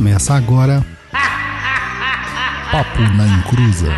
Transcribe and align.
Começa 0.00 0.32
agora. 0.32 0.82
Papo 2.72 3.00
na 3.18 3.26
Encruza. 3.26 3.92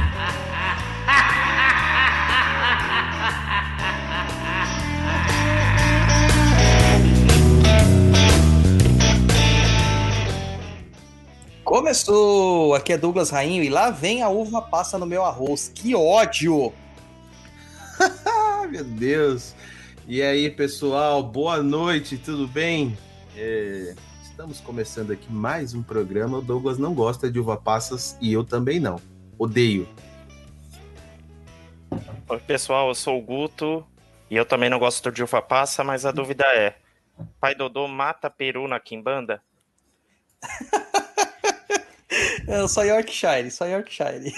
Começou! 11.62 12.74
Aqui 12.74 12.94
é 12.94 12.98
Douglas 12.98 13.30
Rainho 13.30 13.62
e 13.62 13.68
lá 13.68 13.90
vem 13.90 14.24
a 14.24 14.28
uva 14.28 14.60
passa 14.60 14.98
no 14.98 15.06
meu 15.06 15.24
arroz. 15.24 15.70
Que 15.72 15.94
ódio! 15.94 16.72
meu 18.68 18.82
Deus! 18.82 19.54
E 20.08 20.20
aí, 20.20 20.50
pessoal, 20.50 21.22
boa 21.22 21.62
noite, 21.62 22.18
tudo 22.18 22.48
bem? 22.48 22.98
É, 23.36 23.94
estamos 24.42 24.60
começando 24.60 25.12
aqui 25.12 25.32
mais 25.32 25.72
um 25.72 25.84
programa. 25.84 26.38
O 26.38 26.42
Douglas 26.42 26.76
não 26.76 26.92
gosta 26.92 27.30
de 27.30 27.38
uva 27.38 27.56
passas 27.56 28.18
e 28.20 28.32
eu 28.32 28.42
também 28.42 28.80
não. 28.80 29.00
Odeio. 29.38 29.88
Oi, 32.28 32.40
pessoal, 32.40 32.88
eu 32.88 32.94
sou 32.96 33.16
o 33.16 33.22
Guto 33.22 33.86
e 34.28 34.34
eu 34.34 34.44
também 34.44 34.68
não 34.68 34.80
gosto 34.80 35.12
de 35.12 35.22
uva 35.22 35.40
passa, 35.40 35.84
mas 35.84 36.04
a 36.04 36.10
dúvida 36.10 36.44
é: 36.56 36.74
Pai 37.38 37.54
Dodô 37.54 37.86
mata 37.86 38.28
peru 38.28 38.66
na 38.66 38.80
Kimbanda? 38.80 39.40
Eu 42.48 42.66
sou 42.66 42.84
Yorkshire, 42.84 43.50
só 43.50 43.64
Yorkshire. 43.64 44.34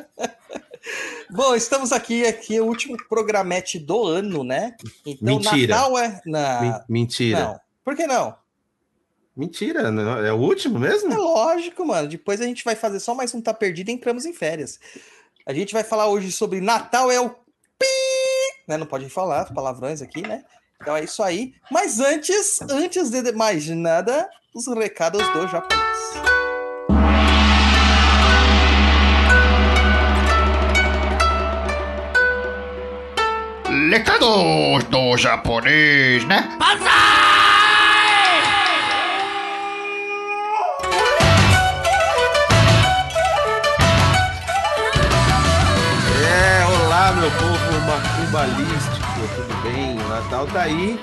Bom, 1.30 1.54
estamos 1.54 1.92
aqui, 1.92 2.26
aqui 2.26 2.56
é 2.56 2.60
o 2.60 2.64
último 2.64 2.96
programete 3.06 3.78
do 3.78 4.06
ano, 4.06 4.42
né? 4.42 4.74
Então, 5.04 5.36
Mentira. 5.36 5.74
Natal 5.74 5.98
é. 5.98 6.20
Na... 6.24 6.84
Mentira. 6.88 7.40
Não. 7.40 7.60
Por 7.84 7.94
que 7.94 8.06
não? 8.06 8.34
Mentira, 9.36 9.92
é 10.24 10.32
o 10.32 10.36
último 10.36 10.78
mesmo? 10.78 11.12
É 11.12 11.16
lógico, 11.16 11.84
mano. 11.84 12.06
Depois 12.06 12.40
a 12.40 12.44
gente 12.44 12.62
vai 12.64 12.76
fazer 12.76 13.00
só 13.00 13.14
mais 13.14 13.34
um 13.34 13.40
Tá 13.40 13.52
Perdido 13.52 13.90
e 13.90 13.92
entramos 13.92 14.24
em 14.24 14.32
férias. 14.32 14.78
A 15.44 15.52
gente 15.52 15.72
vai 15.72 15.82
falar 15.82 16.06
hoje 16.06 16.30
sobre 16.30 16.60
Natal 16.60 17.10
é 17.10 17.20
o 17.20 17.30
pi, 17.30 17.86
né? 18.68 18.76
Não 18.76 18.86
pode 18.86 19.10
falar 19.10 19.52
palavrões 19.52 20.00
aqui, 20.00 20.22
né? 20.22 20.44
Então 20.80 20.96
é 20.96 21.02
isso 21.02 21.20
aí. 21.20 21.52
Mas 21.68 21.98
antes, 21.98 22.60
antes 22.62 23.10
de 23.10 23.32
mais 23.32 23.68
nada, 23.68 24.30
os 24.54 24.68
recados 24.68 25.20
do 25.32 25.48
japonês. 25.48 25.84
Recados 33.90 34.84
do 34.84 35.16
japonês, 35.16 36.24
né? 36.24 36.56
É, 36.60 37.13
macumbalístico, 48.34 49.06
tudo 49.36 49.62
bem? 49.62 49.92
O 49.92 50.08
Natal 50.08 50.46
tá 50.48 50.62
aí 50.62 50.98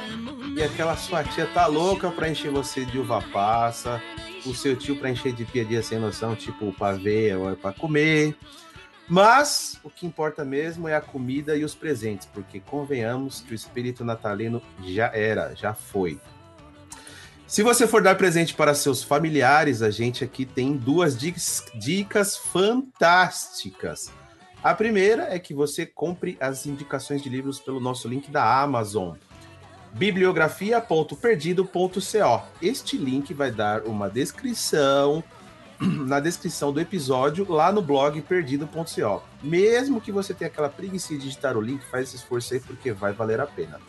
e 0.54 0.62
aquela 0.62 0.98
sua 0.98 1.24
tia 1.24 1.48
tá 1.48 1.66
louca 1.66 2.12
pra 2.12 2.28
encher 2.28 2.52
você 2.52 2.84
de 2.84 3.00
uva 3.00 3.24
passa, 3.32 4.04
o 4.46 4.54
seu 4.54 4.76
tio 4.76 4.98
pra 4.98 5.10
encher 5.10 5.32
de 5.32 5.46
piadinha 5.46 5.82
sem 5.82 5.98
noção, 5.98 6.36
tipo 6.36 6.74
pavê 6.74 7.34
ou 7.34 7.50
é 7.50 7.56
pra 7.56 7.72
comer. 7.72 8.36
Mas 9.08 9.80
o 9.82 9.90
que 9.90 10.06
importa 10.06 10.44
mesmo 10.44 10.90
é 10.90 10.96
a 10.96 11.00
comida 11.00 11.56
e 11.56 11.64
os 11.64 11.74
presentes, 11.74 12.28
porque 12.34 12.59
convenhamos 12.59 13.40
que 13.40 13.54
o 13.54 13.56
espírito 13.56 14.04
natalino 14.04 14.62
já 14.84 15.09
era, 15.14 15.56
já 15.56 15.74
foi. 15.74 16.20
Se 17.48 17.64
você 17.64 17.88
for 17.88 18.02
dar 18.02 18.16
presente 18.16 18.54
para 18.54 18.74
seus 18.74 19.04
familiares, 19.04 19.82
a 19.82 19.90
gente 19.90 20.22
aqui 20.22 20.46
tem 20.46 20.76
duas 20.76 21.18
dicas, 21.18 21.64
dicas 21.76 22.36
fantásticas. 22.36 24.12
A 24.63 24.75
primeira 24.75 25.33
é 25.33 25.39
que 25.39 25.55
você 25.55 25.88
compre 25.88 26.38
as 26.39 26.67
indicações 26.67 27.23
de 27.23 27.29
livros 27.29 27.59
pelo 27.59 27.79
nosso 27.79 28.07
link 28.07 28.29
da 28.29 28.61
Amazon, 28.61 29.16
bibliografia.perdido.co. 29.94 32.44
Este 32.61 32.95
link 32.95 33.33
vai 33.33 33.49
dar 33.49 33.85
uma 33.85 34.07
descrição, 34.07 35.23
na 35.81 36.19
descrição 36.19 36.72
do 36.72 36.79
episódio 36.79 37.51
lá 37.51 37.72
no 37.72 37.81
blog 37.81 38.22
perdido.co. 38.22 39.23
Mesmo 39.41 39.99
que 39.99 40.11
você 40.11 40.31
tenha 40.31 40.47
aquela 40.47 40.69
preguiça 40.69 41.07
de 41.09 41.17
digitar 41.17 41.57
o 41.57 41.61
link, 41.61 41.81
faz 41.85 42.09
esse 42.09 42.17
esforço 42.17 42.53
aí 42.53 42.59
porque 42.59 42.91
vai 42.91 43.13
valer 43.13 43.41
a 43.41 43.47
pena. 43.47 43.79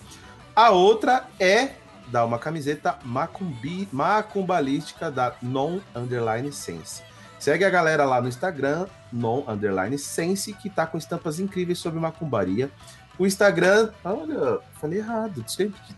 A 0.57 0.71
outra 0.71 1.29
é 1.39 1.73
dar 2.09 2.25
uma 2.25 2.39
camiseta 2.39 2.99
macumbi, 3.05 3.87
macumbalística 3.93 5.11
da 5.11 5.35
Non 5.43 5.81
Underline 5.95 6.51
Sense. 6.51 7.12
Segue 7.43 7.65
a 7.65 7.71
galera 7.71 8.05
lá 8.05 8.21
no 8.21 8.29
Instagram, 8.29 8.87
Non 9.13 9.43
Underline 9.49 9.99
Sense, 9.99 10.53
que 10.53 10.71
tá 10.71 10.87
com 10.87 10.97
estampas 10.97 11.41
incríveis 11.41 11.81
sobre 11.81 11.99
macumbaria. 11.99 12.71
O 13.19 13.27
Instagram, 13.27 13.91
olha, 14.05 14.61
falei 14.81 15.01
errado, 15.01 15.45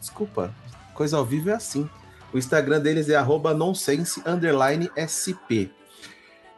desculpa. 0.00 0.50
Coisa 0.94 1.18
ao 1.18 1.24
vivo 1.26 1.50
é 1.50 1.52
assim. 1.52 1.86
O 2.32 2.38
Instagram 2.38 2.80
deles 2.80 3.10
é 3.10 3.16
arroba 3.16 3.52
nonsense 3.52 4.22
underline 4.24 4.90
SP. 4.96 5.68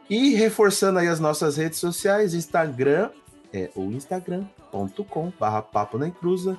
E 0.09 0.35
reforçando 0.35 0.99
aí 0.99 1.09
as 1.09 1.19
nossas 1.19 1.57
redes 1.57 1.79
sociais, 1.79 2.33
Instagram 2.33 3.09
é 3.51 3.69
o 3.75 3.91
instagram.com 3.91 5.31
papo 5.31 5.97
na 5.97 6.07
encruza. 6.07 6.57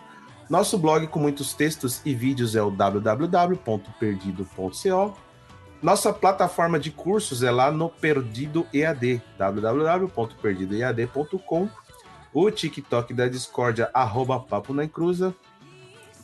Nosso 0.50 0.76
blog 0.76 1.06
com 1.06 1.18
muitos 1.18 1.54
textos 1.54 2.02
e 2.04 2.14
vídeos 2.14 2.54
é 2.54 2.62
o 2.62 2.70
www.perdido.co. 2.70 5.27
Nossa 5.80 6.12
plataforma 6.12 6.76
de 6.78 6.90
cursos 6.90 7.42
é 7.44 7.52
lá 7.52 7.70
no 7.70 7.88
Perdido 7.88 8.66
EAD, 8.74 9.22
www.perdidoead.com. 9.38 11.68
O 12.34 12.50
TikTok 12.50 13.14
da 13.14 13.28
Discordia, 13.28 13.88
arroba 13.94 14.40
papo 14.40 14.74
na 14.74 14.84
encruza. 14.84 15.32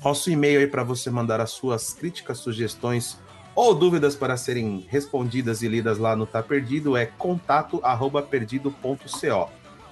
Nosso 0.05 0.29
e-mail 0.29 0.59
aí 0.59 0.67
para 0.67 0.83
você 0.83 1.09
mandar 1.09 1.41
as 1.41 1.51
suas 1.51 1.93
críticas, 1.93 2.39
sugestões 2.39 3.17
ou 3.55 3.73
dúvidas 3.73 4.17
para 4.17 4.37
serem 4.37 4.85
respondidas 4.89 5.63
e 5.63 5.69
lidas 5.69 5.99
lá 5.99 6.17
no 6.17 6.27
Tá 6.27 6.43
Perdido 6.43 6.97
é 6.97 7.07
contato@perdido.co. 7.07 9.51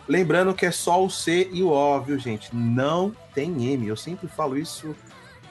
Lembrando 0.09 0.53
que 0.53 0.67
é 0.67 0.73
só 0.73 1.05
o 1.05 1.09
C 1.09 1.49
e 1.53 1.63
o 1.63 1.71
O, 1.71 2.01
viu, 2.01 2.19
gente? 2.19 2.53
Não 2.55 3.15
tem 3.33 3.73
M. 3.73 3.87
Eu 3.87 3.97
sempre 3.97 4.27
falo 4.27 4.59
isso. 4.59 4.97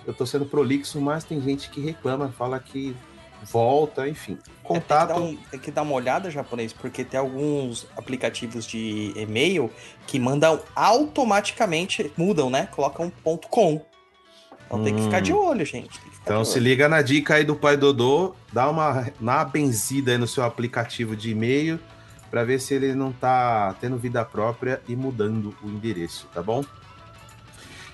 Eu 0.06 0.14
tô 0.14 0.26
sendo 0.26 0.46
prolixo, 0.46 1.00
mas 1.00 1.24
tem 1.24 1.40
gente 1.42 1.70
que 1.70 1.80
reclama, 1.80 2.28
fala 2.30 2.60
que 2.60 2.94
volta, 3.44 4.08
enfim. 4.08 4.38
Contato. 4.64 5.12
É, 5.12 5.14
tem, 5.14 5.24
que 5.24 5.34
um, 5.34 5.50
tem, 5.52 5.60
que 5.60 5.72
dar 5.72 5.82
uma 5.82 5.94
olhada, 5.94 6.30
japonês, 6.30 6.74
porque 6.74 7.04
tem 7.04 7.20
alguns 7.20 7.88
aplicativos 7.98 8.66
de 8.66 9.14
e-mail 9.16 9.72
que 10.08 10.20
mandam 10.20 10.60
automaticamente, 10.76 12.12
mudam, 12.16 12.50
né? 12.50 12.68
Colocam 12.72 13.12
ponto 13.24 13.48
.com. 13.48 13.82
Então 14.66 14.80
hum. 14.80 14.84
tem 14.84 14.96
que 14.96 15.04
ficar 15.04 15.22
de 15.22 15.34
olho, 15.34 15.66
gente. 15.66 16.00
Então 16.24 16.46
se 16.46 16.60
liga 16.60 16.88
na 16.88 17.02
dica 17.02 17.36
aí 17.36 17.44
do 17.44 17.56
pai 17.56 17.76
Dodô, 17.76 18.36
dá 18.54 18.70
uma, 18.70 19.12
uma 19.20 19.44
benzida 19.44 20.12
aí 20.12 20.18
no 20.18 20.28
seu 20.28 20.44
aplicativo 20.44 21.16
de 21.16 21.32
e-mail 21.32 21.80
para 22.30 22.46
ver 22.46 22.62
se 22.62 22.74
ele 22.74 22.96
não 22.96 23.12
tá 23.12 23.76
tendo 23.82 23.98
vida 23.98 24.24
própria 24.24 24.82
e 24.88 24.96
mudando 24.96 25.54
o 25.62 25.68
endereço, 25.68 26.28
tá 26.34 26.42
bom? 26.42 26.64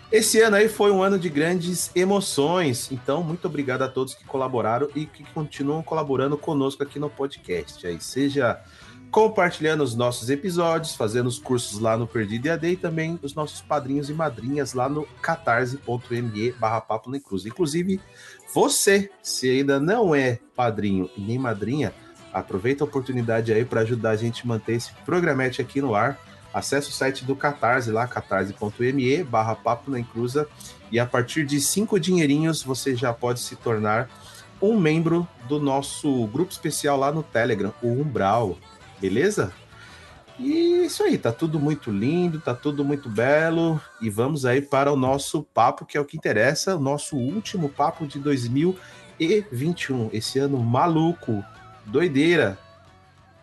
Esse 0.09 0.39
ano 0.39 0.55
aí 0.55 0.69
foi 0.69 0.89
um 0.89 1.03
ano 1.03 1.19
de 1.19 1.27
grandes 1.27 1.91
emoções, 1.93 2.89
então 2.91 3.21
muito 3.21 3.45
obrigado 3.45 3.81
a 3.81 3.89
todos 3.89 4.15
que 4.15 4.23
colaboraram 4.23 4.87
e 4.95 5.05
que 5.05 5.21
continuam 5.33 5.83
colaborando 5.83 6.37
conosco 6.37 6.81
aqui 6.81 6.97
no 6.97 7.09
podcast. 7.09 7.85
Aí 7.85 7.99
seja 7.99 8.57
compartilhando 9.11 9.83
os 9.83 9.95
nossos 9.95 10.29
episódios, 10.29 10.95
fazendo 10.95 11.27
os 11.27 11.39
cursos 11.39 11.79
lá 11.79 11.97
no 11.97 12.07
Perdido 12.07 12.47
EAD 12.47 12.67
e 12.67 12.77
também 12.77 13.19
os 13.21 13.35
nossos 13.35 13.59
padrinhos 13.59 14.09
e 14.09 14.13
madrinhas 14.13 14.73
lá 14.73 14.87
no 14.87 15.05
catarse.me 15.21 16.51
barra 16.53 16.79
papo 16.79 17.09
na 17.09 17.19
cruz. 17.19 17.45
Inclusive, 17.45 17.99
você, 18.53 19.09
se 19.21 19.49
ainda 19.49 19.77
não 19.77 20.15
é 20.15 20.39
padrinho 20.55 21.09
e 21.17 21.21
nem 21.21 21.37
madrinha, 21.37 21.93
aproveita 22.31 22.83
a 22.83 22.87
oportunidade 22.87 23.51
aí 23.51 23.65
para 23.65 23.81
ajudar 23.81 24.11
a 24.11 24.15
gente 24.15 24.43
a 24.43 24.47
manter 24.47 24.73
esse 24.75 24.93
programete 25.05 25.61
aqui 25.61 25.81
no 25.81 25.95
ar. 25.95 26.17
Acesse 26.57 26.89
o 26.89 26.93
site 26.93 27.25
do 27.25 27.35
Catarse 27.35 27.91
lá, 27.91 28.07
catarse.me 28.07 29.23
barra 29.23 29.55
papo 29.55 29.91
na 29.91 29.99
encruza 29.99 30.47
e 30.91 30.99
a 30.99 31.05
partir 31.05 31.45
de 31.45 31.59
cinco 31.59 31.99
dinheirinhos 31.99 32.63
você 32.63 32.95
já 32.95 33.13
pode 33.13 33.39
se 33.39 33.55
tornar 33.55 34.09
um 34.61 34.79
membro 34.79 35.27
do 35.47 35.59
nosso 35.59 36.25
grupo 36.27 36.51
especial 36.51 36.97
lá 36.97 37.11
no 37.11 37.21
Telegram, 37.21 37.73
o 37.81 37.89
Umbral 37.89 38.57
beleza? 38.99 39.53
E 40.39 40.85
isso 40.85 41.03
aí, 41.03 41.17
tá 41.17 41.31
tudo 41.31 41.59
muito 41.59 41.89
lindo, 41.89 42.39
tá 42.39 42.53
tudo 42.53 42.85
muito 42.85 43.09
belo. 43.09 43.81
E 43.99 44.09
vamos 44.09 44.45
aí 44.45 44.61
para 44.61 44.91
o 44.91 44.95
nosso 44.95 45.41
papo, 45.43 45.85
que 45.85 45.97
é 45.97 46.01
o 46.01 46.05
que 46.05 46.17
interessa, 46.17 46.75
o 46.75 46.79
nosso 46.79 47.17
último 47.17 47.69
papo 47.69 48.05
de 48.05 48.19
2021. 48.19 50.09
Esse 50.13 50.37
ano 50.37 50.59
maluco, 50.59 51.43
doideira. 51.85 52.57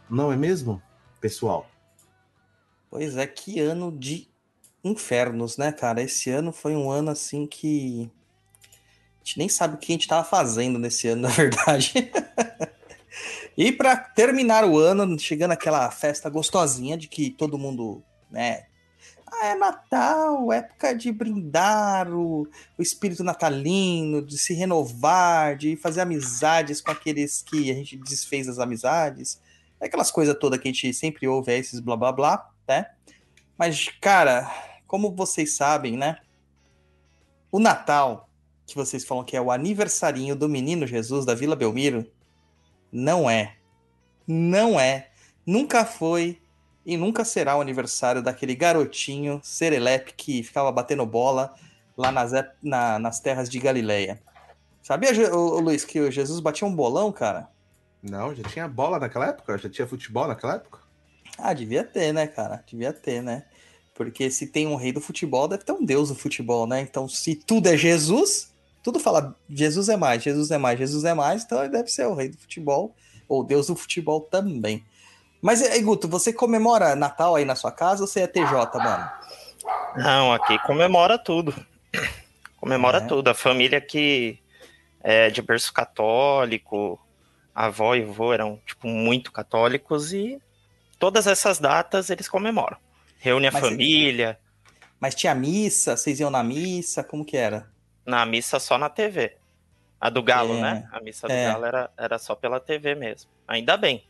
Não 0.08 0.30
é 0.30 0.36
mesmo, 0.36 0.80
pessoal? 1.20 1.68
Pois 2.94 3.16
é, 3.16 3.26
que 3.26 3.58
ano 3.58 3.90
de 3.90 4.28
infernos, 4.84 5.56
né, 5.56 5.72
cara? 5.72 6.00
Esse 6.00 6.30
ano 6.30 6.52
foi 6.52 6.76
um 6.76 6.88
ano 6.88 7.10
assim 7.10 7.44
que. 7.44 8.08
A 9.16 9.24
gente 9.24 9.36
nem 9.36 9.48
sabe 9.48 9.74
o 9.74 9.78
que 9.78 9.90
a 9.90 9.96
gente 9.96 10.06
tava 10.06 10.22
fazendo 10.22 10.78
nesse 10.78 11.08
ano, 11.08 11.22
na 11.26 11.28
verdade. 11.28 11.92
E 13.58 13.72
para 13.72 13.96
terminar 13.96 14.64
o 14.64 14.78
ano, 14.78 15.18
chegando 15.18 15.50
aquela 15.50 15.90
festa 15.90 16.30
gostosinha 16.30 16.96
de 16.96 17.08
que 17.08 17.30
todo 17.30 17.58
mundo, 17.58 18.00
né? 18.30 18.66
Ah, 19.26 19.46
é 19.46 19.54
Natal, 19.56 20.52
época 20.52 20.94
de 20.94 21.10
brindar 21.10 22.08
o, 22.08 22.48
o 22.78 22.82
espírito 22.82 23.24
natalino, 23.24 24.22
de 24.22 24.38
se 24.38 24.54
renovar, 24.54 25.56
de 25.56 25.74
fazer 25.74 26.00
amizades 26.00 26.80
com 26.80 26.92
aqueles 26.92 27.42
que 27.42 27.72
a 27.72 27.74
gente 27.74 27.96
desfez 27.96 28.48
as 28.48 28.60
amizades. 28.60 29.40
Aquelas 29.80 30.12
coisas 30.12 30.36
todas 30.38 30.60
que 30.60 30.68
a 30.68 30.72
gente 30.72 30.94
sempre 30.94 31.26
ouve, 31.26 31.50
é 31.50 31.58
esses 31.58 31.80
blá 31.80 31.96
blá 31.96 32.12
blá, 32.12 32.53
né? 32.66 32.90
Mas, 33.56 33.88
cara, 34.00 34.50
como 34.86 35.14
vocês 35.14 35.56
sabem, 35.56 35.96
né? 35.96 36.18
O 37.50 37.58
Natal, 37.58 38.28
que 38.66 38.74
vocês 38.74 39.04
falam 39.04 39.24
que 39.24 39.36
é 39.36 39.40
o 39.40 39.50
aniversarinho 39.50 40.34
do 40.34 40.48
menino 40.48 40.86
Jesus 40.86 41.24
da 41.24 41.34
Vila 41.34 41.54
Belmiro, 41.54 42.10
não 42.90 43.28
é. 43.28 43.56
Não 44.26 44.78
é. 44.78 45.10
Nunca 45.46 45.84
foi 45.84 46.40
e 46.84 46.96
nunca 46.96 47.24
será 47.24 47.56
o 47.56 47.60
aniversário 47.60 48.22
daquele 48.22 48.54
garotinho 48.54 49.40
serelepe 49.42 50.14
que 50.14 50.42
ficava 50.42 50.70
batendo 50.70 51.06
bola 51.06 51.54
lá 51.96 52.10
nas, 52.10 52.32
na, 52.62 52.98
nas 52.98 53.20
terras 53.20 53.48
de 53.48 53.58
Galileia. 53.58 54.20
Sabia, 54.82 55.12
o, 55.34 55.60
Luiz, 55.60 55.84
que 55.84 56.00
o 56.00 56.10
Jesus 56.10 56.40
batia 56.40 56.68
um 56.68 56.74
bolão, 56.74 57.10
cara? 57.10 57.48
Não, 58.02 58.34
já 58.34 58.42
tinha 58.44 58.68
bola 58.68 58.98
naquela 58.98 59.28
época? 59.28 59.56
Já 59.56 59.70
tinha 59.70 59.86
futebol 59.86 60.28
naquela 60.28 60.56
época? 60.56 60.80
Ah, 61.38 61.52
devia 61.52 61.84
ter, 61.84 62.12
né, 62.12 62.26
cara? 62.26 62.62
Devia 62.66 62.92
ter, 62.92 63.22
né? 63.22 63.44
Porque 63.94 64.30
se 64.30 64.46
tem 64.46 64.66
um 64.66 64.76
rei 64.76 64.92
do 64.92 65.00
futebol, 65.00 65.46
deve 65.46 65.64
ter 65.64 65.72
um 65.72 65.84
deus 65.84 66.08
do 66.08 66.14
futebol, 66.14 66.66
né? 66.66 66.80
Então, 66.80 67.08
se 67.08 67.34
tudo 67.34 67.68
é 67.68 67.76
Jesus, 67.76 68.52
tudo 68.82 68.98
fala 68.98 69.36
Jesus 69.48 69.88
é 69.88 69.96
mais, 69.96 70.22
Jesus 70.22 70.50
é 70.50 70.58
mais, 70.58 70.78
Jesus 70.78 71.04
é 71.04 71.14
mais, 71.14 71.44
então 71.44 71.60
ele 71.60 71.72
deve 71.72 71.88
ser 71.88 72.06
o 72.06 72.14
rei 72.14 72.28
do 72.28 72.36
futebol, 72.36 72.94
ou 73.28 73.44
deus 73.44 73.68
do 73.68 73.76
futebol 73.76 74.20
também. 74.20 74.84
Mas, 75.40 75.62
Guto, 75.82 76.08
você 76.08 76.32
comemora 76.32 76.96
Natal 76.96 77.36
aí 77.36 77.44
na 77.44 77.54
sua 77.54 77.70
casa 77.70 78.02
ou 78.02 78.06
você 78.06 78.20
é 78.20 78.26
TJ, 78.26 78.78
mano? 78.78 79.10
Não, 79.96 80.32
aqui 80.32 80.58
comemora 80.60 81.18
tudo. 81.18 81.54
Comemora 82.56 82.96
é. 82.96 83.00
tudo. 83.06 83.28
A 83.28 83.34
família 83.34 83.78
que 83.78 84.38
é 85.02 85.28
de 85.28 85.42
berço 85.42 85.70
católico, 85.70 86.98
a 87.54 87.66
avó 87.66 87.94
e 87.94 88.02
o 88.02 88.08
avô 88.08 88.32
eram, 88.32 88.58
tipo, 88.66 88.88
muito 88.88 89.30
católicos 89.30 90.14
e 90.14 90.40
todas 91.04 91.26
essas 91.26 91.58
datas 91.58 92.08
eles 92.08 92.26
comemoram. 92.26 92.78
Reúne 93.18 93.48
a 93.48 93.52
mas 93.52 93.62
família. 93.62 94.38
Mas 94.98 95.14
tinha 95.14 95.34
missa? 95.34 95.98
Vocês 95.98 96.18
iam 96.18 96.30
na 96.30 96.42
missa? 96.42 97.04
Como 97.04 97.26
que 97.26 97.36
era? 97.36 97.68
Na 98.06 98.24
missa 98.24 98.58
só 98.58 98.78
na 98.78 98.88
TV. 98.88 99.36
A 100.00 100.08
do 100.08 100.22
Galo, 100.22 100.54
é. 100.56 100.60
né? 100.62 100.88
A 100.90 101.00
missa 101.02 101.28
do 101.28 101.32
é. 101.34 101.44
Galo 101.44 101.66
era, 101.66 101.90
era 101.98 102.18
só 102.18 102.34
pela 102.34 102.58
TV 102.58 102.94
mesmo. 102.94 103.30
Ainda 103.46 103.76
bem. 103.76 104.02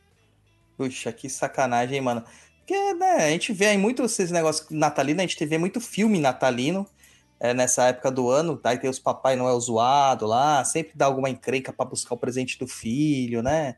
Puxa, 0.76 1.12
que 1.12 1.28
sacanagem, 1.28 1.96
hein, 1.96 2.00
mano. 2.00 2.24
Porque, 2.58 2.94
né, 2.94 3.26
a 3.26 3.30
gente 3.30 3.52
vê 3.52 3.66
aí 3.66 3.76
muito 3.76 4.04
esses 4.04 4.30
negócios 4.30 4.70
natalino, 4.70 5.20
a 5.20 5.26
gente 5.26 5.44
vê 5.44 5.58
muito 5.58 5.80
filme 5.80 6.20
natalino 6.20 6.86
é, 7.40 7.52
nessa 7.52 7.88
época 7.88 8.08
do 8.08 8.30
ano, 8.30 8.56
tá? 8.56 8.70
aí 8.70 8.78
tem 8.78 8.88
os 8.88 9.00
Papai 9.00 9.34
Noel 9.34 9.58
zoado 9.58 10.26
lá, 10.26 10.64
sempre 10.64 10.92
dá 10.94 11.06
alguma 11.06 11.28
encrenca 11.28 11.72
para 11.72 11.86
buscar 11.86 12.14
o 12.14 12.18
presente 12.18 12.56
do 12.56 12.68
filho, 12.68 13.42
né? 13.42 13.74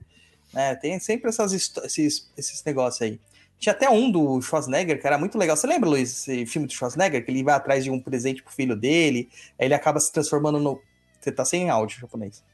Né? 0.52 0.75
Tem 0.76 0.98
sempre 0.98 1.28
essas, 1.28 1.52
esses, 1.52 2.31
esses 2.37 2.64
negócios 2.64 3.02
aí. 3.02 3.20
Tinha 3.58 3.72
até 3.72 3.88
um 3.88 4.10
do 4.10 4.40
Schwarzenegger, 4.43 5.00
que 5.00 5.06
era 5.06 5.16
muito 5.16 5.38
legal. 5.38 5.56
Você 5.56 5.66
lembra, 5.66 5.88
Luiz, 5.88 6.10
esse 6.10 6.46
filme 6.46 6.66
do 6.66 6.72
Schwarzenegger? 6.72 7.25
Que 7.25 7.31
ele 7.31 7.43
vai 7.43 7.54
atrás 7.54 7.84
de 7.84 7.90
um 7.90 7.98
presente 8.00 8.43
pro 8.43 8.52
filho 8.52 8.76
dele, 8.76 9.28
aí 9.58 9.66
ele 9.66 9.75
acaba 9.75 9.98
se 9.98 10.12
transformando 10.12 10.58
no. 10.58 10.81
Você 11.20 11.32
tá 11.32 11.44
sem 11.44 11.70
áudio 11.70 12.00
japonês. 12.00 12.44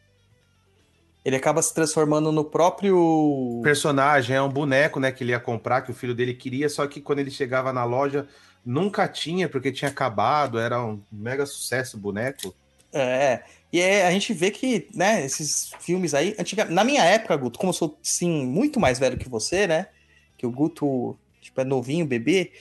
Ele 1.24 1.36
acaba 1.36 1.62
se 1.62 1.72
transformando 1.72 2.32
no 2.32 2.44
próprio. 2.44 3.60
Personagem, 3.62 4.36
é 4.36 4.42
um 4.42 4.48
boneco, 4.48 4.98
né? 4.98 5.12
Que 5.12 5.22
ele 5.22 5.32
ia 5.32 5.40
comprar, 5.40 5.82
que 5.82 5.90
o 5.90 5.94
filho 5.94 6.14
dele 6.14 6.34
queria, 6.34 6.68
só 6.68 6.86
que 6.86 7.00
quando 7.00 7.20
ele 7.20 7.30
chegava 7.30 7.72
na 7.72 7.84
loja, 7.84 8.26
nunca 8.64 9.06
tinha, 9.06 9.48
porque 9.48 9.70
tinha 9.70 9.90
acabado, 9.90 10.58
era 10.58 10.82
um 10.84 11.00
mega 11.10 11.46
sucesso 11.46 11.96
o 11.96 12.00
boneco. 12.00 12.54
É, 12.92 13.42
e 13.72 13.80
é, 13.80 14.06
a 14.06 14.10
gente 14.10 14.34
vê 14.34 14.50
que, 14.50 14.88
né, 14.94 15.24
esses 15.24 15.72
filmes 15.80 16.12
aí, 16.12 16.36
antiga... 16.38 16.66
na 16.66 16.84
minha 16.84 17.02
época, 17.02 17.36
Guto, 17.36 17.58
como 17.58 17.70
eu 17.70 17.74
sou, 17.74 17.98
sim, 18.02 18.44
muito 18.46 18.78
mais 18.78 18.98
velho 18.98 19.16
que 19.16 19.30
você, 19.30 19.66
né, 19.66 19.88
que 20.36 20.46
o 20.46 20.50
Guto, 20.50 21.18
tipo, 21.40 21.58
é 21.58 21.64
novinho, 21.64 22.06
bebê, 22.06 22.52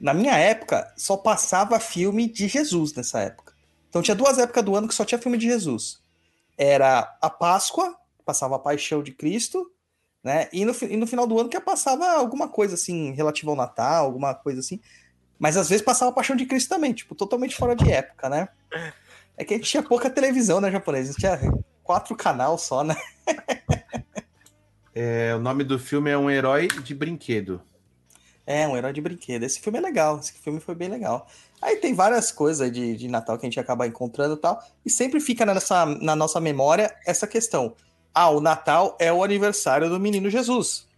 na 0.00 0.14
minha 0.14 0.36
época, 0.38 0.90
só 0.96 1.16
passava 1.16 1.78
filme 1.78 2.26
de 2.26 2.48
Jesus 2.48 2.94
nessa 2.94 3.20
época. 3.20 3.52
Então 3.90 4.00
tinha 4.00 4.14
duas 4.14 4.38
épocas 4.38 4.64
do 4.64 4.74
ano 4.74 4.88
que 4.88 4.94
só 4.94 5.04
tinha 5.04 5.18
filme 5.18 5.36
de 5.36 5.46
Jesus. 5.46 6.00
Era 6.56 7.16
a 7.20 7.28
Páscoa, 7.28 7.94
passava 8.24 8.56
a 8.56 8.58
Paixão 8.58 9.02
de 9.02 9.12
Cristo, 9.12 9.70
né, 10.24 10.48
e 10.52 10.64
no, 10.64 10.74
e 10.88 10.96
no 10.96 11.06
final 11.06 11.26
do 11.26 11.38
ano 11.38 11.50
que 11.50 11.60
passava 11.60 12.12
alguma 12.12 12.48
coisa, 12.48 12.74
assim, 12.74 13.12
relativa 13.12 13.50
ao 13.50 13.56
Natal, 13.56 14.06
alguma 14.06 14.34
coisa 14.34 14.60
assim, 14.60 14.80
mas 15.38 15.58
às 15.58 15.68
vezes 15.68 15.84
passava 15.84 16.10
a 16.10 16.14
Paixão 16.14 16.34
de 16.34 16.46
Cristo 16.46 16.70
também, 16.70 16.94
tipo, 16.94 17.14
totalmente 17.14 17.54
fora 17.54 17.76
de 17.76 17.92
época, 17.92 18.30
né? 18.30 18.48
É 19.36 19.44
que 19.44 19.54
a 19.54 19.56
gente 19.56 19.70
tinha 19.70 19.82
pouca 19.82 20.08
televisão, 20.08 20.60
né, 20.60 20.70
japonês? 20.70 21.08
A 21.08 21.12
gente 21.12 21.20
tinha 21.20 21.38
quatro 21.82 22.16
canal 22.16 22.56
só, 22.56 22.82
né? 22.82 22.96
é, 24.94 25.34
o 25.34 25.38
nome 25.38 25.62
do 25.62 25.78
filme 25.78 26.10
é 26.10 26.16
Um 26.16 26.30
Herói 26.30 26.68
de 26.68 26.94
Brinquedo. 26.94 27.60
É, 28.46 28.66
Um 28.66 28.76
Herói 28.76 28.92
de 28.92 29.00
Brinquedo. 29.00 29.44
Esse 29.44 29.60
filme 29.60 29.78
é 29.78 29.82
legal, 29.82 30.18
esse 30.18 30.32
filme 30.32 30.58
foi 30.58 30.74
bem 30.74 30.88
legal. 30.88 31.28
Aí 31.60 31.76
tem 31.76 31.94
várias 31.94 32.32
coisas 32.32 32.70
de, 32.72 32.96
de 32.96 33.08
Natal 33.08 33.36
que 33.38 33.44
a 33.44 33.48
gente 33.48 33.60
acaba 33.60 33.86
encontrando 33.86 34.34
e 34.34 34.38
tal, 34.38 34.62
e 34.84 34.90
sempre 34.90 35.20
fica 35.20 35.44
nessa, 35.44 35.84
na 35.84 36.16
nossa 36.16 36.40
memória 36.40 36.94
essa 37.06 37.26
questão. 37.26 37.74
Ah, 38.14 38.30
o 38.30 38.40
Natal 38.40 38.96
é 38.98 39.12
o 39.12 39.22
aniversário 39.22 39.90
do 39.90 40.00
menino 40.00 40.30
Jesus. 40.30 40.88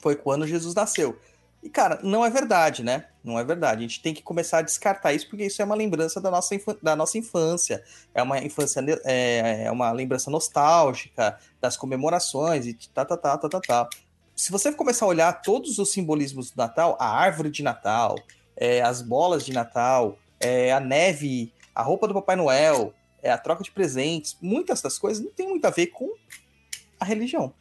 Foi 0.00 0.16
quando 0.16 0.46
Jesus 0.46 0.74
nasceu. 0.74 1.18
E, 1.62 1.68
cara, 1.68 1.98
não 2.02 2.24
é 2.24 2.30
verdade, 2.30 2.82
né? 2.82 3.06
Não 3.28 3.38
é 3.38 3.44
verdade. 3.44 3.84
A 3.84 3.86
gente 3.86 4.00
tem 4.00 4.14
que 4.14 4.22
começar 4.22 4.58
a 4.58 4.62
descartar 4.62 5.12
isso, 5.12 5.28
porque 5.28 5.44
isso 5.44 5.60
é 5.60 5.64
uma 5.64 5.74
lembrança 5.74 6.18
da 6.18 6.30
nossa, 6.30 6.56
da 6.82 6.96
nossa 6.96 7.18
infância. 7.18 7.84
É 8.14 8.22
uma 8.22 8.38
infância, 8.38 8.82
é, 9.04 9.64
é 9.64 9.70
uma 9.70 9.92
lembrança 9.92 10.30
nostálgica 10.30 11.38
das 11.60 11.76
comemorações 11.76 12.66
e 12.66 12.72
tá, 12.72 13.04
tá, 13.04 13.18
tá, 13.18 13.36
tá, 13.36 13.48
tá, 13.48 13.60
tá. 13.60 13.88
Se 14.34 14.50
você 14.50 14.72
começar 14.72 15.04
a 15.04 15.08
olhar 15.08 15.42
todos 15.42 15.78
os 15.78 15.92
simbolismos 15.92 16.50
do 16.50 16.56
Natal, 16.56 16.96
a 16.98 17.06
árvore 17.06 17.50
de 17.50 17.62
Natal, 17.62 18.16
é, 18.56 18.80
as 18.80 19.02
bolas 19.02 19.44
de 19.44 19.52
Natal, 19.52 20.18
é, 20.40 20.72
a 20.72 20.80
neve, 20.80 21.52
a 21.74 21.82
roupa 21.82 22.08
do 22.08 22.14
Papai 22.14 22.36
Noel, 22.36 22.94
é, 23.22 23.30
a 23.30 23.36
troca 23.36 23.62
de 23.62 23.70
presentes, 23.70 24.38
muitas 24.40 24.80
das 24.80 24.96
coisas 24.96 25.22
não 25.22 25.30
tem 25.30 25.46
muito 25.46 25.66
a 25.66 25.70
ver 25.70 25.88
com 25.88 26.10
a 26.98 27.04
religião 27.04 27.52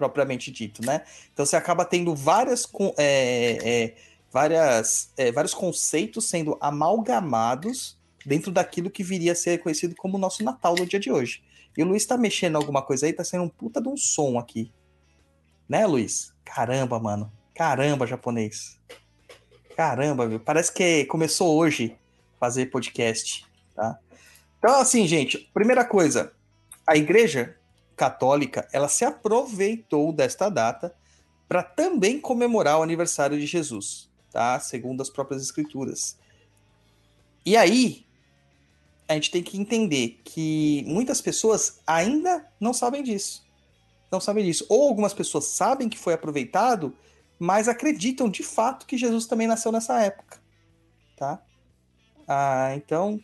propriamente 0.00 0.50
dito, 0.50 0.82
né? 0.82 1.02
Então 1.30 1.44
você 1.44 1.56
acaba 1.56 1.84
tendo 1.84 2.14
várias, 2.14 2.66
é, 2.96 3.58
é, 3.62 3.94
várias, 4.30 5.12
é, 5.16 5.32
vários 5.32 5.54
conceitos 5.54 6.28
sendo 6.28 6.56
amalgamados 6.60 7.98
dentro 8.24 8.50
daquilo 8.52 8.90
que 8.90 9.02
viria 9.02 9.32
a 9.32 9.36
ser 9.36 9.58
conhecido 9.58 9.94
como 9.96 10.16
o 10.16 10.20
nosso 10.20 10.44
Natal 10.44 10.74
no 10.76 10.86
dia 10.86 11.00
de 11.00 11.10
hoje. 11.10 11.42
E 11.76 11.82
o 11.82 11.86
Luiz 11.86 12.04
tá 12.04 12.16
mexendo 12.16 12.56
alguma 12.56 12.82
coisa 12.82 13.06
aí, 13.06 13.12
tá 13.12 13.24
sendo 13.24 13.44
um 13.44 13.48
puta 13.48 13.80
de 13.80 13.88
um 13.88 13.96
som 13.96 14.38
aqui. 14.38 14.72
Né, 15.68 15.86
Luiz? 15.86 16.34
Caramba, 16.44 16.98
mano. 16.98 17.32
Caramba, 17.54 18.06
japonês. 18.06 18.78
Caramba, 19.76 20.26
viu? 20.26 20.40
Parece 20.40 20.72
que 20.72 21.04
começou 21.06 21.56
hoje 21.56 21.96
fazer 22.38 22.66
podcast, 22.66 23.46
tá? 23.74 23.98
Então, 24.58 24.80
assim, 24.80 25.06
gente, 25.06 25.50
primeira 25.54 25.84
coisa, 25.84 26.32
a 26.86 26.96
igreja 26.96 27.56
católica, 27.96 28.68
ela 28.72 28.88
se 28.88 29.04
aproveitou 29.04 30.12
desta 30.12 30.48
data 30.48 30.94
para 31.48 31.62
também 31.62 32.20
comemorar 32.20 32.78
o 32.78 32.82
aniversário 32.82 33.38
de 33.38 33.46
Jesus, 33.46 34.09
tá? 34.30 34.58
Segundo 34.60 35.00
as 35.00 35.10
próprias 35.10 35.42
escrituras. 35.42 36.16
E 37.44 37.56
aí, 37.56 38.04
a 39.08 39.14
gente 39.14 39.30
tem 39.30 39.42
que 39.42 39.58
entender 39.58 40.20
que 40.24 40.84
muitas 40.86 41.20
pessoas 41.20 41.80
ainda 41.86 42.46
não 42.60 42.72
sabem 42.72 43.02
disso. 43.02 43.44
Não 44.10 44.20
sabem 44.20 44.44
disso. 44.44 44.66
Ou 44.68 44.88
algumas 44.88 45.12
pessoas 45.12 45.46
sabem 45.46 45.88
que 45.88 45.98
foi 45.98 46.12
aproveitado, 46.12 46.96
mas 47.38 47.68
acreditam 47.68 48.28
de 48.28 48.42
fato 48.42 48.86
que 48.86 48.96
Jesus 48.96 49.26
também 49.26 49.46
nasceu 49.46 49.72
nessa 49.72 50.00
época, 50.00 50.38
tá? 51.16 51.42
Ah, 52.28 52.72
então 52.76 53.20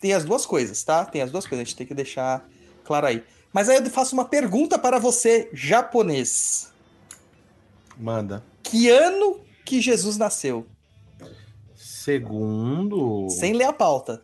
tem 0.00 0.14
as 0.14 0.24
duas 0.24 0.46
coisas, 0.46 0.82
tá? 0.82 1.04
Tem 1.04 1.22
as 1.22 1.30
duas 1.30 1.46
coisas, 1.46 1.62
a 1.62 1.64
gente 1.64 1.76
tem 1.76 1.86
que 1.86 1.94
deixar 1.94 2.48
claro 2.84 3.06
aí. 3.06 3.22
Mas 3.52 3.68
aí 3.68 3.76
eu 3.76 3.90
faço 3.90 4.14
uma 4.14 4.24
pergunta 4.24 4.78
para 4.78 4.98
você, 4.98 5.50
japonês. 5.52 6.72
Manda. 7.96 8.42
Que 8.62 8.88
ano 8.88 9.40
que 9.64 9.80
Jesus 9.80 10.16
nasceu? 10.16 10.66
Segundo. 11.74 13.28
Sem 13.30 13.52
ler 13.52 13.64
a 13.64 13.72
pauta. 13.72 14.22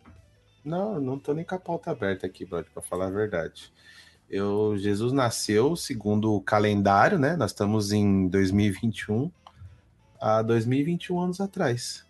Não, 0.65 1.01
não 1.01 1.19
tô 1.19 1.33
nem 1.33 1.45
com 1.45 1.55
a 1.55 1.59
pauta 1.59 1.91
aberta 1.91 2.27
aqui, 2.27 2.45
brother, 2.45 2.71
para 2.73 2.83
falar 2.83 3.07
a 3.07 3.11
verdade. 3.11 3.73
Eu, 4.29 4.77
Jesus 4.77 5.13
nasceu 5.13 5.77
segundo 5.77 6.35
o 6.35 6.41
calendário, 6.41 7.19
né? 7.19 7.37
Nós 7.37 7.53
estamos 7.53 7.93
em 7.93 8.27
2021, 8.27 9.31
há 10.21 10.43
2021 10.43 11.21
anos 11.21 11.41
atrás. 11.41 12.05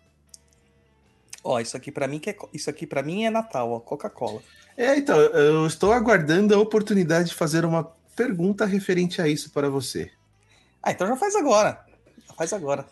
Ó, 1.43 1.59
isso 1.59 1.77
aqui 1.77 1.91
para 1.91 2.07
mim 2.07 2.19
que 2.19 2.31
é, 2.31 2.37
isso 2.53 2.69
aqui 2.69 2.87
para 2.87 3.03
mim 3.03 3.25
é 3.25 3.29
Natal, 3.29 3.71
ó, 3.71 3.79
Coca-Cola. 3.79 4.41
É, 4.75 4.97
então, 4.97 5.17
eu 5.17 5.67
estou 5.67 5.93
aguardando 5.93 6.55
a 6.55 6.59
oportunidade 6.59 7.29
de 7.29 7.35
fazer 7.35 7.63
uma 7.63 7.83
pergunta 8.15 8.65
referente 8.65 9.21
a 9.21 9.27
isso 9.27 9.51
para 9.51 9.69
você. 9.69 10.11
Ah, 10.81 10.91
então 10.91 11.07
já 11.07 11.15
faz 11.15 11.35
agora. 11.35 11.85
Faz 12.35 12.51
agora. 12.51 12.85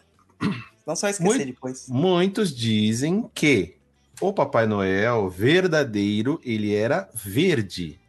Não 0.85 0.95
só 0.95 1.09
esquecer 1.09 1.23
Muito- 1.37 1.45
depois. 1.45 1.87
Muitos 1.89 2.55
dizem 2.55 3.29
que 3.33 3.75
o 4.21 4.31
Papai 4.31 4.65
Noel 4.67 5.29
verdadeiro, 5.29 6.39
ele 6.43 6.73
era 6.75 7.09
verde. 7.13 7.99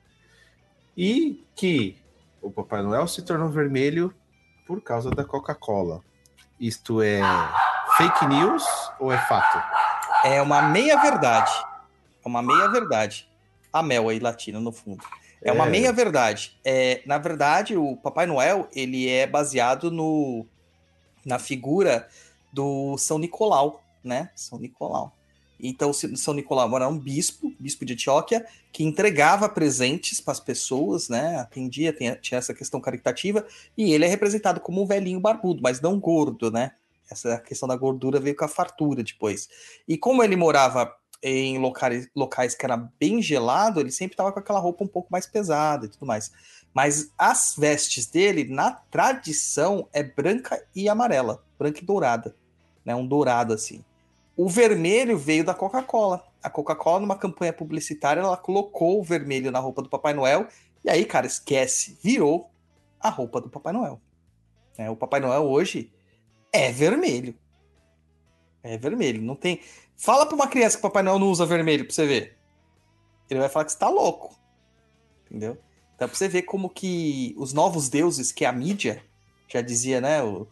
E 0.97 1.45
que 1.54 1.97
o 2.40 2.50
Papai 2.50 2.83
Noel 2.83 3.06
se 3.09 3.23
tornou 3.23 3.49
vermelho 3.49 4.14
por 4.66 4.80
causa 4.83 5.11
da 5.11 5.25
Coca-Cola. 5.25 6.00
Isto 6.59 7.02
é 7.02 7.21
fake 7.97 8.26
news 8.26 8.64
ou 8.99 9.12
é 9.12 9.18
fato? 9.26 9.62
É 10.25 10.40
uma 10.40 10.62
meia 10.62 11.00
verdade. 11.00 11.52
É 12.25 12.28
uma 12.28 12.42
meia 12.42 12.68
verdade. 12.68 13.28
A 13.73 13.83
Mel 13.83 14.09
aí, 14.09 14.18
latina, 14.18 14.59
no 14.59 14.73
fundo. 14.73 15.04
É 15.42 15.52
uma 15.52 15.66
É. 15.66 15.71
meia 15.71 15.92
verdade. 15.92 16.59
É, 16.64 17.02
na 17.06 17.18
verdade, 17.18 17.76
o 17.76 17.97
Papai 17.97 18.26
Noel, 18.26 18.68
ele 18.75 19.09
é 19.09 19.26
baseado 19.26 19.90
no 19.90 20.47
na 21.26 21.38
figura 21.38 22.09
do 22.52 22.97
São 22.97 23.18
Nicolau, 23.18 23.83
né? 24.02 24.30
São 24.35 24.59
Nicolau. 24.59 25.12
Então, 25.61 25.92
São 25.92 26.35
Nicolau 26.35 26.75
era 26.76 26.88
um 26.88 26.99
bispo, 26.99 27.52
bispo 27.59 27.85
de 27.85 27.95
Antioquia, 27.95 28.47
que 28.73 28.85
entregava 28.85 29.49
presentes 29.49 30.21
para 30.21 30.33
as 30.33 30.40
pessoas, 30.40 31.09
né? 31.09 31.37
Atendia, 31.37 31.92
tinha 32.21 32.38
essa 32.38 32.54
questão 32.54 32.80
caritativa, 32.80 33.47
e 33.76 33.92
ele 33.92 34.04
é 34.04 34.09
representado 34.09 34.61
como 34.61 34.83
um 34.83 34.87
velhinho 34.87 35.18
barbudo, 35.18 35.61
mas 35.62 35.80
não 35.80 35.99
gordo, 35.99 36.50
né? 36.50 36.73
Essa 37.11 37.38
questão 37.38 37.68
da 37.68 37.76
gordura 37.76 38.21
veio 38.21 38.37
com 38.37 38.45
a 38.45 38.49
fartura 38.49 39.02
depois. 39.02 39.49
E 39.88 39.97
como 39.97 40.23
ele 40.23 40.37
morava 40.37 40.95
em 41.23 41.59
locais, 41.59 42.09
locais 42.14 42.54
que 42.54 42.64
era 42.64 42.76
bem 42.76 43.23
gelado, 43.23 43.80
ele 43.80 43.90
sempre 43.90 44.14
estava 44.14 44.33
com 44.33 44.38
aquela 44.38 44.61
roupa 44.61 44.85
um 44.85 44.88
pouco 44.88 45.09
mais 45.11 45.26
pesada 45.26 45.87
e 45.87 45.88
tudo 45.88 46.04
mais. 46.04 46.30
Mas 46.76 47.11
as 47.16 47.54
vestes 47.56 48.04
dele, 48.04 48.45
na 48.45 48.71
tradição, 48.71 49.88
é 49.95 50.02
branca 50.02 50.62
e 50.75 50.90
amarela, 50.90 51.42
branca 51.59 51.80
e 51.80 51.83
dourada, 51.83 52.37
né? 52.85 52.95
Um 52.95 53.06
dourado 53.06 53.54
assim. 53.54 53.83
O 54.37 54.47
vermelho 54.47 55.16
veio 55.16 55.42
da 55.42 55.54
Coca-Cola. 55.54 56.23
A 56.42 56.50
Coca-Cola, 56.50 57.00
numa 57.00 57.16
campanha 57.16 57.50
publicitária, 57.50 58.21
ela 58.21 58.37
colocou 58.37 59.00
o 59.00 59.02
vermelho 59.02 59.50
na 59.50 59.59
roupa 59.59 59.80
do 59.80 59.88
Papai 59.88 60.12
Noel. 60.12 60.49
E 60.85 60.90
aí, 60.90 61.06
cara, 61.06 61.26
esquece, 61.26 61.99
virou 62.02 62.50
a 63.00 63.09
roupa 63.09 63.40
do 63.40 63.49
Papai 63.49 63.73
Noel. 63.73 63.99
né? 64.76 64.90
o 64.90 64.97
Papai 64.97 65.21
Noel 65.21 65.45
hoje 65.45 65.90
é 66.52 66.71
vermelho. 66.71 67.35
É 68.62 68.76
vermelho, 68.76 69.23
não 69.23 69.35
tem. 69.35 69.62
Fala 69.97 70.26
pra 70.26 70.35
uma 70.35 70.47
criança 70.47 70.76
que 70.76 70.80
o 70.80 70.90
Papai 70.90 71.02
Noel 71.02 71.18
não 71.18 71.30
usa 71.30 71.47
vermelho 71.47 71.87
pra 71.87 71.95
você 71.95 72.04
ver. 72.04 72.37
Ele 73.30 73.40
vai 73.40 73.49
falar 73.49 73.64
que 73.64 73.73
você 73.73 73.78
tá 73.78 73.88
louco. 73.88 74.38
Entendeu? 75.25 75.56
Então, 75.97 76.07
pra 76.07 76.17
você 76.17 76.29
ver 76.29 76.43
como 76.43 76.69
que 76.69 77.35
os 77.38 77.53
novos 77.53 77.88
deuses, 77.88 78.31
que 78.31 78.45
é 78.45 78.49
a 78.49 78.53
mídia, 78.53 79.03
já 79.49 79.62
dizia, 79.62 80.00
né? 80.00 80.23
Os 80.23 80.47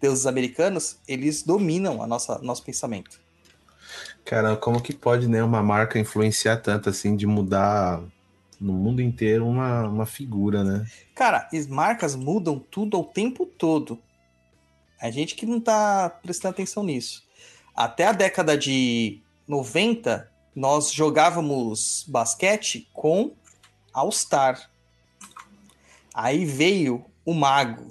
deuses 0.00 0.26
americanos, 0.26 0.98
eles 1.06 1.42
dominam 1.42 2.02
a 2.02 2.06
nossa 2.06 2.38
nosso 2.38 2.64
pensamento. 2.64 3.20
Cara, 4.24 4.56
como 4.56 4.80
que 4.80 4.94
pode, 4.94 5.28
né, 5.28 5.42
uma 5.42 5.62
marca 5.62 5.98
influenciar 5.98 6.56
tanto 6.58 6.88
assim 6.88 7.16
de 7.16 7.26
mudar 7.26 8.02
no 8.60 8.72
mundo 8.72 9.02
inteiro 9.02 9.46
uma, 9.46 9.88
uma 9.88 10.06
figura, 10.06 10.62
né? 10.62 10.86
Cara, 11.14 11.48
as 11.52 11.66
marcas 11.66 12.14
mudam 12.14 12.58
tudo 12.58 12.96
ao 12.96 13.04
tempo 13.04 13.44
todo. 13.44 13.98
A 15.00 15.10
gente 15.10 15.34
que 15.34 15.44
não 15.44 15.60
tá 15.60 16.08
prestando 16.22 16.52
atenção 16.52 16.84
nisso. 16.84 17.24
Até 17.74 18.06
a 18.06 18.12
década 18.12 18.56
de 18.56 19.20
90, 19.48 20.30
nós 20.54 20.92
jogávamos 20.92 22.04
basquete 22.06 22.88
com 22.92 23.32
All-Star. 23.92 24.70
Aí 26.14 26.44
veio 26.44 27.04
o 27.24 27.32
mago, 27.34 27.88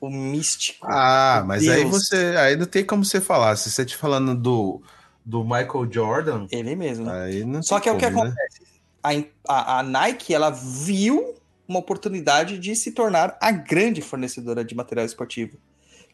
o 0.00 0.08
místico. 0.10 0.86
Ah, 0.88 1.42
mas 1.46 1.66
aí 1.68 1.80
Deus. 1.84 1.90
você. 1.90 2.34
Aí 2.38 2.56
não 2.56 2.66
tem 2.66 2.84
como 2.84 3.04
você 3.04 3.20
falar. 3.20 3.56
Se 3.56 3.70
você 3.70 3.84
te 3.84 3.96
falando 3.96 4.34
do, 4.34 4.80
do 5.24 5.42
Michael 5.42 5.88
Jordan, 5.90 6.46
Ele 6.50 6.76
mesmo. 6.76 7.10
aí 7.10 7.44
não 7.44 7.62
Só 7.62 7.80
que 7.80 7.88
é 7.88 7.92
o 7.92 7.98
que 7.98 8.08
né? 8.08 8.12
acontece. 8.20 8.62
A, 9.02 9.10
a- 9.48 9.78
a 9.78 9.82
Nike, 9.82 10.34
ela 10.34 10.50
viu 10.50 11.34
uma 11.66 11.78
oportunidade 11.80 12.58
de 12.58 12.74
se 12.76 12.92
tornar 12.92 13.36
a 13.40 13.50
grande 13.50 14.00
fornecedora 14.00 14.64
de 14.64 14.74
material 14.74 15.04
esportivo. 15.06 15.58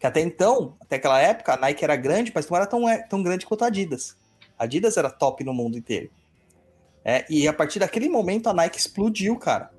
Que 0.01 0.07
até 0.07 0.21
então, 0.21 0.77
até 0.81 0.97
aquela 0.97 1.21
época, 1.21 1.55
a 1.55 1.57
Nike 1.57 1.85
era 1.85 1.95
grande, 1.97 2.33
mas 2.35 2.49
não 2.49 2.57
era 2.57 2.67
tão, 2.67 2.89
é, 2.89 2.99
tão 3.03 3.23
grande 3.23 3.47
quanto 3.47 3.63
a 3.65 3.69
Adidas. 3.69 4.17
A 4.59 4.65
Adidas 4.65 4.97
era 4.97 5.09
top 5.11 5.45
no 5.45 5.55
mundo 5.55 5.79
inteiro. 5.79 6.11
É, 7.05 7.25
e 7.29 7.47
a 7.47 7.53
partir 7.53 7.79
daquele 7.79 8.09
momento, 8.09 8.49
a 8.49 8.55
Nike 8.55 8.79
explodiu, 8.79 9.37
cara. 9.37 9.71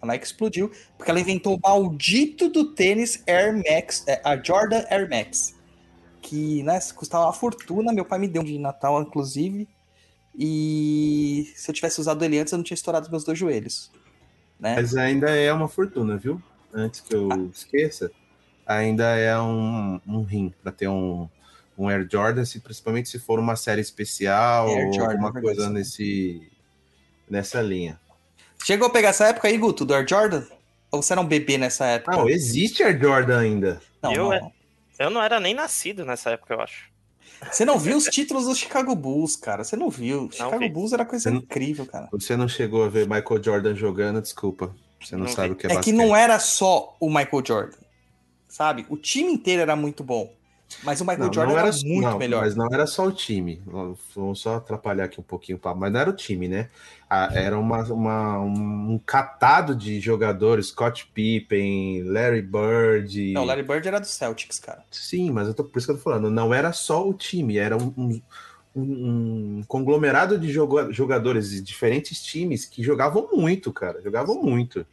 A 0.00 0.06
Nike 0.06 0.26
explodiu, 0.26 0.70
porque 0.96 1.10
ela 1.10 1.20
inventou 1.20 1.56
o 1.56 1.60
maldito 1.60 2.48
do 2.48 2.72
tênis 2.72 3.22
Air 3.26 3.56
Max, 3.56 4.04
é, 4.06 4.20
a 4.24 4.36
Jordan 4.36 4.84
Air 4.88 5.10
Max. 5.10 5.56
Que 6.22 6.62
né, 6.62 6.78
custava 6.94 7.24
uma 7.24 7.32
fortuna, 7.32 7.92
meu 7.92 8.04
pai 8.04 8.18
me 8.18 8.28
deu 8.28 8.42
um 8.42 8.44
de 8.44 8.58
Natal, 8.58 9.02
inclusive. 9.02 9.66
E 10.38 11.52
se 11.56 11.68
eu 11.68 11.74
tivesse 11.74 12.00
usado 12.00 12.24
ele 12.24 12.38
antes, 12.38 12.52
eu 12.52 12.58
não 12.58 12.62
tinha 12.62 12.76
estourado 12.76 13.06
os 13.06 13.10
meus 13.10 13.24
dois 13.24 13.36
joelhos. 13.36 13.90
Né? 14.58 14.76
Mas 14.76 14.96
ainda 14.96 15.30
é 15.30 15.52
uma 15.52 15.68
fortuna, 15.68 16.16
viu? 16.16 16.40
Antes 16.72 17.00
que 17.00 17.14
eu 17.14 17.28
Ah. 17.32 17.38
esqueça, 17.52 18.10
ainda 18.64 19.16
é 19.16 19.36
um, 19.40 20.00
um 20.06 20.22
rim 20.22 20.52
para 20.62 20.70
ter 20.70 20.86
um, 20.86 21.28
um 21.76 21.88
Air 21.88 22.06
Jordan, 22.10 22.44
se, 22.44 22.60
principalmente 22.60 23.08
se 23.08 23.18
for 23.18 23.40
uma 23.40 23.56
série 23.56 23.80
especial 23.80 24.68
Air 24.68 24.86
ou 24.86 24.92
Jordan, 24.92 25.12
alguma 25.12 25.38
é 25.38 25.42
coisa 25.42 25.70
nesse, 25.70 26.48
nessa 27.30 27.60
linha. 27.60 27.98
Chegou 28.64 28.88
a 28.88 28.90
pegar 28.90 29.10
essa 29.10 29.26
época 29.26 29.48
aí, 29.48 29.56
Guto, 29.56 29.84
do 29.84 29.94
Air 29.94 30.06
Jordan? 30.08 30.44
Ou 30.90 31.02
você 31.02 31.12
era 31.12 31.20
um 31.20 31.26
bebê 31.26 31.58
nessa 31.58 31.84
época? 31.86 32.16
Não, 32.16 32.28
existe 32.28 32.82
Air 32.82 33.00
Jordan 33.00 33.38
ainda. 33.40 33.80
Não, 34.02 34.12
Eu 34.12 34.24
não. 34.24 34.32
é- 34.34 34.52
Eu 34.98 35.10
não 35.10 35.22
era 35.22 35.38
nem 35.38 35.54
nascido 35.54 36.04
nessa 36.04 36.30
época, 36.30 36.54
eu 36.54 36.60
acho. 36.60 36.88
Você 37.52 37.64
não 37.64 37.78
viu 37.78 37.96
os 37.96 38.04
títulos 38.04 38.46
do 38.46 38.54
Chicago 38.54 38.96
Bulls, 38.96 39.36
cara. 39.36 39.62
Você 39.62 39.76
não 39.76 39.88
viu. 39.90 40.28
Chicago 40.32 40.58
vi. 40.58 40.68
Bulls 40.68 40.92
era 40.92 41.04
coisa 41.04 41.30
não- 41.30 41.38
incrível, 41.38 41.86
cara. 41.86 42.08
Você 42.10 42.36
não 42.36 42.48
chegou 42.48 42.82
a 42.82 42.88
ver 42.88 43.06
Michael 43.08 43.40
Jordan 43.42 43.74
jogando, 43.76 44.20
desculpa. 44.20 44.74
Você 45.00 45.14
não, 45.14 45.26
Não 45.26 45.30
sabe 45.32 45.48
vi. 45.50 45.54
o 45.54 45.56
que 45.56 45.66
é, 45.66 45.70
É 45.70 45.74
basquete. 45.74 45.92
que 45.94 45.96
não 45.96 46.16
era 46.16 46.40
só 46.40 46.96
o 46.98 47.08
Michael 47.08 47.44
Jordan. 47.46 47.76
Sabe? 48.48 48.86
O 48.88 48.96
time 48.96 49.30
inteiro 49.32 49.62
era 49.62 49.76
muito 49.76 50.02
bom. 50.02 50.32
Mas 50.82 51.00
o 51.00 51.04
Michael 51.04 51.18
Não, 51.26 51.32
Jordan 51.32 51.52
não 51.52 51.58
era, 51.58 51.68
era, 51.68 51.76
muito 51.84 52.02
não, 52.10 52.18
melhor. 52.18 52.42
Mas 52.42 52.54
não 52.54 52.66
era 52.72 52.86
só 52.86 53.06
o 53.06 53.12
time. 53.12 53.62
Vamos 54.14 54.40
só 54.40 54.56
atrapalhar 54.56 55.04
aqui 55.04 55.18
um 55.18 55.22
pouquinho 55.24 55.56
o 55.56 55.60
papo. 55.60 55.80
Mas 55.80 55.92
não 55.92 56.00
era 56.00 56.10
o 56.10 56.12
time, 56.12 56.46
né? 56.46 56.68
Ah, 57.08 57.30
era 57.32 57.58
uma, 57.58 57.82
uma- 57.84 58.38
um 58.40 59.00
catado 59.04 59.74
de 59.74 59.98
jogadores. 59.98 60.66
Scott 60.68 61.10
Pippen, 61.14 62.02
Larry 62.04 62.42
Bird. 62.42 63.32
Não, 63.32 63.42
o 63.42 63.44
Larry 63.46 63.62
Bird 63.62 63.88
era 63.88 63.98
do 63.98 64.06
Celtics, 64.06 64.58
cara. 64.58 64.84
Sim, 64.90 65.30
mas 65.30 65.48
eu 65.48 65.54
tô, 65.54 65.64
por 65.64 65.78
isso 65.78 65.86
que 65.86 65.92
eu 65.92 65.96
tô 65.96 66.02
falando. 66.02 66.30
Não 66.30 66.52
era 66.52 66.72
só 66.72 67.08
o 67.08 67.14
time. 67.14 67.56
Era 67.56 67.76
um, 67.76 67.92
um- 67.96 68.22
um- 68.76 69.62
conglomerado 69.66 70.38
de 70.38 70.52
jogadores 70.90 71.50
de 71.50 71.60
diferentes 71.62 72.22
times 72.22 72.64
que 72.66 72.82
jogavam 72.82 73.28
muito, 73.32 73.72
cara. 73.72 74.00
Jogavam 74.02 74.40
muito. 74.42 74.86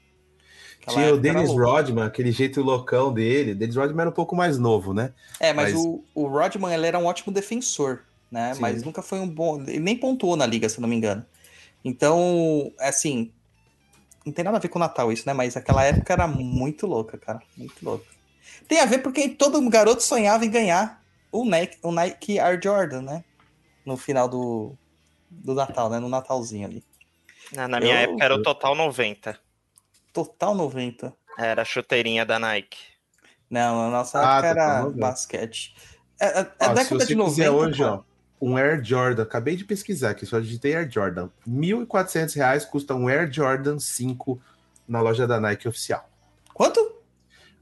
Tinha 0.88 1.14
o 1.14 1.18
Dennis. 1.18 1.50
Rodman, 1.50 2.04
aquele 2.06 2.32
jeito 2.32 2.62
loucão 2.62 3.12
dele. 3.14 3.56
Dennis 3.56 3.76
Rodman 3.76 4.02
era 4.02 4.10
um 4.10 4.14
pouco 4.14 4.36
mais 4.36 4.58
novo, 4.58 4.94
né? 4.94 5.14
É, 5.40 5.52
mas, 5.54 5.74
Mas- 5.74 5.84
O, 5.84 6.04
o 6.14 6.28
Rodman 6.28 6.74
ele 6.74 6.86
era 6.88 7.00
um 7.00 7.06
ótimo 7.06 7.34
defensor, 7.34 8.02
né? 8.32 8.54
Sim. 8.54 8.62
Mas 8.62 8.84
nunca 8.84 9.02
foi 9.02 9.20
um 9.20 9.28
bom. 9.28 9.62
Ele 9.62 9.80
nem 9.80 9.98
pontuou 9.98 10.36
na 10.36 10.46
liga, 10.46 10.68
se 10.70 10.78
eu 10.78 10.82
não 10.82 10.90
me 10.90 10.96
engano. 10.96 11.26
Então, 11.84 12.72
assim. 12.80 13.32
Não 14.26 14.34
tem 14.34 14.44
nada 14.44 14.58
a 14.58 14.60
ver 14.60 14.70
com 14.70 14.80
o 14.80 14.82
Natal 14.82 15.12
isso, 15.12 15.24
né? 15.28 15.34
Mas 15.34 15.56
aquela 15.56 15.84
época 15.84 16.12
era 16.12 16.26
muito 16.28 16.88
louca, 16.88 17.16
cara. 17.18 17.40
Muito 17.56 17.76
louca. 17.86 18.06
Tem 18.68 18.80
a 18.80 18.86
ver 18.86 19.00
porque 19.00 19.30
todo 19.30 19.62
garoto 19.70 20.02
sonhava 20.02 20.44
em 20.44 20.50
ganhar 20.50 21.00
o 21.32 21.46
Nike, 21.46 21.78
o 21.84 21.92
Nike 21.92 22.40
Air 22.40 22.60
Jordan, 22.64 23.02
né? 23.04 23.24
No 23.86 23.96
final 23.96 24.28
do, 24.28 24.74
do 25.30 25.54
Natal, 25.54 25.92
né? 25.92 26.00
No 26.00 26.10
Natalzinho 26.10 26.66
ali. 26.68 26.84
Na, 27.54 27.68
na 27.68 27.80
minha 27.80 27.94
Eu- 27.94 28.00
época 28.10 28.26
era 28.26 28.34
o 28.36 28.42
Total 28.42 28.74
90. 28.74 29.40
Total 30.16 30.56
90. 30.56 31.14
Era 31.38 31.62
a 31.62 31.66
chuteirinha 31.66 32.26
da 32.26 32.40
Nike. 32.40 32.78
Não, 33.50 33.84
na 33.84 33.90
nossa 33.98 34.20
Ah, 34.20 34.38
época 34.38 34.50
Total 34.50 34.64
era 34.70 34.82
90. 34.84 35.00
basquete. 35.00 35.76
É, 36.20 36.40
é, 36.40 36.52
Ó, 36.62 36.74
década 36.74 36.84
se 36.86 36.94
você 36.94 37.06
de 37.08 37.16
90. 37.16 37.36
quiser 37.36 37.50
hoje, 37.52 37.80
cara. 37.80 37.94
ó, 37.96 38.04
um 38.42 38.58
Air 38.58 38.82
Jordan, 38.82 39.24
acabei 39.24 39.58
de 39.58 39.66
pesquisar 39.66 40.12
aqui, 40.12 40.26
só 40.26 40.40
digitei 40.40 40.74
Air 40.74 40.90
Jordan. 40.90 41.30
1.400 41.48 42.34
reais 42.36 42.64
custa 42.64 42.96
um 42.96 43.10
Air 43.10 43.30
Jordan 43.30 43.78
5 43.78 44.42
na 44.88 45.02
loja 45.02 45.28
da 45.28 45.38
Nike 45.40 45.68
oficial. 45.68 46.10
Quanto? 46.54 46.80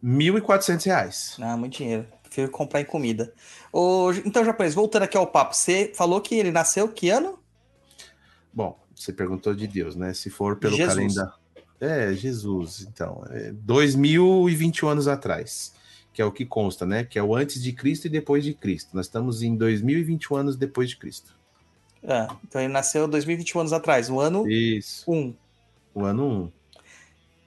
1.400 0.04 0.86
reais. 0.86 1.38
Ah, 1.42 1.58
muito 1.58 1.78
dinheiro. 1.78 2.08
Prefiro 2.22 2.52
comprar 2.52 2.82
em 2.82 2.86
comida. 2.86 3.34
Ô, 3.72 4.12
então, 4.26 4.46
japonês, 4.46 4.76
voltando 4.76 5.04
aqui 5.04 5.18
ao 5.18 5.26
papo, 5.26 5.56
você 5.56 5.92
falou 5.96 6.22
que 6.22 6.36
ele 6.36 6.52
nasceu 6.52 6.88
que 6.88 7.10
ano? 7.10 7.40
Bom, 8.54 8.80
você 8.96 9.12
perguntou 9.12 9.56
de 9.56 9.66
Deus, 9.68 9.96
né? 9.96 10.14
Se 10.14 10.30
for 10.30 10.58
pelo 10.58 10.78
calendário. 10.78 11.34
É, 11.84 12.14
Jesus, 12.14 12.88
então. 12.88 13.24
É 13.30 13.52
2021 13.52 14.88
anos 14.88 15.08
atrás, 15.08 15.74
que 16.14 16.22
é 16.22 16.26
o 16.26 16.32
que 16.32 16.46
consta, 16.46 16.86
né? 16.86 17.04
Que 17.04 17.20
é 17.20 17.24
o 17.24 17.36
antes 17.36 17.62
de 17.62 17.74
Cristo 17.74 18.06
e 18.06 18.10
depois 18.10 18.44
de 18.44 18.54
Cristo. 18.54 18.92
Nós 18.94 19.06
estamos 19.08 19.42
em 19.42 19.56
2021 19.56 20.36
anos 20.38 20.56
depois 20.56 20.90
de 20.90 20.98
Cristo. 20.98 21.36
Ah, 22.08 22.36
então 22.44 22.62
ele 22.62 22.72
nasceu 22.72 23.08
2021 23.08 23.60
anos 23.62 23.74
atrás, 23.74 24.10
o 24.10 24.20
ano 24.20 24.48
Isso, 24.50 25.10
1. 25.12 25.34
o 25.96 26.04
ano 26.06 26.28
1. 26.28 26.52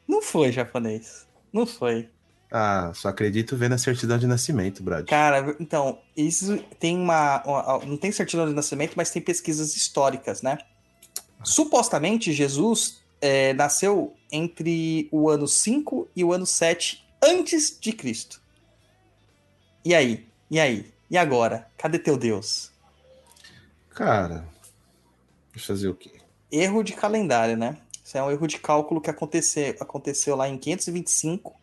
Não 0.08 0.22
foi 0.22 0.52
japonês. 0.52 1.26
Não 1.52 1.66
foi. 1.66 2.08
Ah, 2.50 2.92
só 2.94 3.08
acredito 3.08 3.56
vendo 3.56 3.72
a 3.72 3.78
certidão 3.78 4.18
de 4.18 4.26
nascimento, 4.26 4.82
Brad. 4.82 5.06
Cara, 5.06 5.56
então, 5.58 5.98
isso 6.16 6.58
tem 6.78 6.96
uma, 6.96 7.42
uma- 7.44 7.78
Não 7.86 7.96
tem 7.96 8.12
certidão 8.12 8.46
de 8.46 8.54
nascimento, 8.54 8.92
mas 8.96 9.10
tem 9.10 9.20
pesquisas 9.20 9.74
históricas, 9.74 10.42
né? 10.42 10.58
Supostamente, 11.42 12.32
Jesus 12.32 13.02
é, 13.20 13.52
nasceu 13.54 14.14
entre 14.30 15.08
o 15.10 15.28
ano 15.28 15.46
5 15.48 16.08
e 16.14 16.22
o 16.24 16.32
ano 16.32 16.46
7 16.46 17.04
antes 17.22 17.76
de 17.80 17.92
Cristo. 17.92 18.40
E 19.84 19.94
aí? 19.94 20.26
E 20.50 20.58
aí? 20.60 20.92
E 21.10 21.16
agora? 21.16 21.68
Cadê 21.78 21.98
teu 21.98 22.16
Deus? 22.16 22.70
Cara, 23.90 24.46
deixa 25.52 25.72
eu 25.72 25.76
fazer 25.76 25.88
o 25.88 25.94
quê? 25.94 26.12
Erro 26.50 26.82
de 26.82 26.92
calendário, 26.92 27.56
né? 27.56 27.78
Isso 28.04 28.16
é 28.16 28.22
um 28.22 28.30
erro 28.30 28.46
de 28.46 28.58
cálculo 28.58 29.00
que 29.00 29.10
aconteceu, 29.10 29.74
aconteceu 29.80 30.36
lá 30.36 30.48
em 30.48 30.58
525 30.58 31.54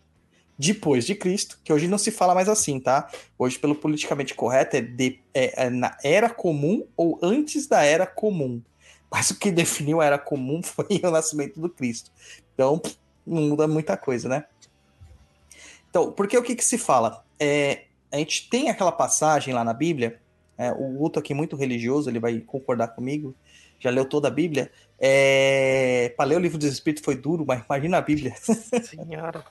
depois 0.57 1.05
de 1.05 1.15
Cristo, 1.15 1.60
que 1.63 1.72
hoje 1.74 1.88
não 1.88 1.98
se 1.98 2.12
fala 2.12 2.36
mais 2.36 2.48
assim, 2.50 2.79
tá? 2.79 3.10
Hoje, 3.38 3.57
pelo 3.57 3.75
politicamente 3.75 4.33
correto, 4.36 4.75
é, 4.77 4.81
de- 4.81 5.19
é- 5.33 5.65
é 5.65 5.69
na 5.69 5.98
era 6.03 6.29
comum 6.29 6.86
ou 6.95 7.19
antes 7.24 7.65
da 7.67 7.83
era 7.83 8.05
comum. 8.05 8.62
Mas 9.13 9.29
o 9.29 9.38
que 9.38 9.51
definiu 9.51 10.01
a 10.01 10.05
era 10.05 10.17
comum 10.17 10.60
foi 10.65 11.00
o 11.03 11.12
nascimento 11.12 11.60
do 11.60 11.70
Cristo. 11.70 12.12
Então, 12.55 12.82
não 13.25 13.43
muda 13.43 13.67
muita 13.67 13.96
coisa, 13.96 14.27
né? 14.27 14.46
Então, 15.88 16.12
porque 16.12 16.36
o 16.36 16.41
que, 16.41 16.55
que 16.55 16.65
se 16.65 16.79
fala? 16.79 17.24
É, 17.39 17.84
a 18.12 18.17
gente 18.17 18.50
tem 18.50 18.72
aquela 18.72 18.91
passagem 18.91 19.53
lá 19.53 19.63
na 19.63 19.74
Bíblia, 19.74 20.20
é, 20.58 20.72
o 20.72 20.88
Guto 20.98 21.20
aqui 21.20 21.32
muito 21.32 21.55
religioso, 21.55 22.10
ele 22.10 22.20
vai 22.20 22.39
concordar 22.39 22.88
comigo, 22.88 23.36
já 23.79 23.91
leu 23.91 24.03
toda 24.03 24.27
a 24.29 24.32
Bíblia. 24.32 24.72
É, 25.00 26.12
para 26.17 26.25
ler 26.25 26.38
o 26.38 26.39
livro 26.39 26.58
dos 26.58 26.72
Espíritos 26.72 27.05
foi 27.05 27.15
duro, 27.15 27.46
mas 27.48 27.63
imagina 27.63 27.98
a 27.98 28.01
Bíblia. 28.01 28.34
Senhora. 28.84 29.46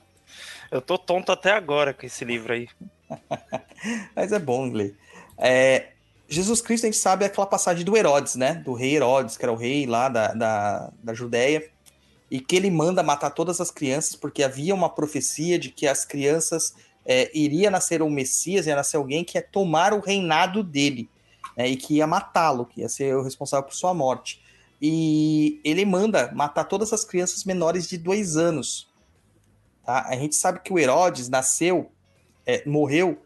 Eu 0.69 0.81
tô 0.81 0.97
tonto 0.97 1.31
até 1.31 1.51
agora 1.51 1.93
com 1.93 2.05
esse 2.05 2.25
livro 2.25 2.51
aí. 2.51 2.67
Mas 4.15 4.31
é 4.31 4.39
bom 4.39 4.65
ler. 4.71 4.95
É, 5.37 5.89
Jesus 6.27 6.61
Cristo, 6.61 6.85
a 6.85 6.87
gente 6.87 6.97
sabe 6.97 7.25
aquela 7.25 7.45
passagem 7.45 7.85
do 7.85 7.95
Herodes, 7.95 8.35
né? 8.35 8.55
Do 8.55 8.73
rei 8.73 8.95
Herodes, 8.95 9.37
que 9.37 9.45
era 9.45 9.51
o 9.51 9.55
rei 9.55 9.85
lá 9.85 10.09
da, 10.09 10.33
da, 10.33 10.91
da 11.03 11.13
Judéia, 11.13 11.69
e 12.31 12.39
que 12.39 12.55
ele 12.55 12.71
manda 12.71 13.03
matar 13.03 13.29
todas 13.31 13.61
as 13.61 13.69
crianças, 13.69 14.15
porque 14.15 14.41
havia 14.41 14.73
uma 14.73 14.89
profecia 14.89 15.59
de 15.59 15.69
que 15.69 15.85
as 15.85 16.03
crianças 16.05 16.73
é, 17.05 17.29
iria 17.37 17.69
nascer 17.69 18.01
um 18.01 18.09
Messias, 18.09 18.65
ia 18.65 18.75
nascer 18.75 18.97
alguém 18.97 19.23
que 19.23 19.37
ia 19.37 19.41
tomar 19.41 19.93
o 19.93 19.99
reinado 19.99 20.63
dele, 20.63 21.09
né? 21.55 21.67
E 21.67 21.75
que 21.75 21.95
ia 21.95 22.07
matá-lo, 22.07 22.65
que 22.65 22.81
ia 22.81 22.89
ser 22.89 23.15
o 23.15 23.23
responsável 23.23 23.67
por 23.67 23.75
sua 23.75 23.93
morte. 23.93 24.41
E 24.81 25.61
ele 25.63 25.85
manda 25.85 26.31
matar 26.33 26.65
todas 26.65 26.91
as 26.91 27.05
crianças 27.05 27.43
menores 27.43 27.87
de 27.87 27.97
dois 27.97 28.35
anos. 28.35 28.91
Tá? 29.85 30.07
A 30.09 30.15
gente 30.15 30.35
sabe 30.35 30.59
que 30.59 30.73
o 30.73 30.79
Herodes 30.79 31.29
nasceu, 31.29 31.91
é, 32.45 32.67
morreu 32.67 33.21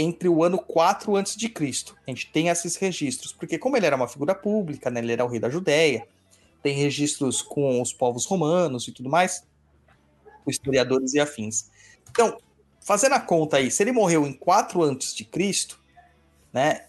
entre 0.00 0.28
o 0.28 0.42
ano 0.42 0.58
4 0.58 1.14
antes 1.14 1.36
de 1.36 1.48
Cristo. 1.48 1.96
A 2.06 2.10
gente 2.10 2.30
tem 2.32 2.48
esses 2.48 2.76
registros, 2.76 3.32
porque 3.32 3.58
como 3.58 3.76
ele 3.76 3.86
era 3.86 3.96
uma 3.96 4.08
figura 4.08 4.34
pública, 4.34 4.90
né, 4.90 5.00
ele 5.00 5.12
era 5.12 5.24
o 5.24 5.28
rei 5.28 5.38
da 5.38 5.50
Judéia, 5.50 6.06
tem 6.62 6.74
registros 6.74 7.42
com 7.42 7.80
os 7.80 7.92
povos 7.92 8.24
romanos 8.24 8.88
e 8.88 8.92
tudo 8.92 9.08
mais, 9.08 9.46
os 10.46 10.54
historiadores 10.54 11.14
e 11.14 11.20
afins. 11.20 11.70
Então, 12.10 12.38
fazendo 12.80 13.14
a 13.14 13.20
conta 13.20 13.58
aí, 13.58 13.70
se 13.70 13.82
ele 13.82 13.92
morreu 13.92 14.26
em 14.26 14.32
4 14.32 14.82
antes 14.82 15.14
de 15.14 15.24
Cristo, 15.24 15.78
né, 16.52 16.86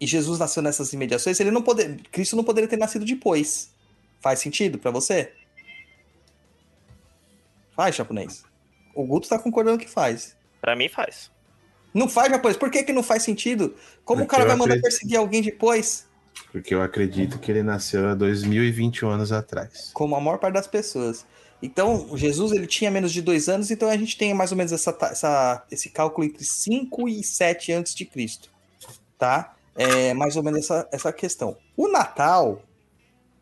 e 0.00 0.06
Jesus 0.06 0.38
nasceu 0.38 0.62
nessas 0.62 0.92
imediações, 0.92 1.38
ele 1.38 1.50
não 1.50 1.62
poder, 1.62 2.02
Cristo 2.10 2.34
não 2.34 2.44
poderia 2.44 2.68
ter 2.68 2.76
nascido 2.76 3.04
depois. 3.04 3.72
Faz 4.20 4.40
sentido 4.40 4.78
para 4.78 4.90
você? 4.90 5.32
Faz, 7.76 7.94
japonês. 7.94 8.44
O 8.94 9.04
Guto 9.04 9.28
tá 9.28 9.38
concordando 9.38 9.78
que 9.78 9.88
faz. 9.88 10.36
Pra 10.60 10.76
mim 10.76 10.88
faz. 10.88 11.31
Não 11.94 12.08
faz 12.08 12.30
japonês. 12.30 12.56
Por 12.56 12.70
que, 12.70 12.82
que 12.82 12.92
não 12.92 13.02
faz 13.02 13.22
sentido? 13.22 13.74
Como 14.04 14.20
Porque 14.22 14.34
o 14.34 14.38
cara 14.38 14.44
vai 14.46 14.56
mandar 14.56 14.74
acredito. 14.74 14.82
perseguir 14.84 15.18
alguém 15.18 15.42
depois? 15.42 16.06
Porque 16.50 16.74
eu 16.74 16.82
acredito 16.82 17.38
que 17.38 17.50
ele 17.50 17.62
nasceu 17.62 18.08
há 18.08 18.14
2021 18.14 19.08
anos 19.10 19.32
atrás. 19.32 19.90
Como 19.92 20.14
a 20.16 20.20
maior 20.20 20.38
parte 20.38 20.54
das 20.54 20.66
pessoas. 20.66 21.24
Então, 21.62 22.08
Jesus 22.16 22.52
ele 22.52 22.66
tinha 22.66 22.90
menos 22.90 23.12
de 23.12 23.22
dois 23.22 23.48
anos, 23.48 23.70
então 23.70 23.88
a 23.88 23.96
gente 23.96 24.16
tem 24.18 24.34
mais 24.34 24.50
ou 24.50 24.56
menos 24.56 24.72
essa, 24.72 24.96
essa- 25.02 25.64
esse 25.70 25.90
cálculo 25.90 26.26
entre 26.26 26.44
5 26.44 27.08
e 27.08 27.22
7 27.22 27.72
antes 27.72 27.94
de 27.94 28.04
Cristo. 28.04 28.50
Tá? 29.18 29.54
É 29.76 30.12
mais 30.14 30.36
ou 30.36 30.42
menos 30.42 30.60
essa, 30.64 30.88
essa 30.90 31.12
questão. 31.12 31.56
O 31.76 31.86
Natal 31.88 32.62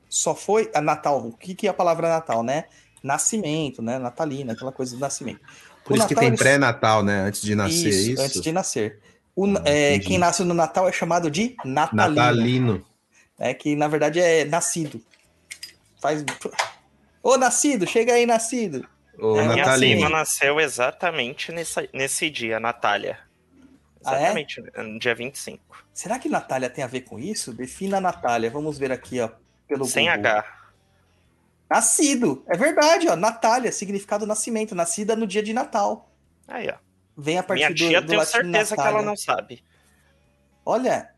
só 0.09 0.35
foi. 0.35 0.71
A 0.75 0.81
Natal, 0.81 1.27
o 1.27 1.33
que, 1.33 1.55
que 1.55 1.67
é 1.67 1.71
a 1.71 1.75
palavra 1.75 2.09
Natal, 2.09 2.43
né? 2.43 2.65
Nascimento, 3.03 3.81
né? 3.81 3.99
Natalina, 3.99 4.53
aquela 4.53 4.71
coisa 4.73 4.95
do 4.95 5.01
nascimento. 5.01 5.41
Por 5.85 5.95
O 5.95 5.97
isso 5.97 6.07
que 6.09 6.15
Natal, 6.15 6.17
tem 6.21 6.29
ele- 6.29 6.37
pré-natal, 6.37 7.03
né? 7.03 7.21
Antes 7.23 7.43
de 7.43 7.55
nascer, 7.55 7.89
isso, 7.89 8.11
isso. 8.13 8.23
antes 8.23 8.41
de 8.41 8.53
nascer. 8.53 8.99
O- 9.35 9.47
Ah, 9.57 9.63
é, 9.65 9.99
quem 9.99 10.19
nasce 10.19 10.45
no 10.45 10.55
Natal 10.55 10.89
é 10.89 10.93
chamado 10.93 11.31
de 11.31 11.57
Natalino. 11.65 12.15
Natalino. 12.15 12.87
né, 13.39 13.55
que 13.55 13.75
na 13.75 13.89
verdade 13.89 14.21
é 14.21 14.45
nascido. 14.45 15.01
Faz. 16.01 16.23
Ô, 17.23 17.37
nascido, 17.39 17.87
chega 17.87 18.13
aí, 18.13 18.27
nascido. 18.27 18.87
Ô, 19.19 19.37
É, 19.39 19.43
Minha 19.49 19.57
Natalino. 19.65 19.93
prima 20.03 20.09
nasceu 20.11 20.61
exatamente 20.61 21.51
nessa, 21.53 21.87
nesse 21.93 22.29
dia, 22.31 22.61
Natália. 22.61 23.19
Ah, 24.05 24.15
é? 24.15 24.19
Exatamente, 24.19 24.63
no 24.77 24.99
dia 24.99 25.15
25. 25.15 25.63
Será 25.93 26.19
que 26.19 26.29
Natália 26.29 26.71
tem 26.71 26.83
a 26.85 26.87
ver 26.87 27.03
com 27.03 27.19
isso? 27.19 27.53
Defina 27.53 27.99
a 27.99 28.01
Natália. 28.01 28.51
Vamos 28.51 28.79
ver 28.79 28.91
aqui, 28.93 29.21
ó. 29.21 29.29
Pelo 29.69 29.85
Sem 29.85 30.07
Google. 30.07 30.21
H. 30.21 30.45
Nascido. 31.71 32.45
É 32.49 32.57
verdade, 32.57 33.09
ó. 33.09 33.15
Natália, 33.15 33.71
significado 33.71 34.27
nascimento. 34.27 34.75
Nascida 34.75 35.15
no 35.15 35.27
dia 35.27 35.43
de 35.43 35.53
Natal. 35.53 36.11
Aí, 36.49 36.69
ó. 36.69 36.75
Vem 37.17 37.39
a 37.39 37.43
partir 37.43 37.61
Minha 37.61 37.71
do, 37.71 37.77
tia, 37.77 38.01
do 38.01 38.09
tenho 38.09 38.25
certeza 38.25 38.75
que 38.75 38.77
Natália. 38.77 38.99
ela 38.99 39.03
não 39.03 39.17
sabe. 39.17 39.63
Olha, 40.65 41.11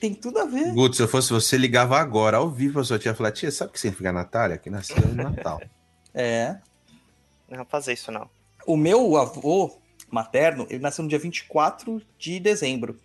tem 0.00 0.14
tudo 0.14 0.38
a 0.40 0.44
ver. 0.44 0.72
Guto, 0.72 0.96
se 0.96 1.02
eu 1.02 1.08
fosse 1.08 1.32
você, 1.32 1.56
ligava 1.56 1.98
agora, 1.98 2.36
ao 2.36 2.50
vivo, 2.50 2.74
pra 2.74 2.84
sua 2.84 2.98
tia 2.98 3.14
falar, 3.14 3.32
tia, 3.32 3.50
sabe 3.50 3.70
o 3.70 3.72
que 3.72 3.80
significa 3.80 4.12
Natália? 4.12 4.58
Que 4.58 4.68
nasceu 4.68 5.00
no 5.00 5.14
Natal. 5.14 5.60
É. 6.16 6.58
Não 7.48 7.56
vou 7.56 7.66
fazer 7.66 7.92
isso, 7.92 8.12
não. 8.12 8.30
O 8.64 8.76
meu 8.76 9.16
avô 9.16 9.80
materno, 10.08 10.64
ele 10.70 10.78
nasceu 10.78 11.02
no 11.02 11.08
dia 11.08 11.18
24 11.18 12.00
de 12.16 12.38
dezembro. 12.38 12.96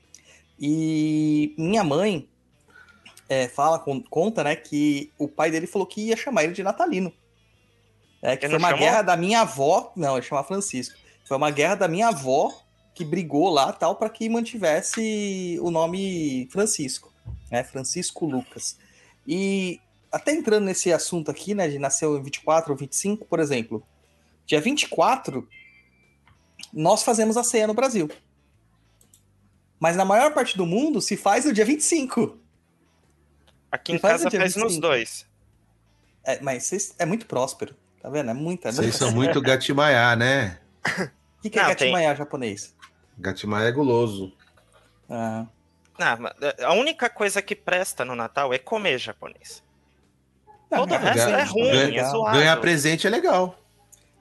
E 0.59 1.55
minha 1.57 1.83
mãe 1.83 2.29
é, 3.29 3.47
fala, 3.47 3.79
con- 3.79 4.03
conta, 4.09 4.43
né, 4.43 4.55
que 4.55 5.11
o 5.17 5.27
pai 5.27 5.51
dele 5.51 5.67
falou 5.67 5.85
que 5.87 6.01
ia 6.07 6.17
chamar 6.17 6.43
ele 6.43 6.53
de 6.53 6.63
Natalino. 6.63 7.13
É, 8.21 8.35
que 8.35 8.45
Ele 8.45 8.51
foi 8.53 8.59
uma 8.59 8.69
chamou? 8.71 8.83
guerra 8.83 9.01
da 9.01 9.15
minha 9.15 9.41
avó. 9.41 9.93
Não, 9.95 10.17
ele 10.17 10.25
chama 10.25 10.43
Francisco. 10.43 10.97
Foi 11.23 11.37
uma 11.37 11.51
guerra 11.51 11.75
da 11.75 11.87
minha 11.87 12.09
avó 12.09 12.51
que 12.93 13.05
brigou 13.05 13.49
lá 13.49 13.71
tal 13.71 13.95
para 13.95 14.09
que 14.09 14.27
mantivesse 14.27 15.57
o 15.61 15.71
nome 15.71 16.49
Francisco, 16.51 17.13
né? 17.49 17.63
Francisco 17.63 18.25
Lucas. 18.25 18.77
E 19.25 19.79
até 20.11 20.33
entrando 20.33 20.65
nesse 20.65 20.91
assunto 20.91 21.31
aqui, 21.31 21.53
né, 21.53 21.69
de 21.69 21.79
nasceu 21.79 22.17
em 22.17 22.23
24 22.23 22.71
ou 22.73 22.77
25, 22.77 23.25
por 23.25 23.39
exemplo, 23.39 23.81
dia 24.45 24.59
24 24.59 25.47
nós 26.73 27.03
fazemos 27.03 27.37
a 27.37 27.43
ceia 27.43 27.67
no 27.67 27.73
Brasil. 27.73 28.09
Mas 29.79 29.95
na 29.95 30.03
maior 30.03 30.33
parte 30.33 30.57
do 30.57 30.65
mundo 30.65 30.99
se 30.99 31.15
faz 31.15 31.45
no 31.45 31.53
dia 31.53 31.63
25. 31.63 32.37
Aqui 33.71 33.93
em 33.93 33.99
faz 33.99 34.23
casa 34.23 34.31
faz 34.37 34.55
nos 34.55 34.63
25. 34.73 34.81
dois. 34.81 35.25
É, 36.23 36.39
mas 36.41 36.63
vocês- 36.63 36.93
é 36.99 37.05
muito 37.05 37.25
próspero, 37.25 37.75
tá 38.01 38.09
vendo? 38.09 38.29
É 38.31 38.33
muita. 38.33 38.71
Vocês 38.71 38.95
são 38.95 39.11
muito 39.11 39.39
gatimaiá, 39.41 40.15
né? 40.15 40.59
O 40.85 41.41
que, 41.41 41.49
que 41.49 41.59
é 41.59 41.61
Não, 41.63 41.69
tem- 41.69 41.91
gatimaiá 41.91 42.15
japonês? 42.15 42.75
Gatimaia 43.17 43.67
é 43.67 43.71
guloso. 43.71 44.33
Ah, 45.09 45.45
Ah, 45.97 46.15
mas 46.17 46.33
a 46.63 46.71
única 46.73 47.09
coisa 47.09 47.41
que 47.41 47.53
presta 47.55 48.05
no 48.05 48.15
Natal 48.15 48.53
é 48.53 48.57
comer 48.57 48.97
japonês. 48.97 49.61
Todo 50.69 50.83
o 50.83 50.97
ganhar 50.99 51.01
resto 51.01 51.29
é 51.29 51.35
presente, 51.35 51.51
ruim, 51.51 51.71
né? 51.71 51.81
é 51.83 51.85
Legal. 51.87 52.11
zoado. 52.11 52.37
Ganhar 52.37 52.57
presente 52.61 53.07
é 53.07 53.09
legal. 53.09 53.59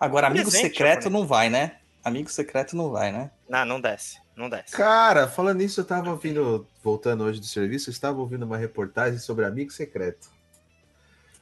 Agora, 0.01 0.27
amigo 0.29 0.51
Presente, 0.51 0.71
secreto 0.73 1.03
japonês. 1.05 1.13
não 1.21 1.27
vai, 1.27 1.51
né? 1.51 1.77
Amigo 2.03 2.29
secreto 2.31 2.75
não 2.77 2.91
vai, 2.91 3.13
né? 3.13 3.31
Não, 3.49 3.65
não 3.65 3.81
desce. 3.81 4.19
Não 4.38 4.48
desce. 4.48 4.70
Cara, 4.72 5.27
falando 5.27 5.59
nisso, 5.59 5.81
eu 5.81 5.85
tava 5.85 6.11
ouvindo, 6.11 6.64
voltando 6.81 7.24
hoje 7.24 7.40
do 7.40 7.46
serviço, 7.46 7.90
eu 7.90 7.92
estava 7.92 8.20
ouvindo 8.20 8.44
uma 8.44 8.57
reportagem 8.57 9.18
sobre 9.18 9.44
amigo 9.44 9.72
secreto. 9.72 10.31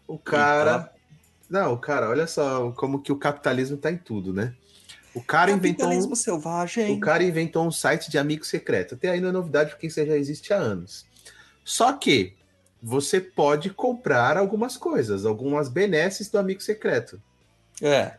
O 0.08 0.18
cara. 0.18 0.90
Não, 1.48 1.74
o 1.74 1.78
cara, 1.78 2.08
olha 2.08 2.26
só 2.26 2.72
como 2.72 3.02
que 3.02 3.12
o 3.12 3.18
capitalismo 3.18 3.76
tá 3.76 3.92
em 3.92 3.98
tudo, 3.98 4.32
né? 4.32 4.54
O 5.14 5.22
cara 5.22 5.50
inventou 5.50 5.90
um, 5.90 6.14
selvagem. 6.14 6.96
o 6.96 7.00
cara 7.00 7.22
inventou 7.22 7.66
um 7.66 7.70
site 7.70 8.10
de 8.10 8.16
amigo 8.16 8.46
secreto. 8.46 8.94
Até 8.94 9.10
aí 9.10 9.20
não 9.20 9.28
é 9.28 9.32
novidade 9.32 9.70
porque 9.70 9.88
isso 9.88 10.04
já 10.04 10.16
existe 10.16 10.54
há 10.54 10.56
anos. 10.56 11.04
Só 11.62 11.92
que 11.92 12.34
você 12.82 13.20
pode 13.20 13.68
comprar 13.70 14.38
algumas 14.38 14.78
coisas, 14.78 15.26
algumas 15.26 15.68
benesses 15.68 16.30
do 16.30 16.38
amigo 16.38 16.62
secreto. 16.62 17.20
É. 17.82 18.16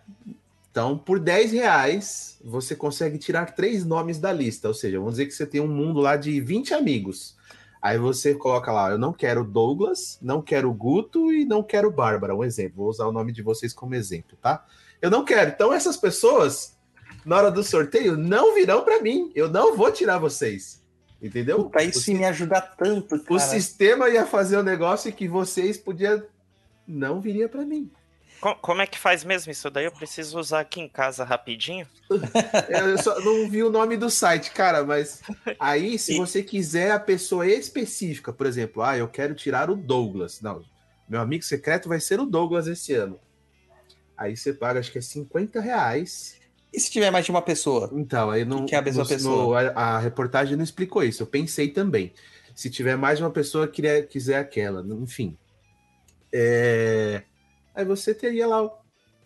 Então, 0.78 0.96
por 0.96 1.20
10 1.20 1.54
reais, 1.54 2.38
você 2.40 2.76
consegue 2.76 3.18
tirar 3.18 3.56
três 3.56 3.84
nomes 3.84 4.20
da 4.20 4.32
lista. 4.32 4.68
Ou 4.68 4.76
seja, 4.76 5.00
vamos 5.00 5.16
dizer 5.16 5.26
que 5.26 5.32
você 5.32 5.44
tem 5.44 5.60
um 5.60 5.68
mundo 5.68 6.00
lá 6.00 6.16
de 6.16 6.40
20 6.40 6.76
amigos. 6.76 7.36
Aí 7.82 7.98
você 7.98 8.36
coloca 8.36 8.72
lá, 8.72 8.92
eu 8.92 8.98
não 9.00 9.12
quero 9.12 9.44
Douglas, 9.44 10.20
não 10.22 10.40
quero 10.40 10.72
Guto 10.72 11.34
e 11.34 11.46
não 11.46 11.64
quero 11.64 11.90
Bárbara, 11.90 12.36
um 12.36 12.44
exemplo. 12.44 12.84
Vou 12.84 12.90
usar 12.90 13.08
o 13.08 13.12
nome 13.12 13.32
de 13.32 13.42
vocês 13.42 13.74
como 13.74 13.96
exemplo, 13.96 14.38
tá? 14.40 14.68
Eu 15.02 15.10
não 15.10 15.26
quero. 15.26 15.50
Então 15.50 15.74
essas 15.74 15.98
pessoas, 15.98 16.78
na 17.26 17.38
hora 17.38 17.50
do 17.50 17.64
sorteio, 17.64 18.16
não 18.16 18.54
virão 18.54 18.84
para 18.84 19.02
mim. 19.02 19.32
Eu 19.34 19.50
não 19.50 19.76
vou 19.76 19.92
tirar 19.92 20.20
vocês. 20.20 20.84
Entendeu? 21.20 21.64
Puta, 21.64 21.82
isso 21.82 22.12
me 22.14 22.24
ajuda 22.24 22.62
tanto, 22.62 23.20
cara. 23.20 23.34
O 23.34 23.40
sistema 23.40 24.10
ia 24.10 24.28
fazer 24.28 24.60
um 24.60 24.64
negócio 24.64 25.12
que 25.12 25.28
vocês 25.28 25.76
podiam 25.76 26.22
não 26.88 27.20
viria 27.20 27.50
para 27.50 27.66
mim. 27.66 27.92
Como 28.40 28.82
é 28.82 28.88
que 28.88 29.00
faz 29.00 29.24
mesmo 29.24 29.52
isso 29.52 29.70
daí? 29.70 29.86
Eu 29.86 29.92
preciso 29.92 30.40
usar 30.40 30.60
aqui 30.60 30.80
em 30.80 30.88
casa 30.88 31.24
rapidinho. 31.24 31.88
Eu 32.70 32.98
só 33.02 33.20
não 33.20 33.50
vi 33.50 33.64
o 33.64 33.70
nome 33.70 33.98
do 33.98 34.10
site, 34.10 34.52
cara, 34.52 34.84
mas 34.84 35.22
aí, 35.60 35.98
se 35.98 36.18
você 36.18 36.44
quiser 36.44 36.92
a 36.92 37.00
pessoa 37.00 37.48
específica, 37.48 38.32
por 38.32 38.46
exemplo, 38.46 38.84
ah, 38.84 38.98
eu 38.98 39.08
quero 39.08 39.34
tirar 39.34 39.70
o 39.70 39.76
Douglas. 39.76 40.40
Não, 40.42 40.64
meu 41.10 41.20
amigo 41.20 41.44
secreto 41.44 41.90
vai 41.90 42.00
ser 42.00 42.20
o 42.20 42.26
Douglas 42.26 42.68
esse 42.68 42.94
ano. 42.94 43.20
Aí 44.16 44.36
você 44.36 44.54
paga, 44.54 44.80
acho 44.80 44.92
que 44.92 44.98
é 44.98 45.02
50 45.02 45.60
reais. 45.60 46.38
E 46.74 46.80
se 46.80 46.92
tiver 46.92 47.12
mais 47.12 47.26
de 47.26 47.32
uma 47.32 47.42
pessoa? 47.42 47.90
Então, 47.94 48.30
aí 48.30 48.46
não. 48.46 48.66
Que 48.66 48.76
é 48.76 48.78
a 48.78 48.82
mesma 48.82 49.04
no, 49.04 49.10
pessoa? 49.10 49.64
No, 49.64 49.70
a, 49.70 49.72
a, 49.72 50.00
reportagem 50.00 50.56
não 50.56 50.64
explicou 50.64 51.04
isso. 51.04 51.24
Eu 51.24 51.28
pensei 51.28 51.70
também. 51.70 52.14
Se 52.54 52.70
tiver 52.70 52.96
mais 52.96 53.18
de 53.18 53.24
uma 53.24 53.32
pessoa, 53.32 53.68
queria, 53.68 54.04
quiser 54.04 54.40
aquela. 54.40 54.86
Enfim. 55.02 55.38
É 56.32 57.24
aí 57.78 57.86
você 57.86 58.14
teria 58.14 58.48
lá 58.48 58.64
o, 58.64 58.72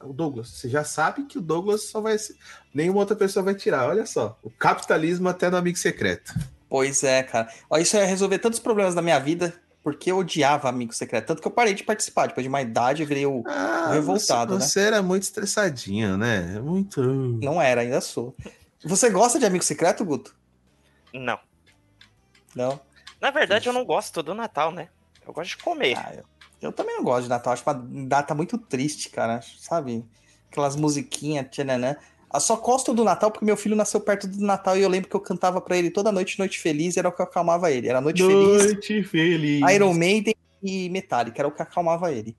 o, 0.04 0.14
Douglas. 0.14 0.50
Você 0.50 0.70
já 0.70 0.84
sabe 0.84 1.24
que 1.24 1.38
o 1.38 1.42
Douglas 1.42 1.86
só 1.86 2.02
vai. 2.02 2.18
Nenhuma 2.74 3.00
outra 3.00 3.16
pessoa 3.16 3.44
vai 3.44 3.56
tirar. 3.56 3.88
Olha 3.88 4.06
só. 4.06 4.38
O 4.44 4.50
capitalismo 4.52 5.30
até 5.30 5.50
no 5.50 5.58
amigo 5.58 5.78
secreto. 5.78 6.34
Pois 6.70 7.04
é, 7.04 7.24
cara. 7.24 7.50
Ó, 7.70 7.78
isso 7.78 7.96
ia 7.96 8.06
resolver 8.06 8.40
tantos 8.40 8.60
problemas 8.60 8.94
da 8.94 9.02
minha 9.02 9.20
vida. 9.20 9.54
Porque 9.84 10.12
eu 10.12 10.18
odiava 10.20 10.70
amigo 10.70 10.94
secreto. 10.94 11.26
Tanto 11.26 11.42
que 11.42 11.48
eu 11.48 11.52
parei 11.52 11.74
de 11.74 11.84
participar. 11.84 12.28
Depois 12.28 12.44
de 12.44 12.50
uma 12.50 12.62
idade, 12.62 13.02
eu 13.02 13.08
virei 13.08 13.26
o, 13.26 13.42
ah, 13.48 13.88
o 13.90 13.94
revoltado. 13.94 14.54
Você, 14.60 14.68
você 14.68 14.80
né? 14.82 14.88
era 14.88 15.02
muito 15.02 15.24
estressadinho, 15.24 16.18
né? 16.18 16.60
Muito. 16.60 17.02
Não 17.02 17.60
era, 17.60 17.82
ainda 17.82 18.00
sou. 18.00 18.36
Você 18.84 19.10
gosta 19.10 19.40
de 19.40 19.46
amigo 19.46 19.64
secreto, 19.64 20.06
Guto? 20.06 20.36
Não. 21.12 21.40
Não? 22.56 22.80
Na 23.20 23.32
verdade, 23.32 23.68
eu 23.68 23.74
não 23.74 23.84
gosto 23.84 24.22
do 24.22 24.36
Natal, 24.36 24.72
né? 24.72 24.90
Eu 25.26 25.34
gosto 25.34 25.58
de 25.58 25.64
comer. 25.64 25.98
Ah, 25.98 26.14
eu... 26.16 26.31
Eu 26.62 26.72
também 26.72 26.96
não 26.96 27.04
gosto 27.04 27.24
de 27.24 27.30
Natal, 27.30 27.54
acho 27.54 27.64
uma 27.66 27.74
data 28.08 28.36
muito 28.36 28.58
triste, 28.58 29.10
cara, 29.10 29.42
sabe? 29.58 30.06
Aquelas 30.50 30.76
musiquinhas, 30.76 31.48
tchananã. 31.50 31.96
Eu 32.34 32.40
só 32.40 32.56
gosto 32.56 32.94
do 32.94 33.04
Natal 33.04 33.32
porque 33.32 33.44
meu 33.44 33.58
filho 33.58 33.76
nasceu 33.76 34.00
perto 34.00 34.28
do 34.28 34.46
Natal 34.46 34.78
e 34.78 34.82
eu 34.82 34.90
lembro 34.90 35.10
que 35.10 35.16
eu 35.16 35.20
cantava 35.20 35.60
para 35.60 35.76
ele 35.76 35.90
toda 35.90 36.12
noite 36.12 36.40
Noite 36.40 36.60
Feliz, 36.60 36.96
era 36.96 37.10
o 37.10 37.12
que 37.12 37.22
acalmava 37.22 37.72
ele. 37.72 37.90
Era 37.90 38.00
Noite, 38.00 38.22
noite 38.24 38.76
Feliz, 38.88 39.10
Feliz, 39.10 39.72
Iron 39.72 39.94
Maiden 39.94 40.36
e 40.62 40.90
Metallica, 40.90 41.42
era 41.42 41.48
o 41.48 41.52
que 41.52 41.62
acalmava 41.62 42.12
ele. 42.12 42.38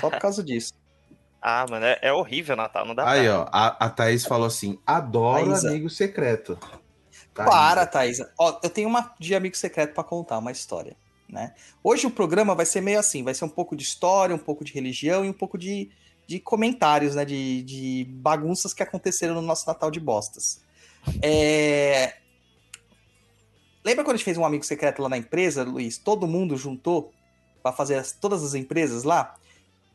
Só 0.00 0.08
por 0.08 0.18
causa 0.18 0.42
disso. 0.42 0.72
ah, 1.42 1.66
mano, 1.68 1.84
é, 1.84 1.98
é, 2.02 2.12
horrível 2.12 2.56
Natal, 2.56 2.86
não 2.86 2.94
dá 2.94 3.10
Aí, 3.10 3.24
pra... 3.24 3.40
ó, 3.40 3.48
a, 3.52 3.86
a 3.86 3.90
Thaís 3.90 4.24
falou 4.24 4.46
assim: 4.46 4.78
adoro 4.86 5.50
Thaísa. 5.50 5.68
amigo 5.68 5.90
secreto. 5.90 6.56
Thaísa. 7.34 7.50
Para, 7.50 7.86
Thaís. 7.86 8.20
Ó, 8.38 8.58
eu 8.62 8.70
tenho 8.70 8.88
uma 8.88 9.12
de 9.18 9.34
amigo 9.34 9.56
secreto 9.56 9.92
para 9.92 10.04
contar, 10.04 10.38
uma 10.38 10.52
história. 10.52 10.96
Né? 11.30 11.54
Hoje 11.82 12.06
o 12.06 12.10
programa 12.10 12.54
vai 12.54 12.66
ser 12.66 12.80
meio 12.80 12.98
assim, 12.98 13.22
vai 13.22 13.34
ser 13.34 13.44
um 13.44 13.48
pouco 13.48 13.76
de 13.76 13.84
história, 13.84 14.34
um 14.34 14.38
pouco 14.38 14.64
de 14.64 14.72
religião 14.72 15.24
e 15.24 15.28
um 15.28 15.32
pouco 15.32 15.56
de, 15.56 15.88
de 16.26 16.40
comentários, 16.40 17.14
né? 17.14 17.24
De, 17.24 17.62
de 17.62 18.06
bagunças 18.10 18.74
que 18.74 18.82
aconteceram 18.82 19.34
no 19.36 19.42
nosso 19.42 19.66
Natal 19.66 19.90
de 19.90 20.00
Bostas. 20.00 20.60
É... 21.22 22.14
Lembra 23.84 24.04
quando 24.04 24.14
a 24.14 24.16
gente 24.16 24.24
fez 24.24 24.36
um 24.36 24.44
amigo 24.44 24.64
secreto 24.64 25.00
lá 25.00 25.08
na 25.08 25.16
empresa, 25.16 25.62
Luiz? 25.62 25.96
Todo 25.98 26.26
mundo 26.26 26.56
juntou 26.56 27.12
para 27.62 27.72
fazer 27.72 27.94
as, 27.94 28.12
todas 28.12 28.42
as 28.42 28.54
empresas 28.54 29.04
lá? 29.04 29.36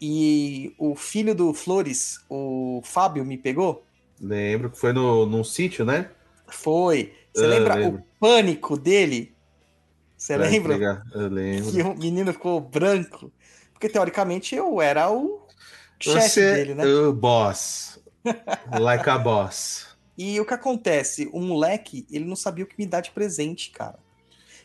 E 0.01 0.73
o 0.77 0.95
filho 0.95 1.35
do 1.35 1.53
Flores, 1.53 2.19
o 2.29 2.81
Fábio, 2.83 3.25
me 3.25 3.37
pegou? 3.37 3.83
Lembro 4.19 4.69
que 4.69 4.77
foi 4.77 4.93
no, 4.93 5.25
num 5.25 5.43
sítio, 5.43 5.85
né? 5.85 6.09
Foi. 6.47 7.13
Você 7.33 7.43
Ah, 7.43 7.47
lembra 7.47 7.89
o 7.89 8.01
pânico 8.19 8.77
dele? 8.77 9.34
Você 10.17 10.37
lembra? 10.37 11.03
Eu 11.13 11.27
lembro. 11.29 11.71
que 11.71 11.81
o 11.81 11.95
menino 11.97 12.31
ficou 12.33 12.59
branco. 12.61 13.31
Porque 13.73 13.89
teoricamente 13.89 14.55
eu 14.55 14.81
era 14.81 15.11
o 15.11 15.45
chefe 15.99 16.29
Você, 16.29 16.53
dele, 16.55 16.75
né? 16.75 16.85
o 16.85 17.13
boss. 17.13 17.99
like 18.79 19.09
a 19.09 19.17
boss. 19.17 19.87
E 20.17 20.39
o 20.39 20.45
que 20.45 20.53
acontece? 20.53 21.29
O 21.33 21.41
moleque, 21.41 22.05
ele 22.09 22.23
não 22.25 22.35
sabia 22.37 22.63
o 22.63 22.67
que 22.67 22.75
me 22.77 22.85
dar 22.85 23.01
de 23.01 23.11
presente, 23.11 23.69
cara. 23.71 23.99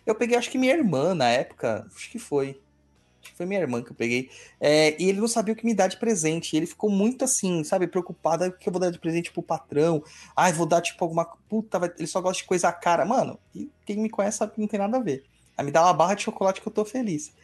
Eu 0.07 0.15
peguei, 0.15 0.37
acho 0.37 0.49
que 0.51 0.57
minha 0.59 0.73
irmã 0.75 1.15
na 1.15 1.29
época, 1.29 1.87
acho 1.95 2.11
que 2.11 2.19
foi. 2.19 2.61
Acho 3.21 3.33
que 3.33 3.37
foi 3.37 3.45
minha 3.45 3.61
irmã 3.61 3.83
que 3.83 3.91
eu 3.91 3.95
peguei. 3.97 4.31
É, 4.61 4.97
e 5.03 5.09
ele 5.09 5.21
não 5.21 5.29
sabia 5.29 5.53
o 5.53 5.57
que 5.57 5.67
me 5.67 5.75
dar 5.75 5.89
de 5.89 5.99
presente. 5.99 6.57
Ele 6.57 6.67
ficou 6.67 6.89
muito 6.89 7.25
assim, 7.25 7.63
sabe, 7.65 7.87
preocupado. 7.87 8.45
"Ah, 8.45 8.49
O 8.49 8.53
que 8.53 8.69
eu 8.69 8.73
vou 8.73 8.81
dar 8.81 8.91
de 8.91 8.99
presente 8.99 9.31
pro 9.33 9.43
patrão? 9.43 10.03
Ai, 10.35 10.53
vou 10.53 10.65
dar 10.67 10.81
tipo 10.81 11.05
alguma. 11.05 11.27
Puta, 11.49 11.79
ele 11.99 12.07
só 12.07 12.21
gosta 12.21 12.41
de 12.43 12.49
coisa 12.49 12.73
cara. 12.73 13.05
Mano, 13.05 13.39
e 13.55 13.69
quem 13.85 13.99
me 13.99 14.09
conhece 14.09 14.39
sabe 14.39 14.53
que 14.55 14.61
não 14.61 14.69
tem 14.69 14.79
nada 14.81 14.97
a 14.97 15.01
ver. 15.01 15.25
Aí 15.61 15.67
me 15.67 15.71
dá 15.71 15.83
uma 15.85 15.93
barra 15.93 16.15
de 16.15 16.23
chocolate 16.23 16.59
que 16.63 16.67
eu 16.67 16.73
tô 16.73 16.87
feliz. 16.87 17.35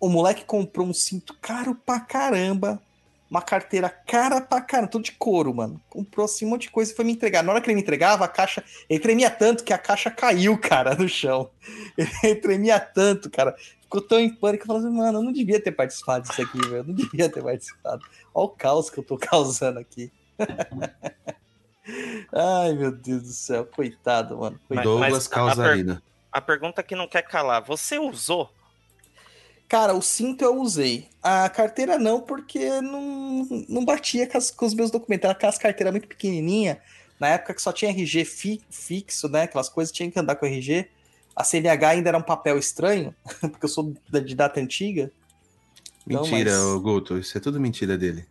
O 0.00 0.08
moleque 0.08 0.44
comprou 0.44 0.84
um 0.84 0.92
cinto 0.92 1.36
caro 1.40 1.72
pra 1.72 2.00
caramba. 2.00 2.82
Uma 3.30 3.40
carteira 3.40 3.88
cara 3.88 4.40
pra 4.40 4.60
caramba, 4.60 4.90
tudo 4.90 5.04
de 5.04 5.12
couro, 5.12 5.54
mano. 5.54 5.80
Comprou 5.88 6.24
assim 6.24 6.44
um 6.44 6.48
monte 6.48 6.62
de 6.62 6.70
coisa 6.70 6.90
e 6.90 6.96
foi 6.96 7.04
me 7.04 7.12
entregar. 7.12 7.44
Na 7.44 7.52
hora 7.52 7.60
que 7.60 7.68
ele 7.70 7.76
me 7.76 7.80
entregava, 7.82 8.24
a 8.24 8.28
caixa. 8.28 8.64
Ele 8.88 8.98
tremia 8.98 9.30
tanto 9.30 9.62
que 9.62 9.72
a 9.72 9.78
caixa 9.78 10.10
caiu, 10.10 10.58
cara, 10.58 10.96
no 10.96 11.08
chão. 11.08 11.48
Ele 11.96 12.34
tremia 12.34 12.80
tanto, 12.80 13.30
cara. 13.30 13.54
Ficou 13.82 14.00
tão 14.00 14.18
em 14.18 14.34
pânico. 14.34 14.64
Eu 14.64 14.66
falei 14.66 14.82
assim, 14.82 14.96
mano, 14.96 15.18
eu 15.18 15.22
não 15.22 15.32
devia 15.32 15.62
ter 15.62 15.70
participado 15.70 16.26
disso 16.28 16.42
aqui, 16.42 16.58
velho. 16.58 16.78
Eu 16.78 16.84
não 16.84 16.94
devia 16.94 17.28
ter 17.28 17.40
participado. 17.40 18.04
Olha 18.34 18.46
o 18.46 18.48
caos 18.48 18.90
que 18.90 18.98
eu 18.98 19.04
tô 19.04 19.14
causando 19.16 19.78
aqui. 19.78 20.10
Ai, 22.34 22.72
meu 22.72 22.90
Deus 22.90 23.22
do 23.22 23.28
céu. 23.32 23.64
Coitado, 23.64 24.38
mano. 24.38 24.58
Mas- 24.68 24.82
Douglas 24.82 25.12
mas 25.12 25.28
a-. 26.32 26.38
A 26.38 26.40
pergunta 26.40 26.82
que 26.82 26.94
não 26.94 27.06
quer 27.08 27.22
calar, 27.22 27.60
você 27.62 27.98
usou? 27.98 28.50
Cara, 29.68 29.94
o 29.94 30.02
cinto 30.02 30.42
eu 30.44 30.60
usei. 30.60 31.08
A 31.22 31.48
carteira 31.48 31.96
não, 31.98 32.20
porque 32.20 32.80
não, 32.80 33.46
não 33.68 33.84
batia 33.84 34.26
com, 34.26 34.36
as- 34.36 34.50
com 34.50 34.66
os 34.66 34.74
meus 34.74 34.90
documentos. 34.90 35.24
Era 35.24 35.32
aquelas 35.32 35.58
carteiras 35.58 35.92
muito 35.92 36.08
pequenininha. 36.08 36.80
Na 37.20 37.28
época 37.28 37.54
que 37.54 37.62
só 37.62 37.72
tinha 37.72 37.90
RG 37.92 38.24
fi- 38.24 38.62
fixo, 38.70 39.28
né? 39.28 39.42
Aquelas 39.42 39.68
coisas 39.68 39.92
tinha 39.92 40.10
que 40.10 40.18
andar 40.18 40.34
com 40.36 40.46
RG. 40.46 40.88
A 41.36 41.44
CNH 41.44 41.88
ainda 41.90 42.08
era 42.08 42.18
um 42.18 42.22
papel 42.22 42.58
estranho, 42.58 43.14
porque 43.40 43.64
eu 43.64 43.68
sou 43.68 43.94
da- 44.08 44.18
de 44.20 44.34
data 44.34 44.58
antiga. 44.58 45.12
Não, 46.06 46.22
Mentira, 46.22 46.50
mas- 46.50 46.82
Guto. 46.82 47.18
Isso 47.18 47.36
é 47.38 47.40
tudo 47.40 47.60
mentira 47.60 47.96
dele. 47.96 48.26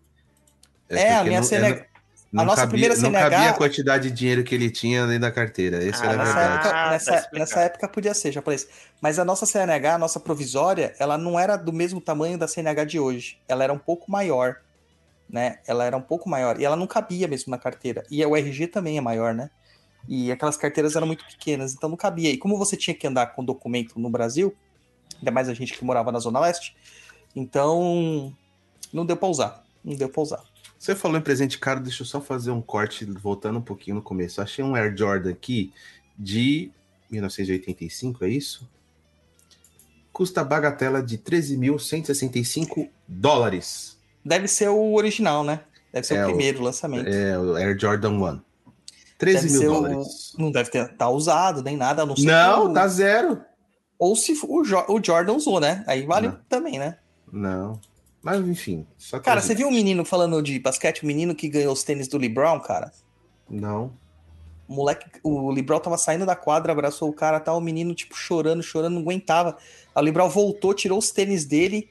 É, 0.90 1.14
a 1.14 1.16
porque 1.18 1.30
minha 1.30 1.40
não- 1.42 1.48
CNH. 1.48 1.86
Não 2.32 2.44
a 2.44 2.46
nossa 2.46 2.62
cabia- 2.62 2.70
primeira 2.72 2.96
Não 2.96 3.02
CNH 3.02 3.30
cabia 3.30 3.50
a 3.50 3.54
quantidade 3.54 4.10
de 4.10 4.16
dinheiro 4.16 4.44
que 4.44 4.54
ele 4.56 4.70
tinha 4.70 5.06
dentro 5.08 5.22
da 5.22 5.32
carteira. 5.32 5.84
Essa 5.84 6.04
Ah, 6.04 6.12
era 6.12 6.14
a 6.14 6.18
Nessa, 6.18 6.34
verdade. 6.36 6.54
época, 6.56 6.70
tá 6.70 6.90
nessa, 6.92 7.12
explicado. 7.16 7.40
nessa 7.40 7.60
época 7.62 7.88
podia 7.88 8.14
ser, 8.14 8.32
japonês. 8.32 8.68
Mas 9.02 9.18
a 9.20 9.26
nossa 9.26 9.46
CNH, 9.46 9.96
a 9.96 9.98
nossa 9.98 10.20
provisória, 10.20 10.94
ela 11.00 11.18
não 11.18 11.40
era 11.40 11.56
do 11.58 11.74
mesmo 11.74 12.00
tamanho 12.00 12.38
da 12.38 12.48
CNH 12.48 12.84
de 12.86 13.00
hoje. 13.00 13.38
Ela 13.48 13.64
era 13.64 13.74
um 13.74 13.80
pouco 13.80 14.12
maior, 14.12 14.58
né? 15.30 15.60
Ela 15.68 15.86
era 15.86 15.98
um 15.98 16.02
pouco 16.02 16.30
maior. 16.30 16.60
E 16.60 16.66
ela 16.66 16.76
não 16.76 16.86
cabia 16.88 17.28
mesmo 17.28 17.50
na 17.52 17.58
carteira. 17.58 18.04
E 18.12 18.24
o 18.26 18.36
RG 18.36 18.68
também 18.68 18.98
é 18.98 19.02
maior, 19.02 19.34
né? 19.34 19.50
E 20.08 20.32
aquelas 20.32 20.56
carteiras 20.58 20.96
eram 20.96 21.06
muito 21.08 21.26
pequenas, 21.26 21.74
então 21.74 21.90
não 21.90 21.98
cabia. 21.98 22.30
E 22.32 22.38
como 22.38 22.58
você 22.58 22.78
tinha 22.78 22.94
que 22.96 23.06
andar 23.06 23.28
com 23.28 23.44
documento 23.44 24.00
no 24.00 24.10
Brasil, 24.10 24.56
ainda 25.18 25.30
mais 25.32 25.50
a 25.50 25.54
gente 25.54 25.74
que 25.74 25.84
morava 25.84 26.12
na 26.12 26.20
Zona 26.20 26.40
Leste, 26.40 26.76
então 27.36 28.34
não 28.94 29.06
deu 29.06 29.18
pra 29.18 29.28
usar. 29.28 29.64
Não 29.84 29.96
deu 29.96 30.10
pra 30.10 30.22
usar. 30.22 30.40
Você 30.80 30.96
falou 30.96 31.18
em 31.18 31.22
presente 31.22 31.60
caro, 31.60 31.82
deixa 31.82 32.04
eu 32.04 32.08
só 32.08 32.22
fazer 32.22 32.52
um 32.52 32.62
corte, 32.62 33.04
voltando 33.06 33.60
um 33.60 33.62
pouquinho 33.62 33.98
no 33.98 34.02
começo. 34.02 34.42
Achei 34.42 34.64
um 34.64 34.76
Air 34.76 34.96
Jordan 34.98 35.30
aqui 35.32 35.74
de 36.18 36.72
1985, 37.12 38.24
é 38.24 38.30
isso? 38.30 38.68
Custa 40.14 40.44
bagatela 40.44 41.04
de 41.04 41.18
13.165 41.18 42.90
dólares. 43.08 43.98
Deve 44.24 44.48
ser 44.48 44.70
o 44.70 44.94
original, 44.94 45.44
né? 45.44 45.62
Deve 45.94 46.08
ser 46.08 46.16
É, 46.16 46.22
o 46.22 46.24
o- 46.24 46.28
primeiro 46.30 46.62
lançamento. 46.64 47.08
É 47.10 47.38
o 47.38 47.56
Air 47.56 47.78
Jordan 47.80 48.12
1. 48.12 48.42
13 49.18 49.36
Deve 49.48 49.50
mil 49.52 49.60
ser 49.62 49.68
o- 49.68 49.74
dólares. 49.74 50.34
Não 50.38 50.52
deve 50.52 50.70
ter 50.72 50.88
tá 50.96 51.10
usado 51.10 51.62
nem 51.62 51.76
nada, 51.76 52.06
não 52.06 52.16
Não, 52.18 52.72
o- 52.72 52.74
tá 52.74 52.88
zero. 52.88 53.42
Ou 53.98 54.16
se 54.16 54.32
o, 54.44 54.62
o 54.62 55.04
Jordan 55.04 55.34
usou, 55.34 55.60
né? 55.60 55.84
Aí 55.86 56.06
vale 56.06 56.30
Não. 56.30 56.40
também, 56.48 56.80
né? 56.80 56.98
Não. 57.32 57.80
Mas 58.22 58.40
enfim. 58.46 58.86
Só 58.98 59.20
Cara, 59.20 59.42
você 59.42 59.56
viu 59.56 59.68
um 59.68 59.72
menino 59.72 60.04
falando 60.04 60.42
de 60.42 60.60
basquete, 60.60 61.04
o 61.04 61.06
menino 61.08 61.34
que 61.34 61.48
ganhou 61.48 61.72
os 61.74 61.84
tênis 61.84 62.08
do 62.08 62.18
LeBron, 62.18 62.60
cara? 62.60 62.92
Não. 63.50 63.94
O 64.68 64.74
moleque, 64.74 65.10
o 65.24 65.50
LeBron 65.52 65.80
tava 65.80 65.98
saindo 65.98 66.26
da 66.26 66.36
quadra, 66.36 66.72
abraçou 66.74 67.10
o 67.10 67.14
cara, 67.14 67.40
tá 67.40 67.54
o 67.54 67.62
menino 67.62 67.96
tipo 67.96 68.16
chorando, 68.16 68.62
chorando, 68.62 68.94
não 68.96 69.02
aguentava. 69.02 69.58
Aí 69.96 70.02
o 70.02 70.06
LeBron 70.06 70.30
voltou, 70.30 70.74
tirou 70.74 71.00
os 71.00 71.10
tênis 71.12 71.46
dele, 71.46 71.90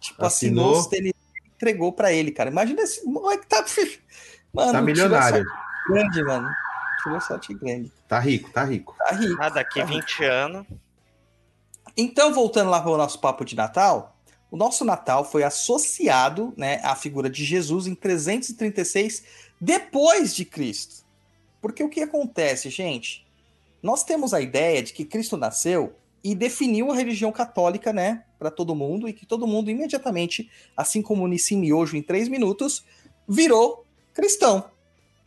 tipo 0.00 0.22
assinou, 0.24 0.64
Assinou. 0.66 0.80
os 0.80 0.86
tênis 0.88 1.12
e 1.12 1.48
entregou 1.54 1.92
pra 1.92 2.12
ele, 2.12 2.30
cara. 2.30 2.50
Imagina 2.50 2.82
esse 2.82 3.04
moleque 3.06 3.46
tá 3.46 3.64
Mano, 4.52 4.72
Tá 4.72 4.82
milionário. 4.82 5.46
grande, 5.88 6.22
mano. 6.24 6.48
Tirou 7.02 7.20
sorte 7.20 7.54
grande. 7.54 7.90
Tá 8.06 8.18
rico, 8.18 8.50
tá 8.50 8.64
rico. 8.64 8.94
Tá 8.98 9.14
rico. 9.14 9.40
Ah, 9.42 9.48
daqui 9.48 9.78
Tá 9.80 9.86
20 9.86 10.24
anos. 10.24 10.66
Então, 11.96 12.32
voltando 12.34 12.70
lá 12.70 12.80
para 12.80 12.90
o 12.90 12.96
nosso 12.96 13.18
papo 13.20 13.44
de 13.44 13.56
Natal, 13.56 14.16
o 14.50 14.56
nosso 14.56 14.84
Natal 14.84 15.24
foi 15.24 15.44
associado 15.44 16.52
né, 16.56 16.80
à 16.82 16.96
figura 16.96 17.30
de 17.30 17.44
Jesus 17.44 17.86
em 17.86 17.94
336 17.94 19.22
depois 19.60 20.34
de 20.34 20.44
Cristo. 20.44 21.04
Porque 21.60 21.84
o 21.84 21.88
que 21.88 22.00
acontece, 22.00 22.70
gente? 22.70 23.26
Nós 23.82 24.02
temos 24.02 24.34
a 24.34 24.40
ideia 24.40 24.82
de 24.82 24.92
que 24.92 25.04
Cristo 25.04 25.36
nasceu 25.36 25.94
e 26.22 26.34
definiu 26.34 26.90
a 26.90 26.94
religião 26.94 27.32
católica, 27.32 27.92
né, 27.92 28.24
para 28.38 28.50
todo 28.50 28.74
mundo, 28.74 29.08
e 29.08 29.12
que 29.12 29.24
todo 29.24 29.46
mundo 29.46 29.70
imediatamente, 29.70 30.50
assim 30.76 31.00
como 31.00 31.26
Nissim 31.26 31.58
Miojo 31.58 31.96
em 31.96 32.02
três 32.02 32.28
minutos, 32.28 32.84
virou 33.28 33.86
cristão 34.12 34.70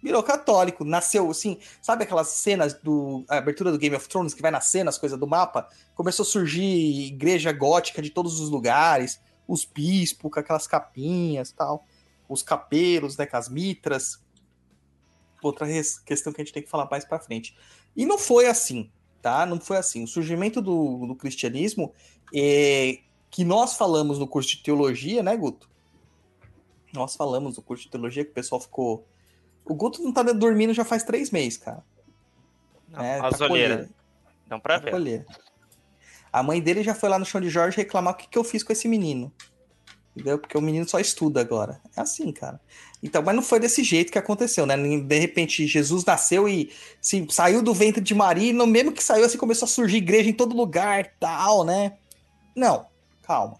virou 0.04 0.22
católico, 0.22 0.84
nasceu 0.84 1.32
assim, 1.32 1.58
sabe 1.82 2.04
aquelas 2.04 2.28
cenas 2.28 2.74
do 2.74 3.24
abertura 3.30 3.72
do 3.72 3.78
Game 3.78 3.96
of 3.96 4.08
Thrones 4.10 4.34
que 4.34 4.42
vai 4.42 4.52
nascendo 4.52 4.89
as 4.89 4.98
coisas 4.98 5.18
do 5.18 5.26
mapa? 5.26 5.70
Começou 5.96 6.24
a 6.24 6.28
surgir 6.28 7.08
igreja 7.08 7.54
gótica 7.54 8.02
de 8.02 8.10
todos 8.10 8.42
os 8.42 8.50
lugares, 8.50 9.22
os 9.48 9.63
bispos 9.63 10.30
com 10.30 10.39
aquelas 10.39 10.68
capinhas, 10.68 11.54
tal, 11.54 11.86
os 12.28 12.44
capelos, 12.44 13.16
né, 13.16 13.26
com 13.26 13.38
as 13.38 13.48
mitras. 13.48 14.22
Outra 15.42 15.66
questão 16.06 16.34
que 16.34 16.42
a 16.42 16.44
gente 16.44 16.54
tem 16.54 16.63
que 16.63 16.70
falar 16.70 16.88
mais 16.92 17.06
para 17.06 17.20
frente. 17.20 17.56
E 17.96 18.06
não 18.06 18.18
foi 18.18 18.48
assim, 18.48 18.92
tá? 19.22 19.46
Não 19.46 19.60
foi 19.60 19.78
assim. 19.78 20.04
O 20.04 20.08
surgimento 20.08 20.62
do, 20.62 21.06
do 21.06 21.16
cristianismo 21.16 21.94
é, 22.34 23.00
que 23.30 23.46
nós 23.46 23.76
falamos 23.76 24.20
no 24.20 24.28
curso 24.28 24.50
de 24.50 24.63
teologia, 24.63 25.24
né, 25.24 25.36
Guto? 25.36 25.70
Nós 26.94 27.16
falamos 27.16 27.58
no 27.58 27.63
curso 27.63 27.84
de 27.84 27.89
teologia 27.89 28.24
que 28.24 28.32
o 28.32 28.34
pessoal 28.34 28.62
ficou 28.62 29.06
o 29.65 29.73
Guto 29.73 30.02
não 30.02 30.12
tá 30.12 30.23
dormindo 30.23 30.73
já 30.73 30.84
faz 30.84 31.04
três 31.04 31.32
meses, 31.32 31.58
cara. 31.58 31.84
Não, 32.89 33.02
é, 33.02 33.19
as 33.19 33.38
tá 33.38 33.45
olheiras. 33.45 33.89
Dão 34.47 34.60
pra 34.60 34.80
tá 34.80 34.86
ver. 34.86 34.91
Colheira. 34.91 35.26
A 36.32 36.41
mãe 36.41 36.62
dele 36.62 36.84
já 36.84 36.95
foi 36.95 37.10
lá 37.10 37.19
no 37.19 37.26
chão 37.26 37.39
de 37.39 37.49
Jorge 37.49 37.78
reclamar 37.78 38.13
o 38.13 38.17
que, 38.17 38.28
que 38.28 38.38
eu 38.38 38.43
fiz 38.43 38.63
com 38.63 38.73
esse 38.73 38.88
menino. 38.88 39.32
Entendeu? 40.15 40.38
Porque 40.38 40.58
o 40.58 40.62
menino 40.62 40.88
só 40.88 40.99
estuda 40.99 41.41
agora. 41.41 41.82
É 41.95 42.02
assim, 42.02 42.32
cara. 42.32 42.60
Então, 43.02 43.21
mas 43.21 43.36
não 43.36 43.41
foi 43.41 43.60
desse 43.60 43.84
jeito 43.84 44.12
que 44.12 44.17
aconteceu, 44.17 44.65
né? 44.65 44.78
De 44.78 45.19
repente, 45.19 45.65
Jesus 45.67 46.06
nasceu 46.06 46.47
e 46.47 46.71
assim, 47.02 47.28
saiu 47.30 47.63
do 47.63 47.73
ventre 47.73 48.02
de 48.02 48.13
Maria, 48.13 48.52
e 48.52 48.54
no 48.54 48.67
mesmo 48.67 48.91
que 48.91 49.04
saiu, 49.04 49.26
assim, 49.26 49.38
começou 49.38 49.65
a 49.65 49.69
surgir 49.69 49.97
igreja 49.97 50.30
em 50.30 50.34
todo 50.34 50.56
lugar, 50.56 51.13
tal, 51.19 51.63
né? 51.63 51.97
Não, 52.56 52.86
calma. 53.23 53.58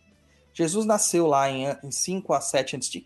Jesus 0.54 0.86
nasceu 0.86 1.28
lá 1.28 1.50
em, 1.50 1.66
em 1.84 1.92
5 1.92 2.34
a 2.34 2.42
7 2.42 2.76
a.C., 2.76 3.04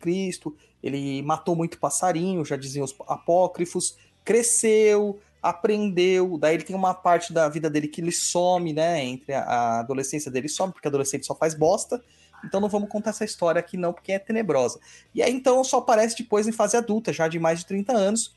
ele 0.83 1.21
matou 1.23 1.55
muito 1.55 1.79
passarinho, 1.79 2.45
já 2.45 2.55
diziam 2.55 2.85
os 2.85 2.95
apócrifos, 3.07 3.97
cresceu, 4.23 5.19
aprendeu, 5.41 6.37
daí 6.37 6.55
ele 6.55 6.63
tem 6.63 6.75
uma 6.75 6.93
parte 6.93 7.33
da 7.33 7.47
vida 7.49 7.69
dele 7.69 7.87
que 7.87 8.01
ele 8.01 8.11
some, 8.11 8.73
né, 8.73 9.03
entre 9.03 9.33
a, 9.33 9.41
a 9.43 9.79
adolescência 9.79 10.29
dele 10.29 10.49
some, 10.49 10.71
porque 10.71 10.87
adolescente 10.87 11.25
só 11.25 11.33
faz 11.33 11.55
bosta, 11.55 12.03
então 12.43 12.59
não 12.59 12.69
vamos 12.69 12.89
contar 12.89 13.11
essa 13.11 13.25
história 13.25 13.59
aqui 13.59 13.77
não, 13.77 13.93
porque 13.93 14.11
é 14.11 14.19
tenebrosa. 14.19 14.79
E 15.15 15.23
aí 15.23 15.33
então 15.33 15.63
só 15.63 15.77
aparece 15.77 16.15
depois 16.17 16.47
em 16.47 16.51
fase 16.51 16.77
adulta, 16.77 17.11
já 17.11 17.27
de 17.27 17.39
mais 17.39 17.59
de 17.59 17.65
30 17.65 17.93
anos, 17.93 18.35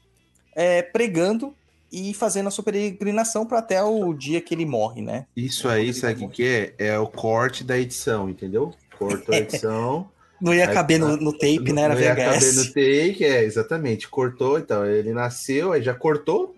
é, 0.54 0.82
pregando 0.82 1.54
e 1.92 2.14
fazendo 2.14 2.46
a 2.46 2.50
sua 2.50 2.64
peregrinação 2.64 3.44
para 3.44 3.58
até 3.58 3.82
o 3.82 4.12
dia 4.14 4.40
que 4.40 4.54
ele 4.54 4.64
morre, 4.64 5.02
né? 5.02 5.26
Isso 5.36 5.68
aí, 5.68 5.92
sabe 5.92 6.24
o 6.24 6.28
que 6.28 6.46
é? 6.46 6.74
É 6.78 6.98
o 6.98 7.08
corte 7.08 7.64
da 7.64 7.76
edição, 7.76 8.28
entendeu? 8.28 8.72
Cortou 9.00 9.34
a 9.34 9.38
edição... 9.38 10.10
Não 10.40 10.54
ia 10.54 10.72
caber 10.72 10.98
no, 10.98 11.18
no 11.18 11.32
tape, 11.32 11.70
né? 11.70 11.82
Era 11.82 11.94
não 11.94 12.00
VHS. 12.00 12.06
ia 12.06 12.16
caber 12.16 12.54
no 12.54 12.64
tape, 12.64 13.24
é, 13.26 13.44
exatamente. 13.44 14.08
Cortou, 14.08 14.58
então. 14.58 14.86
Ele 14.86 15.12
nasceu, 15.12 15.72
aí 15.72 15.82
já 15.82 15.92
cortou, 15.92 16.56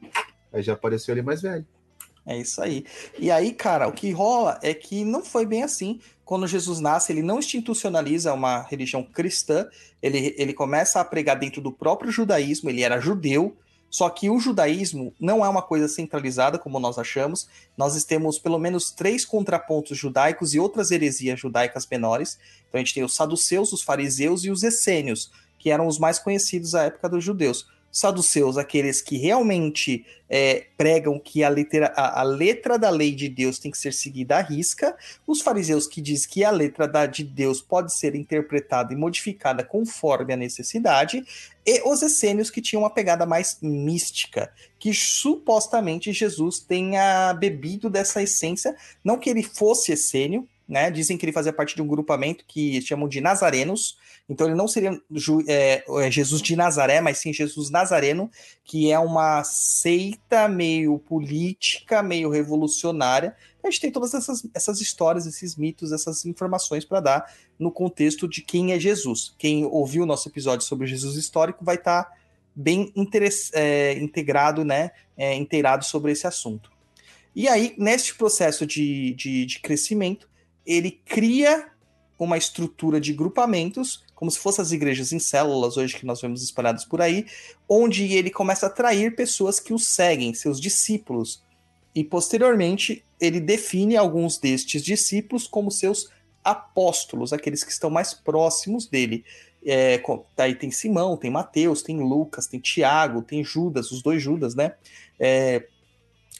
aí 0.52 0.62
já 0.62 0.74
apareceu 0.74 1.12
ele 1.12 1.22
mais 1.22 1.42
velho. 1.42 1.66
É 2.24 2.38
isso 2.38 2.62
aí. 2.62 2.84
E 3.18 3.30
aí, 3.30 3.52
cara, 3.52 3.88
o 3.88 3.92
que 3.92 4.12
rola 4.12 4.58
é 4.62 4.72
que 4.72 5.04
não 5.04 5.24
foi 5.24 5.44
bem 5.44 5.64
assim. 5.64 5.98
Quando 6.24 6.46
Jesus 6.46 6.78
nasce, 6.78 7.12
ele 7.12 7.22
não 7.22 7.40
institucionaliza 7.40 8.32
uma 8.32 8.62
religião 8.62 9.02
cristã, 9.02 9.66
ele, 10.00 10.32
ele 10.38 10.54
começa 10.54 11.00
a 11.00 11.04
pregar 11.04 11.36
dentro 11.36 11.60
do 11.60 11.72
próprio 11.72 12.12
judaísmo, 12.12 12.70
ele 12.70 12.82
era 12.82 13.00
judeu, 13.00 13.56
só 13.92 14.08
que 14.08 14.30
o 14.30 14.40
judaísmo 14.40 15.14
não 15.20 15.44
é 15.44 15.48
uma 15.50 15.60
coisa 15.60 15.86
centralizada, 15.86 16.58
como 16.58 16.80
nós 16.80 16.96
achamos. 16.96 17.46
Nós 17.76 18.02
temos 18.04 18.38
pelo 18.38 18.58
menos 18.58 18.90
três 18.90 19.22
contrapontos 19.22 19.98
judaicos 19.98 20.54
e 20.54 20.58
outras 20.58 20.90
heresias 20.90 21.38
judaicas 21.38 21.86
menores. 21.86 22.38
Então 22.66 22.78
a 22.80 22.82
gente 22.82 22.94
tem 22.94 23.04
os 23.04 23.14
saduceus, 23.14 23.70
os 23.70 23.82
fariseus 23.82 24.44
e 24.44 24.50
os 24.50 24.62
essênios, 24.62 25.30
que 25.58 25.68
eram 25.68 25.86
os 25.86 25.98
mais 25.98 26.18
conhecidos 26.18 26.74
à 26.74 26.84
época 26.84 27.06
dos 27.06 27.22
judeus 27.22 27.66
saduceus, 27.92 28.56
aqueles 28.56 29.02
que 29.02 29.18
realmente 29.18 30.06
é, 30.28 30.64
pregam 30.78 31.18
que 31.18 31.44
a, 31.44 31.50
litera, 31.50 31.92
a, 31.94 32.20
a, 32.20 32.22
letra 32.22 32.78
da 32.78 32.88
lei 32.88 33.14
de 33.14 33.28
Deus 33.28 33.58
tem 33.58 33.70
que 33.70 33.76
ser 33.76 33.92
seguida 33.92 34.38
à 34.38 34.40
risca, 34.40 34.96
os 35.26 35.42
fariseus 35.42 35.86
que 35.86 36.00
dizem 36.00 36.30
que 36.30 36.42
a 36.42 36.50
letra 36.50 36.88
da, 36.88 37.04
de 37.04 37.22
Deus 37.22 37.60
pode 37.60 37.92
ser 37.92 38.14
interpretada 38.14 38.94
e 38.94 38.96
modificada 38.96 39.62
conforme 39.62 40.32
a 40.32 40.36
necessidade, 40.36 41.22
e 41.66 41.82
os 41.86 42.00
essênios 42.00 42.50
que 42.50 42.62
tinham 42.62 42.82
uma 42.82 42.90
pegada 42.90 43.26
mais 43.26 43.58
mística, 43.60 44.50
que 44.78 44.94
supostamente 44.94 46.14
Jesus 46.14 46.58
tenha 46.60 47.34
bebido 47.34 47.90
dessa 47.90 48.22
essência, 48.22 48.74
não 49.04 49.18
que 49.18 49.28
ele 49.28 49.42
fosse 49.42 49.92
essênio, 49.92 50.48
né? 50.66 50.90
Dizem 50.90 51.18
que 51.18 51.26
ele 51.26 51.32
fazia 51.32 51.52
parte 51.52 51.74
de 51.74 51.82
um 51.82 51.86
grupamento 51.86 52.44
que 52.48 52.80
chamam 52.80 53.06
de 53.06 53.20
Nazarenos, 53.20 53.98
então 54.28 54.46
ele 54.46 54.56
não 54.56 54.68
seria 54.68 54.98
é, 55.46 55.84
é, 55.86 56.10
Jesus 56.10 56.40
de 56.40 56.56
Nazaré, 56.56 57.00
mas 57.00 57.18
sim 57.18 57.32
Jesus 57.32 57.70
Nazareno, 57.70 58.30
que 58.64 58.90
é 58.90 58.98
uma 58.98 59.44
seita 59.44 60.48
meio 60.48 60.98
política, 60.98 62.02
meio 62.02 62.30
revolucionária. 62.30 63.36
A 63.62 63.70
gente 63.70 63.80
tem 63.80 63.92
todas 63.92 64.14
essas, 64.14 64.46
essas 64.54 64.80
histórias, 64.80 65.26
esses 65.26 65.56
mitos, 65.56 65.92
essas 65.92 66.24
informações 66.24 66.84
para 66.84 67.00
dar 67.00 67.34
no 67.58 67.70
contexto 67.70 68.28
de 68.28 68.42
quem 68.42 68.72
é 68.72 68.80
Jesus. 68.80 69.34
Quem 69.38 69.64
ouviu 69.64 70.04
o 70.04 70.06
nosso 70.06 70.28
episódio 70.28 70.66
sobre 70.66 70.86
Jesus 70.86 71.16
histórico 71.16 71.64
vai 71.64 71.76
estar 71.76 72.04
tá 72.04 72.12
bem 72.54 72.92
é, 73.52 73.94
integrado, 73.98 74.64
né, 74.64 74.90
é, 75.16 75.34
inteirado 75.34 75.84
sobre 75.84 76.12
esse 76.12 76.26
assunto. 76.26 76.70
E 77.34 77.48
aí, 77.48 77.74
neste 77.78 78.14
processo 78.14 78.66
de, 78.66 79.14
de, 79.14 79.46
de 79.46 79.60
crescimento, 79.60 80.28
ele 80.66 80.90
cria 80.90 81.70
uma 82.18 82.38
estrutura 82.38 83.00
de 83.00 83.12
grupamentos, 83.12 84.04
como 84.22 84.30
se 84.30 84.38
fossem 84.38 84.62
as 84.62 84.70
igrejas 84.70 85.12
em 85.12 85.18
células 85.18 85.76
hoje 85.76 85.96
que 85.96 86.06
nós 86.06 86.20
vemos 86.20 86.44
espalhadas 86.44 86.84
por 86.84 87.02
aí, 87.02 87.26
onde 87.68 88.04
ele 88.12 88.30
começa 88.30 88.66
a 88.66 88.68
atrair 88.68 89.16
pessoas 89.16 89.58
que 89.58 89.74
o 89.74 89.80
seguem, 89.80 90.32
seus 90.32 90.60
discípulos. 90.60 91.42
E 91.92 92.04
posteriormente 92.04 93.04
ele 93.20 93.40
define 93.40 93.96
alguns 93.96 94.38
destes 94.38 94.80
discípulos 94.80 95.48
como 95.48 95.72
seus 95.72 96.08
apóstolos, 96.44 97.32
aqueles 97.32 97.64
que 97.64 97.72
estão 97.72 97.90
mais 97.90 98.14
próximos 98.14 98.86
dele. 98.86 99.24
É, 99.66 100.00
aí 100.38 100.54
tem 100.54 100.70
Simão, 100.70 101.16
tem 101.16 101.28
Mateus, 101.28 101.82
tem 101.82 101.98
Lucas, 101.98 102.46
tem 102.46 102.60
Tiago, 102.60 103.22
tem 103.22 103.42
Judas, 103.42 103.90
os 103.90 104.02
dois 104.02 104.22
Judas, 104.22 104.54
né? 104.54 104.76
É, 105.18 105.66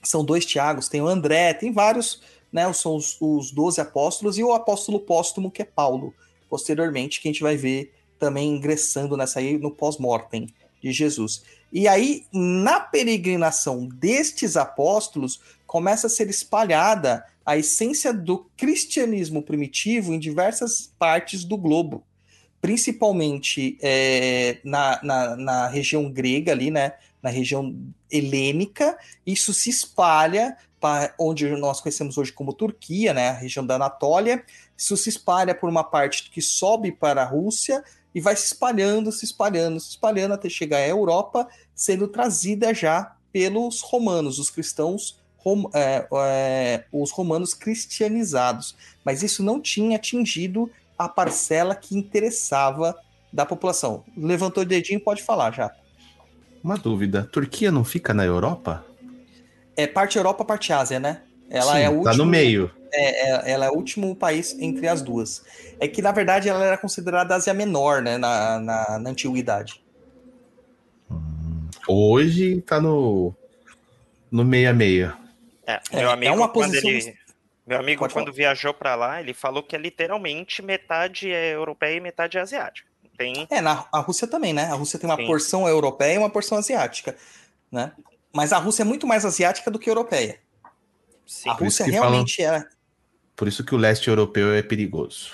são 0.04 0.24
dois 0.24 0.46
Tiagos, 0.46 0.88
tem 0.88 1.02
o 1.02 1.08
André, 1.08 1.52
tem 1.52 1.72
vários 1.72 2.20
né? 2.52 2.70
São 2.72 2.94
os, 2.96 3.18
12 3.50 3.80
apóstolos 3.80 4.38
e 4.38 4.44
o 4.44 4.52
apóstolo 4.52 5.00
póstumo, 5.00 5.50
que 5.50 5.62
é 5.62 5.64
Paulo, 5.64 6.14
posteriormente, 6.52 7.18
que 7.18 7.28
a 7.28 7.32
gente 7.32 7.42
vai 7.42 7.56
ver 7.56 7.94
também 8.18 8.50
ingressando 8.50 9.16
nessa 9.16 9.38
aí 9.38 9.56
no 9.56 9.70
pós-mortem 9.70 10.48
de 10.82 10.92
Jesus. 10.92 11.42
E 11.72 11.88
aí, 11.88 12.26
na 12.30 12.78
peregrinação 12.78 13.88
destes 13.88 14.54
apóstolos, 14.54 15.40
começa 15.66 16.08
a 16.08 16.10
ser 16.10 16.28
espalhada 16.28 17.24
a 17.46 17.56
essência 17.56 18.12
do 18.12 18.50
cristianismo 18.54 19.42
primitivo 19.42 20.12
em 20.12 20.18
diversas 20.18 20.92
partes 20.98 21.42
do 21.42 21.56
globo, 21.56 22.04
principalmente 22.60 23.78
é, 23.80 24.58
na, 24.62 25.00
na, 25.02 25.36
na, 25.36 25.68
região 25.68 26.12
grega 26.12 26.52
ali, 26.52 26.70
né? 26.70 26.92
Na 27.22 27.30
região 27.30 27.74
helênica, 28.10 28.98
isso 29.24 29.54
se 29.54 29.70
espalha 29.70 30.54
onde 31.18 31.48
nós 31.56 31.80
conhecemos 31.80 32.18
hoje 32.18 32.32
como 32.32 32.52
Turquia, 32.52 33.14
né, 33.14 33.28
a 33.30 33.34
região 33.34 33.64
da 33.64 33.76
Anatólia. 33.76 34.44
Isso 34.82 34.96
se 34.96 35.08
espalha 35.08 35.54
por 35.54 35.70
uma 35.70 35.84
parte 35.84 36.28
que 36.28 36.42
sobe 36.42 36.90
para 36.90 37.22
a 37.22 37.24
Rússia 37.24 37.84
e 38.12 38.20
vai 38.20 38.34
se 38.34 38.46
espalhando, 38.46 39.12
se 39.12 39.24
espalhando, 39.24 39.78
se 39.78 39.90
espalhando 39.90 40.34
até 40.34 40.48
chegar 40.48 40.78
à 40.78 40.88
Europa, 40.88 41.46
sendo 41.72 42.08
trazida 42.08 42.74
já 42.74 43.14
pelos 43.32 43.80
romanos, 43.80 44.40
os 44.40 44.50
cristãos, 44.50 45.20
rom, 45.38 45.70
é, 45.72 46.08
é, 46.12 46.84
os 46.90 47.12
romanos 47.12 47.54
cristianizados. 47.54 48.74
Mas 49.04 49.22
isso 49.22 49.40
não 49.40 49.60
tinha 49.60 49.94
atingido 49.94 50.68
a 50.98 51.08
parcela 51.08 51.76
que 51.76 51.96
interessava 51.96 52.98
da 53.32 53.46
população. 53.46 54.02
Levantou 54.16 54.64
o 54.64 54.66
dedinho, 54.66 54.98
pode 54.98 55.22
falar 55.22 55.52
já. 55.52 55.70
Uma 56.62 56.76
dúvida: 56.76 57.22
Turquia 57.32 57.70
não 57.70 57.84
fica 57.84 58.12
na 58.12 58.24
Europa? 58.24 58.84
é 59.76 59.86
parte 59.86 60.16
Europa, 60.16 60.44
parte 60.44 60.72
Ásia, 60.72 61.00
né? 61.00 61.22
Ela 61.52 61.74
Sim, 61.74 61.80
é 61.80 61.90
o 61.90 61.92
último, 61.92 62.10
tá 62.10 62.16
no 62.16 62.24
meio. 62.24 62.70
É, 62.90 63.50
é, 63.50 63.52
ela 63.52 63.66
é 63.66 63.70
o 63.70 63.74
último 63.74 64.16
país 64.16 64.56
entre 64.58 64.88
as 64.88 65.02
duas. 65.02 65.44
É 65.78 65.86
que, 65.86 66.00
na 66.00 66.10
verdade, 66.10 66.48
ela 66.48 66.64
era 66.64 66.78
considerada 66.78 67.34
Ásia 67.34 67.52
Menor, 67.52 68.00
né? 68.00 68.16
Na, 68.16 68.58
na, 68.58 68.98
na 68.98 69.10
antiguidade. 69.10 69.82
Hum, 71.10 71.68
hoje 71.86 72.62
tá 72.62 72.80
no, 72.80 73.34
no 74.30 74.46
meia-meia. 74.46 75.14
É, 75.66 75.78
meu 75.92 76.08
é, 76.08 76.12
amigo, 76.14 76.32
é 76.32 76.34
uma 76.34 76.48
posição... 76.48 76.88
Ele, 76.88 77.14
Meu 77.66 77.78
amigo, 77.78 78.00
Pode 78.00 78.14
quando 78.14 78.32
viajou 78.32 78.72
pra 78.72 78.94
lá, 78.94 79.20
ele 79.20 79.34
falou 79.34 79.62
que 79.62 79.76
é 79.76 79.78
literalmente 79.78 80.62
metade 80.62 81.30
é 81.30 81.54
europeia 81.54 81.96
e 81.96 82.00
metade 82.00 82.38
é 82.38 82.40
asiática. 82.40 82.88
Tem. 83.16 83.46
É, 83.50 83.60
na 83.60 83.84
a 83.92 84.00
Rússia 84.00 84.26
também, 84.26 84.54
né? 84.54 84.64
A 84.64 84.74
Rússia 84.74 84.98
tem 84.98 85.08
uma 85.08 85.16
Sim. 85.16 85.26
porção 85.26 85.68
europeia 85.68 86.14
e 86.14 86.18
uma 86.18 86.30
porção 86.30 86.56
asiática, 86.56 87.14
né? 87.70 87.92
Mas 88.32 88.54
a 88.54 88.58
Rússia 88.58 88.82
é 88.82 88.86
muito 88.86 89.06
mais 89.06 89.26
asiática 89.26 89.70
do 89.70 89.78
que 89.78 89.90
europeia. 89.90 90.40
Sim. 91.26 91.48
a 91.50 91.54
por 91.54 91.66
isso 91.66 91.82
Rússia 91.82 91.92
realmente 92.00 92.42
é. 92.42 92.64
Por 93.36 93.48
isso 93.48 93.64
que 93.64 93.74
o 93.74 93.78
leste 93.78 94.08
europeu 94.08 94.52
é 94.52 94.62
perigoso. 94.62 95.30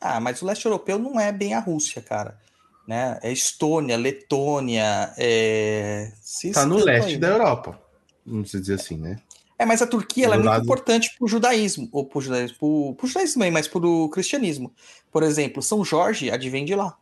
Ah, 0.00 0.18
mas 0.18 0.40
o 0.40 0.46
leste 0.46 0.64
europeu 0.64 0.98
não 0.98 1.20
é 1.20 1.30
bem 1.30 1.54
a 1.54 1.60
Rússia, 1.60 2.00
cara. 2.00 2.38
Né? 2.86 3.18
É 3.22 3.30
Estônia, 3.30 3.96
Letônia, 3.96 5.12
é... 5.16 6.10
se 6.20 6.50
Tá 6.52 6.64
no 6.66 6.78
leste 6.82 7.10
aí, 7.12 7.16
da 7.18 7.28
né? 7.28 7.34
Europa. 7.34 7.80
Não 8.24 8.44
sei 8.44 8.60
dizer 8.60 8.74
assim, 8.74 8.96
né? 8.96 9.20
É, 9.58 9.66
mas 9.66 9.82
a 9.82 9.86
Turquia 9.86 10.24
ela 10.24 10.34
é 10.34 10.38
Do 10.38 10.44
muito 10.44 10.52
lado- 10.52 10.64
importante 10.64 11.14
pro 11.18 11.28
judaísmo, 11.28 11.88
ou 11.92 12.06
pro 12.06 12.20
judaísmo, 12.20 12.56
pro, 12.58 12.94
pro 12.96 13.06
judaísmo 13.06 13.34
também, 13.34 13.50
mas 13.50 13.68
pro 13.68 14.08
cristianismo. 14.08 14.72
Por 15.12 15.22
exemplo, 15.22 15.62
São 15.62 15.84
Jorge 15.84 16.30
advém 16.30 16.64
de 16.64 16.74
lá. 16.74 16.96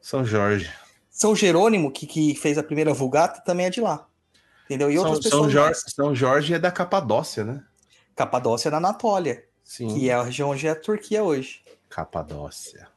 São 0.00 0.24
Jorge. 0.24 0.70
São 1.10 1.34
Jerônimo, 1.34 1.90
que, 1.90 2.06
que 2.06 2.34
fez 2.36 2.56
a 2.56 2.62
primeira 2.62 2.94
Vulgata, 2.94 3.40
também 3.40 3.66
é 3.66 3.70
de 3.70 3.80
lá. 3.80 4.06
Entendeu? 4.68 4.90
E 4.90 4.96
São, 4.96 5.06
outras 5.06 5.24
São 5.24 5.30
pessoas. 5.30 5.52
Jorge, 5.52 5.80
mais. 5.80 5.94
São 5.94 6.14
Jorge 6.14 6.54
é 6.54 6.58
da 6.58 6.70
Capadócia, 6.70 7.42
né? 7.42 7.64
Capadócia 8.14 8.68
é 8.68 8.70
na 8.70 8.76
Anátolia, 8.76 9.44
Sim. 9.64 9.88
que 9.94 10.10
é 10.10 10.14
a 10.14 10.22
região 10.22 10.50
onde 10.50 10.66
é 10.66 10.70
a 10.70 10.76
Turquia 10.76 11.22
hoje. 11.22 11.62
Capadócia. 11.88 12.88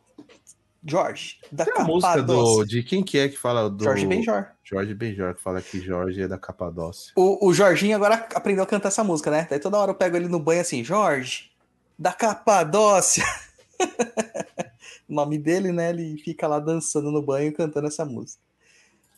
Jorge, 0.84 1.40
da 1.52 1.64
Tem 1.64 1.76
a 1.78 1.84
música 1.84 2.24
do, 2.24 2.34
Capadócia. 2.34 2.66
de 2.66 2.84
quem 2.84 3.04
que 3.04 3.20
é 3.20 3.30
que 3.30 3.38
fala 3.38 3.70
do 3.70 3.84
Jorge 3.84 4.06
Benjor. 4.08 4.48
Jorge 4.64 4.96
Benjor 4.96 5.36
que 5.36 5.42
fala 5.42 5.62
que 5.62 5.80
Jorge 5.80 6.24
é 6.24 6.28
da 6.28 6.40
Capadócia. 6.40 7.14
O, 7.16 7.48
o 7.48 7.54
Jorginho 7.54 7.96
agora 7.96 8.28
aprendeu 8.34 8.64
a 8.64 8.68
cantar 8.68 8.88
essa 8.88 9.04
música, 9.04 9.30
né? 9.30 9.48
Daí 9.50 9.60
toda 9.60 9.78
hora 9.78 9.92
eu 9.92 9.96
pego 9.96 10.18
ele 10.18 10.28
no 10.28 10.40
banho 10.40 10.62
assim, 10.62 10.84
Jorge, 10.84 11.52
da 11.98 12.12
Capadócia. 12.12 13.24
o 15.08 15.14
nome 15.14 15.38
dele, 15.38 15.72
né? 15.72 15.92
Ele 15.92 16.18
fica 16.18 16.48
lá 16.48 16.60
dançando 16.60 17.12
no 17.12 17.22
banho 17.22 17.54
cantando 17.54 17.88
essa 17.88 18.04
música. 18.04 18.42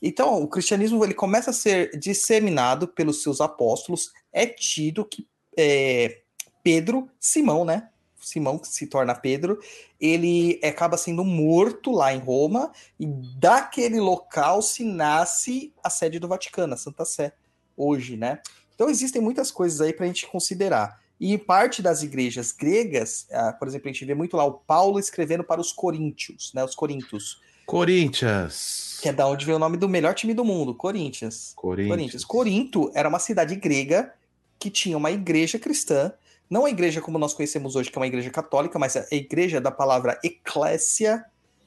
Então, 0.06 0.44
o 0.44 0.48
cristianismo 0.50 1.02
ele 1.06 1.14
começa 1.14 1.52
a 1.52 1.54
ser 1.54 1.98
disseminado 1.98 2.90
pelos 2.90 3.24
seus 3.24 3.40
apóstolos. 3.40 4.12
É 4.34 4.46
tido 4.46 5.06
que 5.06 5.26
é, 5.58 6.24
Pedro, 6.62 7.10
Simão, 7.22 7.64
né? 7.64 7.90
Simão 8.20 8.58
que 8.58 8.68
se 8.68 8.88
torna 8.88 9.16
Pedro, 9.16 9.60
ele 10.00 10.60
acaba 10.64 10.98
sendo 10.98 11.24
morto 11.24 11.92
lá 11.92 12.14
em 12.14 12.20
Roma 12.20 12.72
e 13.00 13.06
daquele 13.38 14.00
local 14.00 14.62
se 14.62 14.84
nasce 14.84 15.74
a 15.84 15.90
sede 15.90 16.20
do 16.20 16.28
Vaticano, 16.28 16.74
a 16.74 16.78
Santa 16.78 17.06
Sé, 17.06 17.34
hoje, 17.76 18.16
né? 18.16 18.42
Então 18.76 18.90
existem 18.90 19.22
muitas 19.22 19.52
coisas 19.52 19.82
aí 19.82 19.94
para 19.94 20.06
a 20.06 20.08
gente 20.08 20.28
considerar. 20.28 21.02
E 21.20 21.38
parte 21.38 21.82
das 21.82 22.02
igrejas 22.02 22.52
gregas, 22.52 23.28
ah, 23.32 23.54
por 23.54 23.68
exemplo, 23.68 23.90
a 23.90 23.94
gente 23.94 24.06
vê 24.06 24.16
muito 24.16 24.36
lá 24.36 24.46
o 24.46 24.54
Paulo 24.54 25.00
escrevendo 25.00 25.44
para 25.44 25.62
os 25.62 25.72
coríntios, 25.72 26.52
né? 26.54 26.64
Os 26.64 26.76
coríntios, 26.76 27.42
Corinthians. 27.66 29.00
que 29.02 29.10
é 29.10 29.14
da 29.14 29.28
onde 29.28 29.46
vem 29.46 29.56
o 29.56 29.60
nome 29.60 29.78
do 29.78 29.90
melhor 29.90 30.14
time 30.14 30.34
do 30.34 30.46
mundo, 30.46 30.74
Corinthians. 30.74 31.54
Corinthians. 31.56 31.90
Corinthians. 31.90 32.26
Corinto 32.26 32.92
era 32.94 33.10
uma 33.10 33.20
cidade 33.20 33.56
grega 33.56 34.14
que 34.60 34.70
tinha 34.70 34.98
uma 34.98 35.12
igreja 35.12 35.60
cristã, 35.60 36.14
não 36.50 36.66
a 36.66 36.70
igreja 36.70 37.02
como 37.02 37.18
nós 37.18 37.34
conhecemos 37.34 37.76
hoje, 37.76 37.92
que 37.92 37.98
é 37.98 38.02
uma 38.02 38.08
igreja 38.08 38.30
católica, 38.30 38.80
mas 38.80 38.96
a 38.96 39.06
igreja 39.12 39.60
da 39.60 39.72
palavra 39.72 40.20
eclésia, 40.24 41.26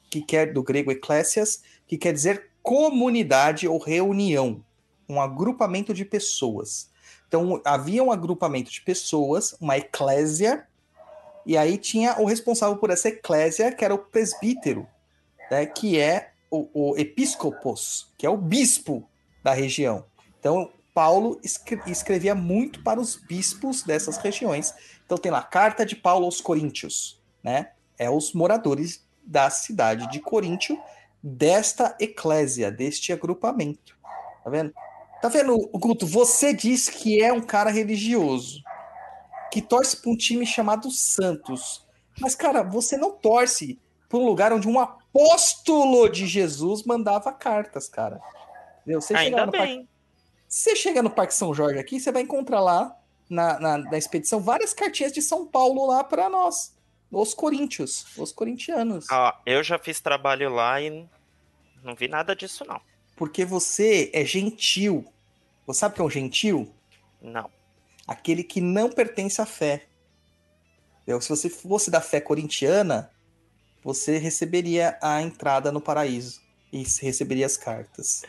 que 0.08 0.22
quer 0.22 0.52
do 0.52 0.62
grego 0.62 0.90
eclésias, 0.90 1.62
que 1.86 1.98
quer 1.98 2.12
dizer 2.12 2.50
comunidade 2.62 3.68
ou 3.68 3.78
reunião, 3.78 4.64
um 5.08 5.20
agrupamento 5.20 5.92
de 5.92 6.04
pessoas. 6.04 6.88
Então 7.28 7.60
havia 7.64 8.02
um 8.02 8.10
agrupamento 8.12 8.70
de 8.70 8.80
pessoas, 8.80 9.54
uma 9.60 9.76
eclésia, 9.76 10.66
e 11.44 11.56
aí 11.56 11.76
tinha 11.76 12.18
o 12.18 12.24
responsável 12.24 12.76
por 12.76 12.90
essa 12.90 13.08
eclésia, 13.08 13.72
que 13.72 13.84
era 13.84 13.94
o 13.94 13.98
presbítero, 13.98 14.86
né, 15.50 15.66
que 15.66 15.98
é 15.98 16.32
o, 16.50 16.90
o 16.90 16.96
episcopos, 16.96 18.12
que 18.16 18.26
é 18.26 18.30
o 18.30 18.36
bispo 18.36 19.08
da 19.42 19.52
região. 19.52 20.04
Então, 20.38 20.72
Paulo 20.94 21.38
escre- 21.42 21.82
escrevia 21.86 22.34
muito 22.34 22.82
para 22.82 23.00
os 23.00 23.16
bispos 23.16 23.82
dessas 23.82 24.16
regiões. 24.16 24.74
Então, 25.04 25.18
tem 25.18 25.30
lá 25.30 25.42
carta 25.42 25.84
de 25.84 25.94
Paulo 25.94 26.24
aos 26.24 26.40
Coríntios, 26.40 27.20
né? 27.42 27.72
É 27.98 28.08
os 28.10 28.32
moradores 28.32 29.06
da 29.22 29.50
cidade 29.50 30.10
de 30.10 30.20
Coríntio, 30.20 30.80
desta 31.22 31.96
eclésia, 31.98 32.70
deste 32.70 33.12
agrupamento. 33.12 33.96
Tá 34.44 34.50
vendo? 34.50 34.72
Tá 35.20 35.28
vendo, 35.28 35.58
Guto? 35.72 36.06
Você 36.06 36.54
diz 36.54 36.88
que 36.88 37.20
é 37.22 37.32
um 37.32 37.40
cara 37.40 37.70
religioso, 37.70 38.62
que 39.50 39.60
torce 39.60 39.96
para 39.96 40.10
um 40.10 40.16
time 40.16 40.46
chamado 40.46 40.90
Santos. 40.90 41.84
Mas, 42.20 42.34
cara, 42.34 42.62
você 42.62 42.96
não 42.96 43.10
torce 43.10 43.78
para 44.08 44.18
um 44.18 44.24
lugar 44.26 44.52
onde 44.52 44.68
um 44.68 44.78
apóstolo 44.78 46.08
de 46.08 46.26
Jesus 46.26 46.82
mandava 46.84 47.32
cartas, 47.32 47.88
cara. 47.88 48.20
Entendeu? 48.82 49.00
Você 49.00 49.14
Ainda 49.14 49.46
no 49.46 49.52
Parque- 49.52 49.66
bem. 49.66 49.88
você 50.48 50.76
chega 50.76 51.02
no 51.02 51.10
Parque 51.10 51.34
São 51.34 51.52
Jorge 51.54 51.78
aqui, 51.78 51.98
você 52.00 52.12
vai 52.12 52.22
encontrar 52.22 52.60
lá 52.60 52.96
na, 53.28 53.58
na, 53.58 53.78
na 53.78 53.98
expedição 53.98 54.40
várias 54.40 54.72
cartinhas 54.72 55.12
de 55.12 55.20
São 55.20 55.46
Paulo 55.46 55.86
lá 55.86 56.04
para 56.04 56.28
nós, 56.28 56.74
os 57.10 57.34
coríntios, 57.34 58.06
os 58.16 58.30
corintianos. 58.32 59.06
Ó, 59.10 59.32
eu 59.44 59.62
já 59.64 59.78
fiz 59.78 60.00
trabalho 60.00 60.50
lá 60.50 60.80
e 60.80 61.08
não 61.82 61.94
vi 61.94 62.06
nada 62.08 62.34
disso, 62.36 62.64
não. 62.64 62.80
Porque 63.16 63.44
você 63.44 64.10
é 64.12 64.24
gentil. 64.24 65.04
Você 65.66 65.80
sabe 65.80 65.92
o 65.92 65.96
que 65.96 66.02
é 66.02 66.04
um 66.04 66.10
gentil? 66.10 66.72
Não. 67.20 67.50
Aquele 68.06 68.44
que 68.44 68.60
não 68.60 68.88
pertence 68.90 69.40
à 69.40 69.46
fé. 69.46 69.86
Entendeu? 71.02 71.20
Se 71.20 71.28
você 71.28 71.48
fosse 71.48 71.90
da 71.90 72.00
fé 72.00 72.20
corintiana, 72.20 73.10
você 73.86 74.18
receberia 74.18 74.98
a 75.00 75.22
entrada 75.22 75.70
no 75.70 75.80
paraíso 75.80 76.40
e 76.72 76.78
receberia 77.00 77.46
as 77.46 77.56
cartas. 77.56 78.22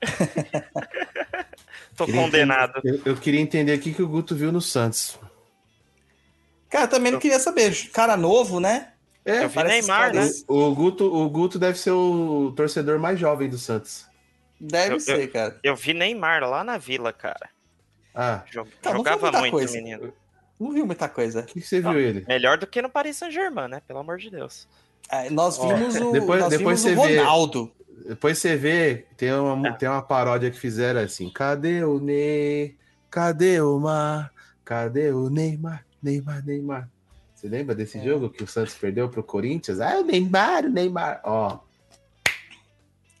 Tô 1.94 2.06
Queria 2.06 2.22
condenado. 2.22 2.78
entender- 2.78 3.02
Eu, 3.06 3.12
eu 3.12 3.20
queria 3.20 3.40
entender 3.40 3.76
o 3.76 3.80
que, 3.80 3.92
que 3.92 4.02
o 4.02 4.08
Guto 4.08 4.34
viu 4.34 4.50
no 4.50 4.60
Santos. 4.62 5.18
Cara, 6.70 6.86
também 6.88 7.12
não 7.12 7.18
queria 7.18 7.38
saber. 7.38 7.90
Cara 7.90 8.16
novo, 8.16 8.60
né? 8.60 8.92
É, 9.24 9.44
Eu 9.44 9.48
vi 9.50 9.62
Neymar, 9.62 10.14
né? 10.14 10.30
o, 10.46 10.54
o 10.68 10.74
Guto, 10.74 11.04
o 11.14 11.28
Guto 11.28 11.58
deve 11.58 11.78
ser 11.78 11.90
o 11.90 12.52
torcedor 12.56 12.98
mais 12.98 13.18
jovem 13.20 13.48
do 13.48 13.58
Santos. 13.58 14.06
Deve 14.58 14.94
Eu- 14.94 15.00
ser, 15.00 15.30
cara. 15.30 15.58
Eu 15.62 15.76
vi 15.76 15.92
Neymar 15.92 16.42
lá 16.48 16.64
na 16.64 16.78
vila, 16.78 17.12
cara. 17.12 17.50
Ah, 18.14 18.42
Jo- 18.50 18.66
Tá, 18.80 18.92
Jogava 18.92 19.20
muita 19.22 19.38
muito, 19.40 19.52
coisa. 19.52 19.76
menino. 19.76 20.12
Não 20.58 20.72
viu 20.72 20.84
muita 20.86 21.08
coisa. 21.08 21.40
o 21.40 21.44
que, 21.44 21.60
que 21.60 21.66
você 21.66 21.80
viu 21.80 21.90
Ah. 21.90 21.98
ele? 21.98 22.24
Melhor 22.26 22.58
do 22.58 22.66
que 22.66 22.82
no 22.82 22.88
Paris 22.90 23.16
Saint-Germain, 23.16 23.68
né? 23.68 23.80
Pelo 23.86 24.00
amor 24.00 24.18
de 24.18 24.30
Deus. 24.30 24.66
Ah, 25.08 25.30
Nós 25.30 25.56
vimos 25.56 25.94
o, 25.96 26.12
depois- 26.12 26.40
nós 26.40 26.50
depois 26.50 26.82
vimos 26.84 26.98
o 26.98 27.02
você 27.02 27.08
vê. 27.12 27.18
Ronaldo. 27.20 27.72
Depois 28.08 28.38
você 28.38 28.56
vê, 28.56 29.06
tem 29.16 29.32
uma, 29.32 29.68
É. 29.68 29.72
tem 29.72 29.88
uma 29.88 30.02
paródia 30.02 30.50
que 30.50 30.58
fizeram 30.58 31.00
assim: 31.00 31.30
cadê 31.30 31.82
o 31.84 31.98
Ney? 32.00 32.76
Cadê 33.10 33.60
o 33.60 33.78
Mar? 33.78 34.32
Cadê 34.64 35.10
o 35.12 35.28
Neymar? 35.30 35.84
Neymar, 36.02 36.44
Neymar. 36.44 36.88
Você 37.34 37.48
lembra 37.48 37.74
desse 37.74 37.98
É. 37.98 38.02
jogo 38.04 38.28
que 38.30 38.42
o 38.42 38.46
Santos 38.46 38.74
perdeu 38.74 39.08
pro 39.08 39.22
Corinthians? 39.22 39.80
Ah, 39.80 39.98
o 39.98 40.02
Neymar, 40.04 40.64
o 40.64 40.68
Neymar. 40.70 41.20
Ó, 41.24 41.58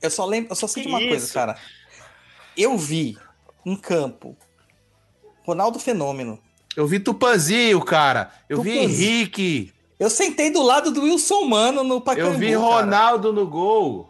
Eu 0.00 0.10
só 0.10 0.24
lembro, 0.26 0.52
eu 0.52 0.56
só 0.56 0.66
sei 0.68 0.82
de 0.84 0.88
uma 0.88 0.98
coisa, 1.00 1.32
cara. 1.32 1.56
Eu 2.56 2.76
vi 2.78 3.18
em 3.66 3.74
campo 3.76 4.36
Ronaldo 5.44 5.78
Fenômeno. 5.78 6.38
Eu 6.78 6.86
vi 6.86 7.00
Tupanzinho, 7.00 7.80
cara. 7.84 8.30
Eu 8.48 8.62
vi 8.62 8.72
Tupanzinho. 8.72 9.10
Henrique. 9.10 9.72
Eu 9.98 10.08
sentei 10.08 10.50
do 10.50 10.62
lado 10.62 10.90
do 10.92 11.02
Wilson 11.02 11.44
Mano 11.44 11.82
no 11.82 12.00
Pacaembu, 12.00 12.32
Eu 12.34 12.38
vi 12.38 12.46
cara. 12.52 12.58
Ronaldo 12.60 13.32
no 13.32 13.46
gol. 13.46 14.08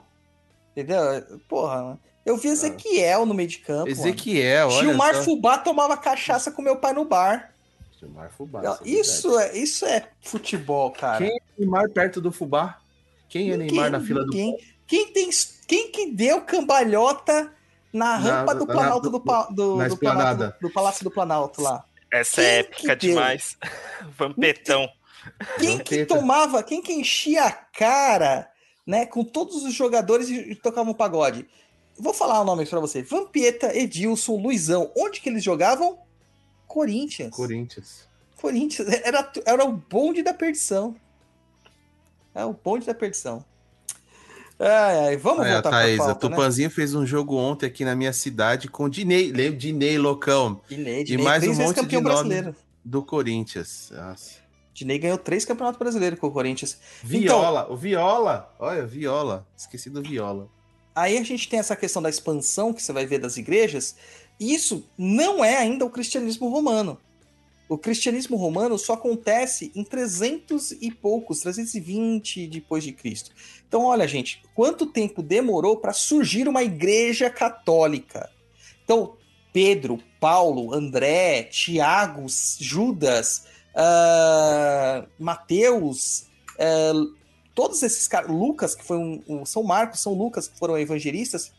Entendeu? 0.76 1.00
Porra, 1.48 1.98
eu 2.26 2.37
vi 2.37 2.48
Ezequiel 2.48 3.24
no 3.24 3.33
meio 3.35 3.48
de 3.48 3.59
campo. 3.59 3.88
Ezequiel, 3.88 4.68
mano. 4.68 4.78
olha 4.81 4.88
Gilmar 4.88 5.14
só. 5.16 5.22
Fubá 5.22 5.59
tomava 5.59 5.96
cachaça 5.96 6.50
com 6.50 6.61
meu 6.62 6.76
pai 6.76 6.92
no 6.92 7.04
bar. 7.04 7.52
Gilmar 7.98 8.31
Fubá. 8.37 8.78
Isso 8.84 9.38
é, 9.38 9.57
isso 9.57 9.84
é 9.86 10.07
futebol, 10.20 10.90
cara. 10.90 11.18
Quem 11.24 11.34
é 11.36 11.40
Neymar 11.59 11.88
perto 11.90 12.20
do 12.20 12.30
Fubá? 12.30 12.78
Quem 13.28 13.51
é 13.51 13.57
Neymar 13.57 13.90
na 13.90 14.01
fila 14.01 14.20
do 14.24 14.30
ninguém. 14.30 14.57
Quem 14.86 15.12
tem 15.12 15.30
quem 15.66 15.90
que 15.90 16.11
deu 16.12 16.40
cambalhota 16.43 17.51
na 17.93 18.05
Na- 18.05 18.16
rampa 18.18 18.55
do 18.55 18.66
na- 18.66 18.72
Planalto 18.74 19.11
do, 19.11 19.20
pa- 19.20 19.49
do, 19.51 19.76
na 19.76 19.88
do 19.88 19.95
esplanada. 19.95 20.36
Planalto, 20.36 20.61
do 20.61 20.70
Palácio 20.70 21.05
do 21.05 21.11
Planalto 21.11 21.61
lá? 21.62 21.84
Essa 22.11 22.36
Quem 22.36 22.44
é 22.44 22.59
épica 22.59 22.96
demais. 22.96 23.56
Vampetão. 24.16 24.88
Quem 25.59 25.78
que 25.78 26.06
tomava, 26.06 26.62
quem 26.62 26.80
que 26.80 26.92
enchia 26.92 27.44
a 27.44 27.52
cara, 27.52 28.50
né, 28.86 29.04
com 29.04 29.22
todos 29.22 29.62
os 29.64 29.74
jogadores 29.74 30.28
e, 30.28 30.52
e 30.52 30.54
tocava 30.54 30.90
um 30.90 30.94
pagode? 30.94 31.46
Vou 31.98 32.14
falar 32.14 32.40
o 32.40 32.44
nome 32.44 32.64
pra 32.64 32.80
você. 32.80 33.02
Vampeta, 33.02 33.76
Edilson, 33.76 34.36
Luizão. 34.36 34.90
Onde 34.96 35.20
que 35.20 35.28
eles 35.28 35.42
jogavam? 35.42 35.98
Corinthians. 36.66 37.34
Corinthians. 37.34 38.09
Corinthians. 38.36 38.88
Era, 39.02 39.32
era 39.44 39.64
o 39.64 39.72
bonde 39.72 40.22
da 40.22 40.32
perdição. 40.32 40.94
É 42.34 42.44
o 42.44 42.52
bonde 42.52 42.86
da 42.86 42.94
perdição. 42.94 43.44
Ai, 44.59 44.98
ai, 45.06 45.16
vamos 45.16 45.40
Olha, 45.40 45.52
voltar 45.54 45.70
Thaís, 45.70 45.96
pra 45.96 46.04
a 46.04 46.09
pauta, 46.09 46.28
né? 46.28 46.34
Tupanzinho 46.34 46.70
fez 46.70 46.94
um 46.94 47.06
jogo 47.06 47.36
ontem 47.36 47.66
aqui 47.66 47.84
na 47.84 47.94
minha 47.94 48.12
cidade 48.12 48.66
com 48.68 48.84
o 48.84 48.88
Dinei. 48.90 49.30
Lembra? 49.30 49.56
Dinei, 49.56 49.96
loucão. 49.98 50.61
Dinei, 50.68 51.02
E 51.02 51.04
Dinei, 51.04 51.24
mais 51.24 51.42
três 51.42 51.56
um 51.59 51.62
monte 51.62 51.76
de 51.76 51.80
campeão 51.82 52.00
nome. 52.02 52.12
brasileiro. 52.14 52.56
do 52.84 53.02
Corinthians. 53.04 53.92
Nossa. 53.94 54.32
Dinei 54.74 54.98
ganhou 54.98 55.18
três 55.18 55.44
campeonatos 55.44 55.78
brasileiros 55.78 56.18
com 56.18 56.26
o 56.26 56.32
Corinthians. 56.32 56.78
Viola, 57.02 57.62
então, 57.62 57.74
o 57.74 57.76
Viola, 57.76 58.54
olha, 58.59 58.86
Viola, 58.86 59.46
esqueci 59.56 59.90
do 59.90 60.02
Viola. 60.02 60.48
Aí 60.94 61.16
a 61.18 61.22
gente 61.24 61.48
tem 61.48 61.61
essa 61.61 61.76
questão 61.76 62.02
da 62.02 62.09
expansão 62.11 62.72
que 62.72 62.82
você 62.82 62.92
vai 62.92 63.06
ver 63.06 63.18
das 63.18 63.36
igrejas, 63.36 63.94
e 64.40 64.52
isso 64.54 64.84
não 64.96 65.44
é 65.44 65.56
ainda 65.56 65.84
o 65.84 65.90
cristianismo 65.90 66.48
romano. 66.48 66.98
O 67.69 67.77
cristianismo 67.77 68.37
romano 68.37 68.79
só 68.79 68.95
acontece 68.95 69.71
em 69.75 69.85
300 69.85 70.73
e 70.73 70.91
poucos, 70.91 71.41
320 71.41 72.47
depois 72.47 72.83
de 72.83 72.93
Cristo. 72.93 73.31
Então, 73.66 73.85
olha, 73.85 74.09
gente, 74.09 74.43
quanto 74.55 74.87
tempo 74.87 75.23
demorou 75.23 75.77
para 75.77 75.93
surgir 75.93 76.49
uma 76.49 76.62
igreja 76.62 77.29
católica? 77.29 78.31
Então, 78.83 79.16
Pedro, 79.53 79.99
Paulo, 80.19 80.73
André, 80.73 81.43
Tiago, 81.43 82.25
Judas, 82.59 83.45
uh, 83.75 85.07
Mateus, 85.19 86.27
uh, 86.55 87.14
todos 87.55 87.83
esses 87.83 88.09
caras, 88.09 88.31
Lucas, 88.31 88.75
que 88.75 88.85
foi 88.85 88.97
um, 88.97 89.23
um, 89.29 89.45
São 89.45 89.62
Marcos, 89.62 90.01
São 90.01 90.14
Lucas, 90.14 90.49
que 90.49 90.59
foram 90.59 90.79
evangelistas, 90.79 91.53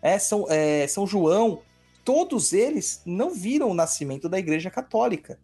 é, 0.00 0.18
São, 0.18 0.46
é, 0.48 0.88
São 0.88 1.06
João, 1.06 1.62
todos 2.04 2.52
eles 2.52 3.00
não 3.06 3.30
viram 3.30 3.68
o 3.70 3.74
nascimento 3.74 4.28
da 4.28 4.38
igreja 4.38 4.70
católica. 4.70 5.38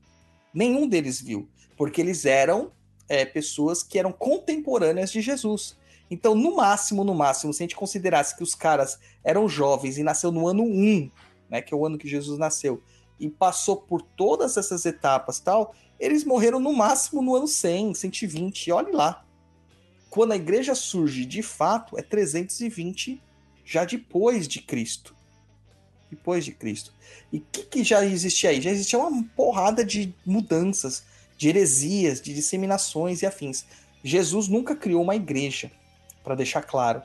Nenhum 0.52 0.88
deles 0.88 1.20
viu, 1.20 1.48
porque 1.76 2.00
eles 2.00 2.24
eram 2.24 2.72
é, 3.08 3.24
pessoas 3.24 3.82
que 3.82 3.98
eram 3.98 4.12
contemporâneas 4.12 5.10
de 5.10 5.20
Jesus. 5.20 5.76
Então, 6.10 6.34
no 6.34 6.56
máximo, 6.56 7.04
no 7.04 7.14
máximo, 7.14 7.52
se 7.52 7.62
a 7.62 7.64
gente 7.64 7.76
considerasse 7.76 8.36
que 8.36 8.42
os 8.42 8.54
caras 8.54 8.98
eram 9.22 9.48
jovens 9.48 9.98
e 9.98 10.02
nasceu 10.02 10.32
no 10.32 10.48
ano 10.48 10.62
1, 10.62 11.10
né, 11.50 11.60
que 11.60 11.72
é 11.72 11.76
o 11.76 11.84
ano 11.84 11.98
que 11.98 12.08
Jesus 12.08 12.38
nasceu, 12.38 12.82
e 13.20 13.28
passou 13.28 13.76
por 13.76 14.00
todas 14.00 14.56
essas 14.56 14.86
etapas 14.86 15.40
tal, 15.40 15.74
eles 15.98 16.24
morreram 16.24 16.60
no 16.60 16.72
máximo 16.72 17.20
no 17.20 17.34
ano 17.34 17.48
100, 17.48 17.94
120, 17.94 18.72
olhe 18.72 18.92
lá. 18.92 19.24
Quando 20.08 20.32
a 20.32 20.36
igreja 20.36 20.74
surge 20.74 21.26
de 21.26 21.42
fato, 21.42 21.98
é 21.98 22.02
320 22.02 23.20
já 23.64 23.84
depois 23.84 24.48
de 24.48 24.62
Cristo. 24.62 25.14
Depois 26.10 26.44
de 26.44 26.52
Cristo. 26.52 26.92
E 27.32 27.38
o 27.38 27.44
que, 27.52 27.62
que 27.62 27.84
já 27.84 28.04
existia 28.04 28.50
aí? 28.50 28.60
Já 28.60 28.70
existia 28.70 28.98
uma 28.98 29.24
porrada 29.36 29.84
de 29.84 30.14
mudanças, 30.24 31.04
de 31.36 31.48
heresias, 31.48 32.20
de 32.20 32.34
disseminações 32.34 33.22
e 33.22 33.26
afins. 33.26 33.64
Jesus 34.02 34.48
nunca 34.48 34.74
criou 34.74 35.02
uma 35.02 35.16
igreja, 35.16 35.70
para 36.22 36.34
deixar 36.34 36.62
claro. 36.62 37.02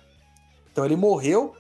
Então 0.72 0.86
ele 0.86 0.96
morreu, 0.96 1.56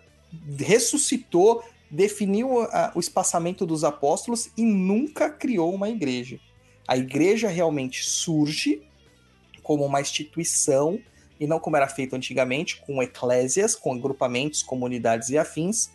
ressuscitou, 0.57 1.63
definiu 1.89 2.61
a, 2.61 2.91
o 2.95 2.99
espaçamento 2.99 3.65
dos 3.65 3.83
apóstolos 3.83 4.49
e 4.57 4.63
nunca 4.63 5.29
criou 5.29 5.73
uma 5.73 5.89
igreja. 5.89 6.39
A 6.87 6.97
igreja 6.97 7.47
realmente 7.47 8.03
surge 8.03 8.81
como 9.61 9.85
uma 9.85 10.01
instituição 10.01 10.99
e 11.39 11.47
não 11.47 11.59
como 11.59 11.77
era 11.77 11.87
feito 11.87 12.15
antigamente, 12.15 12.77
com 12.77 13.01
eclésias, 13.01 13.75
com 13.75 13.93
agrupamentos, 13.93 14.61
comunidades 14.61 15.29
e 15.29 15.37
afins, 15.37 15.89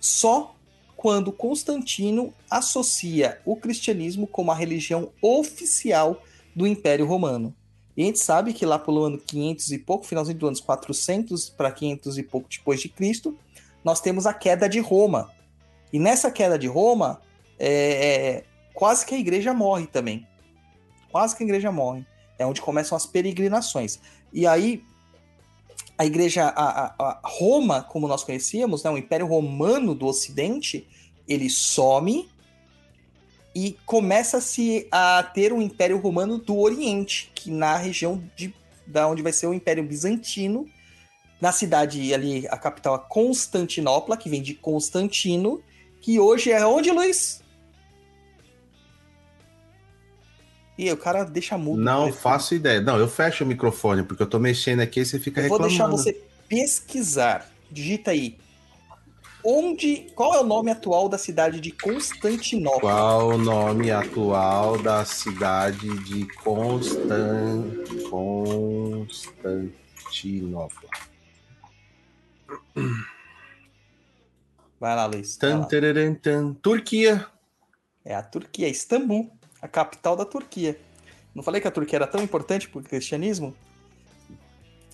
só 0.00 0.55
quando 0.96 1.32
Constantino 1.32 2.32
associa 2.50 3.40
o 3.44 3.56
cristianismo 3.56 4.26
como 4.26 4.50
a 4.50 4.54
religião 4.54 5.10
oficial 5.20 6.22
do 6.54 6.66
Império 6.66 7.06
Romano. 7.06 7.54
E 7.96 8.02
a 8.02 8.06
gente 8.06 8.18
sabe 8.18 8.52
que 8.52 8.66
lá 8.66 8.78
pelo 8.78 9.04
ano 9.04 9.18
500 9.18 9.72
e 9.72 9.78
pouco, 9.78 10.06
finalzinho 10.06 10.38
do 10.38 10.48
ano 10.48 10.62
400 10.62 11.50
para 11.50 11.70
500 11.70 12.18
e 12.18 12.22
pouco 12.22 12.48
depois 12.50 12.80
de 12.80 12.88
Cristo, 12.88 13.36
nós 13.84 14.00
temos 14.00 14.26
a 14.26 14.34
queda 14.34 14.68
de 14.68 14.80
Roma. 14.80 15.30
E 15.92 15.98
nessa 15.98 16.30
queda 16.30 16.58
de 16.58 16.66
Roma, 16.66 17.20
é, 17.58 17.68
é, 17.68 18.44
quase 18.74 19.06
que 19.06 19.14
a 19.14 19.18
igreja 19.18 19.54
morre 19.54 19.86
também. 19.86 20.26
Quase 21.10 21.36
que 21.36 21.42
a 21.42 21.46
igreja 21.46 21.70
morre. 21.70 22.04
É 22.38 22.44
onde 22.44 22.60
começam 22.60 22.96
as 22.96 23.06
peregrinações. 23.06 23.98
E 24.32 24.46
aí, 24.46 24.82
a 25.98 26.04
igreja, 26.04 26.44
a, 26.44 26.86
a, 26.86 26.94
a 26.98 27.20
Roma, 27.24 27.82
como 27.82 28.06
nós 28.06 28.22
conhecíamos, 28.22 28.82
né, 28.82 28.90
o 28.90 28.98
Império 28.98 29.26
Romano 29.26 29.94
do 29.94 30.06
Ocidente, 30.06 30.86
ele 31.26 31.48
some 31.48 32.28
e 33.54 33.76
começa-se 33.86 34.86
a 34.92 35.22
ter 35.22 35.52
um 35.52 35.62
Império 35.62 35.98
Romano 35.98 36.38
do 36.38 36.58
Oriente, 36.58 37.32
que 37.34 37.50
na 37.50 37.76
região 37.76 38.22
de 38.36 38.54
da 38.86 39.08
onde 39.08 39.22
vai 39.22 39.32
ser 39.32 39.46
o 39.46 39.54
Império 39.54 39.82
Bizantino, 39.82 40.68
na 41.40 41.50
cidade 41.52 42.14
ali, 42.14 42.46
a 42.48 42.56
capital 42.56 42.98
Constantinopla, 43.08 44.16
que 44.16 44.28
vem 44.28 44.40
de 44.40 44.54
Constantino, 44.54 45.60
que 46.00 46.20
hoje 46.20 46.52
é 46.52 46.64
onde, 46.64 46.90
Luiz? 46.90 47.42
E 50.78 50.84
aí, 50.84 50.92
o 50.92 50.96
cara 50.96 51.24
deixa 51.24 51.56
mudo. 51.56 51.80
Não 51.80 52.12
faço 52.12 52.54
ideia. 52.54 52.80
Não, 52.80 52.98
eu 52.98 53.08
fecho 53.08 53.44
o 53.44 53.46
microfone, 53.46 54.02
porque 54.02 54.22
eu 54.22 54.26
tô 54.26 54.38
mexendo 54.38 54.80
aqui 54.80 55.00
e 55.00 55.06
você 55.06 55.18
fica 55.18 55.40
eu 55.40 55.44
reclamando. 55.44 55.70
Vou 55.70 55.70
deixar 55.70 55.88
você 55.88 56.12
pesquisar. 56.48 57.50
Digita 57.70 58.10
aí. 58.10 58.36
Onde, 59.42 60.08
qual 60.14 60.34
é 60.34 60.40
o 60.40 60.44
nome 60.44 60.70
atual 60.72 61.08
da 61.08 61.16
cidade 61.16 61.58
de 61.60 61.70
Constantinopla? 61.70 62.80
Qual 62.80 63.28
o 63.28 63.38
nome 63.38 63.90
atual 63.92 64.76
da 64.82 65.04
cidade 65.04 65.88
de 66.00 66.26
Constan... 66.34 67.62
Constantinopla? 68.10 70.90
Vai 74.80 74.96
lá, 74.96 75.06
Luiz. 75.06 75.36
Tan, 75.36 75.60
lá. 75.60 75.68
Turquia. 76.60 77.24
É 78.04 78.14
a 78.14 78.22
Turquia, 78.22 78.68
Istambul 78.68 79.35
a 79.66 79.68
capital 79.68 80.16
da 80.16 80.24
Turquia. 80.24 80.78
Não 81.34 81.42
falei 81.42 81.60
que 81.60 81.68
a 81.68 81.70
Turquia 81.70 81.98
era 81.98 82.06
tão 82.06 82.22
importante 82.22 82.68
para 82.68 82.80
o 82.80 82.82
cristianismo? 82.82 83.54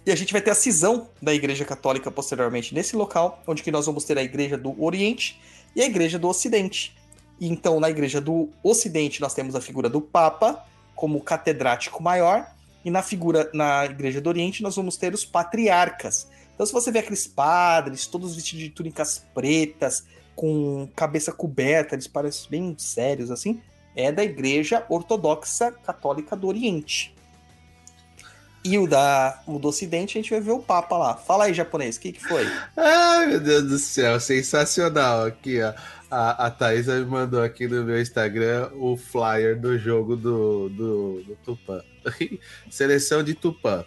E 0.04 0.10
a 0.10 0.16
gente 0.16 0.32
vai 0.32 0.42
ter 0.42 0.50
a 0.50 0.54
cisão 0.54 1.08
da 1.20 1.32
Igreja 1.32 1.64
Católica 1.64 2.10
posteriormente 2.10 2.74
nesse 2.74 2.96
local, 2.96 3.40
onde 3.46 3.62
que 3.62 3.70
nós 3.70 3.86
vamos 3.86 4.04
ter 4.04 4.18
a 4.18 4.22
Igreja 4.22 4.58
do 4.58 4.82
Oriente 4.82 5.40
e 5.76 5.80
a 5.80 5.86
Igreja 5.86 6.18
do 6.18 6.26
Ocidente. 6.26 6.96
E 7.38 7.46
então, 7.48 7.78
na 7.78 7.88
Igreja 7.88 8.20
do 8.20 8.48
Ocidente, 8.64 9.20
nós 9.20 9.34
temos 9.34 9.54
a 9.54 9.60
figura 9.60 9.88
do 9.88 10.00
Papa 10.00 10.64
como 10.96 11.20
catedrático 11.20 12.02
maior, 12.02 12.46
e 12.84 12.90
na 12.90 13.02
figura 13.02 13.48
na 13.54 13.84
Igreja 13.84 14.20
do 14.20 14.28
Oriente 14.28 14.62
nós 14.62 14.74
vamos 14.74 14.96
ter 14.96 15.14
os 15.14 15.24
patriarcas. 15.24 16.28
Então, 16.54 16.66
se 16.66 16.72
você 16.72 16.90
vê 16.90 16.98
aqueles 16.98 17.26
padres, 17.26 18.06
todos 18.06 18.34
vestidos 18.34 18.64
de 18.64 18.70
túnicas 18.70 19.24
pretas, 19.32 20.04
com 20.34 20.88
cabeça 20.94 21.32
coberta, 21.32 21.94
eles 21.94 22.06
parecem 22.06 22.50
bem 22.50 22.74
sérios 22.78 23.30
assim, 23.30 23.60
é 23.95 24.11
da 24.11 24.24
Igreja 24.24 24.84
Ortodoxa 24.88 25.72
Católica 25.72 26.36
do 26.36 26.49
Oriente. 26.49 27.14
E 28.64 28.78
o, 28.78 28.86
da, 28.86 29.43
o 29.47 29.59
do 29.59 29.68
Ocidente, 29.68 30.16
a 30.16 30.22
gente 30.22 30.30
vai 30.30 30.40
ver 30.40 30.53
o 30.53 30.61
Papa 30.61 30.97
lá. 30.97 31.16
Fala 31.16 31.45
aí, 31.45 31.55
japonês, 31.55 31.97
o 31.97 32.01
que, 32.01 32.12
que 32.12 32.22
foi? 32.24 32.47
Ai, 32.76 33.26
meu 33.26 33.40
Deus 33.40 33.64
do 33.64 33.78
céu, 33.78 34.20
sensacional. 34.20 35.24
Aqui, 35.24 35.61
ó. 35.61 35.72
A, 36.09 36.47
a 36.47 36.51
Thaís 36.51 36.86
me 36.86 37.05
mandou 37.07 37.43
aqui 37.43 37.66
no 37.66 37.82
meu 37.82 38.01
Instagram 38.01 38.70
o 38.74 38.97
flyer 38.97 39.59
do 39.59 39.76
jogo 39.78 40.14
do, 40.14 40.68
do, 40.68 41.22
do 41.22 41.36
Tupã. 41.45 41.80
Seleção 42.70 43.22
de 43.22 43.34
Tupã. 43.34 43.84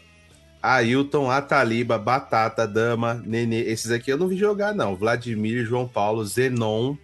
Ailton, 0.61 1.29
Ataliba, 1.29 1.97
Batata, 1.97 2.67
Dama, 2.67 3.21
Nenê. 3.25 3.61
Esses 3.61 3.91
aqui 3.91 4.11
eu 4.11 4.17
não 4.17 4.27
vi 4.27 4.35
jogar, 4.35 4.73
não. 4.73 4.95
Vladimir, 4.95 5.63
João 5.63 5.87
Paulo, 5.87 6.25
Zenon. 6.25 6.95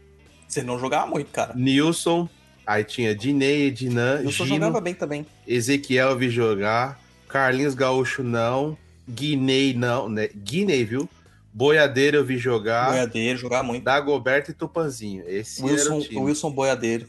Não 0.66 0.80
jogava 0.80 1.06
muito, 1.06 1.32
cara. 1.32 1.54
Nilson, 1.56 2.28
Aí 2.66 2.84
tinha 2.84 3.16
Dinei, 3.16 3.68
Ednan, 3.68 4.22
Eu 4.24 4.32
só 4.32 4.46
jogava 4.46 4.80
bem 4.80 4.94
também. 4.94 5.26
Ezequiel 5.48 6.18
vi 6.18 6.30
jogar. 6.30 7.00
Carlinhos 7.28 7.74
Gaúcho 7.74 8.24
não. 8.24 8.78
Guinei 9.10 9.74
não, 9.74 10.08
né? 10.08 10.30
Guinei, 10.36 10.86
viu? 10.86 11.10
Boiadeiro 11.54 12.18
eu 12.18 12.26
vi 12.26 12.38
jogar. 12.38 12.92
Boiadeiro, 12.92 13.38
jogar 13.40 13.64
muito. 13.64 13.84
Dagoberto 13.84 14.52
e 14.52 14.54
Tupanzinho. 14.54 15.24
Esse 15.28 15.62
Wilson, 15.62 15.86
era 15.86 15.96
o 15.96 16.02
time. 16.02 16.22
Wilson 16.22 16.52
Boiadeiro. 16.52 17.08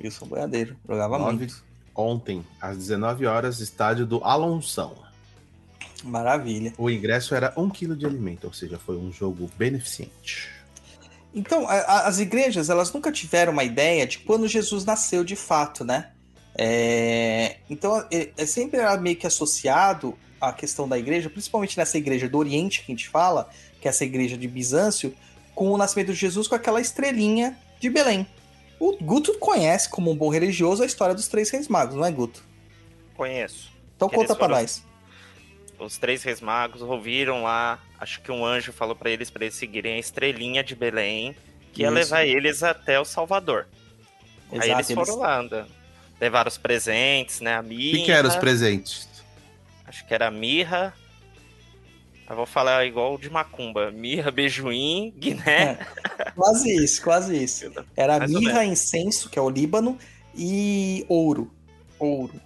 Wilson 0.00 0.26
Boiadeiro, 0.26 0.76
jogava 0.86 1.18
Nove, 1.18 1.36
muito. 1.36 1.64
Ontem, 1.94 2.44
às 2.60 2.76
19 2.76 3.26
horas, 3.26 3.60
estádio 3.60 4.06
do 4.06 4.22
Alonção. 4.24 4.94
Maravilha. 6.04 6.72
O 6.78 6.90
ingresso 6.90 7.34
era 7.34 7.52
um 7.56 7.68
quilo 7.68 7.96
de 7.96 8.06
alimento, 8.06 8.44
ou 8.44 8.52
seja, 8.52 8.78
foi 8.78 8.96
um 8.96 9.12
jogo 9.12 9.50
beneficente. 9.56 10.50
Então, 11.34 11.66
a, 11.68 12.06
as 12.06 12.18
igrejas, 12.18 12.68
elas 12.68 12.92
nunca 12.92 13.10
tiveram 13.10 13.52
uma 13.52 13.64
ideia 13.64 14.06
de 14.06 14.18
quando 14.18 14.46
Jesus 14.46 14.84
nasceu 14.84 15.24
de 15.24 15.36
fato, 15.36 15.84
né? 15.84 16.10
É, 16.54 17.56
então, 17.70 18.06
é, 18.10 18.30
é 18.36 18.46
sempre 18.46 18.78
era 18.78 18.96
meio 18.98 19.16
que 19.16 19.26
associado 19.26 20.16
à 20.40 20.52
questão 20.52 20.86
da 20.86 20.98
igreja, 20.98 21.30
principalmente 21.30 21.78
nessa 21.78 21.96
igreja 21.96 22.28
do 22.28 22.36
Oriente 22.36 22.82
que 22.82 22.92
a 22.92 22.94
gente 22.94 23.08
fala, 23.08 23.48
que 23.80 23.88
é 23.88 23.90
essa 23.90 24.04
igreja 24.04 24.36
de 24.36 24.46
Bizâncio, 24.46 25.14
com 25.54 25.70
o 25.70 25.78
nascimento 25.78 26.12
de 26.12 26.18
Jesus 26.18 26.46
com 26.48 26.54
aquela 26.54 26.80
estrelinha 26.80 27.56
de 27.80 27.88
Belém. 27.88 28.26
O 28.78 28.96
Guto 29.00 29.38
conhece, 29.38 29.88
como 29.88 30.10
um 30.10 30.16
bom 30.16 30.28
religioso, 30.28 30.82
a 30.82 30.86
história 30.86 31.14
dos 31.14 31.28
três 31.28 31.48
reis 31.50 31.68
magos, 31.68 31.94
não 31.94 32.04
é, 32.04 32.10
Guto? 32.10 32.44
Conheço. 33.16 33.72
Então 33.96 34.08
conta 34.08 34.34
pra 34.34 34.48
nós. 34.48 34.82
Os 35.84 35.96
três 35.98 36.22
reis 36.22 36.40
magos 36.40 36.82
ouviram 36.82 37.42
lá, 37.42 37.78
acho 37.98 38.20
que 38.20 38.30
um 38.30 38.44
anjo 38.44 38.72
falou 38.72 38.94
para 38.94 39.10
eles 39.10 39.30
para 39.30 39.44
eles 39.44 39.56
seguirem 39.56 39.94
a 39.94 39.98
estrelinha 39.98 40.62
de 40.62 40.74
Belém, 40.74 41.34
que 41.72 41.82
ia 41.82 41.88
Isso. 41.88 41.94
levar 41.94 42.24
eles 42.24 42.62
até 42.62 43.00
o 43.00 43.04
Salvador. 43.04 43.66
Aí 44.52 44.70
eles 44.70 44.90
foram 44.92 45.16
lá, 45.16 45.38
andando. 45.40 45.70
Levaram 46.20 46.48
os 46.48 46.58
presentes, 46.58 47.40
né? 47.40 47.56
A 47.56 47.60
O 47.60 47.64
mirra. 47.64 47.98
que, 47.98 48.04
que 48.04 48.12
eram 48.12 48.28
os 48.28 48.36
presentes? 48.36 49.08
Acho 49.86 50.06
que 50.06 50.14
era 50.14 50.30
mirra. 50.30 50.94
Eu 52.30 52.36
vou 52.36 52.46
falar 52.46 52.86
igual 52.86 53.18
de 53.18 53.28
macumba. 53.28 53.90
Mirra, 53.90 54.30
beijuim, 54.30 55.12
guiné. 55.18 55.78
Quase 56.34 56.70
isso, 56.82 57.02
quase 57.02 57.42
isso. 57.42 57.70
Era 57.96 58.18
Mais 58.20 58.30
mirra, 58.30 58.64
incenso, 58.64 59.28
que 59.28 59.38
é 59.38 59.42
o 59.42 59.50
Líbano, 59.50 59.98
e 60.34 61.04
ouro. 61.08 61.52
Ouro. 61.98 62.40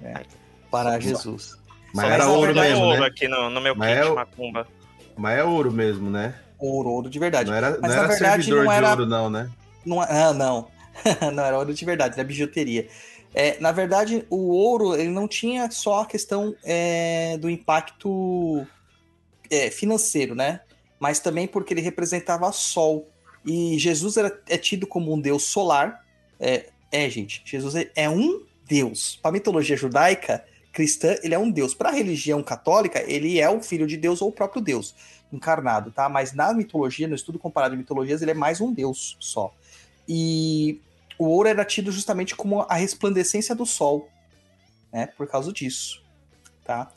né, 0.00 0.14
Ai, 0.16 0.26
para 0.70 0.98
Jesus. 1.00 1.57
Mas 1.94 2.06
Só 2.06 2.12
era 2.12 2.28
ouro 2.28 2.46
verdade, 2.46 2.68
mesmo, 2.70 2.84
ouro 2.84 3.00
né? 3.00 3.06
aqui 3.06 3.28
no, 3.28 3.50
no 3.50 3.60
meu 3.60 3.74
Mas 3.74 3.98
kit 3.98 4.08
é 4.10 4.14
macumba. 4.14 4.68
Mas 5.16 5.38
é 5.38 5.44
ouro 5.44 5.72
mesmo, 5.72 6.10
né? 6.10 6.34
Ouro, 6.58 6.88
ouro 6.90 7.10
de 7.10 7.18
verdade. 7.18 7.48
Não 7.50 7.56
era, 7.56 7.70
Mas 7.70 7.80
não 7.80 7.88
na 7.88 7.94
era 7.94 8.08
verdade 8.08 8.44
servidor 8.44 8.64
não 8.64 8.70
de 8.72 8.76
era- 8.78 8.90
ouro, 8.90 9.06
não, 9.06 9.30
né? 9.30 9.50
Não, 9.86 10.00
ah, 10.00 10.32
não. 10.32 10.68
não 11.32 11.44
era 11.44 11.56
ouro 11.58 11.72
de 11.72 11.84
verdade, 11.84 12.14
era 12.14 12.24
bijuteria. 12.24 12.88
É, 13.34 13.58
na 13.60 13.72
verdade, 13.72 14.24
o 14.30 14.48
ouro 14.50 14.94
ele 14.94 15.10
não 15.10 15.28
tinha 15.28 15.70
só 15.70 16.00
a 16.02 16.06
questão 16.06 16.54
é, 16.64 17.36
do 17.38 17.48
impacto 17.48 18.66
é, 19.50 19.70
financeiro, 19.70 20.34
né? 20.34 20.60
Mas 20.98 21.20
também 21.20 21.46
porque 21.46 21.72
ele 21.74 21.80
representava 21.80 22.50
sol. 22.52 23.08
E 23.46 23.78
Jesus 23.78 24.16
era, 24.16 24.36
é 24.48 24.58
tido 24.58 24.86
como 24.86 25.12
um 25.14 25.20
deus 25.20 25.44
solar. 25.44 26.04
É, 26.40 26.66
é, 26.90 27.08
gente, 27.08 27.42
Jesus 27.44 27.74
é, 27.76 27.90
é 27.94 28.10
um 28.10 28.42
deus. 28.66 29.18
Para 29.22 29.30
a 29.30 29.32
mitologia 29.32 29.76
judaica, 29.76 30.44
cristã, 30.78 31.16
ele 31.24 31.34
é 31.34 31.38
um 31.38 31.50
deus. 31.50 31.74
Para 31.74 31.88
a 31.88 31.92
religião 31.92 32.40
católica, 32.40 33.02
ele 33.04 33.40
é 33.40 33.50
o 33.50 33.60
filho 33.60 33.84
de 33.84 33.96
Deus 33.96 34.22
ou 34.22 34.28
o 34.28 34.32
próprio 34.32 34.62
Deus 34.62 34.94
encarnado, 35.32 35.90
tá? 35.90 36.08
Mas 36.08 36.32
na 36.32 36.54
mitologia, 36.54 37.08
no 37.08 37.16
estudo 37.16 37.36
comparado 37.36 37.74
de 37.74 37.78
mitologias, 37.78 38.22
ele 38.22 38.30
é 38.30 38.34
mais 38.34 38.60
um 38.60 38.72
deus 38.72 39.16
só. 39.18 39.52
E 40.08 40.80
o 41.18 41.26
ouro 41.26 41.48
era 41.48 41.64
tido 41.64 41.90
justamente 41.90 42.36
como 42.36 42.60
a 42.60 42.76
resplandecência 42.76 43.56
do 43.56 43.66
sol, 43.66 44.08
né? 44.92 45.08
Por 45.08 45.26
causa 45.26 45.52
disso, 45.52 46.00
tá? 46.64 46.92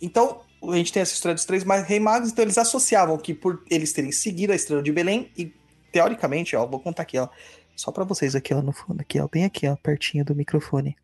Então, 0.00 0.42
a 0.70 0.76
gente 0.76 0.92
tem 0.92 1.00
essa 1.00 1.14
história 1.14 1.34
dos 1.34 1.46
três 1.46 1.64
rei 1.86 1.98
magos, 1.98 2.30
então 2.30 2.44
eles 2.44 2.58
associavam 2.58 3.16
que 3.16 3.32
por 3.32 3.64
eles 3.70 3.94
terem 3.94 4.12
seguido 4.12 4.52
a 4.52 4.56
estrela 4.56 4.82
de 4.82 4.92
Belém 4.92 5.32
e 5.38 5.50
teoricamente, 5.90 6.54
ó, 6.54 6.66
vou 6.66 6.80
contar 6.80 7.04
aqui, 7.04 7.18
ó, 7.18 7.28
só 7.74 7.90
para 7.90 8.04
vocês 8.04 8.36
aqui, 8.36 8.52
ó, 8.52 8.60
no 8.60 8.72
fundo 8.72 9.00
aqui, 9.00 9.18
ó, 9.18 9.26
bem 9.26 9.46
aqui, 9.46 9.66
ó, 9.66 9.74
pertinho 9.74 10.22
do 10.22 10.34
microfone. 10.34 10.94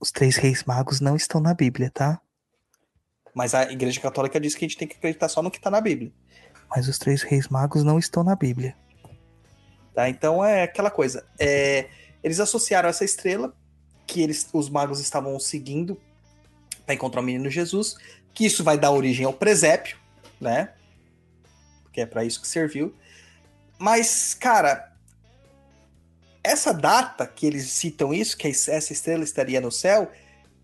Os 0.00 0.12
três 0.12 0.36
reis 0.36 0.64
magos 0.64 1.00
não 1.00 1.16
estão 1.16 1.40
na 1.40 1.54
Bíblia, 1.54 1.90
tá? 1.90 2.20
Mas 3.34 3.54
a 3.54 3.70
Igreja 3.70 4.00
Católica 4.00 4.40
diz 4.40 4.54
que 4.54 4.64
a 4.64 4.68
gente 4.68 4.76
tem 4.76 4.88
que 4.88 4.96
acreditar 4.96 5.28
só 5.28 5.42
no 5.42 5.50
que 5.50 5.60
tá 5.60 5.70
na 5.70 5.80
Bíblia. 5.80 6.12
Mas 6.70 6.88
os 6.88 6.98
três 6.98 7.22
reis 7.22 7.48
magos 7.48 7.82
não 7.82 7.98
estão 7.98 8.22
na 8.22 8.36
Bíblia. 8.36 8.76
Tá? 9.94 10.08
Então 10.08 10.44
é 10.44 10.62
aquela 10.62 10.90
coisa. 10.90 11.24
É, 11.38 11.88
eles 12.22 12.40
associaram 12.40 12.88
essa 12.88 13.04
estrela 13.04 13.54
que 14.06 14.22
eles, 14.22 14.48
os 14.52 14.68
magos 14.68 15.00
estavam 15.00 15.38
seguindo 15.38 16.00
para 16.84 16.94
encontrar 16.94 17.20
o 17.20 17.24
menino 17.24 17.50
Jesus, 17.50 17.96
que 18.32 18.46
isso 18.46 18.64
vai 18.64 18.78
dar 18.78 18.90
origem 18.90 19.26
ao 19.26 19.32
presépio, 19.32 19.98
né? 20.40 20.72
Porque 21.82 22.00
é 22.00 22.06
para 22.06 22.24
isso 22.24 22.40
que 22.40 22.48
serviu. 22.48 22.94
Mas, 23.78 24.34
cara, 24.34 24.92
essa 26.48 26.72
data 26.72 27.26
que 27.26 27.46
eles 27.46 27.70
citam 27.70 28.12
isso, 28.12 28.36
que 28.36 28.48
essa 28.48 28.92
estrela 28.92 29.24
estaria 29.24 29.60
no 29.60 29.70
céu, 29.70 30.10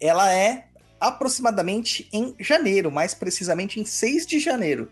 ela 0.01 0.32
é 0.32 0.66
aproximadamente 0.99 2.09
em 2.12 2.35
janeiro, 2.39 2.91
mais 2.91 3.14
precisamente 3.14 3.78
em 3.78 3.85
6 3.85 4.26
de 4.26 4.39
janeiro. 4.39 4.91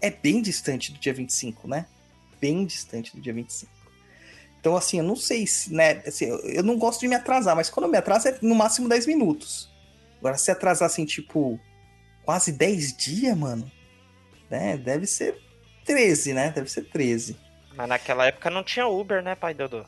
É 0.00 0.10
bem 0.10 0.42
distante 0.42 0.92
do 0.92 0.98
dia 0.98 1.14
25, 1.14 1.66
né? 1.66 1.86
Bem 2.40 2.66
distante 2.66 3.16
do 3.16 3.22
dia 3.22 3.32
25. 3.32 3.72
Então, 4.60 4.76
assim, 4.76 4.98
eu 4.98 5.04
não 5.04 5.16
sei 5.16 5.46
se, 5.46 5.72
né? 5.72 6.02
Assim, 6.06 6.26
eu, 6.26 6.62
não 6.62 6.76
gosto 6.78 7.00
de 7.00 7.08
me 7.08 7.14
atrasar, 7.14 7.56
mas 7.56 7.70
quando 7.70 7.84
eu 7.84 7.90
me 7.90 7.96
atraso 7.96 8.28
é 8.28 8.38
no 8.42 8.54
máximo 8.54 8.88
10 8.88 9.06
minutos. 9.06 9.70
Agora, 10.18 10.36
se 10.36 10.50
atrasar 10.50 10.86
assim, 10.86 11.04
tipo, 11.04 11.58
quase 12.24 12.52
10 12.52 12.96
dias, 12.96 13.36
mano, 13.36 13.70
né? 14.50 14.76
Deve 14.76 15.06
ser 15.06 15.40
13, 15.84 16.34
né? 16.34 16.50
Deve 16.50 16.70
ser 16.70 16.82
13. 16.82 17.36
Mas 17.74 17.88
naquela 17.88 18.26
época 18.26 18.50
não 18.50 18.64
tinha 18.64 18.86
Uber, 18.86 19.22
né, 19.22 19.34
pai 19.34 19.54
Dodô? 19.54 19.84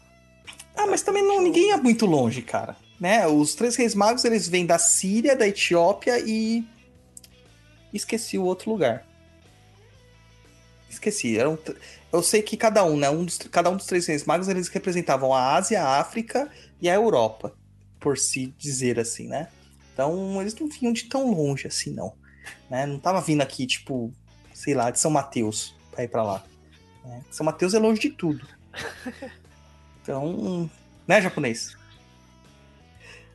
Ah, 0.77 0.87
mas 0.87 1.03
também 1.03 1.23
não, 1.23 1.43
ninguém 1.43 1.73
é 1.73 1.77
muito 1.77 2.07
longe, 2.07 2.43
cara. 2.43 2.77
Né? 3.01 3.27
Os 3.27 3.55
três 3.55 3.77
reis 3.77 3.95
magos, 3.95 4.25
eles 4.25 4.49
vêm 4.49 4.67
da 4.67 4.79
Síria, 4.79 5.37
da 5.37 5.47
Etiópia 5.47 6.19
e... 6.21 6.65
Esqueci 7.93 8.37
o 8.39 8.45
outro 8.45 8.71
lugar. 8.71 9.07
Esqueci. 10.89 11.39
Eram... 11.39 11.59
Eu 12.13 12.23
sei 12.23 12.43
que 12.43 12.57
cada 12.57 12.85
um, 12.85 12.97
né? 12.97 13.09
Um 13.11 13.25
dos... 13.25 13.39
Cada 13.39 13.71
um 13.71 13.77
dos 13.77 13.87
três 13.87 14.07
reis 14.07 14.25
magos, 14.25 14.49
eles 14.49 14.69
representavam 14.69 15.33
a 15.35 15.55
Ásia, 15.55 15.83
a 15.83 16.01
África 16.01 16.51
e 16.81 16.89
a 16.89 16.95
Europa. 16.95 17.55
Por 17.99 18.17
se 18.19 18.55
dizer 18.59 18.99
assim, 19.01 19.29
né? 19.29 19.49
Então, 19.93 20.41
eles 20.41 20.55
não 20.55 20.69
vinham 20.69 20.93
de 20.93 21.05
tão 21.05 21.33
longe 21.33 21.67
assim, 21.67 21.93
não. 21.93 22.15
Né? 22.71 22.87
Não 22.87 22.99
tava 22.99 23.21
vindo 23.21 23.43
aqui, 23.43 23.67
tipo, 23.67 24.13
sei 24.55 24.75
lá, 24.75 24.91
de 24.91 25.01
São 25.01 25.11
Mateus 25.11 25.75
pra 25.91 26.05
ir 26.05 26.09
pra 26.09 26.23
lá. 26.23 26.45
né? 27.05 27.23
São 27.31 27.45
Mateus 27.45 27.75
é 27.75 27.79
longe 27.79 28.01
de 28.01 28.11
tudo. 28.11 28.47
Então, 30.09 30.71
né, 31.07 31.21
japonês? 31.21 31.77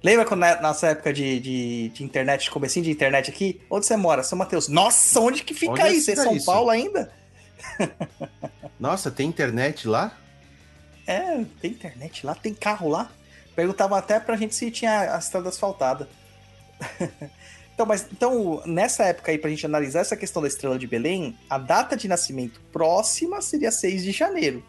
Lembra 0.03 0.25
quando 0.25 0.39
na 0.39 0.59
nossa 0.59 0.87
época 0.87 1.13
de, 1.13 1.39
de, 1.39 1.89
de 1.89 2.03
internet, 2.03 2.49
comecinho 2.49 2.83
de 2.83 2.89
internet 2.89 3.29
aqui? 3.29 3.61
Onde 3.69 3.85
você 3.85 3.95
mora? 3.95 4.23
São 4.23 4.35
Mateus. 4.39 4.67
Nossa, 4.67 5.19
onde 5.19 5.43
que 5.43 5.53
fica 5.53 5.71
Onde 5.73 5.81
é 5.83 5.93
isso? 5.93 6.09
É 6.09 6.15
fica 6.15 6.23
São 6.23 6.35
isso? 6.35 6.47
Paulo 6.47 6.71
ainda? 6.71 7.13
Nossa, 8.79 9.11
tem 9.11 9.29
internet 9.29 9.87
lá? 9.87 10.17
É, 11.05 11.45
tem 11.61 11.69
internet 11.69 12.25
lá, 12.25 12.33
tem 12.33 12.55
carro 12.55 12.89
lá. 12.89 13.11
Perguntavam 13.55 13.95
até 13.95 14.19
pra 14.19 14.35
gente 14.35 14.55
se 14.55 14.71
tinha 14.71 15.13
a 15.13 15.19
estrada 15.19 15.49
asfaltada. 15.49 16.09
então, 17.75 17.85
mas 17.85 18.07
então, 18.11 18.63
nessa 18.65 19.03
época 19.03 19.31
aí, 19.31 19.37
pra 19.37 19.51
gente 19.51 19.63
analisar 19.63 19.99
essa 19.99 20.17
questão 20.17 20.41
da 20.41 20.47
estrela 20.47 20.79
de 20.79 20.87
Belém, 20.87 21.37
a 21.47 21.59
data 21.59 21.95
de 21.95 22.07
nascimento 22.07 22.59
próxima 22.71 23.43
seria 23.43 23.71
6 23.71 24.03
de 24.03 24.11
janeiro. 24.11 24.65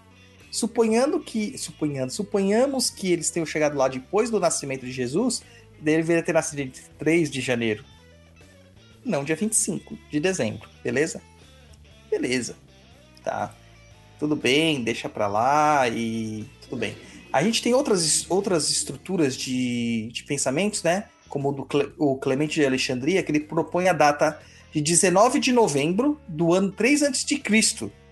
Suponhando 0.54 1.18
que. 1.18 1.58
Suponhando, 1.58 2.12
suponhamos 2.12 2.88
que 2.88 3.10
eles 3.10 3.28
tenham 3.28 3.44
chegado 3.44 3.76
lá 3.76 3.88
depois 3.88 4.30
do 4.30 4.38
nascimento 4.38 4.86
de 4.86 4.92
Jesus, 4.92 5.42
deveria 5.80 6.22
ter 6.22 6.32
nascido 6.32 6.60
em 6.60 6.72
3 6.96 7.28
de 7.28 7.40
janeiro. 7.40 7.84
Não, 9.04 9.24
dia 9.24 9.34
25 9.34 9.98
de 10.08 10.20
dezembro, 10.20 10.68
beleza? 10.82 11.20
Beleza. 12.08 12.54
Tá. 13.24 13.52
Tudo 14.16 14.36
bem, 14.36 14.84
deixa 14.84 15.08
pra 15.08 15.26
lá 15.26 15.88
e 15.88 16.44
tudo 16.62 16.76
bem. 16.76 16.96
A 17.32 17.42
gente 17.42 17.60
tem 17.60 17.74
outras, 17.74 18.24
outras 18.30 18.70
estruturas 18.70 19.36
de, 19.36 20.08
de 20.12 20.22
pensamentos, 20.22 20.84
né? 20.84 21.06
Como 21.28 21.48
o 21.48 21.52
do 21.52 21.64
Cle- 21.64 21.92
o 21.98 22.16
Clemente 22.16 22.54
de 22.60 22.64
Alexandria, 22.64 23.24
que 23.24 23.32
ele 23.32 23.40
propõe 23.40 23.88
a 23.88 23.92
data 23.92 24.40
de 24.72 24.80
19 24.80 25.40
de 25.40 25.50
novembro 25.50 26.20
do 26.28 26.54
ano 26.54 26.70
3 26.70 27.02
a.C., 27.02 27.42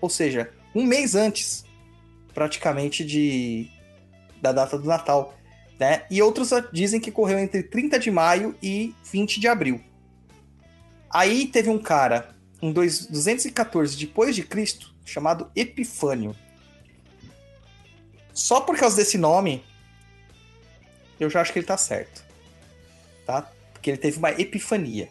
ou 0.01 0.09
seja, 0.09 0.51
um 0.75 0.83
mês 0.83 1.15
antes, 1.15 1.63
praticamente, 2.33 3.05
de, 3.05 3.69
da 4.41 4.51
data 4.51 4.77
do 4.77 4.85
Natal. 4.87 5.33
Né? 5.79 6.05
E 6.09 6.21
outros 6.21 6.49
dizem 6.71 6.99
que 6.99 7.11
correu 7.11 7.39
entre 7.39 7.63
30 7.63 7.99
de 7.99 8.11
maio 8.11 8.55
e 8.61 8.93
20 9.11 9.39
de 9.39 9.47
abril. 9.47 9.81
Aí 11.09 11.47
teve 11.47 11.69
um 11.69 11.79
cara, 11.79 12.35
em 12.61 12.71
dois- 12.71 13.05
214 13.05 13.97
depois 13.97 14.35
de 14.35 14.43
Cristo, 14.43 14.93
chamado 15.05 15.51
Epifânio. 15.55 16.35
Só 18.33 18.61
por 18.61 18.77
causa 18.77 18.95
desse 18.95 19.17
nome, 19.17 19.63
eu 21.19 21.29
já 21.29 21.41
acho 21.41 21.53
que 21.53 21.59
ele 21.59 21.65
tá 21.65 21.77
certo. 21.77 22.23
Tá? 23.25 23.49
Porque 23.71 23.91
ele 23.91 23.97
teve 23.97 24.17
uma 24.17 24.31
epifania. 24.31 25.09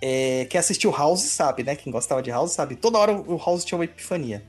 É, 0.00 0.46
quem 0.48 0.58
assistiu 0.58 0.90
House 0.90 1.22
sabe, 1.22 1.62
né? 1.62 1.74
Quem 1.76 1.92
gostava 1.92 2.22
de 2.22 2.30
House 2.30 2.52
sabe. 2.52 2.76
Toda 2.76 2.98
hora 2.98 3.12
o 3.12 3.36
House 3.36 3.64
tinha 3.64 3.76
uma 3.76 3.84
epifania. 3.84 4.42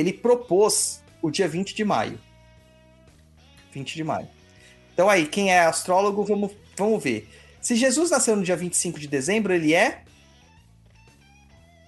Ele 0.00 0.12
propôs 0.12 1.02
o 1.22 1.30
dia 1.30 1.48
20 1.48 1.74
de 1.74 1.84
maio. 1.84 2.18
20 3.72 3.94
de 3.94 4.04
maio. 4.04 4.28
Então 4.92 5.08
aí, 5.08 5.26
quem 5.26 5.52
é 5.52 5.60
astrólogo, 5.60 6.24
vamos, 6.24 6.52
vamos 6.76 7.02
ver. 7.02 7.28
Se 7.60 7.76
Jesus 7.76 8.10
nasceu 8.10 8.34
no 8.36 8.42
dia 8.42 8.56
25 8.56 8.98
de 8.98 9.06
dezembro, 9.06 9.52
ele 9.52 9.74
é. 9.74 10.02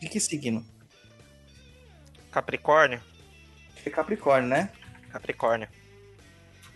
De 0.00 0.08
que 0.08 0.20
signo? 0.20 0.64
Capricórnio? 2.30 3.00
É 3.84 3.90
Capricórnio, 3.90 4.48
né? 4.48 4.70
Capricórnio. 5.10 5.68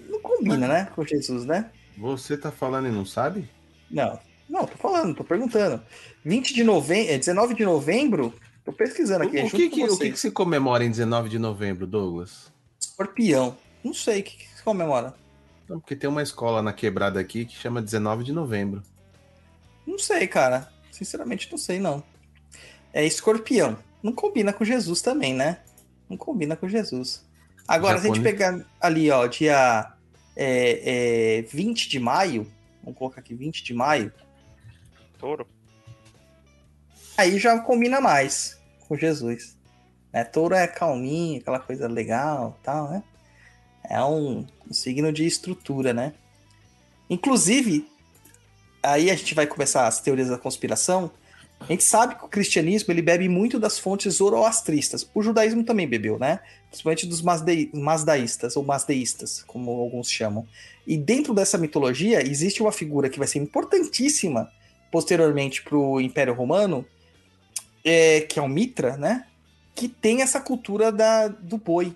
Não 0.09 0.21
combina, 0.21 0.69
né? 0.69 0.89
Com 0.95 1.05
Jesus, 1.05 1.45
né? 1.45 1.71
Você 1.97 2.37
tá 2.37 2.51
falando 2.51 2.89
e 2.89 2.91
não 2.91 3.05
sabe? 3.05 3.49
Não. 3.91 4.19
Não, 4.49 4.67
tô 4.67 4.77
falando, 4.77 5.15
tô 5.15 5.25
perguntando. 5.25 5.83
20 6.25 6.55
de 6.55 6.63
novembro. 6.63 7.13
É 7.13 7.19
19 7.19 7.55
de 7.55 7.65
novembro? 7.65 8.35
Tô 8.67 8.73
pesquisando 8.73 9.23
aqui. 9.23 9.39
o, 9.39 9.43
junto 9.43 9.57
que, 9.57 9.71
que, 9.71 9.85
o 9.85 9.97
que, 9.97 10.11
que 10.11 10.19
se 10.19 10.29
comemora 10.33 10.85
em 10.85 10.91
19 10.91 11.29
de 11.29 11.39
novembro, 11.39 11.87
Douglas? 11.87 12.53
Escorpião. 12.81 13.57
Não 13.85 13.95
sei 13.95 14.21
o 14.21 14.25
que, 14.25 14.37
que 14.39 14.49
se 14.49 14.63
comemora. 14.65 15.15
Não, 15.69 15.79
porque 15.79 15.95
tem 15.95 16.11
uma 16.11 16.23
escola 16.23 16.61
na 16.61 16.73
quebrada 16.73 17.21
aqui 17.21 17.45
que 17.45 17.57
chama 17.57 17.81
19 17.81 18.25
de 18.25 18.33
novembro. 18.33 18.83
Não 19.87 20.01
sei, 20.01 20.27
cara. 20.27 20.69
Sinceramente, 20.91 21.49
não 21.49 21.57
sei, 21.57 21.79
não. 21.79 22.03
É 22.93 23.07
escorpião. 23.07 23.79
Não 24.03 24.13
combina 24.13 24.53
com 24.53 24.65
Jesus 24.65 25.01
também, 25.01 25.33
né? 25.33 25.61
Não 26.11 26.17
combina 26.17 26.57
com 26.57 26.69
Jesus. 26.69 27.25
Agora, 27.69 28.01
se 28.01 28.09
a 28.09 28.13
gente 28.13 28.23
pegar 28.23 28.65
ali, 28.81 29.11
ó, 29.13 29.29
dia 29.29 29.93
é, 30.35 31.39
é, 31.39 31.43
20 31.43 31.89
de 31.89 32.01
maio, 32.01 32.51
vamos 32.83 32.99
colocar 32.99 33.21
aqui 33.21 33.35
20 33.35 33.63
de 33.63 33.75
maio, 33.75 34.13
Touro. 35.19 35.47
aí 37.17 37.39
já 37.39 37.59
combina 37.59 38.01
mais 38.01 38.56
com 38.87 38.97
Jesus. 38.97 39.57
Né? 40.13 40.25
Touro 40.25 40.55
é 40.55 40.67
calminho, 40.67 41.41
aquela 41.41 41.61
coisa 41.61 41.87
legal 41.89 42.59
tal, 42.63 42.91
né? 42.91 43.03
É 43.89 44.03
um, 44.03 44.45
um 44.69 44.73
signo 44.73 45.13
de 45.13 45.25
estrutura, 45.25 45.93
né? 45.93 46.15
Inclusive, 47.09 47.87
aí 48.83 49.11
a 49.11 49.15
gente 49.15 49.35
vai 49.35 49.47
começar 49.47 49.87
as 49.87 50.01
teorias 50.01 50.29
da 50.29 50.39
conspiração. 50.39 51.11
A 51.61 51.67
gente 51.67 51.85
sabe 51.85 52.17
que 52.17 52.25
o 52.25 52.29
cristianismo 52.29 52.93
ele 52.93 53.01
bebe 53.01 53.29
muito 53.29 53.59
das 53.59 53.79
fontes 53.79 54.15
zoroastristas. 54.15 55.09
O 55.15 55.23
judaísmo 55.23 55.65
também 55.65 55.87
bebeu, 55.87 56.19
né? 56.19 56.41
Principalmente 56.69 57.07
dos 57.07 57.23
masdaístas 57.23 58.57
ou 58.57 58.65
masdeístas, 58.65 59.43
como 59.47 59.71
alguns 59.71 60.11
chamam. 60.11 60.47
E 60.87 60.97
dentro 60.97 61.33
dessa 61.33 61.57
mitologia 61.57 62.21
existe 62.27 62.61
uma 62.61 62.73
figura 62.73 63.09
que 63.09 63.19
vai 63.19 63.29
ser 63.29 63.39
importantíssima 63.39 64.51
posteriormente 64.91 65.63
para 65.63 65.77
o 65.77 66.01
Império 66.01 66.35
Romano, 66.35 66.85
é, 67.87 68.21
que 68.23 68.41
é 68.41 68.43
o 68.43 68.49
Mitra, 68.49 68.97
né? 68.97 69.27
Que 69.75 69.89
tem 69.89 70.21
essa 70.21 70.41
cultura 70.41 70.91
da, 70.91 71.29
do 71.29 71.57
boi, 71.57 71.95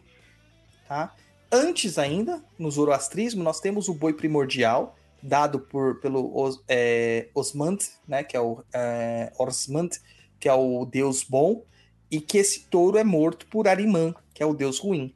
tá? 0.87 1.13
Antes 1.51 1.99
ainda, 1.99 2.41
no 2.57 2.71
zoroastrismo, 2.71 3.43
nós 3.43 3.59
temos 3.59 3.89
o 3.89 3.95
boi 3.95 4.13
primordial, 4.13 4.97
dado 5.21 5.59
por, 5.59 6.01
pelo 6.01 6.31
Os, 6.33 6.63
é, 6.69 7.27
Osmand, 7.35 7.79
né? 8.07 8.23
Que 8.23 8.37
é 8.37 8.41
o 8.41 8.63
é, 8.73 9.33
Orsmand, 9.37 9.91
que 10.39 10.49
é 10.49 10.55
o 10.55 10.87
deus 10.87 11.25
bom, 11.25 11.65
e 12.09 12.21
que 12.21 12.39
esse 12.39 12.61
touro 12.61 12.97
é 12.97 13.05
morto 13.05 13.47
por 13.47 13.67
Arimã, 13.67 14.15
que 14.33 14.45
é 14.45 14.47
o 14.47 14.55
deus 14.55 14.79
ruim. 14.79 15.13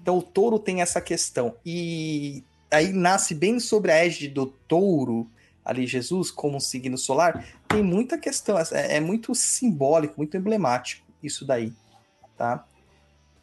Então 0.00 0.16
o 0.16 0.22
touro 0.22 0.58
tem 0.58 0.80
essa 0.80 1.02
questão. 1.02 1.54
E 1.66 2.42
aí 2.70 2.94
nasce 2.94 3.34
bem 3.34 3.60
sobre 3.60 3.92
a 3.92 3.96
égide 3.96 4.28
do 4.28 4.46
touro, 4.46 5.30
ali 5.68 5.86
Jesus, 5.86 6.30
como 6.30 6.56
um 6.56 6.60
signo 6.60 6.96
solar, 6.96 7.46
tem 7.68 7.82
muita 7.82 8.16
questão, 8.16 8.58
é, 8.58 8.96
é 8.96 9.00
muito 9.00 9.34
simbólico, 9.34 10.14
muito 10.16 10.34
emblemático 10.34 11.06
isso 11.22 11.44
daí, 11.44 11.74
tá? 12.38 12.64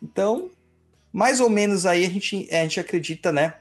Então, 0.02 0.50
mais 1.14 1.40
ou 1.40 1.52
menos 1.52 1.86
aí 1.86 2.04
a 2.04 2.10
gente, 2.10 2.50
a 2.52 2.64
gente 2.64 2.80
acredita, 2.80 3.32
né, 3.32 3.54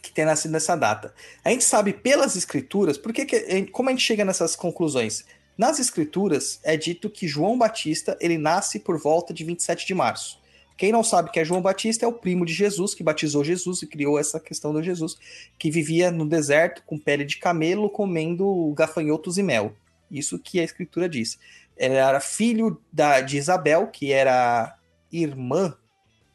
que 0.00 0.10
tenha 0.10 0.28
nascido 0.28 0.52
nessa 0.52 0.74
data. 0.74 1.14
A 1.44 1.50
gente 1.50 1.62
sabe 1.62 1.92
pelas 1.92 2.36
escrituras, 2.36 2.96
porque 2.96 3.26
que, 3.26 3.66
como 3.66 3.90
a 3.90 3.92
gente 3.92 4.02
chega 4.02 4.24
nessas 4.24 4.56
conclusões? 4.56 5.26
Nas 5.56 5.78
escrituras 5.78 6.58
é 6.62 6.74
dito 6.74 7.10
que 7.10 7.28
João 7.28 7.58
Batista, 7.58 8.16
ele 8.18 8.38
nasce 8.38 8.80
por 8.80 8.98
volta 8.98 9.34
de 9.34 9.44
27 9.44 9.86
de 9.86 9.94
março. 9.94 10.40
Quem 10.82 10.90
não 10.90 11.04
sabe 11.04 11.30
que 11.30 11.38
é 11.38 11.44
João 11.44 11.62
Batista 11.62 12.04
é 12.04 12.08
o 12.08 12.12
primo 12.12 12.44
de 12.44 12.52
Jesus, 12.52 12.92
que 12.92 13.04
batizou 13.04 13.44
Jesus 13.44 13.82
e 13.82 13.86
criou 13.86 14.18
essa 14.18 14.40
questão 14.40 14.72
do 14.72 14.82
Jesus, 14.82 15.16
que 15.56 15.70
vivia 15.70 16.10
no 16.10 16.26
deserto 16.28 16.82
com 16.84 16.98
pele 16.98 17.24
de 17.24 17.38
camelo, 17.38 17.88
comendo 17.88 18.74
gafanhotos 18.76 19.38
e 19.38 19.44
mel. 19.44 19.76
Isso 20.10 20.40
que 20.40 20.58
a 20.58 20.64
escritura 20.64 21.08
diz. 21.08 21.38
Ele 21.76 21.94
era 21.94 22.18
filho 22.18 22.82
da, 22.92 23.20
de 23.20 23.36
Isabel, 23.36 23.86
que 23.92 24.10
era 24.10 24.76
irmã 25.12 25.72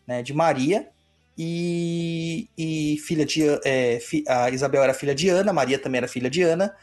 né, 0.08 0.24
de 0.24 0.34
Maria, 0.34 0.88
e, 1.38 2.48
e 2.58 2.98
filha 3.06 3.26
de. 3.26 3.44
É, 3.66 4.00
fi- 4.00 4.24
a 4.30 4.50
Isabel 4.50 4.82
era 4.82 4.94
filha 4.94 5.14
de 5.14 5.28
Ana, 5.28 5.52
Maria 5.52 5.78
também 5.78 5.98
era 5.98 6.08
filha 6.08 6.30
de 6.30 6.42
Ana, 6.42 6.74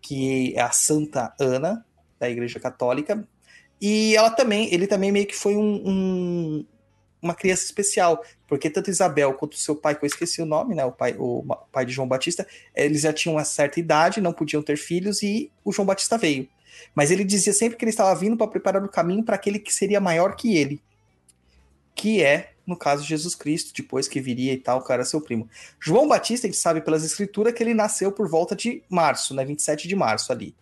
que 0.00 0.54
é 0.56 0.60
a 0.62 0.70
Santa 0.70 1.34
Ana 1.38 1.84
da 2.18 2.30
Igreja 2.30 2.58
Católica. 2.58 3.28
E 3.78 4.16
ela 4.16 4.30
também, 4.30 4.72
ele 4.72 4.86
também 4.86 5.12
meio 5.12 5.26
que 5.26 5.36
foi 5.36 5.54
um, 5.54 5.82
um- 5.86 6.66
uma 7.22 7.34
criança 7.34 7.64
especial, 7.64 8.24
porque 8.46 8.70
tanto 8.70 8.90
Isabel 8.90 9.34
quanto 9.34 9.56
seu 9.56 9.76
pai, 9.76 9.94
que 9.94 10.04
eu 10.04 10.06
esqueci 10.06 10.40
o 10.40 10.46
nome, 10.46 10.74
né, 10.74 10.84
o 10.84 10.92
pai, 10.92 11.14
o 11.18 11.44
pai 11.70 11.84
de 11.84 11.92
João 11.92 12.08
Batista, 12.08 12.46
eles 12.74 13.02
já 13.02 13.12
tinham 13.12 13.36
uma 13.36 13.44
certa 13.44 13.78
idade, 13.78 14.20
não 14.20 14.32
podiam 14.32 14.62
ter 14.62 14.76
filhos 14.76 15.22
e 15.22 15.50
o 15.64 15.72
João 15.72 15.86
Batista 15.86 16.16
veio. 16.16 16.48
Mas 16.94 17.10
ele 17.10 17.24
dizia 17.24 17.52
sempre 17.52 17.76
que 17.76 17.84
ele 17.84 17.90
estava 17.90 18.14
vindo 18.18 18.36
para 18.36 18.46
preparar 18.46 18.82
o 18.82 18.88
caminho 18.88 19.24
para 19.24 19.34
aquele 19.34 19.58
que 19.58 19.72
seria 19.72 20.00
maior 20.00 20.34
que 20.34 20.56
ele, 20.56 20.82
que 21.94 22.22
é, 22.22 22.52
no 22.66 22.76
caso, 22.76 23.04
Jesus 23.04 23.34
Cristo, 23.34 23.72
depois 23.76 24.08
que 24.08 24.20
viria 24.20 24.52
e 24.52 24.56
tal, 24.56 24.78
o 24.78 24.82
cara 24.82 25.04
seu 25.04 25.20
primo. 25.20 25.48
João 25.78 26.08
Batista, 26.08 26.46
a 26.46 26.50
gente 26.50 26.60
sabe 26.60 26.80
pelas 26.80 27.04
escrituras 27.04 27.52
que 27.52 27.62
ele 27.62 27.74
nasceu 27.74 28.12
por 28.12 28.28
volta 28.28 28.54
de 28.56 28.82
março, 28.88 29.34
né, 29.34 29.44
27 29.44 29.86
de 29.86 29.96
março 29.96 30.32
ali. 30.32 30.54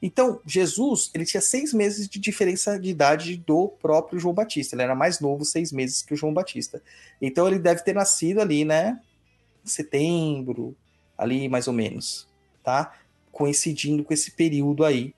Então, 0.00 0.40
Jesus, 0.44 1.10
ele 1.14 1.24
tinha 1.24 1.40
seis 1.40 1.72
meses 1.72 2.08
de 2.08 2.18
diferença 2.18 2.78
de 2.78 2.90
idade 2.90 3.36
do 3.36 3.68
próprio 3.68 4.18
João 4.18 4.34
Batista. 4.34 4.74
Ele 4.74 4.82
era 4.82 4.94
mais 4.94 5.20
novo, 5.20 5.44
seis 5.44 5.72
meses 5.72 6.02
que 6.02 6.14
o 6.14 6.16
João 6.16 6.34
Batista. 6.34 6.82
Então, 7.20 7.46
ele 7.48 7.58
deve 7.58 7.82
ter 7.82 7.94
nascido 7.94 8.40
ali, 8.40 8.64
né? 8.64 9.00
Em 9.64 9.68
setembro, 9.68 10.76
ali 11.16 11.48
mais 11.48 11.66
ou 11.66 11.72
menos, 11.72 12.28
tá? 12.62 12.92
Coincidindo 13.32 14.04
com 14.04 14.12
esse 14.12 14.32
período 14.32 14.84
aí 14.84 15.14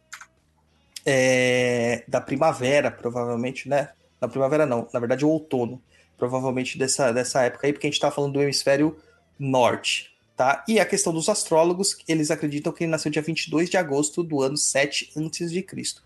é, 1.04 2.04
da 2.06 2.20
primavera, 2.20 2.90
provavelmente, 2.90 3.68
né? 3.68 3.90
Na 4.20 4.28
primavera 4.28 4.66
não, 4.66 4.88
na 4.92 5.00
verdade 5.00 5.24
o 5.24 5.28
outono, 5.28 5.80
provavelmente 6.16 6.76
dessa, 6.76 7.12
dessa 7.12 7.42
época 7.42 7.66
aí, 7.66 7.72
porque 7.72 7.86
a 7.86 7.90
gente 7.90 8.00
tá 8.00 8.10
falando 8.10 8.34
do 8.34 8.42
hemisfério 8.42 8.96
norte, 9.38 10.16
tá? 10.38 10.64
E 10.68 10.78
a 10.78 10.86
questão 10.86 11.12
dos 11.12 11.28
astrólogos, 11.28 11.98
eles 12.06 12.30
acreditam 12.30 12.72
que 12.72 12.84
ele 12.84 12.90
nasceu 12.92 13.10
dia 13.10 13.20
22 13.20 13.68
de 13.68 13.76
agosto 13.76 14.22
do 14.22 14.40
ano 14.40 14.56
7 14.56 15.10
antes 15.16 15.50
de 15.50 15.60
Cristo. 15.64 16.00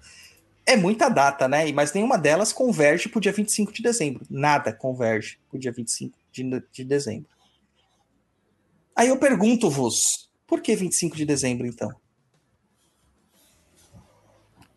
É 0.64 0.74
muita 0.74 1.11
data, 1.11 1.47
né? 1.47 1.70
Mas 1.70 1.93
nenhuma 1.93 2.16
delas 2.16 2.51
converge 2.51 3.11
pro 3.11 3.20
dia 3.20 3.30
25 3.30 3.70
de 3.70 3.83
dezembro. 3.83 4.24
Nada 4.30 4.72
converge 4.72 5.39
pro 5.51 5.59
dia 5.59 5.70
25 5.70 6.18
de, 6.33 6.62
de 6.72 6.83
dezembro. 6.83 7.28
Aí 8.97 9.09
eu 9.09 9.18
pergunto-vos, 9.18 10.30
por 10.47 10.62
que 10.62 10.74
25 10.74 11.14
de 11.14 11.26
dezembro, 11.26 11.66
então? 11.66 11.95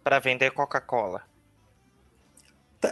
Pra 0.03 0.19
vender 0.19 0.51
Coca-Cola. 0.51 1.23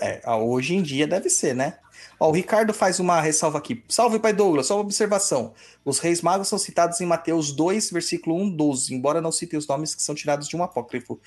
É, 0.02 0.22
ah, 0.24 0.38
hoje 0.38 0.76
em 0.76 0.82
dia 0.82 1.08
deve 1.08 1.30
ser, 1.30 1.56
né? 1.56 1.80
Ó, 2.20 2.30
o 2.30 2.32
Ricardo 2.32 2.74
faz 2.74 3.00
uma 3.00 3.20
ressalva 3.20 3.58
aqui. 3.58 3.84
Salve, 3.88 4.20
pai 4.20 4.34
Douglas, 4.34 4.68
só 4.68 4.76
uma 4.76 4.82
observação. 4.82 5.54
Os 5.84 6.00
reis 6.00 6.22
magos 6.22 6.48
são 6.48 6.58
citados 6.58 7.02
em 7.02 7.06
Mateus 7.06 7.52
2, 7.52 7.92
versículo 7.92 8.36
1, 8.42 8.50
12, 8.52 8.94
embora 8.94 9.22
não 9.22 9.32
citem 9.32 9.58
os 9.58 9.68
nomes 9.68 9.96
que 9.96 10.02
são 10.02 10.16
tirados 10.16 10.48
de 10.48 10.56
um 10.56 10.64
apócrifo. 10.64 11.20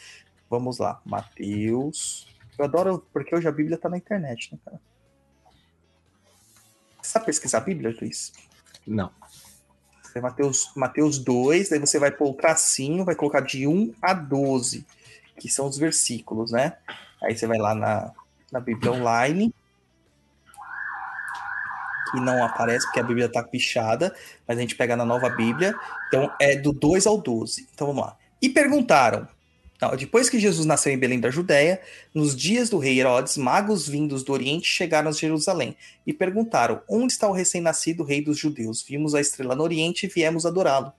Vamos 0.49 0.79
lá, 0.79 1.01
Mateus. 1.05 2.27
Eu 2.59 2.64
adoro, 2.64 3.05
porque 3.12 3.35
hoje 3.35 3.49
a 3.49 3.53
Bíblia 3.53 3.77
tá 3.77 3.89
na 3.89 3.97
internet, 3.99 4.53
né, 4.53 4.59
cara? 4.64 4.81
Você 7.03 7.12
sabe 7.12 7.27
pesquisar 7.27 7.59
a 7.59 7.62
Bíblia, 7.62 7.95
Luiz? 8.01 8.33
Não. 8.87 9.11
Você 10.03 10.21
Mateus, 10.21 10.73
Mateus 10.75 11.19
2, 11.19 11.69
daí 11.69 11.79
você 11.79 11.99
vai 11.99 12.11
pôr 12.11 12.31
o 12.31 12.35
tracinho, 12.35 13.05
vai 13.05 13.14
colocar 13.14 13.41
de 13.41 13.67
1 13.67 13.95
a 14.01 14.14
12, 14.14 14.87
que 15.39 15.49
são 15.49 15.67
os 15.67 15.77
versículos, 15.77 16.53
né? 16.53 16.79
Aí 17.23 17.37
você 17.37 17.47
vai 17.47 17.59
lá 17.59 17.75
na, 17.75 18.12
na 18.53 18.61
Bíblia 18.61 18.92
Online, 18.92 19.53
que 22.11 22.20
não 22.20 22.44
aparece 22.44 22.86
porque 22.86 23.01
a 23.01 23.03
Bíblia 23.03 23.28
tá 23.28 23.42
pichada, 23.42 24.14
mas 24.47 24.57
a 24.57 24.61
gente 24.61 24.76
pega 24.76 24.97
na 24.97 25.05
nova 25.05 25.28
Bíblia. 25.28 25.74
Então 26.09 26.32
é 26.40 26.57
do 26.57 26.72
2 26.72 27.07
ao 27.07 27.18
12. 27.18 27.68
Então 27.74 27.88
vamos 27.88 28.03
lá. 28.03 28.16
E 28.40 28.49
perguntaram. 28.49 29.28
Depois 29.99 30.30
que 30.30 30.38
Jesus 30.38 30.64
nasceu 30.64 30.90
em 30.90 30.99
Belém 30.99 31.20
da 31.20 31.30
Judéia, 31.30 31.82
nos 32.14 32.34
dias 32.34 32.70
do 32.70 32.78
rei 32.78 32.99
Herodes, 32.99 33.36
magos 33.36 33.86
vindos 33.86 34.22
do 34.22 34.32
Oriente 34.32 34.66
chegaram 34.66 35.11
a 35.11 35.12
Jerusalém 35.12 35.76
e 36.07 36.14
perguntaram: 36.14 36.80
Onde 36.88 37.12
está 37.12 37.28
o 37.28 37.32
recém-nascido 37.32 38.03
rei 38.03 38.22
dos 38.22 38.38
judeus? 38.38 38.82
Vimos 38.82 39.14
a 39.14 39.20
estrela 39.20 39.55
no 39.55 39.62
Oriente 39.62 40.07
e 40.07 40.09
viemos 40.09 40.47
adorá-lo. 40.47 40.92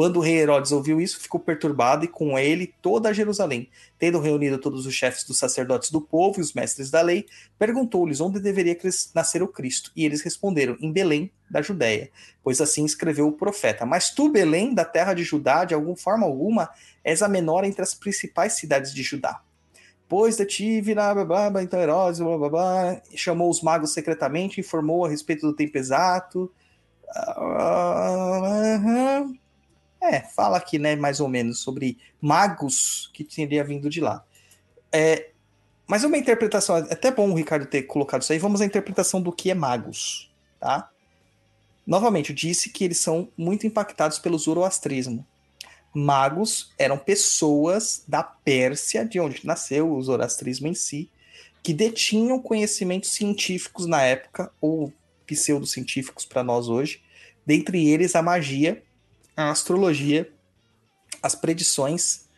Quando 0.00 0.16
o 0.16 0.20
rei 0.20 0.38
Herodes 0.38 0.72
ouviu 0.72 0.98
isso, 0.98 1.20
ficou 1.20 1.38
perturbado 1.38 2.06
e 2.06 2.08
com 2.08 2.38
ele 2.38 2.74
toda 2.80 3.12
Jerusalém. 3.12 3.68
Tendo 3.98 4.18
reunido 4.18 4.56
todos 4.56 4.86
os 4.86 4.94
chefes 4.94 5.24
dos 5.24 5.36
sacerdotes 5.36 5.90
do 5.90 6.00
povo 6.00 6.38
e 6.38 6.40
os 6.40 6.54
mestres 6.54 6.90
da 6.90 7.02
lei, 7.02 7.26
perguntou-lhes 7.58 8.18
onde 8.18 8.40
deveria 8.40 8.74
nascer 9.14 9.42
o 9.42 9.48
Cristo. 9.48 9.92
E 9.94 10.06
eles 10.06 10.22
responderam: 10.22 10.74
Em 10.80 10.90
Belém, 10.90 11.30
da 11.50 11.60
Judéia. 11.60 12.10
Pois 12.42 12.62
assim 12.62 12.82
escreveu 12.86 13.28
o 13.28 13.32
profeta: 13.32 13.84
Mas 13.84 14.08
tu, 14.08 14.30
Belém, 14.30 14.72
da 14.72 14.86
terra 14.86 15.12
de 15.12 15.22
Judá, 15.22 15.66
de 15.66 15.74
alguma 15.74 15.98
forma 15.98 16.24
alguma, 16.24 16.70
és 17.04 17.20
a 17.20 17.28
menor 17.28 17.64
entre 17.64 17.82
as 17.82 17.92
principais 17.92 18.54
cidades 18.54 18.94
de 18.94 19.02
Judá. 19.02 19.42
Pois 20.08 20.34
de 20.34 20.46
ti 20.46 20.80
virá, 20.80 21.14
blá, 21.14 21.50
blá, 21.50 21.62
então 21.62 21.78
Herodes, 21.78 22.20
blá, 22.20 22.38
blá, 22.38 22.48
blá, 22.48 23.02
chamou 23.14 23.50
os 23.50 23.60
magos 23.60 23.92
secretamente, 23.92 24.60
informou 24.60 25.04
a 25.04 25.10
respeito 25.10 25.46
do 25.46 25.54
tempo 25.54 25.76
exato. 25.76 26.50
Ah, 27.14 28.76
aham. 28.76 29.40
É, 30.00 30.20
fala 30.20 30.56
aqui, 30.56 30.78
né, 30.78 30.96
mais 30.96 31.20
ou 31.20 31.28
menos, 31.28 31.60
sobre 31.60 31.98
magos 32.20 33.10
que 33.12 33.22
teria 33.22 33.62
vindo 33.62 33.90
de 33.90 34.00
lá. 34.00 34.24
É, 34.90 35.30
mas 35.86 36.04
uma 36.04 36.16
interpretação, 36.16 36.76
é 36.76 36.92
até 36.92 37.10
bom 37.10 37.30
o 37.30 37.34
Ricardo 37.34 37.66
ter 37.66 37.82
colocado 37.82 38.22
isso 38.22 38.32
aí, 38.32 38.38
vamos 38.38 38.60
à 38.60 38.64
interpretação 38.64 39.20
do 39.20 39.32
que 39.32 39.50
é 39.50 39.54
magos, 39.54 40.30
tá? 40.58 40.90
Novamente, 41.86 42.30
eu 42.30 42.36
disse 42.36 42.70
que 42.70 42.84
eles 42.84 42.98
são 42.98 43.28
muito 43.36 43.66
impactados 43.66 44.18
pelo 44.18 44.38
zoroastrismo. 44.38 45.26
Magos 45.92 46.72
eram 46.78 46.96
pessoas 46.96 48.04
da 48.06 48.22
Pérsia, 48.22 49.04
de 49.04 49.18
onde 49.18 49.44
nasceu 49.44 49.92
o 49.92 50.02
zoroastrismo 50.02 50.68
em 50.68 50.74
si, 50.74 51.10
que 51.62 51.74
detinham 51.74 52.40
conhecimentos 52.40 53.12
científicos 53.12 53.86
na 53.86 54.02
época, 54.02 54.52
ou 54.60 54.92
pseudocientíficos 55.26 56.24
para 56.24 56.44
nós 56.44 56.68
hoje, 56.68 57.02
dentre 57.44 57.88
eles 57.88 58.14
a 58.14 58.22
magia, 58.22 58.82
a 59.36 59.50
astrologia, 59.50 60.30
as 61.22 61.34
predições 61.34 62.28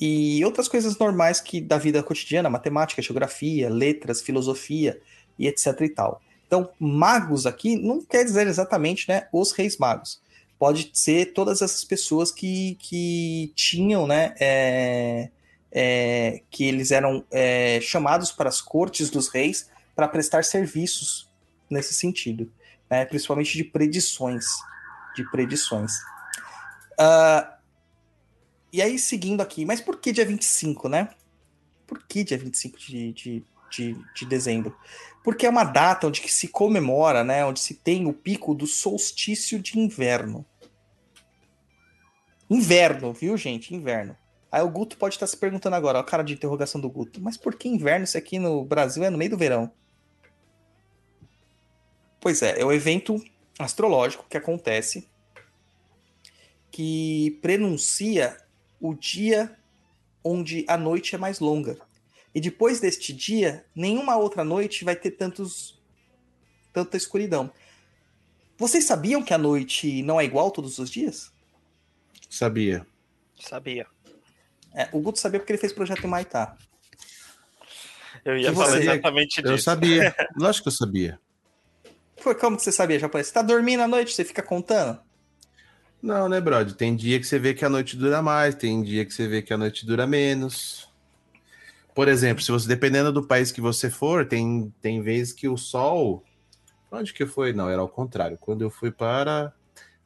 e 0.00 0.44
outras 0.44 0.68
coisas 0.68 0.98
normais 0.98 1.40
que 1.40 1.60
da 1.60 1.78
vida 1.78 2.02
cotidiana, 2.02 2.50
matemática, 2.50 3.00
geografia, 3.00 3.70
letras, 3.70 4.20
filosofia 4.20 5.00
e 5.38 5.46
etc 5.46 5.80
e 5.80 5.88
tal. 5.88 6.20
Então, 6.46 6.70
magos 6.78 7.46
aqui 7.46 7.76
não 7.76 8.04
quer 8.04 8.24
dizer 8.24 8.46
exatamente 8.46 9.08
né, 9.08 9.26
os 9.32 9.52
reis 9.52 9.78
magos. 9.78 10.20
Pode 10.58 10.90
ser 10.92 11.32
todas 11.32 11.62
essas 11.62 11.84
pessoas 11.84 12.30
que, 12.30 12.76
que 12.80 13.52
tinham, 13.54 14.06
né, 14.06 14.34
é, 14.38 15.30
é, 15.72 16.42
que 16.50 16.64
eles 16.64 16.90
eram 16.90 17.24
é, 17.30 17.80
chamados 17.80 18.30
para 18.30 18.48
as 18.48 18.60
cortes 18.60 19.08
dos 19.08 19.28
reis 19.28 19.70
para 19.96 20.06
prestar 20.06 20.44
serviços 20.44 21.30
nesse 21.70 21.94
sentido, 21.94 22.52
né, 22.90 23.04
principalmente 23.06 23.56
de 23.56 23.64
predições, 23.64 24.44
de 25.16 25.24
predições. 25.30 25.92
Uh, 26.98 27.52
e 28.72 28.80
aí, 28.80 28.98
seguindo 28.98 29.40
aqui, 29.40 29.64
mas 29.64 29.80
por 29.80 29.98
que 30.00 30.12
dia 30.12 30.24
25, 30.24 30.88
né? 30.88 31.08
Por 31.86 32.02
que 32.06 32.24
dia 32.24 32.38
25 32.38 32.78
de, 32.78 33.12
de, 33.12 33.44
de, 33.70 33.96
de 34.14 34.26
dezembro? 34.26 34.74
porque 35.22 35.46
é 35.46 35.50
uma 35.50 35.64
data 35.64 36.06
onde 36.06 36.28
se 36.28 36.48
comemora, 36.48 37.22
né, 37.22 37.44
onde 37.44 37.60
se 37.60 37.74
tem 37.74 38.06
o 38.06 38.12
pico 38.12 38.54
do 38.54 38.66
solstício 38.66 39.58
de 39.58 39.78
inverno. 39.78 40.44
Inverno, 42.50 43.12
viu, 43.12 43.36
gente? 43.36 43.74
Inverno. 43.74 44.16
Aí 44.50 44.60
o 44.62 44.68
Guto 44.68 44.98
pode 44.98 45.14
estar 45.14 45.26
se 45.26 45.36
perguntando 45.36 45.76
agora, 45.76 45.98
ó, 45.98 46.00
a 46.02 46.04
cara 46.04 46.22
de 46.22 46.34
interrogação 46.34 46.80
do 46.80 46.90
Guto, 46.90 47.20
mas 47.22 47.36
por 47.36 47.54
que 47.54 47.68
inverno 47.68 48.06
se 48.06 48.18
aqui 48.18 48.38
no 48.38 48.64
Brasil 48.64 49.02
é 49.02 49.08
no 49.08 49.16
meio 49.16 49.30
do 49.30 49.38
verão? 49.38 49.70
Pois 52.20 52.42
é, 52.42 52.60
é 52.60 52.64
o 52.64 52.72
evento 52.72 53.22
astrológico 53.58 54.26
que 54.28 54.36
acontece 54.36 55.08
que 56.72 57.38
prenuncia 57.42 58.36
o 58.80 58.94
dia 58.94 59.56
onde 60.24 60.64
a 60.66 60.76
noite 60.76 61.14
é 61.14 61.18
mais 61.18 61.38
longa. 61.38 61.78
E 62.34 62.40
depois 62.40 62.80
deste 62.80 63.12
dia, 63.12 63.64
nenhuma 63.76 64.16
outra 64.16 64.42
noite 64.42 64.84
vai 64.84 64.96
ter 64.96 65.12
tantos 65.12 65.78
tanta 66.72 66.96
escuridão. 66.96 67.52
Vocês 68.56 68.84
sabiam 68.84 69.22
que 69.22 69.34
a 69.34 69.38
noite 69.38 70.02
não 70.02 70.18
é 70.18 70.24
igual 70.24 70.50
todos 70.50 70.78
os 70.78 70.90
dias? 70.90 71.30
Sabia. 72.30 72.86
Sabia. 73.38 73.86
É, 74.74 74.88
o 74.92 75.00
Guto 75.00 75.18
sabia 75.18 75.38
porque 75.38 75.52
ele 75.52 75.60
fez 75.60 75.72
projeto 75.72 76.04
em 76.04 76.08
Maitá. 76.08 76.56
Eu 78.24 78.38
ia 78.38 78.52
falar 78.54 78.80
exatamente 78.80 79.42
disso. 79.42 79.52
Eu 79.52 79.58
sabia. 79.58 80.14
Lógico 80.36 80.64
que 80.64 80.68
eu 80.68 80.72
sabia. 80.72 81.20
Foi 82.16 82.34
como 82.34 82.56
que 82.56 82.62
você 82.62 82.72
sabia, 82.72 82.98
japonês? 82.98 83.26
Você 83.26 83.34
tá 83.34 83.42
dormindo 83.42 83.82
à 83.82 83.88
noite, 83.88 84.14
você 84.14 84.24
fica 84.24 84.42
contando? 84.42 84.98
Não, 86.02 86.28
né, 86.28 86.40
brother? 86.40 86.74
Tem 86.74 86.96
dia 86.96 87.20
que 87.20 87.26
você 87.26 87.38
vê 87.38 87.54
que 87.54 87.64
a 87.64 87.68
noite 87.68 87.96
dura 87.96 88.20
mais, 88.20 88.56
tem 88.56 88.82
dia 88.82 89.04
que 89.04 89.14
você 89.14 89.28
vê 89.28 89.40
que 89.40 89.54
a 89.54 89.56
noite 89.56 89.86
dura 89.86 90.04
menos. 90.04 90.90
Por 91.94 92.08
exemplo, 92.08 92.42
se 92.42 92.50
você, 92.50 92.66
dependendo 92.66 93.12
do 93.12 93.22
país 93.22 93.52
que 93.52 93.60
você 93.60 93.88
for, 93.88 94.26
tem, 94.26 94.74
tem 94.82 95.00
vezes 95.00 95.32
que 95.32 95.48
o 95.48 95.56
sol. 95.56 96.24
Onde 96.90 97.12
que 97.12 97.24
foi? 97.24 97.52
Não, 97.52 97.68
era 97.68 97.80
ao 97.80 97.88
contrário. 97.88 98.36
Quando 98.36 98.62
eu 98.62 98.70
fui 98.70 98.90
para 98.90 99.52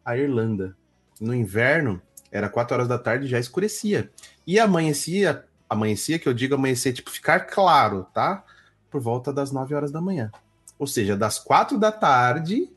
a 0.04 0.18
Irlanda, 0.18 0.76
no 1.18 1.34
inverno, 1.34 2.02
era 2.30 2.50
4 2.50 2.74
horas 2.74 2.88
da 2.88 2.98
tarde 2.98 3.24
e 3.24 3.28
já 3.28 3.38
escurecia. 3.38 4.10
E 4.46 4.60
amanhecia, 4.60 5.46
amanhecia, 5.66 6.18
que 6.18 6.28
eu 6.28 6.34
digo 6.34 6.56
amanhecer, 6.56 6.92
tipo, 6.92 7.10
ficar 7.10 7.40
claro, 7.40 8.06
tá? 8.12 8.44
Por 8.90 9.00
volta 9.00 9.32
das 9.32 9.50
9 9.50 9.74
horas 9.74 9.90
da 9.90 10.02
manhã. 10.02 10.30
Ou 10.78 10.86
seja, 10.86 11.16
das 11.16 11.38
4 11.38 11.78
da 11.78 11.90
tarde 11.90 12.70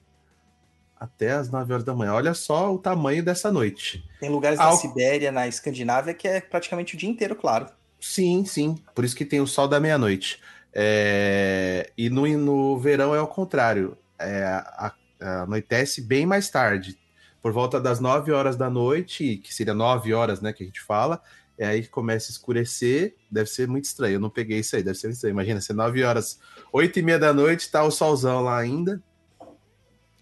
até 1.00 1.32
as 1.32 1.50
9 1.50 1.72
horas 1.74 1.86
da 1.86 1.96
manhã. 1.96 2.14
Olha 2.14 2.34
só 2.34 2.74
o 2.74 2.78
tamanho 2.78 3.24
dessa 3.24 3.52
noite. 3.52 4.04
Tem 4.20 4.30
lugares 4.30 4.60
Ao- 4.60 4.72
na 4.72 4.78
Sibéria, 4.78 5.32
na 5.32 5.48
Escandinávia, 5.48 6.14
que 6.14 6.28
é 6.28 6.42
praticamente 6.42 6.96
o 6.96 6.98
dia 6.98 7.10
inteiro, 7.10 7.36
claro. 7.36 7.68
Sim, 8.00 8.44
sim. 8.46 8.78
Por 8.94 9.04
isso 9.06 9.16
que 9.16 9.26
tem 9.26 9.40
o 9.42 9.48
sol 9.48 9.68
da 9.68 9.80
meia-noite. 9.80 10.40
É, 10.74 11.90
E 11.98 12.10
no, 12.10 12.26
no 12.38 12.78
verão 12.80 13.14
é 13.16 13.22
o 13.22 13.28
contrário. 13.28 13.98
É, 14.18 14.44
a- 14.44 14.94
a- 15.22 15.42
anoitece 15.44 16.02
bem 16.02 16.26
mais 16.26 16.50
tarde. 16.50 16.98
Por 17.42 17.52
volta 17.54 17.80
das 17.80 18.00
9 18.00 18.32
horas 18.32 18.56
da 18.58 18.70
noite, 18.70 19.38
que 19.38 19.54
seria 19.54 19.74
9 19.74 20.14
horas, 20.14 20.42
né, 20.42 20.52
que 20.52 20.64
a 20.64 20.66
gente 20.66 20.82
fala, 20.82 21.22
é 21.58 21.66
aí 21.68 21.82
que 21.82 21.90
começa 21.90 22.30
a 22.30 22.34
escurecer. 22.34 23.16
Deve 23.32 23.50
ser 23.50 23.68
muito 23.68 23.86
estranho. 23.86 24.16
Eu 24.16 24.20
não 24.20 24.30
peguei 24.30 24.60
isso 24.60 24.76
aí, 24.76 24.84
deve 24.84 24.98
ser 24.98 25.08
muito 25.08 25.16
estranho. 25.16 25.34
Imagina, 25.34 25.62
ser 25.62 25.74
9 25.74 26.04
horas, 26.04 26.40
8 26.74 27.00
e 27.00 27.02
meia 27.02 27.20
da 27.20 27.34
noite, 27.34 27.70
tá 27.72 27.84
o 27.84 27.92
solzão 27.92 28.42
lá 28.44 28.58
ainda. 28.58 29.02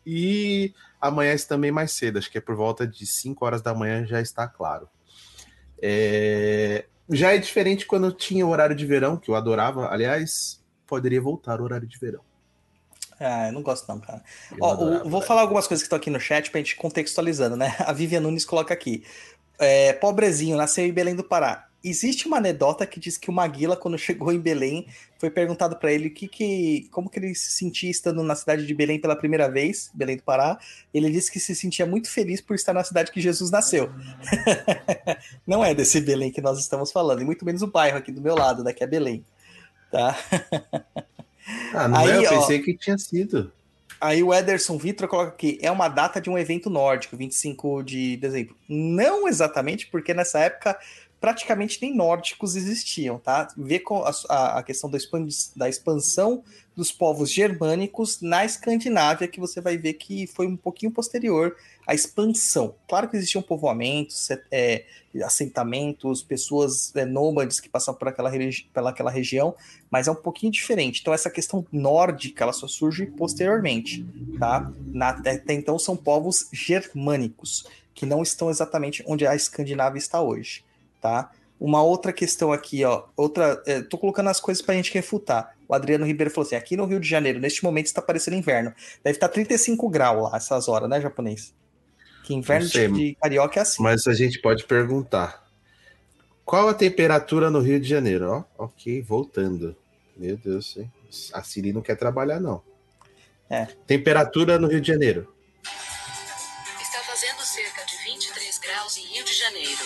E 0.10 0.74
amanhece 1.02 1.46
também 1.46 1.70
mais 1.70 1.92
cedo, 1.92 2.18
acho 2.18 2.32
que 2.32 2.38
é 2.38 2.42
por 2.42 2.56
volta 2.56 2.88
de 2.88 3.06
5 3.06 3.46
horas 3.46 3.62
da 3.62 3.74
manhã 3.74 4.08
já 4.08 4.22
está 4.22 4.48
claro. 4.48 4.88
É, 5.82 6.86
Já 7.10 7.34
é 7.34 7.38
diferente 7.38 7.86
quando 7.86 8.14
tinha 8.14 8.48
o 8.48 8.50
horário 8.50 8.74
de 8.74 8.86
verão, 8.86 9.18
que 9.18 9.30
eu 9.30 9.36
adorava. 9.36 9.90
Aliás, 9.90 10.64
poderia 10.88 11.22
voltar 11.22 11.60
o 11.60 11.66
horário 11.66 11.86
de 11.86 11.98
verão. 12.00 12.22
Ah, 13.20 13.48
eu 13.48 13.52
não 13.52 13.62
gosto 13.62 13.86
não, 13.90 14.00
cara. 14.00 14.24
Ó, 14.62 14.72
adorava, 14.72 15.10
vou 15.10 15.22
falar 15.22 15.42
algumas 15.42 15.68
coisas 15.68 15.84
que 15.84 15.88
estão 15.88 15.98
aqui 15.98 16.10
no 16.10 16.22
chat 16.22 16.52
pra 16.52 16.60
gente 16.62 16.78
contextualizando, 16.78 17.58
né? 17.58 17.76
A 17.80 17.92
Vivian 17.92 18.22
Nunes 18.22 18.46
coloca 18.46 18.74
aqui. 18.74 19.04
É, 19.60 19.92
pobrezinho, 19.92 20.56
nasceu 20.56 20.86
em 20.86 20.94
Belém 20.94 21.18
do 21.18 21.24
Pará. 21.24 21.67
Existe 21.84 22.28
uma 22.28 22.38
anedota 22.38 22.86
que 22.86 23.00
diz 23.00 23.18
que 23.18 23.30
o 23.30 23.34
Maguila, 23.34 23.78
quando 23.78 23.98
chegou 23.98 24.32
em 24.32 24.40
Belém, 24.40 24.88
foi 25.20 25.30
perguntado 25.30 25.78
pra 25.78 25.92
ele 25.92 26.10
que 26.10 26.28
que, 26.28 26.88
como 26.92 27.10
que 27.10 27.20
ele 27.20 27.34
se 27.36 27.52
sentia 27.52 27.90
estando 27.90 28.24
na 28.24 28.36
cidade 28.36 28.66
de 28.66 28.74
Belém 28.74 29.00
pela 29.00 29.16
primeira 29.16 29.50
vez, 29.50 29.90
Belém 29.94 30.18
do 30.18 30.24
Pará. 30.24 30.58
Ele 30.94 31.10
disse 31.10 31.32
que 31.32 31.40
se 31.40 31.56
sentia 31.56 31.86
muito 31.86 32.10
feliz 32.10 32.42
por 32.42 32.56
estar 32.56 32.74
na 32.74 32.84
cidade 32.84 33.12
que 33.12 33.22
Jesus 33.22 33.52
nasceu. 33.52 33.92
Não 35.46 35.64
é 35.64 35.74
desse 35.74 36.02
Belém 36.02 36.32
que 36.32 36.42
nós 36.42 36.60
estamos 36.60 36.92
falando, 36.92 37.22
e 37.22 37.26
muito 37.26 37.46
menos 37.46 37.62
o 37.62 37.68
bairro 37.68 37.98
aqui 37.98 38.12
do 38.12 38.22
meu 38.22 38.36
lado, 38.36 38.64
daqui 38.64 38.84
é 38.84 38.88
Belém. 38.88 39.24
Tá? 39.92 40.18
Ah, 41.74 41.88
não 41.88 42.00
Aí, 42.00 42.10
é? 42.10 42.18
Eu 42.18 42.34
ó. 42.34 42.40
pensei 42.42 42.60
que 42.60 42.76
tinha 42.76 42.98
sido. 42.98 43.52
Aí 44.00 44.22
o 44.22 44.34
Ederson 44.34 44.78
Vitor 44.78 45.08
coloca 45.08 45.30
aqui, 45.30 45.58
é 45.62 45.72
uma 45.72 45.88
data 45.88 46.22
de 46.22 46.30
um 46.30 46.38
evento 46.38 46.70
nórdico, 46.70 47.18
25 47.18 47.82
de 47.84 48.18
dezembro. 48.18 48.56
Não 48.70 49.28
exatamente, 49.28 49.88
porque 49.88 50.14
nessa 50.14 50.40
época 50.40 50.78
praticamente 51.20 51.80
nem 51.82 51.96
nórdicos 51.96 52.56
existiam, 52.56 53.18
tá? 53.18 53.48
Vê 53.58 53.80
com 53.80 54.04
a, 54.04 54.12
a- 54.30 54.64
questão 54.64 54.90
da, 54.90 54.98
expan- 54.98 55.28
da 55.56 55.68
expansão 55.68 56.44
dos 56.76 56.92
povos 56.92 57.32
germânicos 57.32 58.22
na 58.22 58.46
Escandinávia, 58.46 59.28
que 59.28 59.40
você 59.40 59.60
vai 59.60 59.78
ver 59.78 59.94
que 59.94 60.28
foi 60.28 60.46
um 60.46 60.56
pouquinho 60.56 60.92
posterior 60.92 61.56
à 61.88 61.96
expansão. 61.96 62.76
Claro 62.88 63.10
que 63.10 63.18
existiam 63.18 63.42
povoamentos, 63.42 64.30
é, 64.52 64.86
assentamentos, 65.26 66.22
pessoas 66.22 66.96
é, 66.96 67.04
nômades 67.04 67.60
que 67.60 67.68
passavam 67.68 67.98
por 67.98 68.08
aquela, 68.10 68.32
pelaquela 68.72 69.10
região, 69.10 69.56
mas 69.90 70.08
é 70.08 70.12
um 70.12 70.16
pouquinho 70.16 70.52
diferente. 70.52 71.02
Então 71.02 71.14
essa 71.14 71.32
questão 71.32 71.66
nórdica, 71.72 72.44
ela 72.44 72.54
só 72.54 72.68
surge 72.68 73.08
posteriormente, 73.08 74.06
tá? 74.38 74.72
Na, 74.94 75.10
até 75.10 75.54
então 75.54 75.80
são 75.80 75.96
povos 75.96 76.48
germânicos, 76.54 77.66
que 77.96 78.06
não 78.06 78.22
estão 78.22 78.52
exatamente 78.52 79.04
onde 79.08 79.26
a 79.26 79.36
Escandinávia 79.36 79.98
está 79.98 80.22
hoje, 80.22 80.64
tá? 81.02 81.32
Uma 81.60 81.82
outra 81.82 82.14
questão 82.14 82.52
aqui, 82.52 82.84
ó, 82.84 83.06
outra, 83.16 83.62
é, 83.66 83.82
tô 83.82 83.98
colocando 83.98 84.30
as 84.30 84.40
coisas 84.40 84.62
pra 84.62 84.76
gente 84.76 84.94
refutar. 84.94 85.56
O 85.68 85.74
Adriano 85.74 86.06
Ribeiro 86.06 86.30
falou 86.30 86.46
assim: 86.46 86.56
aqui 86.56 86.78
no 86.78 86.86
Rio 86.86 87.00
de 87.00 87.08
Janeiro, 87.08 87.40
neste 87.40 87.64
momento 87.64 87.88
está 87.88 88.02
parecendo 88.02 88.38
inverno. 88.38 88.74
Deve 89.04 89.18
estar 89.18 89.28
35 89.28 89.90
graus 89.90 90.30
lá 90.32 90.38
essas 90.38 90.68
horas, 90.68 90.90
né, 90.90 91.02
japonês? 91.02 91.54
Que 92.24 92.34
inverno 92.34 92.68
sei, 92.68 92.88
de, 92.88 92.94
de 92.94 93.16
carioca 93.16 93.60
é 93.60 93.64
assim. 93.64 93.82
Mas 93.82 94.06
a 94.06 94.14
gente 94.14 94.40
pode 94.40 94.66
perguntar. 94.66 95.46
Qual 96.46 96.70
a 96.70 96.74
temperatura 96.74 97.50
no 97.50 97.60
Rio 97.60 97.80
de 97.80 97.90
Janeiro? 97.90 98.30
Ó, 98.58 98.66
ok, 98.66 99.02
voltando. 99.02 99.76
Meu 100.16 100.38
Deus, 100.38 100.78
hein? 100.78 100.92
a 101.34 101.44
Siri 101.44 101.74
não 101.74 101.82
quer 101.82 101.96
trabalhar, 101.96 102.40
não. 102.40 102.62
É. 103.50 103.66
Temperatura 103.86 104.60
no 104.60 104.68
Rio 104.68 104.82
de 104.82 104.88
Janeiro. 104.88 105.34
Está 106.82 107.00
fazendo 107.00 107.42
cerca 107.42 107.86
de 107.86 107.98
23 108.04 108.60
graus 108.60 108.98
em 108.98 109.06
Rio 109.06 109.24
de 109.24 109.34
Janeiro. 109.34 109.84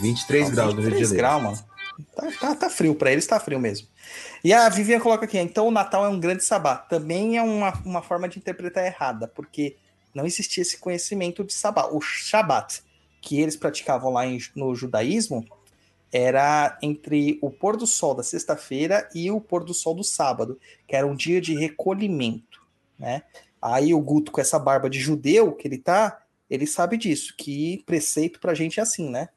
23 0.00 0.50
graus 0.50 0.74
no 0.74 0.80
Rio 0.80 0.90
de 0.90 0.96
23 0.98 1.08
Janeiro. 1.08 1.16
graus, 1.16 1.42
mano. 1.60 1.70
Tá, 2.16 2.30
tá, 2.40 2.54
tá 2.54 2.70
frio, 2.70 2.94
pra 2.94 3.12
eles 3.12 3.26
tá 3.26 3.38
frio 3.38 3.60
mesmo. 3.60 3.86
E 4.42 4.52
a 4.52 4.68
Vivian 4.68 5.00
coloca 5.00 5.24
aqui, 5.26 5.38
então 5.38 5.68
o 5.68 5.70
Natal 5.70 6.04
é 6.04 6.08
um 6.08 6.18
grande 6.18 6.42
sabá. 6.44 6.76
Também 6.76 7.36
é 7.36 7.42
uma, 7.42 7.72
uma 7.84 8.00
forma 8.02 8.28
de 8.28 8.38
interpretar 8.38 8.86
errada, 8.86 9.28
porque 9.28 9.76
não 10.14 10.24
existia 10.24 10.62
esse 10.62 10.78
conhecimento 10.78 11.44
de 11.44 11.52
sabá. 11.52 11.86
O 11.92 12.00
Shabat, 12.00 12.82
que 13.20 13.38
eles 13.40 13.54
praticavam 13.56 14.12
lá 14.12 14.26
em- 14.26 14.40
no 14.56 14.74
judaísmo, 14.74 15.46
era 16.12 16.76
entre 16.82 17.38
o 17.42 17.50
pôr 17.50 17.76
do 17.76 17.86
sol 17.86 18.14
da 18.14 18.22
sexta-feira 18.22 19.08
e 19.14 19.30
o 19.30 19.40
pôr 19.40 19.62
do 19.62 19.74
sol 19.74 19.94
do 19.94 20.02
sábado, 20.02 20.58
que 20.88 20.96
era 20.96 21.06
um 21.06 21.14
dia 21.14 21.40
de 21.40 21.54
recolhimento, 21.54 22.60
né? 22.98 23.22
Aí 23.62 23.92
o 23.92 24.00
Guto, 24.00 24.32
com 24.32 24.40
essa 24.40 24.58
barba 24.58 24.88
de 24.88 24.98
judeu 24.98 25.52
que 25.52 25.68
ele 25.68 25.76
tá, 25.78 26.22
ele 26.48 26.66
sabe 26.66 26.96
disso, 26.96 27.34
que 27.36 27.82
preceito 27.86 28.40
pra 28.40 28.54
gente 28.54 28.80
é 28.80 28.82
assim, 28.82 29.08
né? 29.10 29.28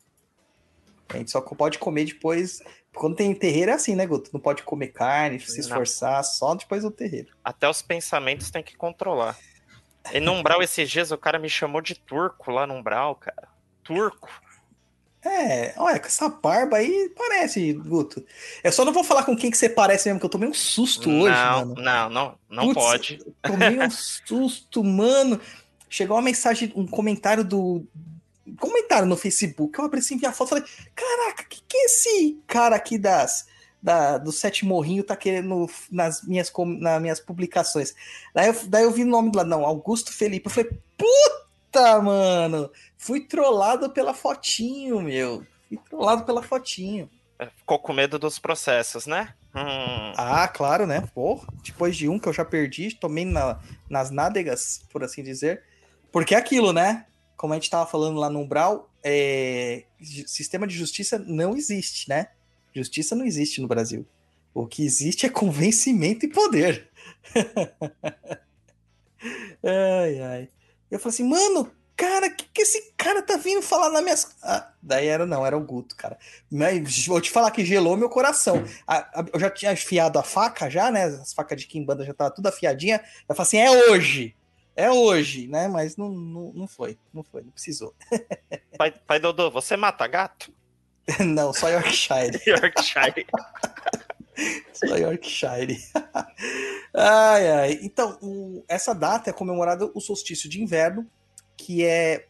A 1.09 1.17
gente 1.17 1.31
só 1.31 1.41
pode 1.41 1.77
comer 1.77 2.05
depois 2.05 2.61
Quando 2.95 3.15
tem 3.15 3.33
terreiro 3.33 3.71
é 3.71 3.73
assim, 3.73 3.95
né, 3.95 4.05
Guto? 4.05 4.29
Não 4.33 4.39
pode 4.39 4.63
comer 4.63 4.87
carne, 4.87 5.39
se 5.39 5.53
Não. 5.53 5.59
esforçar, 5.59 6.23
só 6.23 6.53
depois 6.55 6.83
do 6.83 6.91
terreiro. 6.91 7.29
Até 7.43 7.67
os 7.67 7.81
pensamentos 7.81 8.51
tem 8.51 8.63
que 8.63 8.75
controlar. 8.75 9.37
E 10.11 10.19
no 10.19 10.33
Umbral, 10.33 10.61
esses 10.61 10.89
dias, 10.89 11.11
o 11.11 11.17
cara 11.17 11.39
me 11.39 11.49
chamou 11.49 11.81
de 11.81 11.95
turco 11.95 12.51
lá 12.51 12.67
no 12.67 12.75
Umbral, 12.75 13.15
cara. 13.15 13.47
Turco. 13.83 14.29
É, 15.25 15.73
olha, 15.77 15.99
com 15.99 16.07
essa 16.07 16.27
barba 16.27 16.77
aí 16.77 17.09
parece, 17.15 17.71
Guto. 17.73 18.23
Eu 18.61 18.71
só 18.73 18.83
não 18.83 18.91
vou 18.91 19.05
falar 19.05 19.23
com 19.23 19.37
quem 19.37 19.49
que 19.49 19.57
você 19.57 19.69
parece 19.69 20.09
mesmo, 20.09 20.19
que 20.19 20.25
eu 20.25 20.29
tomei 20.29 20.49
um 20.49 20.53
susto 20.53 21.09
hoje, 21.09 21.33
não, 21.33 21.65
mano. 21.65 21.75
não, 21.81 22.09
não, 22.09 22.39
não 22.49 22.63
Putz, 22.65 22.73
pode. 22.75 23.25
Tomei 23.41 23.79
um 23.79 23.89
susto, 23.91 24.83
mano. 24.83 25.39
Chegou 25.89 26.17
uma 26.17 26.23
mensagem, 26.23 26.73
um 26.75 26.85
comentário 26.85 27.43
do. 27.43 27.87
Comentário 28.59 29.07
no 29.07 29.15
Facebook. 29.17 29.77
Eu 29.77 29.85
abri 29.85 29.99
assim, 29.99 30.17
vi 30.17 30.25
a 30.25 30.31
foto 30.33 30.47
e 30.47 30.61
falei: 30.61 30.65
Caraca, 30.95 31.43
que 31.45 31.61
que 31.67 31.77
esse 31.77 32.39
cara 32.47 32.75
aqui 32.75 32.97
das. 32.97 33.51
Da, 33.81 34.17
do 34.17 34.31
Sete 34.31 34.63
Morrinho 34.65 35.03
tá 35.03 35.13
querendo 35.13 35.69
nas 35.91 36.23
minhas, 36.23 36.49
com- 36.49 36.65
nas 36.65 37.01
minhas 37.01 37.19
publicações. 37.19 37.93
Daí 38.33 38.47
eu, 38.47 38.55
daí 38.69 38.83
eu 38.85 38.91
vi 38.91 39.03
o 39.03 39.07
nome 39.07 39.29
lá, 39.35 39.43
não, 39.43 39.65
Augusto 39.65 40.13
Felipe. 40.13 40.47
Eu 40.47 40.51
falei, 40.51 40.71
puta, 40.97 42.01
mano! 42.01 42.71
Fui 42.97 43.19
trollado 43.19 43.89
pela 43.89 44.13
fotinho, 44.13 45.01
meu. 45.01 45.45
Fui 45.67 45.77
trollado 45.89 46.23
pela 46.23 46.41
fotinho. 46.41 47.09
Ficou 47.57 47.77
com 47.77 47.91
medo 47.91 48.17
dos 48.17 48.39
processos, 48.39 49.05
né? 49.05 49.33
Hum, 49.53 50.13
Ah, 50.15 50.47
claro, 50.47 50.87
né? 50.87 51.03
Pô, 51.13 51.41
depois 51.61 51.97
de 51.97 52.07
um 52.07 52.17
que 52.17 52.29
eu 52.29 52.33
já 52.33 52.45
perdi, 52.45 52.95
tomei 52.95 53.25
na- 53.25 53.59
nas 53.89 54.09
nádegas, 54.11 54.81
por 54.93 55.03
assim 55.03 55.21
dizer. 55.21 55.61
Porque 56.09 56.33
é 56.33 56.37
aquilo, 56.37 56.71
né? 56.71 57.05
Como 57.43 57.51
a 57.51 57.57
gente 57.57 57.69
tava 57.69 57.85
falando 57.85 58.17
lá 58.21 58.29
no 58.29 58.39
Umbral, 58.39 58.89
é, 59.03 59.83
sistema 60.25 60.65
de 60.65 60.73
justiça 60.77 61.19
não 61.19 61.57
existe, 61.57 62.07
né? 62.07 62.29
Justiça 62.73 63.17
não 63.17 63.25
existe 63.25 63.59
no 63.59 63.67
Brasil. 63.67 64.07
O 64.53 64.65
que 64.65 64.81
existe 64.85 65.25
é 65.25 65.29
convencimento 65.29 66.25
e 66.25 66.29
poder. 66.29 66.87
ai, 69.61 70.21
ai. 70.21 70.49
Eu 70.89 70.97
falei 70.99 71.13
assim, 71.13 71.27
mano, 71.27 71.69
cara, 71.97 72.29
que 72.29 72.45
que 72.45 72.61
esse 72.61 72.93
cara 72.95 73.21
tá 73.21 73.35
vindo 73.35 73.61
falar 73.61 73.89
na 73.89 74.01
minhas. 74.01 74.37
Ah, 74.41 74.71
daí 74.81 75.07
era 75.07 75.25
não, 75.25 75.45
era 75.45 75.57
o 75.57 75.65
Guto, 75.65 75.97
cara. 75.97 76.17
Mas 76.49 77.05
vou 77.05 77.19
te 77.19 77.29
falar 77.29 77.51
que 77.51 77.65
gelou 77.65 77.97
meu 77.97 78.07
coração. 78.07 78.63
A- 78.87 79.19
a- 79.19 79.25
eu 79.33 79.39
já 79.41 79.49
tinha 79.49 79.71
afiado 79.73 80.17
a 80.17 80.23
faca 80.23 80.69
já, 80.69 80.89
né? 80.89 81.03
As 81.03 81.33
facas 81.33 81.59
de 81.59 81.67
Kimbanda 81.67 82.05
já 82.05 82.13
tava 82.13 82.31
tudo 82.31 82.47
afiadinha. 82.47 83.03
Eu 83.27 83.35
falei 83.35 83.47
assim, 83.47 83.57
é 83.57 83.89
hoje. 83.91 84.33
É 84.75 84.89
hoje, 84.89 85.47
né? 85.47 85.67
Mas 85.67 85.95
não, 85.97 86.09
não, 86.09 86.51
não 86.53 86.67
foi, 86.67 86.97
não 87.13 87.23
foi, 87.23 87.41
não 87.43 87.51
precisou. 87.51 87.93
pai, 88.77 88.91
pai 88.91 89.19
Dodô, 89.19 89.51
você 89.51 89.77
mata 89.77 90.07
gato? 90.07 90.51
não, 91.19 91.53
só 91.53 91.69
Yorkshire. 91.69 92.39
Yorkshire. 92.47 93.25
Só 94.73 94.97
Yorkshire. 94.97 95.77
ai, 96.91 97.51
ai. 97.51 97.79
Então, 97.83 98.17
o- 98.19 98.63
essa 98.67 98.93
data 98.93 99.29
é 99.29 99.33
comemorada 99.33 99.89
o 99.93 100.01
solstício 100.01 100.49
de 100.49 100.59
inverno, 100.61 101.07
que 101.55 101.85
é 101.85 102.25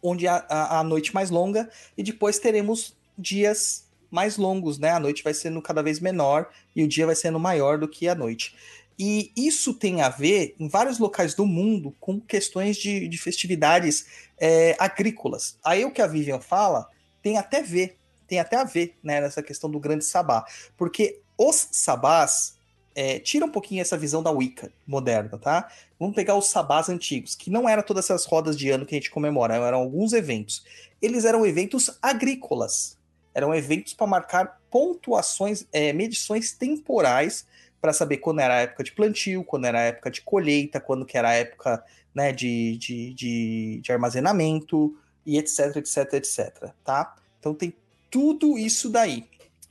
onde 0.00 0.28
a, 0.28 0.36
a, 0.48 0.78
a 0.78 0.84
noite 0.84 1.12
mais 1.12 1.28
longa, 1.28 1.68
e 1.96 2.04
depois 2.04 2.38
teremos 2.38 2.96
dias 3.18 3.84
mais 4.10 4.36
longos, 4.36 4.78
né? 4.78 4.90
A 4.92 5.00
noite 5.00 5.24
vai 5.24 5.34
sendo 5.34 5.60
cada 5.60 5.82
vez 5.82 5.98
menor 5.98 6.48
e 6.74 6.84
o 6.84 6.88
dia 6.88 7.04
vai 7.04 7.16
sendo 7.16 7.38
maior 7.40 7.78
do 7.78 7.88
que 7.88 8.08
a 8.08 8.14
noite. 8.14 8.56
E 8.98 9.30
isso 9.36 9.74
tem 9.74 10.00
a 10.02 10.08
ver, 10.08 10.56
em 10.58 10.68
vários 10.68 10.98
locais 10.98 11.32
do 11.32 11.46
mundo, 11.46 11.94
com 12.00 12.20
questões 12.20 12.76
de, 12.76 13.06
de 13.06 13.16
festividades 13.16 14.06
é, 14.36 14.74
agrícolas. 14.78 15.56
Aí 15.62 15.84
o 15.84 15.92
que 15.92 16.02
a 16.02 16.06
Vivian 16.06 16.40
fala 16.40 16.88
tem 17.22 17.38
até 17.38 17.62
ver, 17.62 17.96
tem 18.26 18.40
até 18.40 18.56
a 18.56 18.64
ver, 18.64 18.96
né, 19.02 19.20
nessa 19.20 19.42
questão 19.42 19.70
do 19.70 19.78
grande 19.78 20.04
sabá. 20.04 20.44
Porque 20.76 21.20
os 21.36 21.68
sabás 21.70 22.58
é, 22.92 23.20
tira 23.20 23.46
um 23.46 23.50
pouquinho 23.50 23.80
essa 23.80 23.96
visão 23.96 24.20
da 24.20 24.32
Wicca 24.32 24.72
moderna, 24.84 25.38
tá? 25.38 25.70
Vamos 26.00 26.16
pegar 26.16 26.34
os 26.34 26.48
sabás 26.48 26.88
antigos, 26.88 27.36
que 27.36 27.50
não 27.50 27.68
eram 27.68 27.84
todas 27.84 28.06
essas 28.06 28.24
rodas 28.24 28.58
de 28.58 28.68
ano 28.70 28.84
que 28.84 28.96
a 28.96 28.98
gente 28.98 29.10
comemora, 29.10 29.54
eram 29.54 29.78
alguns 29.78 30.12
eventos. 30.12 30.64
Eles 31.00 31.24
eram 31.24 31.46
eventos 31.46 31.96
agrícolas. 32.02 32.98
Eram 33.32 33.54
eventos 33.54 33.94
para 33.94 34.08
marcar 34.08 34.60
pontuações, 34.68 35.64
é, 35.72 35.92
medições 35.92 36.50
temporais 36.50 37.46
para 37.80 37.92
saber 37.92 38.18
quando 38.18 38.40
era 38.40 38.54
a 38.54 38.60
época 38.60 38.84
de 38.84 38.92
plantio, 38.92 39.44
quando 39.44 39.66
era 39.66 39.78
a 39.78 39.84
época 39.84 40.10
de 40.10 40.20
colheita, 40.22 40.80
quando 40.80 41.06
que 41.06 41.16
era 41.16 41.30
a 41.30 41.34
época 41.34 41.82
né, 42.14 42.32
de, 42.32 42.76
de, 42.78 43.14
de, 43.14 43.80
de 43.82 43.92
armazenamento 43.92 44.96
e 45.24 45.38
etc, 45.38 45.76
etc, 45.76 46.14
etc, 46.14 46.72
tá? 46.84 47.16
Então 47.38 47.54
tem 47.54 47.72
tudo 48.10 48.58
isso 48.58 48.90
daí, 48.90 49.26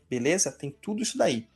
beleza? 0.10 0.52
Tem 0.52 0.72
tudo 0.82 1.02
isso 1.02 1.18
daí 1.18 1.48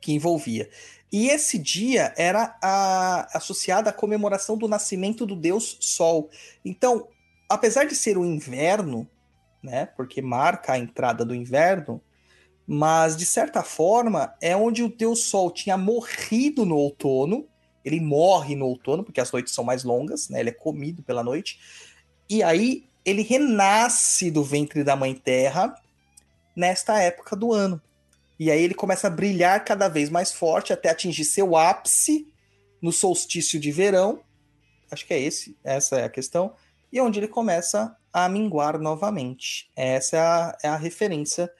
que 0.00 0.12
envolvia. 0.12 0.68
E 1.12 1.28
esse 1.28 1.58
dia 1.58 2.14
era 2.16 2.56
a- 2.62 3.28
associado 3.36 3.88
à 3.88 3.92
comemoração 3.92 4.56
do 4.56 4.68
nascimento 4.68 5.26
do 5.26 5.36
deus 5.36 5.76
Sol. 5.80 6.30
Então, 6.64 7.08
apesar 7.48 7.84
de 7.84 7.94
ser 7.94 8.16
o 8.16 8.24
inverno, 8.24 9.08
né, 9.62 9.86
porque 9.96 10.22
marca 10.22 10.72
a 10.72 10.78
entrada 10.78 11.24
do 11.24 11.34
inverno, 11.34 12.00
mas 12.72 13.16
de 13.16 13.26
certa 13.26 13.64
forma 13.64 14.32
é 14.40 14.56
onde 14.56 14.84
o 14.84 14.88
deus 14.88 15.24
Sol 15.24 15.50
tinha 15.50 15.76
morrido 15.76 16.64
no 16.64 16.76
outono. 16.76 17.48
Ele 17.84 18.00
morre 18.00 18.54
no 18.54 18.66
outono 18.66 19.02
porque 19.02 19.20
as 19.20 19.32
noites 19.32 19.52
são 19.52 19.64
mais 19.64 19.82
longas, 19.82 20.28
né? 20.28 20.38
Ele 20.38 20.50
é 20.50 20.52
comido 20.52 21.02
pela 21.02 21.24
noite. 21.24 21.58
E 22.28 22.44
aí 22.44 22.84
ele 23.04 23.22
renasce 23.22 24.30
do 24.30 24.44
ventre 24.44 24.84
da 24.84 24.94
mãe 24.94 25.16
Terra 25.16 25.74
nesta 26.54 27.00
época 27.00 27.34
do 27.34 27.52
ano. 27.52 27.82
E 28.38 28.52
aí 28.52 28.62
ele 28.62 28.74
começa 28.74 29.08
a 29.08 29.10
brilhar 29.10 29.64
cada 29.64 29.88
vez 29.88 30.08
mais 30.08 30.32
forte 30.32 30.72
até 30.72 30.90
atingir 30.90 31.24
seu 31.24 31.56
ápice 31.56 32.32
no 32.80 32.92
solstício 32.92 33.58
de 33.58 33.72
verão. 33.72 34.20
Acho 34.92 35.04
que 35.08 35.12
é 35.12 35.18
esse, 35.18 35.56
essa 35.64 35.98
é 35.98 36.04
a 36.04 36.08
questão. 36.08 36.54
E 36.92 37.00
onde 37.00 37.18
ele 37.18 37.26
começa 37.26 37.96
a 38.12 38.28
minguar 38.28 38.78
novamente. 38.78 39.68
Essa 39.74 40.16
é 40.16 40.20
a, 40.20 40.58
é 40.62 40.68
a 40.68 40.76
referência 40.76 41.50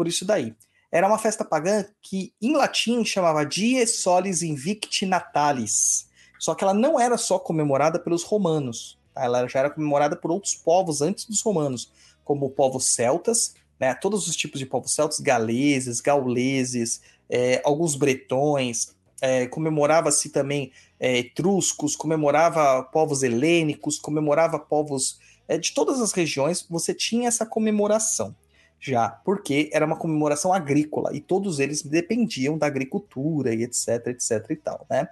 por 0.00 0.08
isso 0.08 0.24
daí. 0.24 0.54
Era 0.90 1.06
uma 1.06 1.18
festa 1.18 1.44
pagã 1.44 1.84
que 2.00 2.32
em 2.40 2.56
latim 2.56 3.04
chamava 3.04 3.44
Dies 3.44 3.96
Solis 3.96 4.40
Invicti 4.40 5.04
Natalis. 5.04 6.08
Só 6.38 6.54
que 6.54 6.64
ela 6.64 6.72
não 6.72 6.98
era 6.98 7.18
só 7.18 7.38
comemorada 7.38 7.98
pelos 7.98 8.22
romanos. 8.22 8.98
tá? 9.12 9.22
Ela 9.22 9.46
já 9.46 9.58
era 9.58 9.68
comemorada 9.68 10.16
por 10.16 10.30
outros 10.30 10.54
povos 10.54 11.02
antes 11.02 11.26
dos 11.26 11.42
romanos, 11.42 11.92
como 12.24 12.48
povos 12.48 12.86
celtas, 12.86 13.54
né, 13.78 13.92
todos 13.92 14.26
os 14.26 14.34
tipos 14.34 14.58
de 14.58 14.64
povos 14.64 14.94
celtas, 14.94 15.20
galeses, 15.20 16.00
gauleses, 16.00 17.02
é, 17.28 17.60
alguns 17.62 17.94
bretões, 17.94 18.96
é, 19.20 19.46
comemorava-se 19.48 20.30
também 20.30 20.72
é, 20.98 21.18
etruscos, 21.18 21.94
comemorava 21.94 22.82
povos 22.84 23.22
helênicos, 23.22 23.98
comemorava 23.98 24.58
povos 24.58 25.18
é, 25.46 25.58
de 25.58 25.74
todas 25.74 26.00
as 26.00 26.12
regiões, 26.12 26.64
você 26.70 26.94
tinha 26.94 27.28
essa 27.28 27.44
comemoração 27.44 28.34
já, 28.80 29.10
porque 29.10 29.68
era 29.72 29.84
uma 29.84 29.96
comemoração 29.96 30.52
agrícola 30.52 31.14
e 31.14 31.20
todos 31.20 31.60
eles 31.60 31.82
dependiam 31.82 32.56
da 32.56 32.66
agricultura 32.66 33.54
e 33.54 33.62
etc, 33.62 34.06
etc 34.06 34.46
e 34.48 34.56
tal, 34.56 34.86
né? 34.88 35.06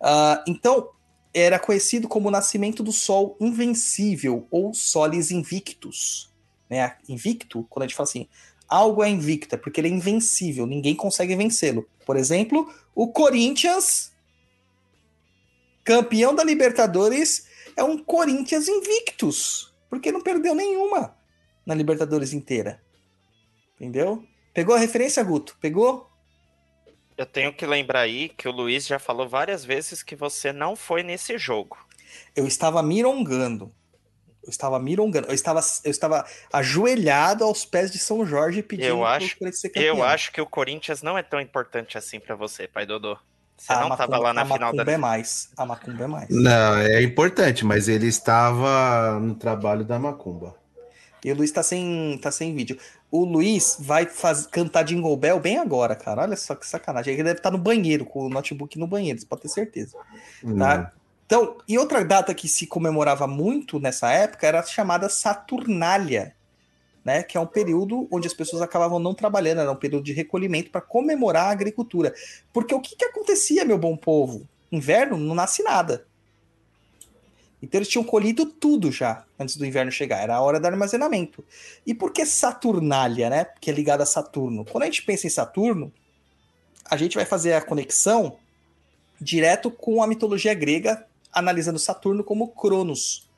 Ah, 0.00 0.44
então, 0.46 0.90
era 1.34 1.58
conhecido 1.58 2.06
como 2.06 2.28
o 2.28 2.30
nascimento 2.30 2.82
do 2.82 2.92
Sol 2.92 3.36
Invencível 3.40 4.46
ou 4.50 4.72
Solis 4.72 5.32
Invictus, 5.32 6.32
né? 6.70 6.96
Invicto, 7.08 7.66
quando 7.68 7.82
a 7.82 7.86
gente 7.86 7.96
fala 7.96 8.08
assim, 8.08 8.28
algo 8.68 9.02
é 9.02 9.08
invicto, 9.08 9.56
é 9.56 9.58
porque 9.58 9.80
ele 9.80 9.88
é 9.88 9.92
invencível, 9.92 10.66
ninguém 10.66 10.94
consegue 10.94 11.34
vencê-lo. 11.34 11.88
Por 12.06 12.16
exemplo, 12.16 12.72
o 12.94 13.08
Corinthians, 13.08 14.12
campeão 15.82 16.34
da 16.34 16.44
Libertadores, 16.44 17.46
é 17.76 17.82
um 17.82 17.98
Corinthians 17.98 18.68
invictus, 18.68 19.74
porque 19.90 20.12
não 20.12 20.20
perdeu 20.20 20.54
nenhuma 20.54 21.16
na 21.66 21.74
Libertadores 21.74 22.32
inteira. 22.32 22.80
Entendeu? 23.80 24.24
Pegou 24.52 24.74
a 24.74 24.78
referência, 24.78 25.22
Guto? 25.22 25.56
Pegou? 25.60 26.10
Eu 27.16 27.26
tenho 27.26 27.52
que 27.52 27.66
lembrar 27.66 28.00
aí 28.00 28.28
que 28.28 28.48
o 28.48 28.52
Luiz 28.52 28.86
já 28.86 28.98
falou 28.98 29.28
várias 29.28 29.64
vezes 29.64 30.02
que 30.02 30.14
você 30.16 30.52
não 30.52 30.76
foi 30.76 31.02
nesse 31.02 31.36
jogo. 31.38 31.76
Eu 32.34 32.46
estava 32.46 32.82
mirongando. 32.82 33.72
Eu 34.42 34.50
estava 34.50 34.78
mirongando. 34.78 35.26
Eu 35.28 35.34
estava, 35.34 35.60
eu 35.84 35.90
estava 35.90 36.24
ajoelhado 36.52 37.44
aos 37.44 37.64
pés 37.64 37.90
de 37.90 37.98
São 37.98 38.24
Jorge 38.24 38.62
pedindo 38.62 38.86
Eu 38.88 38.96
pro 38.98 39.06
acho- 39.06 39.38
Corinthians 39.38 39.60
ser 39.60 39.68
campeão. 39.70 39.96
Eu 39.98 40.04
acho 40.04 40.32
que 40.32 40.40
o 40.40 40.46
Corinthians 40.46 41.02
não 41.02 41.18
é 41.18 41.22
tão 41.22 41.40
importante 41.40 41.98
assim 41.98 42.18
pra 42.18 42.34
você, 42.34 42.66
pai 42.66 42.86
Dodô. 42.86 43.16
Você 43.56 43.72
A 43.72 43.80
não 43.80 43.88
Macumba- 43.88 43.96
tava 44.08 44.18
lá 44.22 44.32
na 44.32 44.42
a 44.42 44.44
final 44.44 44.58
da 44.58 44.66
Macumba 44.76 44.92
é 44.92 44.96
mais. 44.96 45.50
A 45.56 45.66
Macumba 45.66 46.04
é 46.04 46.06
mais. 46.06 46.28
Não, 46.30 46.76
é 46.78 47.02
importante, 47.02 47.64
mas 47.64 47.88
ele 47.88 48.06
estava 48.06 49.18
no 49.20 49.34
trabalho 49.34 49.84
da 49.84 49.98
Macumba. 49.98 50.54
E 51.24 51.32
o 51.32 51.34
Luiz 51.34 51.50
tá 51.50 51.62
sem, 51.62 52.18
tá 52.22 52.30
sem 52.30 52.54
vídeo. 52.54 52.78
O 53.10 53.24
Luiz 53.24 53.76
vai 53.80 54.06
faz, 54.06 54.46
cantar 54.46 54.82
Jingle 54.84 55.16
Bell 55.16 55.40
bem 55.40 55.58
agora, 55.58 55.94
cara. 55.96 56.22
Olha 56.22 56.36
só 56.36 56.54
que 56.54 56.66
sacanagem. 56.66 57.14
Ele 57.14 57.22
deve 57.24 57.38
estar 57.40 57.50
no 57.50 57.58
banheiro, 57.58 58.04
com 58.04 58.26
o 58.26 58.28
notebook 58.28 58.78
no 58.78 58.86
banheiro, 58.86 59.18
você 59.18 59.26
pode 59.26 59.42
ter 59.42 59.48
certeza. 59.48 59.96
Tá? 60.56 60.92
Então, 61.26 61.58
e 61.68 61.76
outra 61.78 62.04
data 62.04 62.32
que 62.34 62.48
se 62.48 62.66
comemorava 62.66 63.26
muito 63.26 63.78
nessa 63.78 64.10
época 64.10 64.46
era 64.46 64.60
a 64.60 64.62
chamada 64.62 65.08
Saturnália. 65.08 66.34
né? 67.04 67.22
Que 67.22 67.36
é 67.36 67.40
um 67.40 67.46
período 67.46 68.08
onde 68.10 68.26
as 68.26 68.34
pessoas 68.34 68.62
acabavam 68.62 68.98
não 68.98 69.14
trabalhando, 69.14 69.60
era 69.60 69.70
um 69.70 69.76
período 69.76 70.04
de 70.04 70.12
recolhimento 70.12 70.70
para 70.70 70.80
comemorar 70.80 71.46
a 71.46 71.50
agricultura. 71.50 72.14
Porque 72.52 72.74
o 72.74 72.80
que, 72.80 72.96
que 72.96 73.04
acontecia, 73.04 73.64
meu 73.64 73.78
bom 73.78 73.96
povo? 73.96 74.48
Inverno 74.70 75.16
não 75.16 75.34
nasce 75.34 75.62
nada. 75.62 76.06
Então 77.60 77.78
eles 77.78 77.88
tinham 77.88 78.04
colhido 78.04 78.46
tudo 78.46 78.92
já 78.92 79.24
antes 79.38 79.56
do 79.56 79.66
inverno 79.66 79.90
chegar. 79.90 80.22
Era 80.22 80.36
a 80.36 80.40
hora 80.40 80.60
do 80.60 80.66
armazenamento. 80.66 81.44
E 81.86 81.92
por 81.92 82.12
que 82.12 82.24
Saturnália, 82.24 83.28
né? 83.28 83.46
Que 83.60 83.70
é 83.70 83.74
ligada 83.74 84.04
a 84.04 84.06
Saturno. 84.06 84.64
Quando 84.64 84.84
a 84.84 84.86
gente 84.86 85.02
pensa 85.02 85.26
em 85.26 85.30
Saturno, 85.30 85.92
a 86.84 86.96
gente 86.96 87.16
vai 87.16 87.24
fazer 87.24 87.54
a 87.54 87.60
conexão 87.60 88.36
direto 89.20 89.70
com 89.70 90.02
a 90.02 90.06
mitologia 90.06 90.54
grega, 90.54 91.04
analisando 91.32 91.78
Saturno 91.78 92.22
como 92.22 92.48
Cronos, 92.48 93.28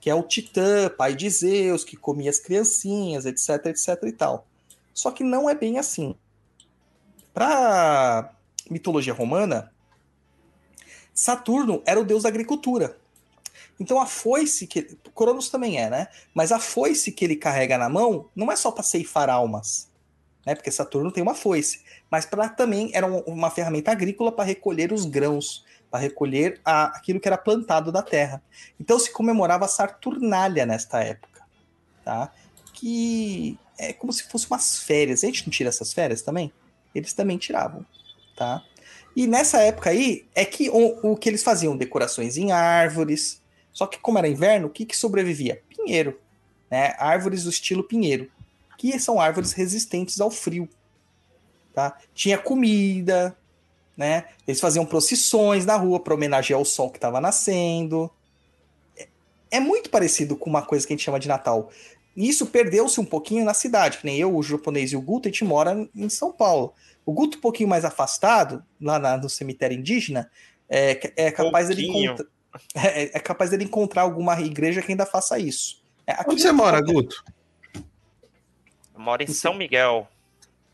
que 0.00 0.08
é 0.08 0.14
o 0.14 0.22
titã, 0.22 0.88
pai 0.88 1.14
de 1.14 1.28
Zeus, 1.28 1.84
que 1.84 1.96
comia 1.96 2.30
as 2.30 2.38
criancinhas, 2.38 3.26
etc, 3.26 3.66
etc 3.66 4.02
e 4.04 4.12
tal. 4.12 4.46
Só 4.94 5.10
que 5.10 5.22
não 5.22 5.48
é 5.48 5.54
bem 5.54 5.78
assim. 5.78 6.14
Para 7.34 8.32
mitologia 8.70 9.12
romana, 9.12 9.70
Saturno 11.14 11.82
era 11.84 12.00
o 12.00 12.04
deus 12.04 12.22
da 12.22 12.28
agricultura. 12.28 12.96
Então 13.80 13.98
a 13.98 14.04
foice 14.04 14.66
que 14.66 14.82
Cronos 15.14 15.48
também 15.48 15.80
é, 15.80 15.88
né? 15.88 16.08
Mas 16.34 16.52
a 16.52 16.60
foice 16.60 17.10
que 17.10 17.24
ele 17.24 17.34
carrega 17.34 17.78
na 17.78 17.88
mão 17.88 18.28
não 18.36 18.52
é 18.52 18.56
só 18.56 18.70
para 18.70 18.84
ceifar 18.84 19.30
almas, 19.30 19.88
né? 20.46 20.54
Porque 20.54 20.70
Saturno 20.70 21.10
tem 21.10 21.22
uma 21.22 21.34
foice, 21.34 21.82
mas 22.10 22.26
para 22.26 22.50
também 22.50 22.90
era 22.92 23.06
uma 23.06 23.50
ferramenta 23.50 23.90
agrícola 23.90 24.30
para 24.30 24.44
recolher 24.44 24.92
os 24.92 25.06
grãos, 25.06 25.64
para 25.90 26.00
recolher 26.00 26.60
a, 26.62 26.96
aquilo 26.96 27.18
que 27.18 27.26
era 27.26 27.38
plantado 27.38 27.90
da 27.90 28.02
terra. 28.02 28.42
Então 28.78 28.98
se 28.98 29.10
comemorava 29.10 29.64
a 29.64 29.68
Saturnália 29.68 30.66
nesta 30.66 31.02
época, 31.02 31.42
tá? 32.04 32.30
Que 32.74 33.58
é 33.78 33.94
como 33.94 34.12
se 34.12 34.28
fosse 34.28 34.46
umas 34.46 34.78
férias. 34.78 35.24
A 35.24 35.26
gente 35.26 35.46
não 35.46 35.50
tira 35.50 35.70
essas 35.70 35.92
férias 35.92 36.20
também? 36.20 36.52
Eles 36.94 37.14
também 37.14 37.38
tiravam, 37.38 37.86
tá? 38.36 38.62
E 39.16 39.26
nessa 39.26 39.58
época 39.58 39.90
aí 39.90 40.26
é 40.34 40.44
que 40.44 40.68
o, 40.68 41.12
o 41.12 41.16
que 41.16 41.28
eles 41.28 41.42
faziam 41.42 41.76
decorações 41.76 42.36
em 42.36 42.52
árvores. 42.52 43.40
Só 43.80 43.86
que 43.86 43.98
como 43.98 44.18
era 44.18 44.28
inverno, 44.28 44.66
o 44.66 44.70
que, 44.70 44.84
que 44.84 44.94
sobrevivia? 44.94 45.62
Pinheiro, 45.66 46.20
né? 46.70 46.94
Árvores 46.98 47.44
do 47.44 47.48
estilo 47.48 47.82
pinheiro, 47.82 48.30
que 48.76 48.98
são 48.98 49.18
árvores 49.18 49.52
resistentes 49.52 50.20
ao 50.20 50.30
frio, 50.30 50.68
tá? 51.72 51.96
Tinha 52.12 52.36
comida, 52.36 53.34
né? 53.96 54.26
Eles 54.46 54.60
faziam 54.60 54.84
procissões 54.84 55.64
na 55.64 55.76
rua 55.76 55.98
para 55.98 56.12
homenagear 56.12 56.60
o 56.60 56.64
sol 56.66 56.90
que 56.90 56.98
estava 56.98 57.22
nascendo. 57.22 58.10
É, 58.98 59.08
é 59.52 59.60
muito 59.60 59.88
parecido 59.88 60.36
com 60.36 60.50
uma 60.50 60.60
coisa 60.60 60.86
que 60.86 60.92
a 60.92 60.96
gente 60.96 61.04
chama 61.06 61.18
de 61.18 61.26
Natal. 61.26 61.70
Isso 62.14 62.44
perdeu-se 62.44 63.00
um 63.00 63.04
pouquinho 63.06 63.46
na 63.46 63.54
cidade, 63.54 63.96
que 63.96 64.04
nem 64.04 64.18
eu, 64.18 64.36
o 64.36 64.42
japonês 64.42 64.92
e 64.92 64.96
o 64.96 65.00
Guto, 65.00 65.26
a 65.26 65.30
gente 65.30 65.42
mora 65.42 65.88
em 65.96 66.10
São 66.10 66.30
Paulo. 66.30 66.74
O 67.06 67.14
Guto, 67.14 67.38
um 67.38 67.40
pouquinho 67.40 67.70
mais 67.70 67.86
afastado, 67.86 68.62
lá 68.78 68.98
na, 68.98 69.16
no 69.16 69.30
cemitério 69.30 69.78
indígena, 69.78 70.30
é, 70.68 71.00
é 71.16 71.30
capaz 71.30 71.68
dele 71.68 71.86
encontrar. 71.86 72.26
É, 72.74 73.16
é, 73.16 73.20
capaz 73.20 73.50
dele 73.50 73.64
encontrar 73.64 74.02
alguma 74.02 74.40
igreja 74.40 74.82
que 74.82 74.90
ainda 74.90 75.06
faça 75.06 75.38
isso. 75.38 75.82
É, 76.06 76.14
Onde 76.28 76.42
você 76.42 76.50
mora, 76.52 76.80
Guto? 76.80 77.24
Eu 77.74 79.00
moro 79.00 79.22
em 79.22 79.26
São 79.28 79.54
Miguel. 79.54 80.08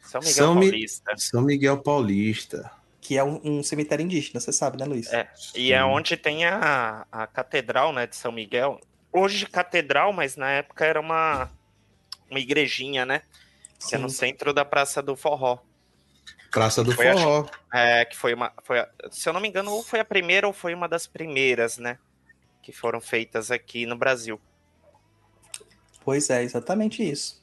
São 0.01 0.21
Miguel 0.21 0.35
São 0.35 0.55
Mi- 0.55 0.71
Paulista. 0.71 1.13
São 1.17 1.43
Miguel 1.43 1.79
Paulista. 1.83 2.71
Que 3.01 3.17
é 3.17 3.23
um, 3.23 3.41
um 3.45 3.63
cemitério 3.63 4.03
indígena, 4.05 4.41
você 4.41 4.53
sabe, 4.53 4.79
né, 4.79 4.85
Luiz? 4.85 5.13
É, 5.13 5.29
e 5.55 5.73
é 5.73 5.85
onde 5.85 6.17
tem 6.17 6.45
a, 6.45 7.07
a 7.13 7.27
catedral, 7.27 7.93
né, 7.93 8.07
de 8.07 8.17
São 8.17 8.33
Miguel. 8.33 8.81
Hoje 9.13 9.47
catedral, 9.47 10.13
mas 10.13 10.37
na 10.37 10.51
época 10.51 10.85
era 10.85 11.01
uma, 11.01 11.51
uma 12.31 12.41
igrejinha, 12.41 13.07
né? 13.07 13.23
Que 13.87 13.95
é 13.95 13.99
no 13.99 14.09
centro 14.11 14.53
da 14.53 14.65
Praça 14.65 15.03
do 15.03 15.15
Forró. 15.15 15.59
Praça 16.57 16.83
do 16.83 16.91
Foi 16.93 17.09
a- 17.09 17.13
Forró. 17.13 17.47
É, 17.75 18.05
que 18.07 18.17
foi 18.17 18.33
uma. 18.33 18.51
Foi 18.65 18.79
a- 18.79 18.89
se 19.11 19.29
eu 19.29 19.35
não 19.35 19.43
me 19.43 19.49
engano, 19.49 19.71
ou 19.73 19.83
foi 19.83 20.01
a 20.01 20.05
primeira 20.07 20.47
ou 20.47 20.55
foi 20.55 20.73
uma 20.73 20.89
das 20.89 21.07
primeiras, 21.07 21.77
né? 21.77 21.99
Que 22.63 22.73
foram 22.73 22.99
feitas 22.99 23.51
aqui 23.51 23.85
no 23.85 23.95
Brasil. 23.95 24.41
Pois 26.03 26.31
é, 26.31 26.43
exatamente 26.43 27.07
isso. 27.07 27.43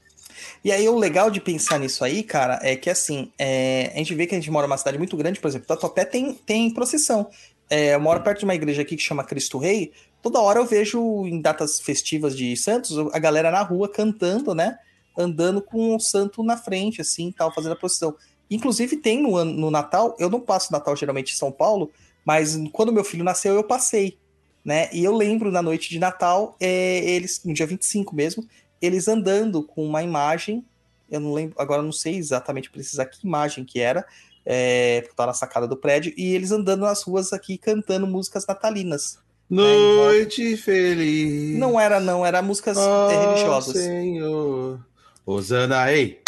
E 0.64 0.72
aí, 0.72 0.90
o 0.90 0.98
legal 0.98 1.30
de 1.30 1.40
pensar 1.40 1.78
nisso 1.78 2.04
aí, 2.04 2.24
cara, 2.24 2.58
é 2.64 2.76
que 2.76 2.90
assim, 2.90 3.32
é, 3.38 3.92
a 3.94 3.98
gente 3.98 4.16
vê 4.16 4.26
que 4.26 4.34
a 4.34 4.40
gente 4.40 4.50
mora 4.50 4.66
numa 4.66 4.78
cidade 4.78 4.98
muito 4.98 5.16
grande, 5.16 5.40
por 5.40 5.48
exemplo, 5.48 5.68
Tatuapé 5.68 6.06
tem, 6.06 6.34
tem 6.34 6.74
procissão. 6.74 7.30
É, 7.70 7.94
eu 7.94 8.00
moro 8.00 8.22
perto 8.24 8.40
de 8.40 8.46
uma 8.46 8.56
igreja 8.56 8.82
aqui 8.82 8.96
que 8.96 9.04
chama 9.04 9.24
Cristo 9.24 9.60
Rei. 9.60 9.94
Toda 10.24 10.40
hora 10.42 10.60
eu 10.60 10.66
vejo 10.66 11.28
em 11.28 11.40
datas 11.40 11.80
festivas 11.80 12.36
de 12.36 12.58
santos 12.58 12.98
a 13.14 13.20
galera 13.20 13.52
na 13.52 13.62
rua 13.62 13.88
cantando, 13.88 14.56
né? 14.56 14.76
Andando 15.16 15.62
com 15.62 15.96
o 15.96 16.00
santo 16.00 16.42
na 16.42 16.58
frente, 16.58 17.00
assim, 17.00 17.32
tal, 17.32 17.54
fazendo 17.54 17.74
a 17.74 17.76
procissão. 17.76 18.16
Inclusive 18.56 18.98
tem 18.98 19.22
no, 19.22 19.36
ano- 19.36 19.54
no 19.54 19.72
Natal, 19.72 20.16
eu 20.20 20.30
não 20.30 20.40
passo 20.40 20.72
Natal 20.72 20.96
geralmente 20.96 21.34
em 21.34 21.38
São 21.38 21.52
Paulo, 21.52 21.92
mas 22.26 22.58
quando 22.72 22.92
meu 22.92 23.04
filho 23.04 23.24
nasceu 23.24 23.56
eu 23.56 23.64
passei, 23.64 24.18
né? 24.64 24.90
E 24.94 25.04
eu 25.04 25.16
lembro 25.16 25.52
na 25.52 25.62
noite 25.62 25.90
de 25.90 26.00
Natal, 26.00 26.56
é, 26.60 27.00
eles, 27.04 27.42
no 27.44 27.54
dia 27.54 27.66
25 27.66 28.16
mesmo, 28.16 28.46
eles 28.82 29.08
andando 29.08 29.64
com 29.64 29.86
uma 29.86 30.04
imagem, 30.04 30.64
eu 31.10 31.20
não 31.20 31.34
lembro, 31.34 31.56
agora 31.60 31.82
não 31.82 31.92
sei 31.92 32.16
exatamente 32.16 32.70
precisar 32.70 33.06
que 33.06 33.26
imagem 33.26 33.66
que 33.66 33.80
era, 33.80 34.06
é, 34.46 35.02
porque 35.02 35.16
tá 35.16 35.26
na 35.26 35.34
sacada 35.34 35.68
do 35.68 35.78
prédio, 35.78 36.14
e 36.18 36.34
eles 36.34 36.52
andando 36.52 36.82
nas 36.82 37.04
ruas 37.04 37.34
aqui 37.34 37.58
cantando 37.58 38.06
músicas 38.08 38.46
natalinas. 38.46 39.20
Noite 39.50 40.58
feliz. 40.58 41.58
Não 41.58 41.80
era, 41.80 42.00
não, 42.00 42.26
era 42.26 42.42
músicas 42.42 42.78
é, 42.78 43.26
religiosas. 43.26 43.76
Senhor. 43.76 44.80
Osana 45.26 45.86
rei. 45.86 46.23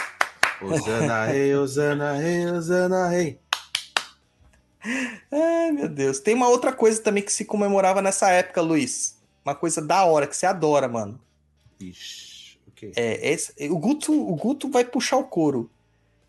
Osana 0.62 1.26
rei, 1.26 1.56
Osana 1.56 2.14
rei, 2.14 2.46
Osana 2.48 3.10
rei. 3.10 3.40
Ai, 5.32 5.72
meu 5.72 5.90
Deus. 5.90 6.20
Tem 6.20 6.36
uma 6.36 6.48
outra 6.48 6.72
coisa 6.72 7.02
também 7.02 7.24
que 7.24 7.32
se 7.32 7.46
comemorava 7.46 8.02
nessa 8.02 8.30
época, 8.30 8.62
Luiz. 8.62 9.20
Uma 9.44 9.56
coisa 9.56 9.82
da 9.82 10.06
hora, 10.06 10.28
que 10.28 10.36
você 10.36 10.46
adora, 10.46 10.88
mano. 10.88 11.20
Ixi, 11.80 12.60
o 12.68 12.72
quê? 12.72 12.92
É, 12.96 13.30
esse, 13.30 13.54
o, 13.70 13.78
Guto, 13.78 14.12
o 14.12 14.36
Guto 14.36 14.70
vai 14.70 14.86
puxar 14.86 15.18
o 15.18 15.26
couro. 15.26 15.70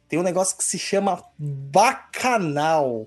Tem 0.09 0.19
um 0.19 0.23
negócio 0.23 0.57
que 0.57 0.65
se 0.65 0.79
chama 0.79 1.23
bacanal. 1.39 3.07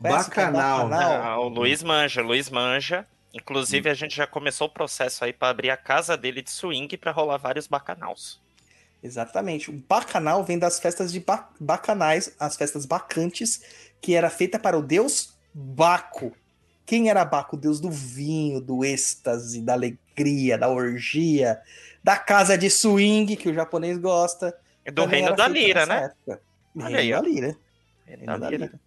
Conhece 0.00 0.28
o 0.28 0.32
que 0.32 0.40
é 0.40 0.50
Bacanal. 0.50 1.22
Ah, 1.22 1.40
o 1.40 1.48
Luiz 1.48 1.82
manja, 1.82 2.22
Luiz 2.22 2.50
manja. 2.50 3.06
Inclusive, 3.32 3.90
a 3.90 3.94
gente 3.94 4.14
já 4.14 4.26
começou 4.26 4.68
o 4.68 4.70
processo 4.70 5.24
aí 5.24 5.32
para 5.32 5.48
abrir 5.48 5.70
a 5.70 5.76
casa 5.76 6.16
dele 6.16 6.40
de 6.40 6.50
swing 6.50 6.96
para 6.96 7.10
rolar 7.10 7.36
vários 7.36 7.66
bacanaus. 7.66 8.40
Exatamente. 9.04 9.70
O 9.70 9.74
bacanal 9.86 10.42
vem 10.42 10.58
das 10.58 10.80
festas 10.80 11.12
de 11.12 11.20
ba 11.20 11.50
bacanais, 11.60 12.34
as 12.40 12.56
festas 12.56 12.86
bacantes, 12.86 13.62
que 14.00 14.14
era 14.14 14.30
feita 14.30 14.58
para 14.58 14.78
o 14.78 14.82
deus 14.82 15.34
Baco. 15.52 16.32
Quem 16.86 17.10
era 17.10 17.22
Baco? 17.22 17.54
O 17.54 17.58
deus 17.58 17.78
do 17.80 17.90
vinho, 17.90 18.62
do 18.62 18.82
êxtase, 18.82 19.60
da 19.60 19.74
alegria, 19.74 20.56
da 20.56 20.70
orgia, 20.70 21.60
da 22.02 22.16
casa 22.16 22.56
de 22.56 22.70
swing, 22.70 23.36
que 23.36 23.50
o 23.50 23.54
japonês 23.54 23.98
gosta. 23.98 24.56
E 24.86 24.90
do 24.90 25.02
Também 25.02 25.20
reino 25.22 25.36
da 25.36 25.48
lira, 25.48 25.84
né? 25.84 26.04
época. 26.06 26.42
Olha 26.74 26.96
Reino 26.96 26.98
aí, 26.98 27.10
da 27.10 27.20
lira. 27.20 27.56
Reino 28.06 28.26
da 28.26 28.36
da 28.38 28.50
lira. 28.50 28.64
lira. 28.66 28.80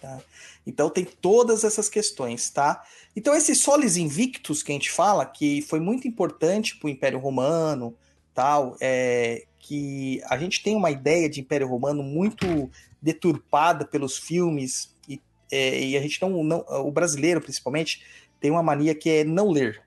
Tá? 0.00 0.20
Então 0.64 0.88
tem 0.88 1.04
todas 1.04 1.64
essas 1.64 1.88
questões, 1.88 2.48
tá? 2.48 2.84
Então 3.14 3.34
esse 3.34 3.56
Solis 3.56 3.96
Invictus 3.96 4.62
que 4.62 4.70
a 4.70 4.74
gente 4.74 4.90
fala, 4.90 5.26
que 5.26 5.62
foi 5.62 5.80
muito 5.80 6.06
importante 6.06 6.76
para 6.76 6.86
o 6.86 6.90
Império 6.90 7.18
Romano, 7.18 7.96
tal, 8.34 8.76
é 8.80 9.44
que 9.58 10.22
a 10.28 10.38
gente 10.38 10.62
tem 10.62 10.74
uma 10.74 10.90
ideia 10.90 11.28
de 11.28 11.40
Império 11.40 11.68
Romano 11.68 12.02
muito 12.02 12.70
deturpada 13.00 13.84
pelos 13.84 14.16
filmes 14.16 14.94
e, 15.08 15.20
é, 15.52 15.80
e 15.80 15.96
a 15.96 16.00
gente 16.00 16.20
não, 16.22 16.42
não, 16.42 16.64
o 16.86 16.90
brasileiro 16.90 17.40
principalmente 17.40 18.02
tem 18.40 18.50
uma 18.50 18.62
mania 18.62 18.94
que 18.94 19.10
é 19.10 19.24
não 19.24 19.50
ler. 19.50 19.82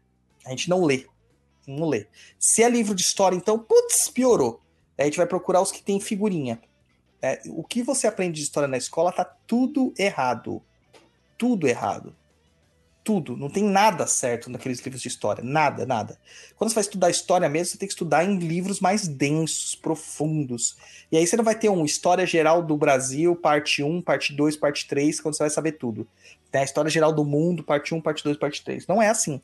A 0.45 0.49
gente 0.51 0.69
não 0.69 0.83
lê, 0.83 1.05
não 1.67 1.87
lê. 1.89 2.07
Se 2.37 2.63
é 2.63 2.69
livro 2.69 2.93
de 2.93 3.01
história, 3.01 3.35
então, 3.35 3.57
putz, 3.57 4.09
piorou. 4.09 4.61
A 4.97 5.03
gente 5.03 5.17
vai 5.17 5.25
procurar 5.25 5.61
os 5.61 5.71
que 5.71 5.81
tem 5.81 5.99
figurinha. 5.99 6.61
É, 7.21 7.41
o 7.47 7.63
que 7.63 7.81
você 7.81 8.05
aprende 8.05 8.35
de 8.35 8.43
história 8.43 8.67
na 8.67 8.77
escola 8.77 9.11
tá 9.11 9.25
tudo 9.25 9.93
errado. 9.97 10.61
Tudo 11.37 11.67
errado. 11.67 12.15
Tudo. 13.03 13.35
Não 13.35 13.49
tem 13.49 13.63
nada 13.63 14.07
certo 14.07 14.49
naqueles 14.49 14.79
livros 14.79 15.01
de 15.01 15.09
história. 15.09 15.43
Nada, 15.43 15.85
nada. 15.85 16.17
Quando 16.55 16.69
você 16.69 16.75
vai 16.75 16.81
estudar 16.83 17.09
história 17.09 17.49
mesmo, 17.49 17.71
você 17.73 17.77
tem 17.77 17.87
que 17.87 17.93
estudar 17.93 18.23
em 18.23 18.37
livros 18.37 18.79
mais 18.79 19.07
densos, 19.07 19.75
profundos. 19.75 20.77
E 21.11 21.17
aí 21.17 21.27
você 21.27 21.35
não 21.35 21.43
vai 21.43 21.55
ter 21.55 21.69
um 21.69 21.83
História 21.83 22.25
Geral 22.25 22.63
do 22.63 22.77
Brasil, 22.77 23.35
parte 23.35 23.83
1, 23.83 24.01
parte 24.01 24.33
2, 24.33 24.55
parte 24.55 24.87
3, 24.87 25.19
quando 25.19 25.35
você 25.35 25.43
vai 25.43 25.49
saber 25.49 25.73
tudo. 25.73 26.07
Tem 26.49 26.61
a 26.61 26.63
História 26.63 26.89
Geral 26.89 27.11
do 27.11 27.25
Mundo, 27.25 27.61
parte 27.61 27.93
1, 27.93 27.99
parte 27.99 28.23
2, 28.23 28.37
parte 28.37 28.63
3. 28.63 28.87
Não 28.87 29.01
é 29.01 29.09
assim. 29.09 29.41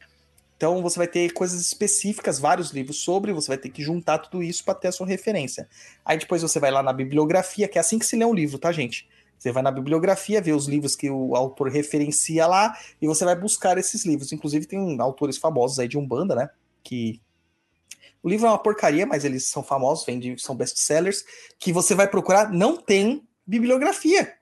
Então 0.59 0.81
você 0.81 0.97
vai 0.97 1.07
ter 1.07 1.31
coisas 1.31 1.61
específicas, 1.61 2.37
vários 2.37 2.71
livros 2.71 3.01
sobre, 3.01 3.31
você 3.31 3.47
vai 3.47 3.57
ter 3.57 3.69
que 3.69 3.81
juntar 3.81 4.17
tudo 4.17 4.43
isso 4.43 4.63
para 4.65 4.73
ter 4.73 4.89
a 4.89 4.91
sua 4.91 5.07
referência. 5.07 5.69
Aí 6.03 6.17
depois 6.17 6.41
você 6.41 6.59
vai 6.59 6.69
lá 6.69 6.83
na 6.83 6.91
bibliografia, 6.91 7.65
que 7.65 7.77
é 7.77 7.81
assim 7.81 7.97
que 7.97 8.05
se 8.05 8.17
lê 8.17 8.25
um 8.25 8.33
livro, 8.33 8.57
tá, 8.57 8.69
gente? 8.69 9.07
Você 9.39 9.53
vai 9.53 9.63
na 9.63 9.71
bibliografia, 9.71 10.41
vê 10.41 10.51
os 10.51 10.67
livros 10.67 10.97
que 10.97 11.09
o 11.09 11.33
autor 11.33 11.69
referencia 11.69 12.45
lá, 12.45 12.77
e 13.01 13.07
você 13.07 13.23
vai 13.23 13.35
buscar 13.35 13.77
esses 13.77 14.05
livros. 14.05 14.33
Inclusive, 14.33 14.65
tem 14.65 14.99
autores 14.99 15.37
famosos 15.37 15.79
aí 15.79 15.87
de 15.87 15.97
Umbanda, 15.97 16.35
né? 16.35 16.49
Que 16.83 17.21
O 18.21 18.27
livro 18.27 18.47
é 18.47 18.49
uma 18.49 18.57
porcaria, 18.57 19.05
mas 19.05 19.23
eles 19.23 19.45
são 19.45 19.63
famosos, 19.63 20.05
vendem, 20.05 20.37
são 20.37 20.53
best-sellers, 20.53 21.23
que 21.57 21.71
você 21.71 21.95
vai 21.95 22.05
procurar, 22.05 22.51
não 22.51 22.75
tem 22.75 23.25
bibliografia. 23.47 24.35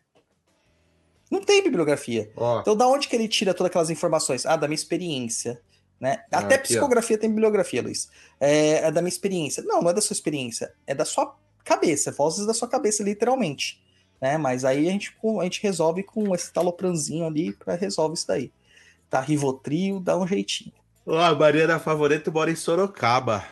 Não 1.29 1.41
tem 1.41 1.61
bibliografia. 1.61 2.31
Ó, 2.35 2.61
Então, 2.61 2.75
da 2.75 2.87
onde 2.87 3.07
que 3.07 3.15
ele 3.15 3.27
tira 3.27 3.53
todas 3.53 3.69
aquelas 3.69 3.91
informações? 3.91 4.45
Ah, 4.47 4.55
da 4.55 4.67
minha 4.67 4.75
experiência. 4.75 5.61
Né? 5.99 6.23
Até 6.31 6.55
aqui, 6.55 6.73
ó. 6.73 6.77
psicografia 6.77 7.17
tem 7.17 7.29
bibliografia, 7.29 7.81
Luiz. 7.81 8.09
É, 8.39 8.87
é 8.87 8.91
da 8.91 9.01
minha 9.01 9.09
experiência. 9.09 9.63
Não, 9.63 9.81
não 9.81 9.89
é 9.89 9.93
da 9.93 10.01
sua 10.01 10.13
experiência. 10.13 10.73
É 10.85 10.95
da 10.95 11.05
sua 11.05 11.35
cabeça. 11.63 12.11
Vozes 12.11 12.45
da 12.45 12.53
sua 12.53 12.67
cabeça, 12.67 13.03
literalmente. 13.03 13.79
Né? 14.22 14.38
Mas 14.38 14.65
aí 14.65 14.88
a 14.88 14.91
gente, 14.91 15.15
a 15.39 15.43
gente 15.43 15.61
resolve 15.61 16.03
com 16.03 16.34
esse 16.34 16.51
talopranzinho 16.51 17.26
ali 17.26 17.53
para 17.53 17.76
resolve 17.76 18.15
isso 18.15 18.28
daí. 18.28 18.51
Tá, 19.09 19.22
Rivotril, 19.22 19.99
dá 19.99 20.18
um 20.18 20.28
jeitinho. 20.28 20.74
ó, 21.05 21.20
a 21.20 21.36
Mariana 21.36 21.80
Favorito 21.80 22.32
mora 22.32 22.51
em 22.51 22.55
Sorocaba. 22.55 23.43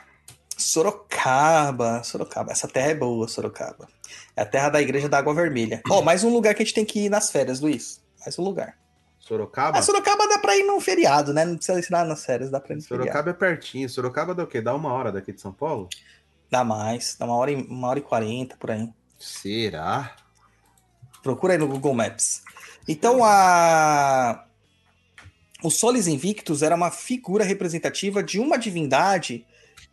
Sorocaba, 0.57 2.03
Sorocaba. 2.03 2.51
Essa 2.51 2.67
terra 2.67 2.91
é 2.91 2.95
boa, 2.95 3.27
Sorocaba. 3.27 3.87
É 4.35 4.41
a 4.41 4.45
terra 4.45 4.69
da 4.69 4.81
igreja 4.81 5.07
da 5.07 5.17
Água 5.17 5.33
Vermelha. 5.33 5.81
Ó, 5.89 6.01
mais 6.01 6.23
um 6.23 6.29
lugar 6.33 6.53
que 6.53 6.61
a 6.61 6.65
gente 6.65 6.73
tem 6.75 6.85
que 6.85 7.05
ir 7.05 7.09
nas 7.09 7.31
férias, 7.31 7.59
Luiz. 7.59 8.01
Mais 8.19 8.37
um 8.39 8.43
lugar. 8.43 8.77
Sorocaba? 9.19 9.77
Ah, 9.77 9.81
Sorocaba 9.81 10.27
dá 10.27 10.37
pra 10.37 10.55
ir 10.55 10.63
num 10.63 10.79
feriado, 10.79 11.33
né? 11.33 11.45
Não 11.45 11.55
precisa 11.55 11.79
ensinar 11.79 12.05
nas 12.05 12.25
férias, 12.25 12.51
dá 12.51 12.59
pra 12.59 12.73
ir 12.73 12.77
no 12.77 12.81
feriado. 12.83 13.03
Sorocaba 13.05 13.29
é 13.31 13.33
pertinho. 13.33 13.89
Sorocaba 13.89 14.35
dá 14.35 14.43
o 14.43 14.47
quê? 14.47 14.61
Dá 14.61 14.73
uma 14.73 14.91
hora 14.93 15.11
daqui 15.11 15.31
de 15.31 15.41
São 15.41 15.51
Paulo? 15.51 15.89
Dá 16.49 16.63
mais, 16.63 17.15
dá 17.17 17.25
uma 17.25 17.35
hora, 17.35 17.51
e, 17.51 17.55
uma 17.55 17.87
hora 17.87 17.99
e 17.99 18.03
quarenta 18.03 18.55
por 18.57 18.71
aí. 18.71 18.87
Será? 19.17 20.15
Procura 21.25 21.53
aí 21.53 21.57
no 21.57 21.67
Google 21.67 21.95
Maps. 21.95 22.43
Então, 22.87 23.23
a... 23.23 24.45
o 25.63 25.71
Solis 25.71 26.05
Invictus 26.05 26.61
era 26.61 26.75
uma 26.75 26.91
figura 26.91 27.43
representativa 27.43 28.21
de 28.21 28.39
uma 28.39 28.57
divindade 28.57 29.43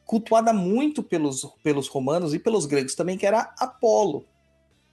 cultuada 0.05 0.53
muito 0.53 1.03
pelos, 1.03 1.51
pelos 1.63 1.89
romanos 1.89 2.35
e 2.35 2.39
pelos 2.39 2.67
gregos 2.67 2.95
também, 2.95 3.17
que 3.17 3.25
era 3.25 3.51
Apolo. 3.59 4.27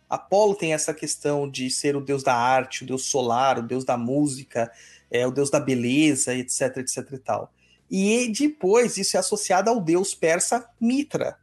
Apolo 0.10 0.56
tem 0.56 0.74
essa 0.74 0.94
questão 0.94 1.52
de 1.52 1.70
ser 1.70 1.98
o 1.98 2.02
deus 2.02 2.24
da 2.24 2.34
arte, 2.34 2.86
o 2.86 2.88
deus 2.88 3.04
solar, 3.08 3.60
o 3.60 3.68
deus 3.68 3.84
da 3.84 3.98
música, 3.98 4.72
é, 5.12 5.28
o 5.28 5.32
deus 5.32 5.50
da 5.50 5.60
beleza, 5.60 6.34
etc, 6.34 6.78
etc 6.78 7.06
e 7.12 7.18
tal. 7.18 7.54
E 7.92 8.32
depois 8.32 8.96
isso 8.96 9.18
é 9.18 9.20
associado 9.20 9.70
ao 9.70 9.82
deus 9.82 10.16
persa 10.16 10.70
Mitra, 10.80 11.38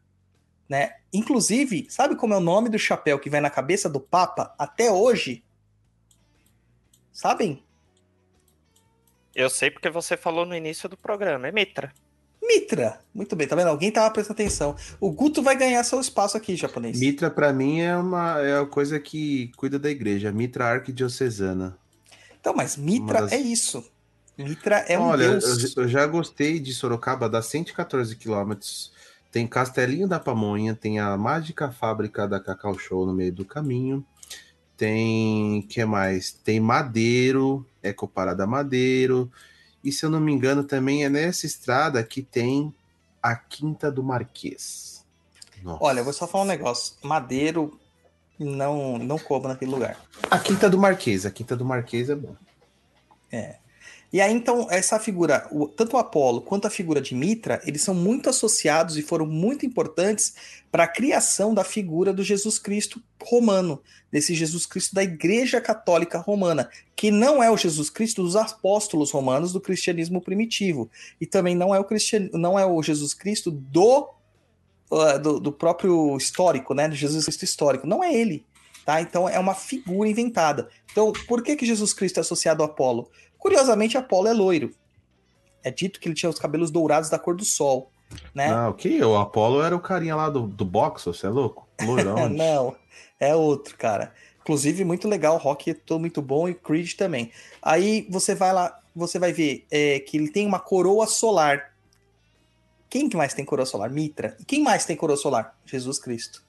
né? 0.67 0.95
Inclusive, 1.17 1.87
sabe 1.89 2.15
como 2.17 2.35
é 2.35 2.37
o 2.37 2.41
nome 2.41 2.69
do 2.69 2.79
chapéu 2.79 3.19
que 3.19 3.31
vai 3.31 3.41
na 3.41 3.51
cabeça 3.51 3.89
do 3.89 4.01
Papa 4.01 4.55
até 4.59 4.91
hoje? 4.91 5.43
Sabem? 7.13 7.63
Eu 9.35 9.51
sei 9.51 9.71
porque 9.71 9.91
você 9.91 10.17
falou 10.17 10.45
no 10.47 10.55
início 10.55 10.89
do 10.89 10.97
programa, 10.97 11.49
é 11.49 11.53
Mitra. 11.53 11.93
Mitra. 12.43 13.01
Muito 13.15 13.35
bem, 13.35 13.47
tá 13.47 13.57
vendo? 13.57 13.69
Alguém 13.69 13.91
tava 13.91 14.11
prestando 14.11 14.35
atenção. 14.41 14.77
O 15.01 15.11
Guto 15.11 15.43
vai 15.43 15.57
ganhar 15.57 15.83
seu 15.85 16.01
espaço 16.01 16.37
aqui, 16.37 16.55
japonês. 16.57 16.99
Mitra, 17.01 17.31
pra 17.31 17.53
mim, 17.53 17.81
é 17.81 17.97
uma 17.97 18.41
é 18.41 18.59
a 18.61 18.67
coisa 18.67 19.01
que 19.01 19.51
cuida 19.57 19.79
da 19.79 19.91
igreja. 19.91 20.31
Mitra 20.31 20.67
Arquidiocesana. 20.67 21.77
Então, 22.41 22.55
mas 22.55 22.77
Mitra 22.77 23.19
Uma 23.19 23.21
das- 23.23 23.33
é 23.33 23.39
isso. 23.39 23.85
Mitra 24.39 24.77
é 24.87 24.99
um 24.99 25.03
Olha, 25.03 25.31
deus. 25.31 25.75
eu, 25.77 25.83
eu 25.85 25.89
já 25.89 26.07
gostei 26.07 26.61
de 26.61 26.73
Sorocaba, 26.75 27.29
dá 27.29 27.41
114 27.43 28.15
quilômetros. 28.17 28.93
Tem 29.31 29.47
Castelinho 29.47 30.09
da 30.09 30.19
Pamonha, 30.19 30.75
tem 30.75 30.99
a 30.99 31.17
mágica 31.17 31.71
fábrica 31.71 32.27
da 32.27 32.41
Cacau 32.41 32.79
Show 32.79 33.05
no 33.05 33.13
meio 33.13 33.33
do 33.33 33.45
caminho. 33.45 34.05
Tem, 34.77 35.63
que 35.63 35.85
mais? 35.85 36.33
Tem 36.33 36.61
Madeiro, 36.61 37.67
Ecoparada 37.83 38.47
Madeiro. 38.47 39.31
E 39.83 39.91
se 39.91 40.05
eu 40.05 40.11
não 40.11 40.21
me 40.21 40.33
engano, 40.33 40.65
também 40.65 41.05
é 41.05 41.09
nessa 41.09 41.47
estrada 41.47 42.03
que 42.03 42.23
tem 42.23 42.75
a 43.23 43.35
Quinta 43.35 43.91
do 43.91 44.03
Marquês. 44.03 45.05
Nossa. 45.63 45.83
Olha, 45.83 46.01
eu 46.01 46.05
vou 46.05 46.13
só 46.13 46.27
falar 46.27 46.45
um 46.45 46.49
negócio. 46.49 46.95
Madeiro 47.03 47.79
não 48.39 48.99
não 48.99 49.19
cobra 49.19 49.49
naquele 49.49 49.71
lugar. 49.71 49.99
A 50.31 50.39
Quinta 50.39 50.69
do 50.69 50.79
Marquês, 50.79 51.25
a 51.25 51.31
Quinta 51.31 51.57
do 51.57 51.65
Marquês 51.65 52.11
é 52.11 52.15
bom. 52.15 52.37
E 54.17 54.21
aí, 54.23 54.33
então, 54.33 54.67
essa 54.71 54.99
figura, 54.99 55.47
tanto 55.77 55.95
o 55.95 55.99
Apolo 55.99 56.41
quanto 56.41 56.67
a 56.67 56.71
figura 56.71 57.03
de 57.03 57.15
Mitra, 57.15 57.61
eles 57.67 57.83
são 57.83 57.95
muito 57.95 58.31
associados 58.31 58.97
e 58.97 59.03
foram 59.03 59.27
muito 59.27 59.67
importantes 59.67 60.35
para 60.73 60.85
a 60.85 60.89
criação 60.89 61.53
da 61.53 61.63
figura 61.63 62.15
do 62.15 62.25
Jesus 62.25 62.59
Cristo 62.59 62.99
romano, 63.23 63.79
desse 64.11 64.35
Jesus 64.35 64.65
Cristo 64.65 64.95
da 64.95 65.03
Igreja 65.03 65.61
Católica 65.61 66.17
Romana, 66.17 66.71
que 66.97 67.11
não 67.11 67.43
é 67.43 67.51
o 67.51 67.59
Jesus 67.59 67.91
Cristo 67.91 68.23
dos 68.23 68.37
apóstolos 68.37 69.11
romanos 69.11 69.53
do 69.53 69.61
cristianismo 69.61 70.19
primitivo, 70.23 70.91
e 71.21 71.27
também 71.27 71.55
não 71.55 71.75
é 71.75 71.79
o, 71.79 71.85
cristian... 71.85 72.31
não 72.33 72.59
é 72.59 72.65
o 72.65 72.83
Jesus 72.83 73.13
Cristo 73.13 73.51
do, 73.51 74.09
uh, 74.91 75.19
do, 75.23 75.39
do 75.39 75.53
próprio 75.53 76.17
histórico, 76.17 76.73
né, 76.73 76.89
do 76.89 76.95
Jesus 76.95 77.27
Cristo 77.27 77.45
histórico, 77.45 77.87
não 77.87 78.03
é 78.03 78.15
ele. 78.15 78.47
Tá? 78.87 79.01
Então 79.01 79.29
é 79.29 79.37
uma 79.37 79.53
figura 79.53 80.09
inventada. 80.09 80.69
Então, 80.93 81.13
por 81.27 81.43
que, 81.43 81.57
que 81.57 81.67
Jesus 81.67 81.93
Cristo 81.93 82.19
é 82.19 82.21
associado 82.21 82.63
ao 82.63 82.69
Apolo? 82.69 83.11
Curiosamente, 83.37 83.99
Apolo 83.99 84.29
é 84.29 84.33
loiro. 84.33 84.71
É 85.65 85.73
dito 85.73 85.99
que 85.99 86.07
ele 86.07 86.15
tinha 86.15 86.31
os 86.31 86.39
cabelos 86.39 86.71
dourados 86.71 87.11
da 87.11 87.19
cor 87.19 87.35
do 87.35 87.45
sol, 87.45 87.91
né? 88.33 88.49
Ah, 88.49 88.69
o 88.69 88.75
que? 88.75 89.03
O 89.03 89.17
Apolo 89.17 89.61
era 89.61 89.75
o 89.75 89.81
carinha 89.81 90.15
lá 90.15 90.31
do, 90.31 90.47
do 90.47 90.65
boxe, 90.65 91.07
você 91.07 91.27
é 91.27 91.29
louco? 91.29 91.69
Loirão. 91.83 92.29
Não, 92.31 92.77
é 93.19 93.35
outro, 93.35 93.77
cara. 93.77 94.15
Inclusive, 94.41 94.85
muito 94.85 95.09
legal, 95.09 95.37
rock 95.37 95.73
é 95.73 95.95
muito 95.99 96.23
bom 96.23 96.49
e 96.49 96.55
Creed 96.55 96.93
também. 96.93 97.33
Aí 97.61 98.07
você 98.09 98.37
vai 98.37 98.53
lá, 98.53 98.79
você 98.95 99.19
vai 99.19 99.33
ver 99.33 99.67
é, 99.69 99.99
que 99.99 100.17
ele 100.17 100.31
tem 100.31 100.47
uma 100.47 100.61
coroa 100.61 101.09
solar. 101.09 101.75
Quem 102.89 103.09
que 103.09 103.17
mais 103.17 103.35
tem 103.35 103.45
coroa 103.45 103.67
solar? 103.67 103.91
Mitra. 103.91 104.37
E 104.39 104.45
quem 104.45 104.63
mais 104.63 104.85
tem 104.85 104.95
coroa 104.95 105.17
solar? 105.17 105.59
Jesus 105.67 105.99
Cristo. 105.99 106.46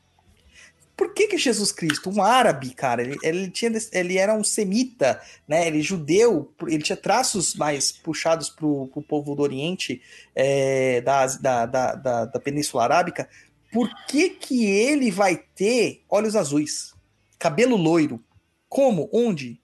Por 0.97 1.13
que 1.13 1.27
que 1.27 1.37
Jesus 1.37 1.71
Cristo, 1.71 2.09
um 2.09 2.23
árabe, 2.23 2.71
cara, 2.73 3.03
ele, 3.03 3.17
ele 3.21 3.51
tinha, 3.51 3.71
ele 3.91 4.17
era 4.17 4.33
um 4.33 4.43
semita, 4.43 5.21
né? 5.47 5.67
Ele 5.67 5.79
judeu, 5.79 6.51
ele 6.67 6.81
tinha 6.81 6.97
traços 6.97 7.53
mais 7.53 7.91
puxados 7.91 8.49
pro, 8.49 8.87
pro 8.87 9.03
povo 9.03 9.35
do 9.35 9.43
Oriente, 9.43 10.01
é, 10.33 10.99
da, 11.01 11.27
da, 11.27 11.65
da, 11.67 11.93
da, 11.93 12.25
da 12.25 12.39
Península 12.39 12.83
Arábica. 12.83 13.29
Por 13.71 13.87
que 14.07 14.31
que 14.31 14.65
ele 14.65 15.11
vai 15.11 15.37
ter 15.37 16.03
olhos 16.09 16.35
azuis, 16.35 16.95
cabelo 17.37 17.77
loiro? 17.77 18.19
Como? 18.67 19.07
Onde? 19.13 19.61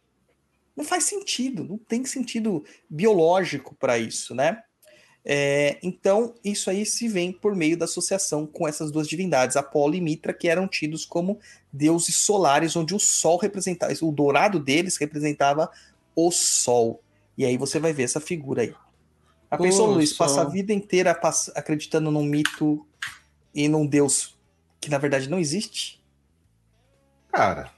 Não 0.78 0.86
faz 0.86 1.06
sentido, 1.06 1.64
não 1.64 1.80
tem 1.80 2.06
sentido 2.06 2.64
biológico 2.88 3.76
para 3.76 3.98
isso, 3.98 4.36
né? 4.36 4.62
É, 5.26 5.78
então, 5.82 6.36
isso 6.44 6.70
aí 6.70 6.86
se 6.86 7.08
vem 7.08 7.32
por 7.32 7.56
meio 7.56 7.78
da 7.78 7.86
associação 7.86 8.46
com 8.46 8.68
essas 8.68 8.92
duas 8.92 9.08
divindades, 9.08 9.56
Apolo 9.56 9.96
e 9.96 10.02
Mitra, 10.02 10.34
que 10.34 10.50
eram 10.50 10.68
tidos 10.68 11.06
como 11.06 11.40
deuses 11.72 12.16
solares, 12.16 12.76
onde 12.76 12.94
o 12.94 13.00
sol 13.00 13.38
representava, 13.38 13.94
o 14.02 14.12
dourado 14.12 14.60
deles 14.60 14.98
representava 14.98 15.72
o 16.16 16.30
sol. 16.30 17.02
E 17.38 17.46
aí 17.46 17.58
você 17.58 17.80
vai 17.80 17.94
ver 17.94 18.04
essa 18.04 18.20
figura 18.20 18.64
aí. 18.64 18.76
A 19.50 19.58
pessoa, 19.58 19.94
Luiz, 19.94 20.10
sol. 20.10 20.28
passa 20.28 20.42
a 20.42 20.46
vida 20.46 20.74
inteira 20.74 21.18
acreditando 21.56 22.12
num 22.12 22.24
mito 22.24 22.86
e 23.54 23.68
num 23.68 23.86
deus 23.86 24.36
que 24.82 24.90
na 24.90 24.98
verdade 24.98 25.30
não 25.30 25.40
existe? 25.40 26.04
Cara. 27.32 27.72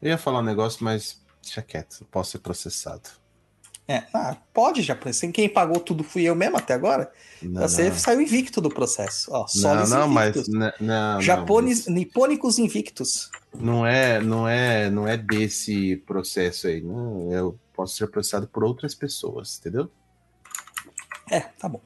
Eu 0.00 0.08
ia 0.08 0.16
falar 0.18 0.38
um 0.38 0.44
negócio, 0.44 0.82
mas 0.82 1.20
deixa 1.42 1.60
quieto, 1.60 2.06
posso 2.10 2.32
ser 2.32 2.38
processado. 2.38 3.19
É, 3.90 4.04
ah, 4.14 4.36
pode, 4.54 4.82
japonês. 4.82 5.20
Quem 5.34 5.48
pagou 5.48 5.80
tudo 5.80 6.04
fui 6.04 6.22
eu 6.22 6.36
mesmo 6.36 6.56
até 6.56 6.74
agora. 6.74 7.10
Não, 7.42 7.62
Você 7.62 7.88
não. 7.88 7.96
saiu 7.96 8.20
invicto 8.20 8.60
do 8.60 8.68
processo. 8.70 9.28
Ó, 9.32 9.44
Não, 9.56 9.84
não, 9.88 10.08
mas. 10.08 10.46
Não, 10.46 10.72
não, 10.80 11.20
Japones, 11.20 11.88
nipônicos 11.88 12.60
invictus. 12.60 13.28
não 13.52 13.84
é, 13.84 14.20
não 14.20 14.46
é, 14.46 14.88
não 14.90 15.08
é 15.08 15.16
desse 15.16 15.96
processo 16.06 16.68
aí. 16.68 16.80
Não, 16.80 17.32
eu 17.32 17.58
posso 17.74 17.96
ser 17.96 18.06
processado 18.06 18.46
por 18.46 18.62
outras 18.62 18.94
pessoas, 18.94 19.58
entendeu? 19.58 19.90
É, 21.28 21.40
tá 21.40 21.68
bom. 21.68 21.80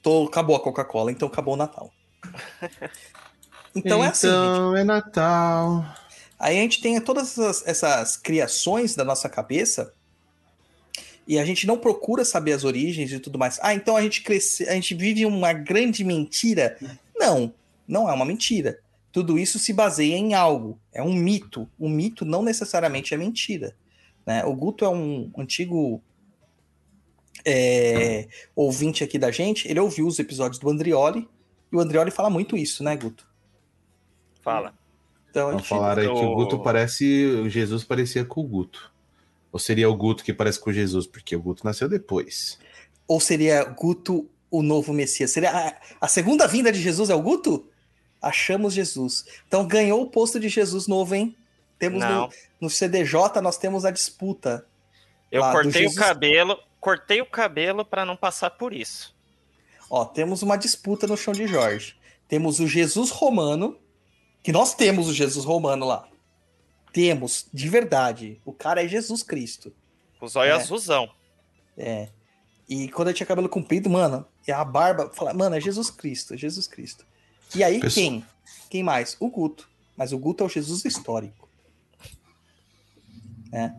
Tô, 0.00 0.26
acabou 0.26 0.54
a 0.54 0.60
Coca-Cola, 0.60 1.10
então 1.10 1.26
acabou 1.26 1.54
o 1.54 1.56
Natal. 1.56 1.90
Então, 3.74 4.04
é 4.04 4.08
assim. 4.08 4.28
Então, 4.28 4.76
é 4.76 4.84
Natal. 4.84 5.84
Aí 6.38 6.56
a 6.56 6.62
gente 6.62 6.80
tem 6.80 7.00
todas 7.00 7.36
essas, 7.36 7.66
essas 7.66 8.16
criações 8.16 8.94
da 8.94 9.04
nossa 9.04 9.28
cabeça 9.28 9.92
e 11.28 11.38
a 11.38 11.44
gente 11.44 11.66
não 11.66 11.76
procura 11.76 12.24
saber 12.24 12.52
as 12.52 12.64
origens 12.64 13.12
e 13.12 13.20
tudo 13.20 13.38
mais. 13.38 13.60
Ah, 13.62 13.74
então 13.74 13.94
a 13.96 14.02
gente 14.02 14.22
cresce, 14.22 14.66
a 14.66 14.72
gente 14.72 14.94
vive 14.94 15.26
uma 15.26 15.52
grande 15.52 16.02
mentira? 16.02 16.78
Não, 17.14 17.52
não 17.86 18.08
é 18.08 18.12
uma 18.14 18.24
mentira. 18.24 18.80
Tudo 19.12 19.38
isso 19.38 19.58
se 19.58 19.74
baseia 19.74 20.16
em 20.16 20.32
algo, 20.32 20.80
é 20.92 21.02
um 21.02 21.12
mito. 21.12 21.68
O 21.78 21.88
mito 21.88 22.24
não 22.24 22.42
necessariamente 22.42 23.12
é 23.12 23.16
mentira. 23.18 23.76
Né? 24.26 24.42
O 24.44 24.54
Guto 24.54 24.84
é 24.84 24.88
um 24.88 25.30
antigo 25.36 26.02
é, 27.44 28.26
ouvinte 28.56 29.04
aqui 29.04 29.18
da 29.18 29.30
gente, 29.30 29.68
ele 29.68 29.80
ouviu 29.80 30.06
os 30.06 30.18
episódios 30.18 30.58
do 30.58 30.68
Andrioli, 30.68 31.28
e 31.70 31.76
o 31.76 31.80
Andrioli 31.80 32.10
fala 32.10 32.30
muito 32.30 32.56
isso, 32.56 32.82
né, 32.82 32.96
Guto? 32.96 33.26
Fala. 34.42 34.74
Então, 35.30 35.48
a 35.48 35.50
Vão 35.50 35.58
gente- 35.58 35.68
falar 35.68 35.98
aí 35.98 36.06
que 36.06 36.12
o 36.12 36.34
Guto 36.34 36.58
parece. 36.60 37.48
Jesus 37.50 37.84
parecia 37.84 38.24
com 38.24 38.40
o 38.40 38.44
Guto. 38.44 38.90
Ou 39.52 39.58
seria 39.58 39.88
o 39.88 39.96
Guto 39.96 40.22
que 40.22 40.32
parece 40.32 40.60
com 40.60 40.70
o 40.70 40.72
Jesus, 40.72 41.06
porque 41.06 41.34
o 41.34 41.40
Guto 41.40 41.64
nasceu 41.64 41.88
depois. 41.88 42.58
Ou 43.06 43.18
seria 43.18 43.64
Guto 43.64 44.28
o 44.50 44.62
novo 44.62 44.92
Messias? 44.92 45.30
Seria 45.30 45.50
a, 45.50 45.76
a 46.00 46.08
segunda 46.08 46.46
vinda 46.46 46.70
de 46.70 46.80
Jesus 46.80 47.10
é 47.10 47.14
o 47.14 47.22
Guto? 47.22 47.66
Achamos 48.20 48.74
Jesus. 48.74 49.24
Então 49.46 49.66
ganhou 49.66 50.02
o 50.02 50.10
posto 50.10 50.38
de 50.38 50.48
Jesus 50.48 50.86
novo, 50.86 51.14
hein? 51.14 51.36
Temos 51.78 52.00
Não. 52.00 52.26
no, 52.26 52.32
no 52.62 52.70
CDJ, 52.70 53.40
nós 53.40 53.56
temos 53.56 53.84
a 53.84 53.90
disputa. 53.90 54.66
Eu 55.30 55.42
Lá, 55.42 55.52
cortei 55.52 55.86
o 55.86 55.94
cabelo, 55.94 56.58
cortei 56.80 57.20
o 57.20 57.26
cabelo 57.26 57.84
para 57.84 58.04
não 58.04 58.16
passar 58.16 58.50
por 58.50 58.72
isso. 58.72 59.14
Ó, 59.90 60.04
temos 60.04 60.42
uma 60.42 60.56
disputa 60.56 61.06
no 61.06 61.16
chão 61.16 61.32
de 61.32 61.46
Jorge. 61.46 61.96
Temos 62.26 62.60
o 62.60 62.66
Jesus 62.66 63.10
romano, 63.10 63.78
que 64.42 64.52
nós 64.52 64.74
temos 64.74 65.08
o 65.08 65.14
Jesus 65.14 65.44
romano 65.44 65.86
lá. 65.86 66.07
Temos, 66.92 67.46
de 67.52 67.68
verdade. 67.68 68.40
O 68.44 68.52
cara 68.52 68.84
é 68.84 68.88
Jesus 68.88 69.22
Cristo. 69.22 69.72
O 70.20 70.26
zóio 70.26 70.50
É. 70.52 70.54
azulzão. 70.54 71.08
É. 71.76 72.08
E 72.68 72.88
quando 72.88 73.08
eu 73.08 73.14
tinha 73.14 73.26
cabelo 73.26 73.48
comprido, 73.48 73.88
mano, 73.88 74.26
e 74.46 74.52
a 74.52 74.64
barba, 74.64 75.10
fala, 75.14 75.32
mano, 75.32 75.56
é 75.56 75.60
Jesus 75.60 75.90
Cristo, 75.90 76.34
é 76.34 76.36
Jesus 76.36 76.66
Cristo. 76.66 77.06
E 77.54 77.62
aí 77.64 77.80
Pessoal- 77.80 77.94
quem? 78.06 78.24
Quem 78.68 78.82
mais? 78.82 79.16
O 79.20 79.28
Guto. 79.30 79.68
Mas 79.96 80.12
o 80.12 80.18
Guto 80.18 80.42
é 80.44 80.46
o 80.46 80.50
Jesus 80.50 80.84
histórico. 80.84 81.48
É. 83.50 83.72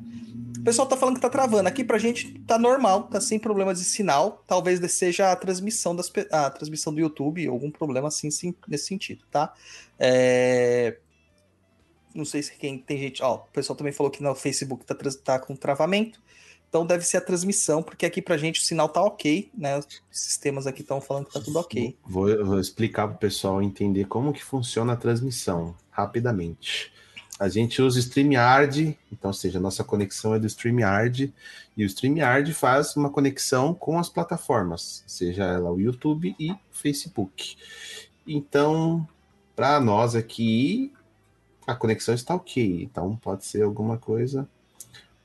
O 0.59 0.63
pessoal 0.63 0.87
tá 0.87 0.97
falando 0.97 1.15
que 1.15 1.21
tá 1.21 1.29
travando. 1.29 1.67
Aqui 1.67 1.83
pra 1.83 1.97
gente 1.99 2.39
tá 2.39 2.57
normal, 2.57 3.03
tá 3.03 3.21
sem 3.21 3.37
problemas 3.37 3.79
de 3.79 3.85
sinal. 3.85 4.43
Talvez 4.47 4.79
seja 4.91 5.31
a 5.31 5.35
transmissão, 5.35 5.95
das, 5.95 6.11
a 6.31 6.49
transmissão 6.49 6.93
do 6.93 6.99
YouTube, 6.99 7.47
algum 7.47 7.69
problema 7.69 8.07
assim 8.07 8.31
sim, 8.31 8.53
nesse 8.67 8.87
sentido, 8.87 9.23
tá? 9.31 9.53
É, 9.99 10.97
Não 12.13 12.25
sei 12.25 12.43
se 12.43 12.55
quem 12.55 12.77
tem 12.77 12.97
gente. 12.97 13.23
Ó, 13.23 13.35
o 13.35 13.39
pessoal 13.53 13.75
também 13.75 13.93
falou 13.93 14.11
que 14.11 14.23
no 14.23 14.33
Facebook 14.35 14.85
tá, 14.85 14.95
tá 15.23 15.39
com 15.39 15.55
travamento. 15.55 16.19
Então 16.69 16.85
deve 16.85 17.03
ser 17.03 17.17
a 17.17 17.21
transmissão, 17.21 17.81
porque 17.81 18.05
aqui 18.05 18.21
pra 18.21 18.37
gente 18.37 18.61
o 18.61 18.63
sinal 18.63 18.87
tá 18.87 19.01
ok, 19.01 19.49
né? 19.57 19.79
Os 19.79 19.87
sistemas 20.11 20.67
aqui 20.67 20.81
estão 20.81 21.01
falando 21.01 21.25
que 21.25 21.33
tá 21.33 21.41
tudo 21.41 21.57
ok. 21.57 21.97
Vou, 22.05 22.45
vou 22.45 22.59
explicar 22.59 23.07
para 23.07 23.15
o 23.15 23.19
pessoal 23.19 23.61
entender 23.61 24.05
como 24.05 24.31
que 24.31 24.43
funciona 24.43 24.93
a 24.93 24.95
transmissão, 24.95 25.75
rapidamente. 25.89 26.91
A 27.39 27.47
gente 27.47 27.81
usa 27.81 27.97
o 27.97 28.01
StreamYard, 28.01 28.99
então, 29.11 29.29
ou 29.29 29.33
seja, 29.33 29.57
a 29.57 29.61
nossa 29.61 29.83
conexão 29.83 30.35
é 30.35 30.39
do 30.39 30.45
StreamYard, 30.45 31.33
e 31.75 31.83
o 31.83 31.85
StreamYard 31.85 32.53
faz 32.53 32.95
uma 32.97 33.09
conexão 33.09 33.73
com 33.73 33.97
as 33.97 34.09
plataformas, 34.09 35.05
seja 35.07 35.45
ela 35.45 35.71
o 35.71 35.79
YouTube 35.79 36.35
e 36.37 36.51
o 36.51 36.59
Facebook. 36.71 37.55
Então, 38.27 39.07
para 39.55 39.79
nós 39.79 40.15
aqui, 40.15 40.91
a 41.69 41.75
conexão 41.75 42.15
está 42.15 42.33
ok, 42.33 42.83
então 42.83 43.15
pode 43.15 43.45
ser 43.45 43.63
alguma 43.63 43.97
coisa. 43.97 44.47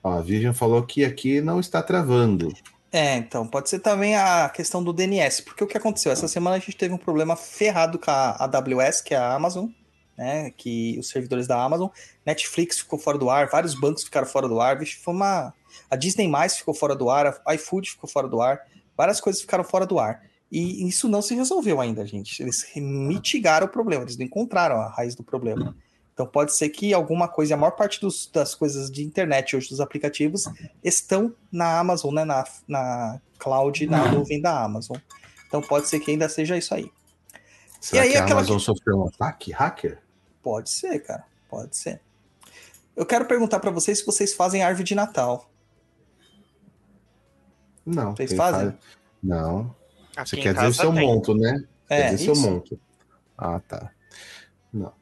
Ó, 0.03 0.13
a 0.13 0.21
Vivian 0.21 0.53
falou 0.53 0.83
que 0.83 1.05
aqui 1.05 1.41
não 1.41 1.59
está 1.59 1.83
travando. 1.83 2.53
É, 2.93 3.17
então, 3.17 3.47
pode 3.47 3.69
ser 3.69 3.81
também 3.81 4.15
a 4.15 4.49
questão 4.51 4.85
do 4.85 4.93
DNS, 4.93 5.43
porque 5.43 5.65
o 5.65 5.67
que 5.67 5.77
aconteceu? 5.77 6.13
Essa 6.13 6.29
semana 6.29 6.57
a 6.57 6.59
gente 6.59 6.77
teve 6.77 6.95
um 6.95 6.99
problema 6.99 7.35
ferrado 7.35 7.99
com 7.99 8.11
a 8.11 8.37
AWS, 8.45 9.01
que 9.01 9.15
é 9.15 9.17
a 9.17 9.35
Amazon, 9.35 9.67
né? 10.17 10.53
Que 10.57 10.97
os 10.99 11.09
servidores 11.09 11.47
da 11.47 11.61
Amazon, 11.61 11.89
Netflix 12.25 12.79
ficou 12.79 12.99
fora 12.99 13.19
do 13.19 13.31
ar, 13.31 13.49
vários 13.49 13.75
bancos 13.75 14.05
ficaram 14.05 14.27
fora 14.27 14.47
do 14.47 14.61
ar, 14.61 14.79
vixe, 14.79 14.99
foi 15.03 15.15
uma. 15.15 15.53
A 15.91 15.97
Disney 15.97 16.29
mais 16.29 16.57
ficou 16.57 16.73
fora 16.75 16.95
do 16.95 17.11
ar, 17.11 17.41
a 17.45 17.55
iFood 17.55 17.91
ficou 17.91 18.09
fora 18.09 18.29
do 18.29 18.41
ar, 18.41 18.61
várias 18.97 19.21
coisas 19.21 19.41
ficaram 19.41 19.65
fora 19.65 19.87
do 19.87 19.99
ar. 19.99 20.23
E 20.53 20.87
isso 20.87 21.09
não 21.09 21.21
se 21.21 21.35
resolveu 21.35 21.81
ainda, 21.81 22.07
gente. 22.07 22.41
Eles 22.41 22.65
mitigaram 22.77 23.67
o 23.67 23.71
problema, 23.71 24.05
eles 24.05 24.17
não 24.17 24.25
encontraram 24.25 24.77
a 24.77 24.89
raiz 24.89 25.17
do 25.17 25.25
problema. 25.25 25.75
Então 26.15 26.27
pode 26.27 26.55
ser 26.55 26.69
que 26.71 26.95
alguma 26.95 27.27
coisa, 27.27 27.55
a 27.55 27.57
maior 27.57 27.73
parte 27.73 28.01
dos- 28.01 28.31
das 28.33 28.55
coisas 28.55 28.89
de 28.91 29.05
internet 29.05 29.57
hoje, 29.57 29.69
dos 29.69 29.81
aplicativos, 29.81 30.45
estão 30.83 31.35
na 31.51 31.79
Amazon, 31.79 32.15
né? 32.15 32.25
Na, 32.25 32.45
na 32.69 33.21
cloud, 33.39 33.85
na 33.89 34.11
nuvem 34.13 34.41
da 34.41 34.63
Amazon. 34.63 34.97
Então 35.49 35.61
pode 35.61 35.89
ser 35.89 35.99
que 36.01 36.13
ainda 36.13 36.29
seja 36.29 36.57
isso 36.57 36.73
aí. 36.73 36.91
Será 37.81 38.05
aí, 38.05 38.13
que 38.13 38.17
a 38.17 38.23
aquela 38.23 38.41
Amazon 38.41 38.59
sofreu 38.61 38.97
um 38.99 39.09
ataque 39.09 39.51
hacker? 39.53 40.01
Pode 40.41 40.71
ser, 40.71 41.01
cara. 41.01 41.25
Pode 41.49 41.77
ser. 41.77 42.01
Eu 42.97 43.05
quero 43.05 43.25
perguntar 43.27 43.59
pra 43.59 43.73
vocês 43.73 43.99
se 43.99 44.07
vocês 44.07 44.33
fazem 44.35 44.63
árvore 44.63 44.85
de 44.85 44.95
Natal. 44.95 45.51
Não. 47.85 48.15
Vocês 48.17 48.33
fazem? 48.35 48.71
faz- 48.71 48.81
Não. 49.23 49.75
Aqui 50.17 50.31
Você 50.31 50.37
em 50.37 50.43
quer 50.43 50.55
dizer 50.55 50.67
o 50.69 50.75
seu 50.75 50.93
tem. 50.95 51.07
monto, 51.07 51.35
né? 51.35 51.65
É, 51.89 52.03
quer 52.03 52.11
dizer 52.13 52.25
seu 52.25 52.33
isso. 52.35 52.43
monto. 52.51 52.81
Ah, 53.37 53.59
tá. 53.61 53.91
Não. 54.73 54.93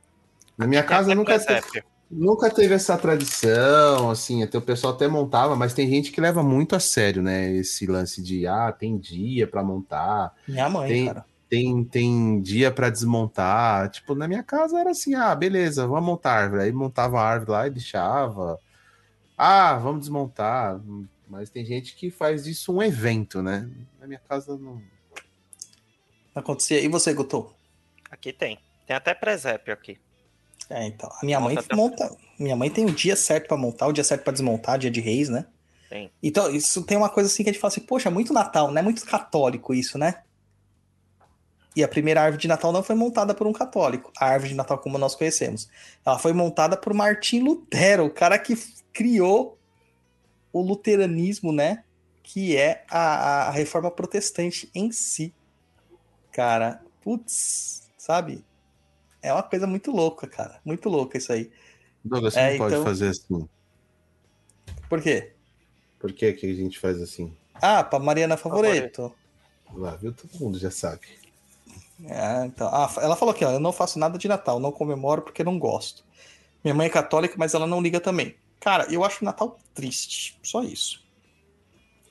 Na 0.57 0.67
minha 0.67 0.83
casa 0.83 1.15
nunca, 1.15 1.39
te- 1.39 1.47
presépio. 1.47 1.85
nunca 2.11 2.51
teve 2.51 2.75
essa 2.75 2.97
tradição, 2.99 4.11
assim, 4.11 4.43
até 4.43 4.59
o 4.59 4.63
pessoal 4.63 4.93
até 4.95 5.09
montava, 5.09 5.57
mas 5.57 5.73
tem 5.75 5.89
gente 5.89 6.13
que 6.13 6.21
leva 6.21 6.43
muito 6.43 6.77
a 6.77 6.81
sério, 6.81 7.23
né? 7.23 7.51
Esse 7.53 7.87
lance 7.87 8.23
de, 8.23 8.47
ah, 8.47 8.71
tem 8.73 8.99
dia 8.99 9.47
pra 9.47 9.63
montar, 9.63 10.33
Minha 10.47 10.69
mãe, 10.69 10.89
Tem- 10.89 11.07
cara. 11.07 11.25
tem, 11.49 11.85
tem 11.85 12.41
dia 12.41 12.71
pra 12.71 12.91
desmontar. 12.91 13.91
Tipo, 13.91 14.15
na 14.15 14.29
minha 14.29 14.43
casa 14.43 14.79
era 14.79 14.91
assim, 14.91 15.15
ah, 15.15 15.35
beleza, 15.35 15.87
vamos 15.87 16.05
montar 16.07 16.33
a 16.33 16.37
árvore. 16.43 16.63
Aí 16.63 16.73
montava 16.73 17.21
a 17.21 17.25
árvore 17.29 17.51
lá 17.51 17.67
e 17.67 17.71
deixava. 17.71 18.59
Ah, 19.37 19.75
vamos 19.79 20.01
desmontar. 20.01 20.81
Mas 21.29 21.49
tem 21.51 21.65
gente 21.65 21.95
que 21.97 22.11
faz 22.11 22.45
disso 22.45 22.73
um 22.75 22.83
evento, 22.83 23.43
né? 23.43 23.69
Na 24.01 24.07
minha 24.07 24.21
casa 24.21 24.57
não. 24.57 24.75
Não 26.35 26.41
acontecia. 26.41 26.79
E 26.81 26.89
você, 26.89 27.13
Guto? 27.13 27.51
Aqui 28.11 28.33
tem. 28.33 28.59
Tem 28.87 28.95
até 28.97 29.15
presépio 29.15 29.73
aqui. 29.73 29.99
É, 30.73 30.87
então. 30.87 31.11
A 31.21 31.25
minha 31.25 31.39
mãe 31.39 31.57
Monta. 31.75 32.17
Minha 32.39 32.57
mãe 32.57 32.71
tem 32.71 32.87
o 32.87 32.91
dia 32.91 33.15
certo 33.15 33.47
pra 33.47 33.57
montar, 33.57 33.87
o 33.87 33.93
dia 33.93 34.03
certo 34.03 34.25
pra 34.25 34.33
desmontar, 34.33 34.79
dia 34.79 34.91
de 34.91 35.01
reis, 35.01 35.29
né? 35.29 35.47
Tem. 35.89 36.11
Então, 36.23 36.51
isso 36.51 36.83
tem 36.83 36.97
uma 36.97 37.11
coisa 37.11 37.29
assim 37.29 37.45
que 37.45 37.51
a 37.51 37.53
gente 37.53 37.61
fala 37.61 37.71
assim, 37.71 37.83
poxa, 37.83 38.11
muito 38.11 38.33
Natal, 38.33 38.73
né? 38.73 38.81
Muito 38.81 39.05
católico 39.05 39.75
isso, 39.75 39.99
né? 39.99 40.23
E 41.77 41.85
a 41.85 41.89
primeira 41.89 42.23
árvore 42.23 42.41
de 42.41 42.49
Natal 42.49 42.73
não 42.73 42.83
foi 42.83 42.95
montada 42.95 43.35
por 43.35 43.47
um 43.47 43.53
católico. 43.53 44.11
A 44.19 44.27
árvore 44.27 44.51
de 44.51 44.57
Natal, 44.57 44.79
como 44.79 44.99
nós 44.99 45.15
conhecemos. 45.15 45.69
Ela 46.05 46.19
foi 46.19 46.33
montada 46.33 46.77
por 46.77 46.95
Martim 46.95 47.41
Lutero, 47.41 48.07
o 48.07 48.11
cara 48.11 48.39
que 48.39 48.57
criou 48.93 49.59
o 50.53 50.63
luteranismo, 50.63 51.53
né? 51.53 51.85
Que 52.23 52.57
é 52.57 52.85
a, 52.91 53.49
a 53.49 53.51
reforma 53.51 53.91
protestante 53.91 54.71
em 54.75 54.91
si. 54.91 55.35
Cara, 56.31 56.83
putz, 57.03 57.91
sabe? 57.97 58.45
É 59.23 59.33
uma 59.33 59.43
coisa 59.43 59.67
muito 59.67 59.91
louca, 59.91 60.27
cara. 60.27 60.61
Muito 60.65 60.89
louca 60.89 61.17
isso 61.17 61.33
aí. 61.33 61.51
Douglas, 62.05 62.35
você 62.35 62.41
É, 62.41 62.51
não 62.53 62.59
pode 62.59 62.75
então- 62.75 62.85
fazer 62.85 63.09
assim. 63.09 63.49
Por 64.89 65.01
quê? 65.01 65.33
Por 65.99 66.13
que, 66.13 66.33
que 66.33 66.51
a 66.51 66.55
gente 66.55 66.79
faz 66.79 67.01
assim? 67.01 67.35
Ah, 67.55 67.85
pra 67.85 67.99
Mariana 67.99 68.37
Favoreto. 68.37 69.15
Lá, 69.73 69.95
viu? 69.97 70.13
Todo 70.13 70.39
mundo 70.41 70.59
já 70.59 70.71
sabe. 70.71 71.07
É, 72.05 72.45
então, 72.47 72.69
ah, 72.69 72.93
ela 73.01 73.15
falou 73.15 73.33
aqui, 73.33 73.45
ó, 73.45 73.53
eu 73.53 73.61
não 73.61 73.73
faço 73.73 73.99
nada 73.99 74.19
de 74.19 74.27
Natal, 74.27 74.59
não 74.59 74.73
comemoro 74.73 75.23
porque 75.23 75.45
não 75.45 75.59
gosto. 75.59 76.05
Minha 76.65 76.75
mãe 76.75 76.89
é 76.89 76.91
católica, 76.91 77.37
mas 77.39 77.55
ela 77.55 77.67
não 77.67 77.81
liga 77.81 78.01
também. 78.01 78.35
Cara, 78.59 78.93
eu 78.93 79.05
acho 79.05 79.23
o 79.23 79.25
Natal 79.25 79.59
triste, 79.73 80.39
só 80.43 80.63
isso. 80.65 81.03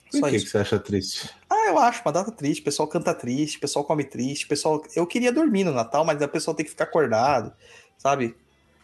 Por 0.10 0.20
Só 0.22 0.30
que, 0.30 0.36
isso. 0.38 0.46
que 0.46 0.52
você 0.52 0.58
acha 0.60 0.80
triste? 0.80 1.30
Ah, 1.62 1.68
eu 1.70 1.78
acho 1.78 2.02
uma 2.04 2.12
data 2.12 2.32
triste, 2.32 2.62
o 2.62 2.64
pessoal 2.64 2.88
canta 2.88 3.14
triste, 3.14 3.58
o 3.58 3.62
pessoal 3.62 3.86
come 3.86 4.04
triste, 4.04 4.46
o 4.46 4.48
pessoal... 4.48 4.82
Eu 4.96 5.06
queria 5.06 5.32
dormir 5.32 5.64
no 5.64 5.72
Natal, 5.72 6.04
mas 6.04 6.20
o 6.20 6.28
pessoal 6.28 6.56
tem 6.56 6.66
que 6.66 6.72
ficar 6.72 6.86
acordado, 6.86 7.54
sabe? 7.98 8.36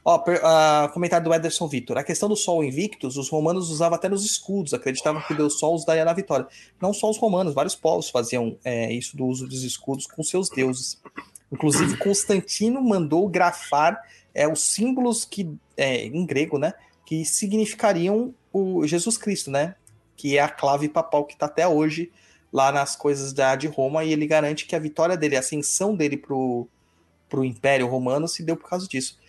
Ó, 0.05 0.19
per- 0.19 0.39
ah, 0.43 0.89
comentário 0.93 1.25
do 1.25 1.33
Ederson 1.33 1.67
Vitor. 1.67 1.97
A 1.97 2.03
questão 2.03 2.29
do 2.29 2.35
Sol 2.35 2.63
Invictus, 2.63 3.17
os 3.17 3.29
romanos 3.29 3.69
usavam 3.69 3.95
até 3.95 4.07
nos 4.07 4.23
escudos, 4.23 4.73
acreditavam 4.73 5.21
que 5.23 5.33
Deus 5.33 5.59
Sol 5.59 5.75
os 5.75 5.85
daria 5.85 6.05
na 6.05 6.13
vitória. 6.13 6.47
Não 6.79 6.93
só 6.93 7.09
os 7.09 7.17
romanos, 7.17 7.53
vários 7.53 7.75
povos 7.75 8.09
faziam 8.09 8.57
é, 8.63 8.93
isso 8.93 9.17
do 9.17 9.25
uso 9.25 9.47
dos 9.47 9.63
escudos 9.63 10.05
com 10.05 10.23
seus 10.23 10.47
deuses. 10.47 11.01
Inclusive, 11.51 11.97
Constantino 11.97 12.81
mandou 12.81 13.27
grafar 13.27 13.99
é, 14.33 14.47
os 14.47 14.61
símbolos 14.61 15.25
que, 15.25 15.49
é, 15.75 16.05
em 16.05 16.25
grego, 16.25 16.57
né? 16.57 16.73
Que 17.05 17.25
significariam 17.25 18.33
o 18.53 18.85
Jesus 18.85 19.17
Cristo, 19.17 19.49
né? 19.49 19.75
Que 20.15 20.37
é 20.37 20.41
a 20.41 20.49
clave 20.49 20.87
papal 20.87 21.25
que 21.25 21.33
está 21.33 21.47
até 21.47 21.67
hoje 21.67 22.11
lá 22.51 22.71
nas 22.71 22.95
coisas 22.95 23.33
da, 23.33 23.55
de 23.55 23.67
Roma, 23.67 24.03
e 24.03 24.11
ele 24.11 24.25
garante 24.25 24.65
que 24.65 24.75
a 24.75 24.79
vitória 24.79 25.17
dele, 25.17 25.35
a 25.35 25.39
ascensão 25.39 25.95
dele 25.95 26.17
pro, 26.17 26.67
pro 27.29 27.43
Império 27.43 27.87
Romano 27.87 28.27
se 28.27 28.43
deu 28.43 28.55
por 28.55 28.69
causa 28.69 28.87
disso. 28.87 29.19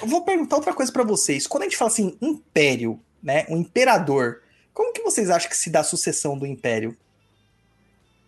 Eu 0.00 0.06
vou 0.06 0.24
perguntar 0.24 0.56
outra 0.56 0.72
coisa 0.72 0.92
para 0.92 1.04
vocês. 1.04 1.46
Quando 1.46 1.62
a 1.62 1.66
gente 1.66 1.76
fala 1.76 1.90
assim, 1.90 2.16
império, 2.20 3.00
né? 3.22 3.46
Um 3.48 3.58
imperador, 3.58 4.42
como 4.72 4.92
que 4.92 5.02
vocês 5.02 5.30
acham 5.30 5.48
que 5.48 5.56
se 5.56 5.70
dá 5.70 5.80
a 5.80 5.84
sucessão 5.84 6.38
do 6.38 6.46
império? 6.46 6.96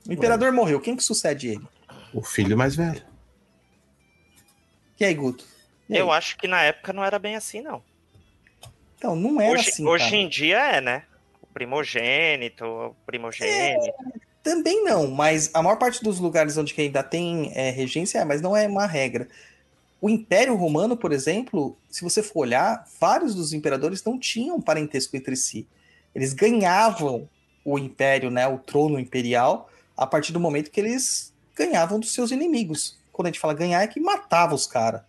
O 0.08 0.12
imperador 0.12 0.52
morreu, 0.52 0.80
quem 0.80 0.96
que 0.96 1.04
sucede 1.04 1.48
ele? 1.48 1.64
O 2.12 2.22
filho 2.22 2.56
mais 2.56 2.74
velho. 2.74 3.04
E 4.98 5.04
aí, 5.04 5.14
Guto? 5.14 5.44
E 5.88 5.94
aí? 5.94 6.00
Eu 6.00 6.10
acho 6.10 6.36
que 6.36 6.48
na 6.48 6.62
época 6.62 6.92
não 6.92 7.04
era 7.04 7.18
bem 7.18 7.36
assim, 7.36 7.60
não. 7.60 7.82
Então, 8.98 9.14
não 9.16 9.40
era 9.40 9.52
Hoje, 9.52 9.70
assim, 9.70 9.86
hoje 9.86 10.04
cara. 10.04 10.16
em 10.16 10.28
dia 10.28 10.76
é, 10.76 10.80
né? 10.80 11.04
Primogênito, 11.52 12.94
primogênito. 13.05 13.93
Também 14.43 14.82
não, 14.85 15.10
mas 15.10 15.51
a 15.52 15.62
maior 15.62 15.77
parte 15.77 16.02
dos 16.02 16.18
lugares 16.18 16.56
onde 16.56 16.74
ainda 16.78 17.02
tem 17.02 17.52
é, 17.55 17.70
regência 17.70 18.20
é, 18.20 18.24
mas 18.24 18.40
não 18.40 18.56
é 18.56 18.66
uma 18.66 18.86
regra. 18.86 19.28
O 20.01 20.09
Império 20.09 20.56
Romano, 20.56 20.97
por 20.97 21.12
exemplo, 21.12 21.77
se 21.90 22.02
você 22.02 22.22
for 22.22 22.40
olhar, 22.40 22.86
vários 22.98 23.35
dos 23.35 23.52
imperadores 23.52 24.02
não 24.02 24.18
tinham 24.18 24.60
parentesco 24.60 25.14
entre 25.14 25.36
si. 25.36 25.66
Eles 26.14 26.32
ganhavam 26.32 27.28
o 27.62 27.78
império, 27.78 28.31
né, 28.31 28.48
o 28.48 28.59
trono 28.59 28.98
imperial, 28.98 29.70
a 29.94 30.06
partir 30.06 30.32
do 30.32 30.40
momento 30.40 30.70
que 30.70 30.81
eles 30.81 31.35
ganhavam 31.55 32.01
dos 32.01 32.14
seus 32.14 32.31
inimigos. 32.31 32.98
Quando 33.12 33.27
a 33.27 33.31
gente 33.31 33.40
fala 33.40 33.52
ganhar, 33.52 33.82
é 33.82 33.86
que 33.86 34.01
matava 34.01 34.55
os 34.55 34.66
caras, 34.66 35.02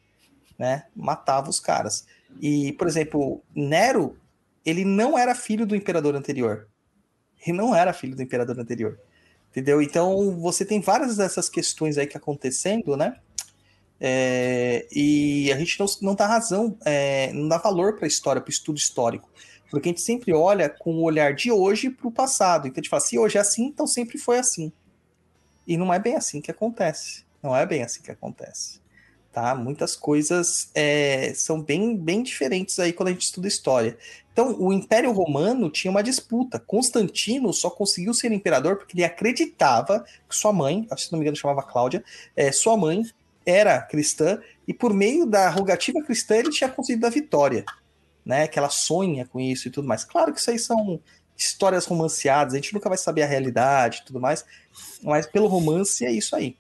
né? 0.59 0.83
Matava 0.93 1.49
os 1.49 1.61
caras. 1.61 2.05
E, 2.41 2.73
por 2.73 2.87
exemplo, 2.87 3.41
Nero, 3.55 4.17
ele 4.65 4.85
não 4.85 5.17
era 5.17 5.35
filho 5.35 5.65
do 5.65 5.75
imperador 5.75 6.15
anterior. 6.15 6.67
Ele 7.45 7.57
não 7.57 7.75
era 7.75 7.93
filho 7.93 8.15
do 8.15 8.21
imperador 8.21 8.59
anterior. 8.59 8.99
Entendeu? 9.49 9.81
Então, 9.81 10.39
você 10.39 10.63
tem 10.63 10.79
várias 10.79 11.17
dessas 11.17 11.49
questões 11.49 11.97
aí 11.97 12.07
que 12.07 12.15
acontecendo, 12.15 12.95
né? 12.95 13.17
É, 13.99 14.87
e 14.91 15.51
a 15.53 15.57
gente 15.59 15.79
não, 15.79 15.85
não 16.01 16.15
dá 16.15 16.25
razão, 16.25 16.75
é, 16.83 17.31
não 17.33 17.47
dá 17.47 17.57
valor 17.57 17.95
para 17.95 18.05
a 18.05 18.07
história, 18.07 18.41
para 18.41 18.49
o 18.49 18.51
estudo 18.51 18.77
histórico. 18.77 19.29
Porque 19.69 19.89
a 19.89 19.91
gente 19.91 20.01
sempre 20.01 20.33
olha 20.33 20.69
com 20.69 20.95
o 20.95 21.03
olhar 21.03 21.33
de 21.33 21.51
hoje 21.51 21.89
para 21.89 22.07
o 22.07 22.11
passado. 22.11 22.67
Então 22.67 22.79
a 22.79 22.81
gente 22.81 22.89
fala, 22.89 23.01
se 23.01 23.17
hoje 23.17 23.37
é 23.37 23.41
assim, 23.41 23.65
então 23.65 23.85
sempre 23.85 24.17
foi 24.17 24.39
assim. 24.39 24.71
E 25.67 25.77
não 25.77 25.93
é 25.93 25.99
bem 25.99 26.15
assim 26.15 26.41
que 26.41 26.49
acontece. 26.49 27.23
Não 27.43 27.55
é 27.55 27.65
bem 27.65 27.83
assim 27.83 28.01
que 28.01 28.11
acontece. 28.11 28.81
Tá? 29.31 29.53
Muitas 29.55 29.95
coisas 29.95 30.69
é, 30.73 31.33
são 31.35 31.61
bem, 31.61 31.95
bem 31.95 32.23
diferentes 32.23 32.79
aí 32.79 32.91
quando 32.91 33.09
a 33.09 33.11
gente 33.11 33.23
estuda 33.23 33.47
história. 33.47 33.97
Então, 34.33 34.55
o 34.59 34.71
Império 34.71 35.11
Romano 35.11 35.69
tinha 35.69 35.91
uma 35.91 36.01
disputa. 36.01 36.57
Constantino 36.59 37.51
só 37.51 37.69
conseguiu 37.69 38.13
ser 38.13 38.31
imperador 38.31 38.77
porque 38.77 38.95
ele 38.95 39.03
acreditava 39.03 40.05
que 40.27 40.35
sua 40.35 40.53
mãe, 40.53 40.87
se 40.97 41.11
não 41.11 41.19
me 41.19 41.23
engano 41.23 41.35
chamava 41.35 41.63
Cláudia, 41.63 42.03
é, 42.35 42.51
sua 42.51 42.77
mãe 42.77 43.03
era 43.45 43.81
cristã 43.81 44.39
e 44.67 44.73
por 44.73 44.93
meio 44.93 45.25
da 45.25 45.49
rogativa 45.49 46.01
cristã 46.01 46.35
ele 46.35 46.49
tinha 46.49 46.69
conseguido 46.69 47.07
a 47.07 47.09
vitória, 47.09 47.65
né? 48.25 48.47
Que 48.47 48.57
ela 48.57 48.69
sonha 48.69 49.25
com 49.25 49.39
isso 49.39 49.67
e 49.67 49.71
tudo 49.71 49.87
mais. 49.87 50.05
Claro 50.05 50.31
que 50.33 50.39
isso 50.39 50.49
aí 50.49 50.59
são 50.59 50.99
histórias 51.37 51.85
romanceadas, 51.85 52.53
a 52.53 52.57
gente 52.57 52.73
nunca 52.73 52.87
vai 52.87 52.97
saber 52.97 53.23
a 53.23 53.27
realidade 53.27 54.01
e 54.01 54.05
tudo 54.05 54.19
mais, 54.19 54.45
mas 55.01 55.25
pelo 55.25 55.47
romance 55.47 56.05
é 56.05 56.11
isso 56.11 56.35
aí. 56.35 56.55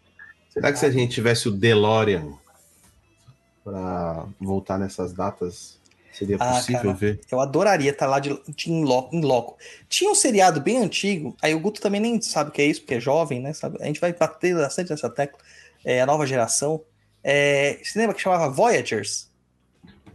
Será 0.49 0.71
que 0.71 0.79
se 0.79 0.85
a 0.85 0.91
gente 0.91 1.13
tivesse 1.13 1.47
o 1.47 1.51
DeLorean 1.51 2.33
para 3.63 4.25
voltar 4.39 4.79
nessas 4.79 5.13
datas, 5.13 5.79
seria 6.11 6.37
Ah, 6.39 6.53
possível 6.55 6.93
cara. 6.93 6.93
ver? 6.93 7.21
Eu 7.31 7.39
adoraria 7.41 7.91
estar 7.91 8.07
lá 8.07 8.19
de, 8.19 8.29
de 8.49 8.71
em, 8.71 8.83
loco, 8.83 9.15
em 9.15 9.21
loco. 9.21 9.57
Tinha 9.89 10.11
um 10.11 10.15
seriado 10.15 10.61
bem 10.61 10.77
antigo, 10.77 11.35
aí 11.41 11.53
o 11.55 11.59
Guto 11.59 11.81
também 11.81 12.01
nem 12.01 12.21
sabe 12.21 12.49
o 12.49 12.53
que 12.53 12.61
é 12.61 12.65
isso, 12.65 12.81
porque 12.81 12.95
é 12.95 12.99
jovem, 12.99 13.39
né? 13.41 13.53
sabe? 13.53 13.77
A 13.81 13.85
gente 13.85 13.99
vai 13.99 14.13
bater 14.13 14.55
bastante 14.55 14.89
nessa 14.91 15.09
tecla, 15.09 15.39
é, 15.85 16.01
a 16.01 16.05
nova 16.05 16.25
geração. 16.25 16.83
É, 17.23 17.79
você 17.83 17.99
lembra 17.99 18.15
que 18.15 18.21
chamava 18.21 18.49
Voyagers? 18.49 19.29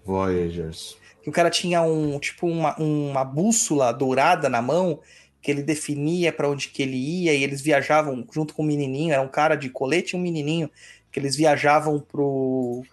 Voyagers. 0.04 0.96
que 1.22 1.28
o 1.28 1.32
cara 1.32 1.50
tinha 1.50 1.82
um 1.82 2.18
tipo 2.20 2.46
uma, 2.46 2.76
uma 2.78 3.24
bússola 3.24 3.92
dourada 3.92 4.48
na 4.48 4.62
mão 4.62 5.00
que 5.42 5.50
ele 5.50 5.62
definia 5.62 6.32
para 6.32 6.48
onde 6.48 6.68
que 6.68 6.82
ele 6.82 6.96
ia 6.96 7.34
e 7.34 7.42
eles 7.44 7.60
viajavam 7.60 8.26
junto 8.32 8.54
com 8.54 8.62
o 8.62 8.66
menininho, 8.66 9.12
era 9.12 9.22
um 9.22 9.28
cara 9.28 9.54
de 9.56 9.68
colete 9.70 10.14
e 10.14 10.18
um 10.18 10.22
menininho 10.22 10.70
que 11.10 11.18
eles 11.20 11.36
viajavam 11.36 12.00
pro 12.00 12.84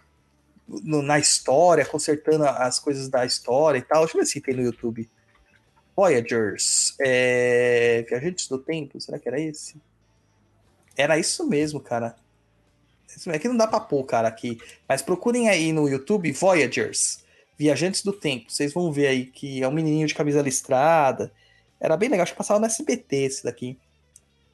no- 0.68 1.02
na 1.02 1.20
história, 1.20 1.86
consertando 1.86 2.46
as 2.46 2.80
coisas 2.80 3.10
da 3.10 3.26
história 3.26 3.78
e 3.80 3.82
tal. 3.82 4.04
Deixa 4.04 4.18
eu 4.18 4.22
ver 4.22 4.28
se 4.28 4.42
tem 4.42 4.56
no 4.56 4.62
YouTube. 4.64 5.10
Voyagers, 5.96 6.96
é... 7.00 8.04
Viajantes 8.10 8.48
do 8.48 8.58
Tempo, 8.58 9.00
será 9.00 9.20
que 9.20 9.28
era 9.28 9.40
esse? 9.40 9.76
Era 10.98 11.18
isso 11.20 11.48
mesmo, 11.48 11.80
cara. 11.80 12.16
É 13.28 13.38
que 13.38 13.48
não 13.48 13.56
dá 13.58 13.68
pra 13.68 13.80
pôr, 13.80 14.04
cara, 14.06 14.28
aqui. 14.28 14.58
Mas 14.90 15.04
procurem 15.04 15.50
aí 15.50 15.72
no 15.72 15.88
YouTube 15.88 16.32
Voyagers. 16.32 17.24
Viajantes 17.58 18.02
do 18.04 18.12
Tempo. 18.12 18.52
Vocês 18.52 18.74
vão 18.74 18.92
ver 18.92 19.06
aí 19.08 19.26
que 19.28 19.62
é 19.62 19.68
um 19.68 19.72
menininho 19.72 20.08
de 20.08 20.16
camisa 20.16 20.42
listrada. 20.42 21.32
Era 21.80 21.96
bem 21.96 22.10
legal, 22.10 22.24
acho 22.24 22.32
que 22.32 22.38
passava 22.38 22.60
no 22.60 22.66
SBT 22.66 23.16
esse 23.18 23.44
daqui. 23.44 23.78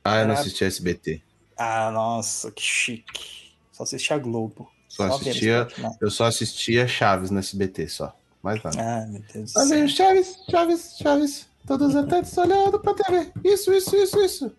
Ah, 0.03 0.19
eu 0.19 0.25
não 0.25 0.31
Era- 0.33 0.41
assisti 0.41 0.65
SBT. 0.65 1.21
Ah, 1.55 1.89
nossa, 1.91 2.51
que 2.51 2.61
chique. 2.61 3.53
Só 3.71 3.83
assistia 3.83 4.15
a 4.17 4.19
Globo. 4.19 4.69
Só 5.07 5.15
assistia-? 5.15 5.67
Eu 6.01 6.11
só 6.11 6.25
assistia 6.25 6.87
Chaves 6.87 7.29
no 7.31 7.39
SBT, 7.39 7.87
só. 7.87 8.15
Mais 8.41 8.61
nada. 8.63 8.77
Ah, 8.79 9.05
meu 9.07 9.21
Deus 9.33 9.53
do 9.53 9.59
céu. 9.59 9.67
vendo? 9.67 9.89
Chaves, 9.89 10.37
Chaves, 10.49 10.97
Chaves. 11.01 11.47
Todos 11.67 11.95
atentos 11.95 12.35
olhando 12.37 12.79
pra 12.79 12.93
TV. 12.93 13.31
Isso, 13.43 13.71
isso, 13.73 13.95
isso, 13.95 14.19
isso. 14.19 14.51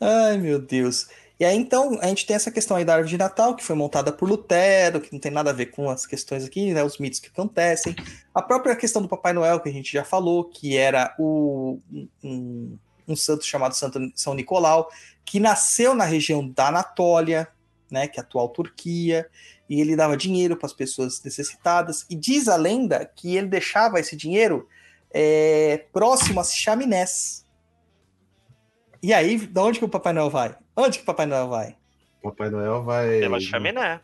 Ai, 0.00 0.36
meu 0.38 0.58
Deus. 0.58 1.08
E 1.40 1.44
aí, 1.44 1.56
então, 1.56 1.98
a 2.00 2.06
gente 2.08 2.26
tem 2.26 2.34
essa 2.34 2.50
questão 2.50 2.76
aí 2.76 2.84
da 2.84 2.94
árvore 2.94 3.10
de 3.10 3.16
Natal, 3.16 3.54
que 3.54 3.62
foi 3.62 3.76
montada 3.76 4.12
por 4.12 4.28
Lutero, 4.28 5.00
que 5.00 5.12
não 5.12 5.20
tem 5.20 5.30
nada 5.30 5.50
a 5.50 5.52
ver 5.52 5.66
com 5.66 5.88
as 5.88 6.04
questões 6.04 6.44
aqui, 6.44 6.74
né? 6.74 6.82
Os 6.82 6.98
mitos 6.98 7.20
que 7.20 7.28
acontecem. 7.28 7.94
A 8.34 8.42
própria 8.42 8.74
questão 8.74 9.00
do 9.00 9.08
Papai 9.08 9.32
Noel, 9.32 9.60
que 9.60 9.68
a 9.68 9.72
gente 9.72 9.92
já 9.92 10.04
falou, 10.04 10.44
que 10.44 10.76
era 10.76 11.14
o, 11.18 11.78
um, 12.22 12.76
um 13.06 13.16
santo 13.16 13.44
chamado 13.44 13.74
Santo 13.74 14.00
São 14.16 14.34
Nicolau, 14.34 14.90
que 15.24 15.38
nasceu 15.38 15.94
na 15.94 16.04
região 16.04 16.46
da 16.48 16.68
Anatólia, 16.68 17.48
né? 17.90 18.08
Que 18.08 18.18
é 18.18 18.22
a 18.22 18.24
atual 18.24 18.48
Turquia, 18.48 19.28
e 19.68 19.80
ele 19.80 19.96
dava 19.96 20.16
dinheiro 20.16 20.56
para 20.56 20.66
as 20.66 20.72
pessoas 20.72 21.22
necessitadas. 21.22 22.06
E 22.08 22.14
diz 22.14 22.48
a 22.48 22.56
lenda 22.56 23.04
que 23.14 23.36
ele 23.36 23.48
deixava 23.48 24.00
esse 24.00 24.16
dinheiro 24.16 24.68
é, 25.10 25.84
próximo 25.92 26.40
às 26.40 26.54
chaminés. 26.54 27.44
E 29.02 29.12
aí, 29.12 29.38
de 29.38 29.60
onde 29.60 29.78
que 29.78 29.84
o 29.84 29.88
Papai 29.88 30.12
Noel 30.12 30.30
vai? 30.30 30.56
Onde 30.76 30.98
que 30.98 31.02
o 31.02 31.06
Papai 31.06 31.26
Noel 31.26 31.48
vai? 31.48 31.76
Papai 32.22 32.50
Noel 32.50 32.82
vai. 32.82 33.20
Pela 33.20 33.40
chaminé. 33.40 34.00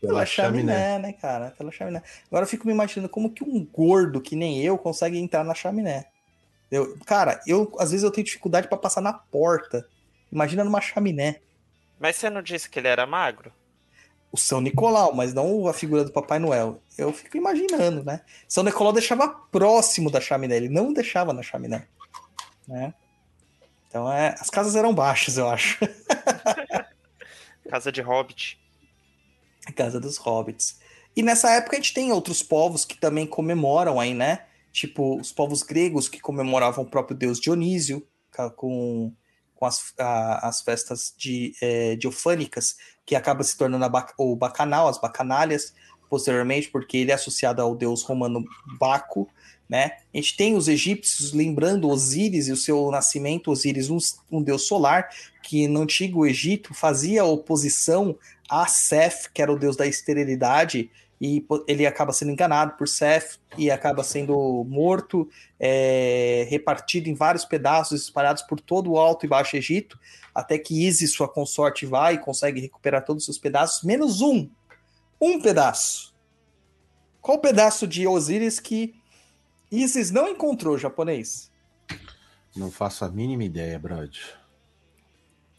Pela 0.00 0.24
chaminé, 0.24 0.98
né, 0.98 1.12
cara? 1.12 1.50
Pela 1.58 1.72
chaminé. 1.72 2.02
Agora 2.28 2.44
eu 2.44 2.48
fico 2.48 2.66
me 2.66 2.72
imaginando 2.72 3.08
como 3.08 3.30
que 3.30 3.42
um 3.42 3.64
gordo 3.64 4.20
que 4.20 4.36
nem 4.36 4.62
eu 4.62 4.78
consegue 4.78 5.18
entrar 5.18 5.42
na 5.44 5.54
chaminé. 5.54 6.06
Eu, 6.70 6.96
cara, 7.04 7.40
eu 7.46 7.74
às 7.78 7.90
vezes 7.90 8.04
eu 8.04 8.10
tenho 8.10 8.24
dificuldade 8.24 8.68
para 8.68 8.78
passar 8.78 9.00
na 9.00 9.12
porta. 9.12 9.86
Imagina 10.30 10.62
numa 10.62 10.80
chaminé. 10.80 11.40
Mas 11.98 12.16
você 12.16 12.30
não 12.30 12.42
disse 12.42 12.68
que 12.68 12.78
ele 12.78 12.88
era 12.88 13.06
magro? 13.06 13.52
O 14.30 14.36
São 14.36 14.60
Nicolau, 14.60 15.14
mas 15.14 15.32
não 15.32 15.66
a 15.66 15.72
figura 15.72 16.04
do 16.04 16.12
Papai 16.12 16.38
Noel. 16.38 16.82
Eu 16.96 17.12
fico 17.12 17.36
imaginando, 17.36 18.04
né? 18.04 18.20
São 18.46 18.62
Nicolau 18.62 18.92
deixava 18.92 19.28
próximo 19.28 20.10
da 20.10 20.20
chaminé, 20.20 20.56
ele 20.56 20.68
não 20.68 20.92
deixava 20.92 21.32
na 21.32 21.42
chaminé. 21.42 21.86
Né? 22.66 22.92
Então 23.88 24.12
é, 24.12 24.34
as 24.38 24.50
casas 24.50 24.76
eram 24.76 24.94
baixas, 24.94 25.38
eu 25.38 25.48
acho. 25.48 25.78
Casa 27.68 27.90
de 27.90 28.02
Hobbit. 28.02 28.60
A 29.66 29.72
Casa 29.72 29.98
dos 29.98 30.18
Hobbits. 30.18 30.78
E 31.16 31.22
nessa 31.22 31.50
época 31.50 31.76
a 31.76 31.80
gente 31.80 31.94
tem 31.94 32.12
outros 32.12 32.42
povos 32.42 32.84
que 32.84 32.96
também 32.96 33.26
comemoram 33.26 33.98
aí, 33.98 34.14
né? 34.14 34.44
Tipo, 34.70 35.18
os 35.18 35.32
povos 35.32 35.62
gregos 35.62 36.08
que 36.08 36.20
comemoravam 36.20 36.84
o 36.84 36.88
próprio 36.88 37.16
deus 37.16 37.40
Dionísio, 37.40 38.06
com, 38.54 39.12
com 39.58 39.66
as, 39.66 39.92
a- 39.98 40.46
as 40.48 40.62
festas 40.62 41.12
de, 41.18 41.52
é, 41.60 41.96
diofânicas, 41.96 42.76
que 43.04 43.16
acaba 43.16 43.42
se 43.42 43.56
tornando 43.58 43.84
o 44.16 44.36
bacanal, 44.36 44.86
as 44.86 45.00
bacanalhas, 45.00 45.74
posteriormente, 46.08 46.68
porque 46.68 46.96
ele 46.98 47.10
é 47.10 47.14
associado 47.14 47.60
ao 47.60 47.74
deus 47.74 48.02
romano 48.02 48.44
Baco, 48.78 49.28
né? 49.68 49.98
A 50.14 50.16
gente 50.16 50.36
tem 50.36 50.56
os 50.56 50.68
egípcios 50.68 51.32
lembrando 51.32 51.88
Osíris 51.90 52.48
e 52.48 52.52
o 52.52 52.56
seu 52.56 52.90
nascimento, 52.90 53.50
Osíris, 53.50 53.90
um, 53.90 53.98
um 54.30 54.42
deus 54.42 54.66
solar, 54.66 55.10
que 55.42 55.66
no 55.66 55.82
antigo 55.82 56.24
Egito 56.24 56.72
fazia 56.72 57.24
oposição 57.24 58.16
a 58.48 58.66
Seth, 58.66 59.28
que 59.34 59.42
era 59.42 59.52
o 59.52 59.58
deus 59.58 59.76
da 59.76 59.86
esterilidade, 59.86 60.90
e 61.20 61.44
ele 61.66 61.84
acaba 61.86 62.12
sendo 62.12 62.30
enganado 62.30 62.76
por 62.76 62.86
Seth 62.86 63.40
e 63.56 63.70
acaba 63.70 64.04
sendo 64.04 64.64
morto, 64.68 65.28
é, 65.58 66.46
repartido 66.48 67.08
em 67.08 67.14
vários 67.14 67.44
pedaços 67.44 68.02
espalhados 68.02 68.42
por 68.42 68.60
todo 68.60 68.92
o 68.92 68.98
Alto 68.98 69.26
e 69.26 69.28
Baixo 69.28 69.56
Egito, 69.56 69.98
até 70.34 70.58
que 70.58 70.86
Isis, 70.86 71.12
sua 71.12 71.28
consorte, 71.28 71.84
vai 71.84 72.14
e 72.14 72.18
consegue 72.18 72.60
recuperar 72.60 73.04
todos 73.04 73.22
os 73.22 73.26
seus 73.26 73.38
pedaços, 73.38 73.82
menos 73.82 74.20
um. 74.20 74.48
Um 75.20 75.40
pedaço. 75.40 76.14
Qual 77.20 77.40
pedaço 77.40 77.86
de 77.86 78.06
Osíris 78.06 78.60
que 78.60 78.94
Isis 79.70 80.10
não 80.12 80.28
encontrou, 80.28 80.78
japonês? 80.78 81.50
Não 82.54 82.70
faço 82.70 83.04
a 83.04 83.08
mínima 83.08 83.44
ideia, 83.44 83.78
Brad. 83.78 84.16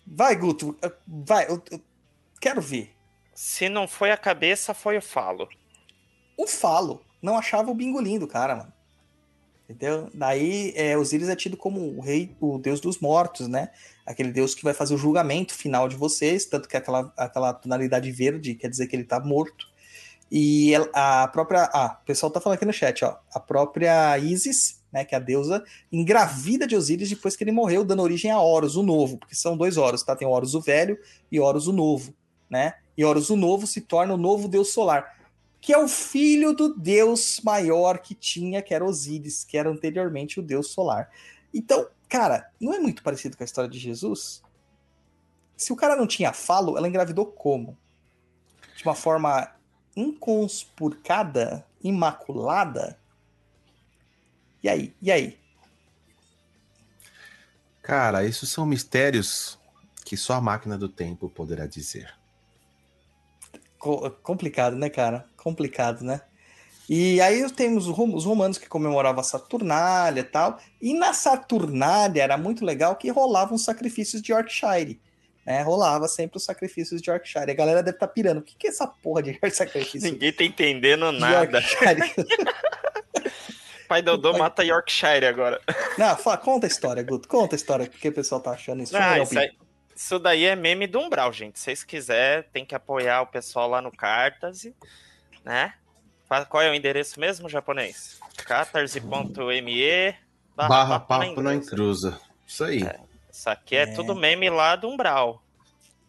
Vai, 0.08 0.36
Guto, 0.36 0.78
vai, 1.06 1.46
eu, 1.50 1.62
eu 1.70 1.82
quero 2.40 2.62
ver. 2.62 2.96
Se 3.42 3.70
não 3.70 3.88
foi 3.88 4.12
a 4.12 4.18
cabeça, 4.18 4.74
foi 4.74 4.98
o 4.98 5.02
falo. 5.02 5.48
o 6.38 6.46
falo. 6.46 7.02
Não 7.22 7.38
achava 7.38 7.72
o 7.72 7.74
bingolim 7.74 8.20
do 8.20 8.28
cara, 8.28 8.54
mano. 8.54 8.74
Entendeu? 9.64 10.10
Daí 10.14 10.74
é, 10.76 10.98
Osíris 10.98 11.30
é 11.30 11.38
tido 11.38 11.56
como 11.56 11.80
o 11.80 12.02
rei, 12.02 12.36
o 12.42 12.58
deus 12.58 12.82
dos 12.82 13.00
mortos, 13.00 13.48
né? 13.48 13.70
Aquele 14.06 14.34
deus 14.34 14.54
que 14.54 14.62
vai 14.62 14.74
fazer 14.74 14.94
o 14.94 14.98
julgamento 14.98 15.54
final 15.54 15.88
de 15.88 15.96
vocês, 15.96 16.44
tanto 16.48 16.68
que 16.68 16.76
aquela, 16.76 17.14
aquela 17.16 17.54
tonalidade 17.54 18.12
verde 18.12 18.56
quer 18.56 18.68
dizer 18.68 18.88
que 18.88 18.96
ele 18.98 19.06
tá 19.06 19.22
morto. 19.22 19.70
E 20.30 20.74
a 20.94 21.26
própria. 21.30 21.70
Ah, 21.74 21.98
o 22.02 22.06
pessoal 22.06 22.30
tá 22.30 22.42
falando 22.42 22.58
aqui 22.58 22.66
no 22.66 22.74
chat, 22.74 23.06
ó. 23.06 23.20
A 23.34 23.40
própria 23.40 24.18
Isis, 24.20 24.84
né? 24.92 25.06
Que 25.06 25.16
é 25.16 25.18
a 25.18 25.22
deusa, 25.22 25.64
engravida 25.90 26.68
de 26.68 26.76
Osíris 26.76 27.08
depois 27.08 27.38
que 27.38 27.46
ele 27.46 27.54
morreu, 27.54 27.86
dando 27.86 28.04
origem 28.04 28.32
a 28.32 28.42
Horus, 28.42 28.76
o 28.76 28.84
novo, 28.84 29.18
porque 29.18 29.34
são 29.34 29.56
dois 29.56 29.78
Horus, 29.78 30.04
tá? 30.04 30.14
Tem 30.14 30.28
Horus 30.28 30.56
o 30.56 30.60
velho 30.60 31.00
e 31.32 31.40
Horus 31.40 31.68
o 31.68 31.72
novo, 31.72 32.14
né? 32.50 32.74
E 33.00 33.06
Horus 33.06 33.30
o 33.30 33.38
novo 33.38 33.66
se 33.66 33.80
torna 33.80 34.14
o 34.14 34.18
novo 34.18 34.50
deus 34.50 34.74
solar 34.74 35.18
que 35.62 35.74
é 35.74 35.78
o 35.78 35.88
filho 35.88 36.54
do 36.54 36.74
deus 36.74 37.42
maior 37.44 38.00
que 38.00 38.16
tinha, 38.16 38.62
que 38.62 38.74
era 38.74 38.86
Osíris, 38.86 39.44
que 39.44 39.58
era 39.58 39.70
anteriormente 39.70 40.40
o 40.40 40.44
deus 40.44 40.72
solar. 40.72 41.12
Então, 41.54 41.88
cara, 42.08 42.50
não 42.60 42.74
é 42.74 42.80
muito 42.80 43.04
parecido 43.04 43.36
com 43.36 43.44
a 43.44 43.46
história 43.46 43.70
de 43.70 43.78
Jesus? 43.78 44.42
Se 45.58 45.74
o 45.74 45.76
cara 45.76 45.96
não 45.96 46.08
tinha 46.08 46.32
falo, 46.32 46.78
ela 46.78 46.88
engravidou 46.88 47.26
como? 47.26 47.78
De 48.76 48.84
uma 48.84 48.96
forma 48.96 49.54
inconspurcada, 49.96 51.66
imaculada? 51.84 52.98
E 54.64 54.70
aí? 54.70 54.96
E 55.02 55.12
aí? 55.12 55.38
Cara, 57.82 58.24
isso 58.24 58.46
são 58.46 58.66
mistérios 58.66 59.60
que 60.06 60.16
só 60.16 60.36
a 60.36 60.42
máquina 60.42 60.78
do 60.78 60.88
tempo 60.88 61.30
poderá 61.30 61.66
dizer. 61.66 62.19
Co- 63.80 64.12
complicado, 64.22 64.76
né, 64.76 64.90
cara? 64.90 65.26
Complicado, 65.38 66.04
né? 66.04 66.22
E 66.90 67.22
aí 67.22 67.50
temos 67.52 67.88
os 67.88 67.96
rom- 67.96 68.14
os 68.16 68.26
romanos 68.26 68.58
que 68.58 68.68
comemoravam 68.68 69.22
a 69.22 69.24
Saturnália 69.24 70.22
e 70.22 70.24
tal. 70.24 70.60
E 70.82 70.94
na 70.94 71.14
Saturnália 71.14 72.22
era 72.24 72.38
muito 72.38 72.66
legal 72.66 72.96
que 72.96 73.10
rolavam 73.10 73.56
os 73.56 73.64
sacrifícios 73.64 74.22
de 74.22 74.32
Yorkshire. 74.32 75.00
Né? 75.46 75.62
Rolava 75.62 76.08
sempre 76.08 76.38
os 76.38 76.44
sacrifícios 76.44 77.02
de 77.02 77.10
Yorkshire. 77.10 77.50
A 77.52 77.54
galera 77.54 77.82
deve 77.82 77.96
estar 77.96 78.08
pirando. 78.08 78.40
O 78.40 78.42
que, 78.42 78.56
que 78.58 78.68
é 78.68 78.70
essa 78.72 78.86
porra 78.88 79.22
de 79.24 79.40
sacrifício 79.52 80.12
Ninguém 80.12 80.34
tá 80.34 80.44
entendendo 80.44 81.12
de 81.12 81.20
nada. 81.20 81.62
Pai 83.88 84.02
Dodô 84.04 84.38
mata 84.38 84.64
Yorkshire 84.64 85.26
agora. 85.26 85.60
Não, 85.98 86.16
fala, 86.16 86.38
conta 86.38 86.68
a 86.68 86.70
história, 86.70 87.02
Guto. 87.02 87.28
Conta 87.28 87.56
a 87.56 87.58
história, 87.58 87.88
porque 87.88 88.10
o 88.10 88.14
pessoal 88.14 88.40
tá 88.42 88.52
achando 88.52 88.84
isso. 88.84 88.96
Ah, 88.96 89.16
Não, 89.18 89.24
isso, 89.24 89.38
aí- 89.40 89.50
isso 90.02 90.18
daí 90.18 90.46
é 90.46 90.56
meme 90.56 90.88
do 90.88 90.98
Umbral, 91.00 91.34
gente. 91.34 91.60
Se 91.60 91.66
vocês 91.66 91.84
quiserem, 91.84 92.46
tem 92.54 92.66
que 92.66 92.74
apoiar 92.74 93.22
o 93.22 93.28
pessoal 93.28 93.68
lá 93.70 93.82
no 93.82 93.92
Catarse, 93.92 94.74
né? 95.44 95.74
Qual 96.48 96.64
é 96.64 96.70
o 96.70 96.74
endereço 96.74 97.20
mesmo, 97.20 97.50
japonês? 97.50 98.18
catarse.me 98.46 100.16
Barra 100.56 101.00
papo 101.02 101.42
na 101.42 101.54
intrusa. 101.54 102.18
Isso 102.48 102.64
aí. 102.64 102.82
Isso 103.30 103.50
aqui 103.50 103.76
é, 103.76 103.82
É. 103.82 103.86
tudo 103.88 104.16
meme 104.16 104.50
lá 104.50 104.78
do 104.78 104.88
Umbral. 104.88 105.44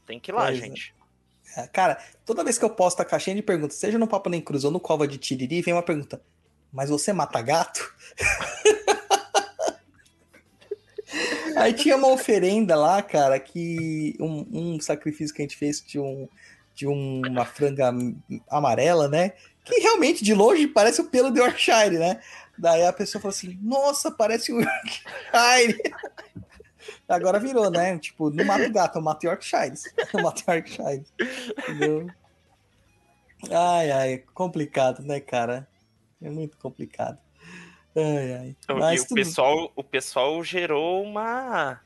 Tem 0.06 0.20
que 0.20 0.30
ir 0.30 0.34
lá, 0.34 0.46
Pois 0.46 0.58
é. 0.58 0.62
gente. 0.62 0.94
É, 1.56 1.66
Cara, 1.66 2.00
toda 2.24 2.44
vez 2.44 2.58
que 2.58 2.64
eu 2.64 2.70
posto 2.70 3.00
a 3.00 3.04
caixinha 3.04 3.34
de 3.34 3.42
perguntas, 3.42 3.76
seja 3.76 3.98
no 3.98 4.06
Papo 4.06 4.28
Nem 4.30 4.40
Cruz 4.40 4.62
ou 4.62 4.70
no 4.70 4.78
Cova 4.78 5.08
de 5.08 5.18
Tiriri, 5.18 5.62
vem 5.62 5.74
uma 5.74 5.82
pergunta. 5.82 6.22
Mas 6.72 6.90
você 6.90 7.12
mata 7.12 7.42
gato? 7.42 7.92
Aí 11.56 11.72
tinha 11.72 11.96
uma 11.96 12.08
oferenda 12.08 12.76
lá, 12.76 13.02
cara, 13.02 13.38
que 13.38 14.16
um, 14.20 14.46
um 14.52 14.80
sacrifício 14.80 15.34
que 15.34 15.42
a 15.42 15.44
gente 15.44 15.56
fez 15.56 15.82
de, 15.82 15.98
um, 15.98 16.28
de 16.74 16.86
uma 16.86 17.44
franga 17.44 17.92
amarela, 18.48 19.08
né? 19.08 19.32
Que 19.64 19.80
realmente, 19.80 20.24
de 20.24 20.34
longe, 20.34 20.66
parece 20.66 21.00
o 21.00 21.08
pelo 21.08 21.30
de 21.30 21.40
Yorkshire, 21.40 21.98
né? 21.98 22.20
Daí 22.58 22.84
a 22.84 22.92
pessoa 22.92 23.20
falou 23.20 23.34
assim: 23.34 23.58
Nossa, 23.62 24.10
parece 24.10 24.52
um 24.52 24.60
Yorkshire. 24.60 25.80
Agora 27.08 27.38
virou, 27.38 27.70
né? 27.70 27.98
Tipo, 27.98 28.30
não 28.30 28.44
mato 28.44 28.72
gato, 28.72 28.98
eu 28.98 29.02
mato 29.02 29.24
Yorkshires. 29.24 29.84
Eu 30.12 30.22
mato 30.22 30.42
Yorkshire. 30.48 31.04
Entendeu? 31.58 32.06
Ai, 33.50 33.90
ai, 33.90 34.24
complicado, 34.34 35.02
né, 35.02 35.20
cara? 35.20 35.68
É 36.22 36.30
muito 36.30 36.56
complicado. 36.58 37.18
Ai, 37.96 38.32
ai. 38.34 38.56
Então, 38.58 38.76
e 38.76 38.80
Mas 38.80 39.02
o 39.02 39.08
tudo... 39.08 39.16
pessoal, 39.16 39.72
o 39.74 39.84
pessoal 39.84 40.44
gerou 40.44 41.02
uma, 41.02 41.80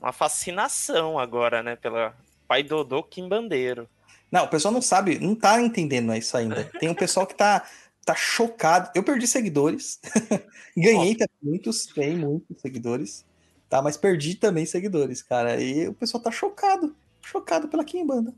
uma 0.00 0.12
fascinação 0.12 1.18
agora, 1.18 1.62
né? 1.62 1.76
Pela 1.76 2.14
Pai 2.46 2.62
Dodô 2.62 3.02
Quimbandeiro. 3.02 3.88
Não, 4.30 4.44
o 4.44 4.48
pessoal 4.48 4.72
não 4.72 4.82
sabe, 4.82 5.18
não 5.18 5.34
tá 5.34 5.60
entendendo 5.60 6.14
isso 6.14 6.36
ainda. 6.36 6.64
Tem 6.78 6.88
um 6.88 6.94
pessoal 6.94 7.26
que 7.26 7.34
tá, 7.34 7.66
tá 8.04 8.14
chocado. 8.14 8.90
Eu 8.94 9.02
perdi 9.02 9.26
seguidores. 9.26 10.00
Ganhei 10.76 11.14
também 11.14 11.36
muitos, 11.42 11.86
ganhei 11.86 12.16
muitos 12.16 12.60
seguidores. 12.60 13.24
Tá, 13.68 13.82
mas 13.82 13.96
perdi 13.96 14.34
também 14.34 14.64
seguidores, 14.64 15.22
cara. 15.22 15.60
E 15.60 15.88
o 15.88 15.94
pessoal 15.94 16.22
tá 16.22 16.30
chocado. 16.30 16.94
Chocado 17.20 17.68
pela 17.68 17.84
Kimbanda. 17.84 18.32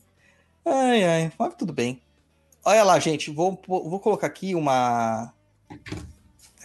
Ai, 0.64 1.04
ai, 1.04 1.32
mas 1.38 1.54
tudo 1.54 1.72
bem. 1.72 2.00
Olha 2.64 2.82
lá, 2.82 2.98
gente, 2.98 3.30
vou, 3.30 3.60
vou 3.66 4.00
colocar 4.00 4.26
aqui 4.26 4.54
uma. 4.54 5.32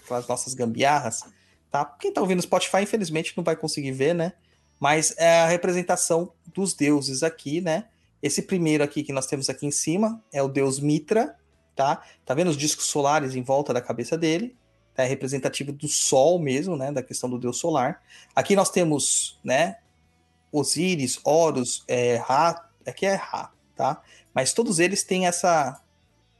Aquelas 0.06 0.27
nossas 0.27 0.53
gambiarras, 0.53 1.23
tá? 1.69 1.84
Quem 1.84 2.14
tá 2.14 2.22
ouvindo 2.22 2.41
Spotify, 2.41 2.84
infelizmente, 2.84 3.34
não 3.36 3.44
vai 3.44 3.56
conseguir 3.56 3.91
ver, 3.91 4.14
né? 4.14 4.34
Mas 4.80 5.14
é 5.18 5.41
a 5.41 5.48
representação 5.48 6.32
dos 6.53 6.73
deuses 6.73 7.23
aqui, 7.23 7.60
né? 7.60 7.86
Esse 8.22 8.41
primeiro 8.41 8.84
aqui 8.84 9.03
que 9.03 9.14
nós 9.14 9.26
temos 9.26 9.49
aqui 9.49 9.65
em 9.65 9.72
cima 9.72 10.23
é 10.32 10.41
o 10.41 10.48
deus 10.48 10.80
Mitra, 10.80 11.36
tá? 11.76 12.02
Tá 12.26 12.34
vendo 12.34 12.49
os 12.49 12.57
discos 12.57 12.86
solares 12.86 13.36
em 13.36 13.41
volta 13.41 13.73
da 13.73 13.82
cabeça 13.82 14.18
dele? 14.18 14.56
Tá? 14.95 15.03
É 15.03 15.07
representativo 15.07 15.72
do 15.72 15.88
Sol 15.88 16.40
mesmo, 16.40 16.77
né? 16.77 16.91
Da 16.91 17.03
questão 17.03 17.30
do 17.30 17.38
deus 17.38 17.57
solar. 17.57 18.02
Aqui 18.36 18.56
nós 18.56 18.69
temos, 18.69 19.40
né? 19.44 19.77
Osíris, 20.52 21.19
Horus, 21.23 21.84
é, 21.88 22.15
Ra, 22.15 22.69
aqui 22.86 23.06
é 23.06 23.15
Ra, 23.15 23.52
tá? 23.76 24.02
Mas 24.34 24.53
todos 24.53 24.80
eles 24.80 25.03
têm 25.03 25.27
essa 25.27 25.82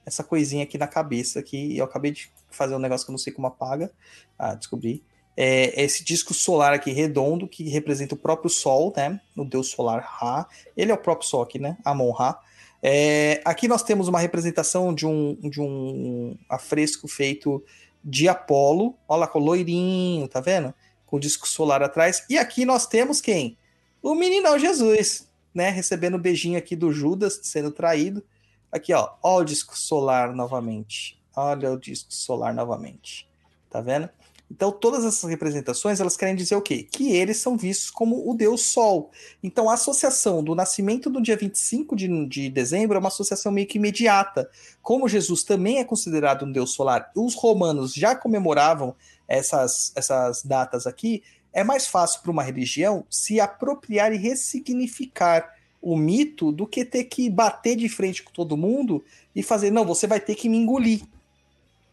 essa 0.06 0.24
coisinha 0.24 0.64
aqui 0.64 0.78
na 0.78 0.88
cabeça 0.88 1.40
aqui. 1.40 1.76
Eu 1.76 1.86
acabei 1.86 2.12
de 2.12 2.32
fazer 2.56 2.76
um 2.76 2.80
negócio 2.80 3.06
que 3.06 3.12
eu 3.12 3.14
não 3.14 3.20
sei 3.20 3.34
como 3.34 3.48
apaga. 3.48 3.92
Ah, 4.38 4.56
descobri. 4.56 5.04
É 5.38 5.84
esse 5.84 6.04
disco 6.04 6.34
solar 6.34 6.74
aqui 6.74 6.92
redondo 6.92 7.48
que 7.48 7.68
representa 7.70 8.16
o 8.16 8.18
próprio 8.18 8.50
Sol, 8.50 8.94
né? 8.96 9.20
O 9.36 9.44
deus 9.44 9.70
solar 9.70 10.02
Ra. 10.02 10.48
Ele 10.78 10.92
é 10.92 10.96
o 10.96 10.98
próprio 10.98 11.28
Sol 11.28 11.42
aqui, 11.42 11.60
né? 11.60 11.78
Amon 11.84 12.12
Ra. 12.12 12.40
É, 12.82 13.42
aqui 13.44 13.68
nós 13.68 13.84
temos 13.84 14.08
uma 14.08 14.20
representação 14.20 14.94
de 14.94 15.06
um, 15.06 15.36
de 15.50 15.60
um 15.60 16.38
afresco 16.50 17.08
feito 17.08 17.64
de 18.04 18.30
Apolo. 18.30 18.96
Olha 19.08 19.22
lá, 19.22 19.28
com 19.28 19.40
o 19.40 19.44
loirinho, 19.44 20.28
tá 20.28 20.40
vendo? 20.40 20.74
Com 21.06 21.18
o 21.18 21.20
disco 21.20 21.48
solar 21.48 21.84
atrás. 21.84 22.24
E 22.30 22.38
aqui 22.38 22.64
nós 22.64 22.88
temos 22.88 23.20
quem? 23.20 23.58
O 24.02 24.16
meninão 24.16 24.58
Jesus, 24.58 25.28
né? 25.54 25.70
Recebendo 25.70 26.16
o 26.16 26.20
beijinho 26.20 26.58
aqui 26.58 26.76
do 26.76 26.92
Judas, 26.94 27.40
sendo 27.44 27.72
traído. 27.72 28.24
Aqui, 28.72 28.94
ó. 28.94 29.10
Olha 29.22 29.42
o 29.42 29.46
disco 29.46 29.78
solar 29.78 30.34
novamente. 30.34 31.20
Olha 31.36 31.72
o 31.72 31.80
disco 31.80 32.14
solar 32.14 32.54
novamente. 32.54 33.28
Tá 33.70 33.82
vendo? 33.82 34.10
Então, 34.50 34.72
todas 34.72 35.04
essas 35.04 35.28
representações, 35.30 36.00
elas 36.00 36.16
querem 36.16 36.36
dizer 36.36 36.56
o 36.56 36.62
quê? 36.62 36.84
Que 36.84 37.12
eles 37.12 37.38
são 37.38 37.58
vistos 37.58 37.90
como 37.90 38.30
o 38.30 38.36
Deus 38.36 38.62
Sol. 38.62 39.12
Então, 39.42 39.70
a 39.70 39.74
associação 39.74 40.44
do 40.44 40.54
nascimento 40.54 41.10
do 41.10 41.22
dia 41.22 41.36
25 41.36 41.96
de, 41.96 42.26
de 42.28 42.50
dezembro 42.50 42.96
é 42.96 43.00
uma 43.00 43.08
associação 43.08 43.52
meio 43.52 43.68
que 43.68 43.80
imediata. 43.80 44.50
Como 44.84 45.10
Jesus 45.10 45.44
também 45.44 45.80
é 45.80 45.84
considerado 45.84 46.46
um 46.46 46.52
Deus 46.52 46.74
solar, 46.74 47.12
os 47.16 47.34
romanos 47.34 47.94
já 47.94 48.16
comemoravam 48.16 48.96
essas, 49.28 49.92
essas 49.96 50.44
datas 50.44 50.86
aqui, 50.86 51.24
é 51.52 51.64
mais 51.64 51.88
fácil 51.88 52.22
para 52.22 52.32
uma 52.32 52.44
religião 52.44 53.06
se 53.10 53.40
apropriar 53.40 54.14
e 54.14 54.18
ressignificar 54.18 55.56
o 55.82 55.98
mito 55.98 56.52
do 56.52 56.68
que 56.68 56.86
ter 56.86 57.06
que 57.06 57.30
bater 57.30 57.76
de 57.76 57.90
frente 57.90 58.22
com 58.24 58.32
todo 58.32 58.58
mundo 58.58 59.04
e 59.36 59.42
fazer, 59.42 59.72
não, 59.72 59.86
você 59.86 60.06
vai 60.06 60.20
ter 60.20 60.36
que 60.36 60.50
me 60.50 60.58
engolir. 60.58 61.02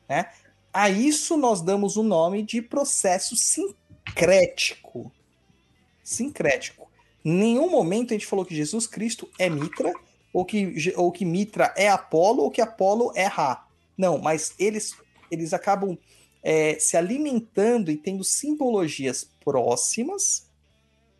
Né? 0.08 0.30
A 0.72 0.88
isso 0.88 1.36
nós 1.36 1.60
damos 1.60 1.96
o 1.96 2.02
nome 2.02 2.42
de 2.42 2.62
processo 2.62 3.36
sincrético. 3.36 5.12
Sincrético. 6.02 6.90
Em 7.24 7.32
nenhum 7.32 7.70
momento 7.70 8.10
a 8.10 8.14
gente 8.14 8.26
falou 8.26 8.44
que 8.44 8.54
Jesus 8.54 8.86
Cristo 8.86 9.28
é 9.38 9.48
Mitra, 9.48 9.92
ou 10.32 10.44
que, 10.44 10.92
ou 10.96 11.12
que 11.12 11.24
Mitra 11.24 11.72
é 11.76 11.88
Apolo, 11.88 12.42
ou 12.42 12.50
que 12.50 12.60
Apolo 12.60 13.12
é 13.14 13.26
Ra. 13.26 13.66
Não, 13.96 14.18
mas 14.18 14.54
eles, 14.58 14.96
eles 15.30 15.52
acabam 15.52 15.96
é, 16.42 16.78
se 16.78 16.96
alimentando 16.96 17.90
e 17.90 17.96
tendo 17.96 18.24
simbologias 18.24 19.30
próximas 19.44 20.50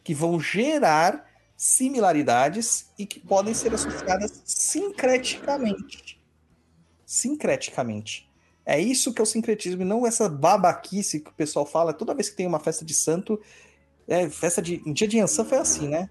que 0.02 0.14
vão 0.14 0.40
gerar 0.40 1.30
similaridades 1.56 2.90
e 2.98 3.06
que 3.06 3.20
podem 3.20 3.54
ser 3.54 3.72
associadas 3.72 4.42
sincreticamente. 4.44 6.20
Sincreticamente. 7.06 8.31
É 8.64 8.80
isso 8.80 9.12
que 9.12 9.20
é 9.20 9.24
o 9.24 9.26
sincretismo, 9.26 9.82
e 9.82 9.84
não 9.84 10.06
essa 10.06 10.28
babaquice 10.28 11.20
que 11.20 11.30
o 11.30 11.34
pessoal 11.34 11.66
fala. 11.66 11.92
Toda 11.92 12.14
vez 12.14 12.30
que 12.30 12.36
tem 12.36 12.46
uma 12.46 12.60
festa 12.60 12.84
de 12.84 12.94
santo, 12.94 13.40
é, 14.06 14.28
festa 14.30 14.62
de. 14.62 14.78
Dia 14.92 15.08
de 15.08 15.20
Ançã 15.20 15.44
foi 15.44 15.58
assim, 15.58 15.88
né? 15.88 16.08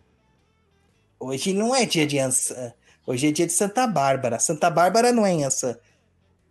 Hoje 1.20 1.54
não 1.54 1.74
é 1.74 1.86
dia 1.86 2.06
de 2.06 2.20
Ançã. 2.20 2.74
Hoje 3.06 3.28
é 3.28 3.32
dia 3.32 3.48
de 3.48 3.54
Santa 3.54 3.88
Bárbara. 3.88 4.40
Santa 4.40 4.70
Bárbara 4.70 5.12
não 5.12 5.26
é 5.26 5.32
Ançã. 5.44 5.78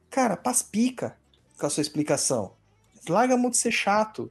Cara, 0.09 0.37
paspica 0.37 1.17
com 1.59 1.67
a 1.67 1.71
sua 1.71 1.83
explicação. 1.83 2.55
Larga 3.09 3.37
muito 3.37 3.57
ser 3.57 3.73
chato. 3.73 4.31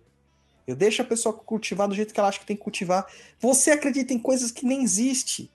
Eu 0.66 0.76
deixo 0.76 1.02
a 1.02 1.06
pessoa 1.06 1.34
cultivar 1.34 1.88
do 1.88 1.96
jeito 1.96 2.14
que 2.14 2.20
ela 2.20 2.30
acha 2.30 2.40
que 2.40 2.46
tem 2.46 2.56
que 2.56 2.64
cultivar. 2.64 3.08
Você 3.40 3.72
acredita 3.72 4.14
em 4.14 4.20
coisas 4.20 4.52
que 4.52 4.66
nem 4.66 4.84
existe. 4.84 5.52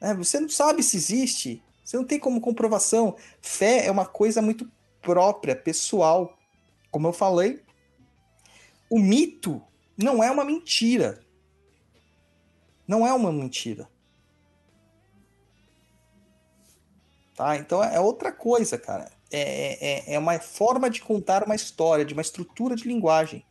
É, 0.00 0.14
você 0.14 0.40
não 0.40 0.48
sabe 0.48 0.82
se 0.82 0.96
existe. 0.96 1.62
Você 1.90 1.96
não 1.96 2.04
tem 2.04 2.20
como 2.20 2.40
comprovação. 2.40 3.16
Fé 3.42 3.84
é 3.84 3.90
uma 3.90 4.06
coisa 4.06 4.40
muito 4.40 4.70
própria, 5.02 5.56
pessoal. 5.56 6.38
Como 6.88 7.08
eu 7.08 7.12
falei, 7.12 7.64
o 8.88 8.96
mito 8.96 9.60
não 9.96 10.22
é 10.22 10.30
uma 10.30 10.44
mentira. 10.44 11.20
Não 12.86 13.04
é 13.04 13.12
uma 13.12 13.32
mentira. 13.32 13.90
Tá? 17.34 17.56
Então 17.56 17.82
é 17.82 17.98
outra 17.98 18.30
coisa, 18.30 18.78
cara. 18.78 19.10
É, 19.28 20.12
é, 20.12 20.14
é 20.14 20.18
uma 20.20 20.38
forma 20.38 20.88
de 20.88 21.02
contar 21.02 21.42
uma 21.42 21.56
história, 21.56 22.04
de 22.04 22.12
uma 22.12 22.22
estrutura 22.22 22.76
de 22.76 22.86
linguagem. 22.86 23.44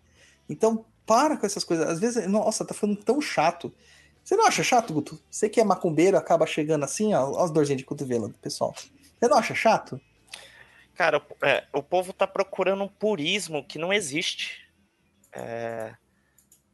Então, 0.48 0.86
para 1.06 1.36
com 1.36 1.46
essas 1.46 1.66
coisas. 1.66 1.90
Às 1.90 2.00
vezes, 2.00 2.26
nossa, 2.26 2.64
tá 2.64 2.74
ficando 2.74 2.96
tão 2.96 3.20
chato. 3.20 3.70
Você 4.30 4.36
não 4.36 4.46
acha 4.46 4.62
chato, 4.62 4.94
Guto? 4.94 5.20
Você 5.28 5.50
que 5.50 5.60
é 5.60 5.64
macumbeiro, 5.64 6.16
acaba 6.16 6.46
chegando 6.46 6.84
assim, 6.84 7.16
ó, 7.16 7.32
ó 7.32 7.44
as 7.44 7.50
dorzinhas 7.50 7.80
de 7.80 7.84
cotovelo 7.84 8.28
do 8.28 8.36
pessoal. 8.36 8.76
Você 8.76 9.28
não 9.28 9.36
acha 9.36 9.56
chato? 9.56 10.00
Cara, 10.94 11.20
é, 11.42 11.66
o 11.74 11.82
povo 11.82 12.14
tá 12.14 12.28
procurando 12.28 12.84
um 12.84 12.88
purismo 12.88 13.66
que 13.66 13.80
não 13.80 13.92
existe. 13.92 14.70
É, 15.34 15.96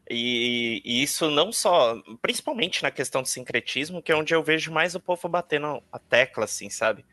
e, 0.09 0.81
e, 0.83 1.01
isso 1.01 1.31
não 1.31 1.49
só, 1.53 1.95
principalmente 2.21 2.83
na 2.83 2.91
questão 2.91 3.21
do 3.21 3.27
sincretismo, 3.29 4.01
que 4.01 4.11
é 4.11 4.15
onde 4.17 4.35
eu 4.35 4.43
vejo 4.43 4.69
mais 4.69 4.93
o 4.93 4.99
povo 4.99 5.29
batendo 5.29 5.81
a 5.89 5.97
tecla, 5.97 6.43
assim, 6.43 6.69
sabe? 6.69 7.05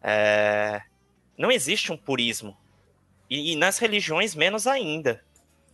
É, 0.00 0.80
não 1.36 1.52
existe 1.52 1.92
um 1.92 1.98
purismo. 1.98 2.56
E, 3.28 3.52
e, 3.52 3.56
nas 3.56 3.76
religiões, 3.76 4.34
menos 4.34 4.66
ainda. 4.66 5.22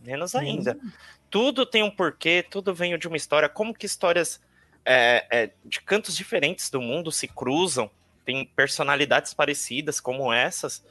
Menos 0.01 0.35
ainda. 0.35 0.77
Hum. 0.83 0.91
Tudo 1.33 1.65
tem 1.65 1.81
um 1.81 1.89
porquê, 1.89 2.45
tudo 2.47 2.75
vem 2.75 2.95
de 2.95 3.07
uma 3.07 3.17
história. 3.17 3.49
Como 3.49 3.73
que 3.73 3.87
histórias 3.87 4.39
é, 4.85 5.25
é, 5.31 5.51
de 5.65 5.81
cantos 5.81 6.15
diferentes 6.15 6.69
do 6.69 6.79
mundo 6.79 7.11
se 7.11 7.27
cruzam, 7.27 7.89
tem 8.23 8.45
personalidades 8.45 9.33
parecidas 9.33 9.99
como 9.99 10.31
essas. 10.31 10.85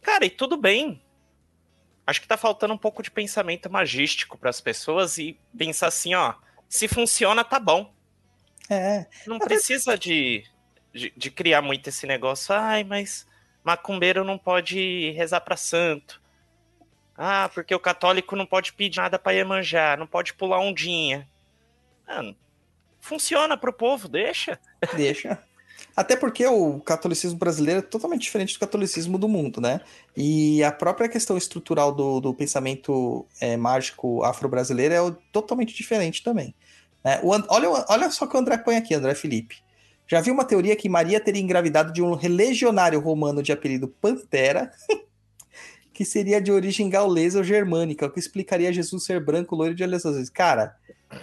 Cara, 0.00 0.24
e 0.24 0.30
tudo 0.30 0.56
bem. 0.56 1.00
Acho 2.04 2.20
que 2.20 2.26
tá 2.26 2.36
faltando 2.36 2.74
um 2.74 2.76
pouco 2.76 3.04
de 3.04 3.10
pensamento 3.12 3.70
magístico 3.70 4.36
para 4.36 4.50
as 4.50 4.60
pessoas 4.60 5.16
e 5.16 5.38
pensar 5.56 5.86
assim, 5.86 6.12
ó, 6.12 6.34
se 6.68 6.88
funciona, 6.88 7.44
tá 7.44 7.60
bom. 7.60 7.94
É. 8.68 9.06
Não 9.28 9.38
precisa 9.38 9.96
de, 9.96 10.42
de, 10.92 11.12
de 11.16 11.30
criar 11.30 11.62
muito 11.62 11.88
esse 11.88 12.04
negócio. 12.04 12.52
Ai, 12.52 12.82
mas 12.82 13.28
macumbeiro 13.62 14.24
não 14.24 14.36
pode 14.36 15.12
rezar 15.12 15.40
para 15.42 15.56
santo. 15.56 16.20
Ah, 17.24 17.48
porque 17.54 17.72
o 17.72 17.78
católico 17.78 18.34
não 18.34 18.44
pode 18.44 18.72
pedir 18.72 18.98
nada 18.98 19.16
para 19.16 19.30
Iemanjá, 19.30 19.96
não 19.96 20.08
pode 20.08 20.34
pular 20.34 20.58
ondinha. 20.58 21.24
Mano, 22.04 22.34
funciona 23.00 23.56
pro 23.56 23.72
povo, 23.72 24.08
deixa. 24.08 24.58
Deixa. 24.96 25.40
Até 25.96 26.16
porque 26.16 26.44
o 26.44 26.80
catolicismo 26.80 27.38
brasileiro 27.38 27.78
é 27.78 27.82
totalmente 27.82 28.22
diferente 28.22 28.54
do 28.54 28.58
catolicismo 28.58 29.18
do 29.18 29.28
mundo, 29.28 29.60
né? 29.60 29.82
E 30.16 30.64
a 30.64 30.72
própria 30.72 31.08
questão 31.08 31.36
estrutural 31.36 31.92
do, 31.92 32.18
do 32.18 32.34
pensamento 32.34 33.24
é, 33.40 33.56
mágico 33.56 34.24
afro-brasileiro 34.24 34.92
é 34.92 35.16
totalmente 35.30 35.76
diferente 35.76 36.24
também. 36.24 36.52
Né? 37.04 37.20
O, 37.22 37.28
olha, 37.28 37.84
olha 37.88 38.10
só 38.10 38.26
que 38.26 38.34
o 38.34 38.40
André 38.40 38.58
põe 38.58 38.74
aqui, 38.74 38.94
André 38.94 39.14
Felipe. 39.14 39.62
Já 40.08 40.20
vi 40.20 40.32
uma 40.32 40.44
teoria 40.44 40.74
que 40.74 40.88
Maria 40.88 41.20
teria 41.20 41.40
engravidado 41.40 41.92
de 41.92 42.02
um 42.02 42.18
legionário 42.20 42.98
romano 42.98 43.44
de 43.44 43.52
apelido 43.52 43.86
Pantera, 43.86 44.72
que 46.02 46.04
seria 46.04 46.40
de 46.40 46.50
origem 46.50 46.90
gaulesa 46.90 47.38
ou 47.38 47.44
germânica, 47.44 48.06
o 48.06 48.10
que 48.10 48.18
explicaria 48.18 48.72
Jesus 48.72 49.04
ser 49.04 49.24
branco, 49.24 49.54
loiro 49.54 49.72
de 49.72 49.84
olhos 49.84 50.04
azuis. 50.04 50.28
Cara, 50.28 50.74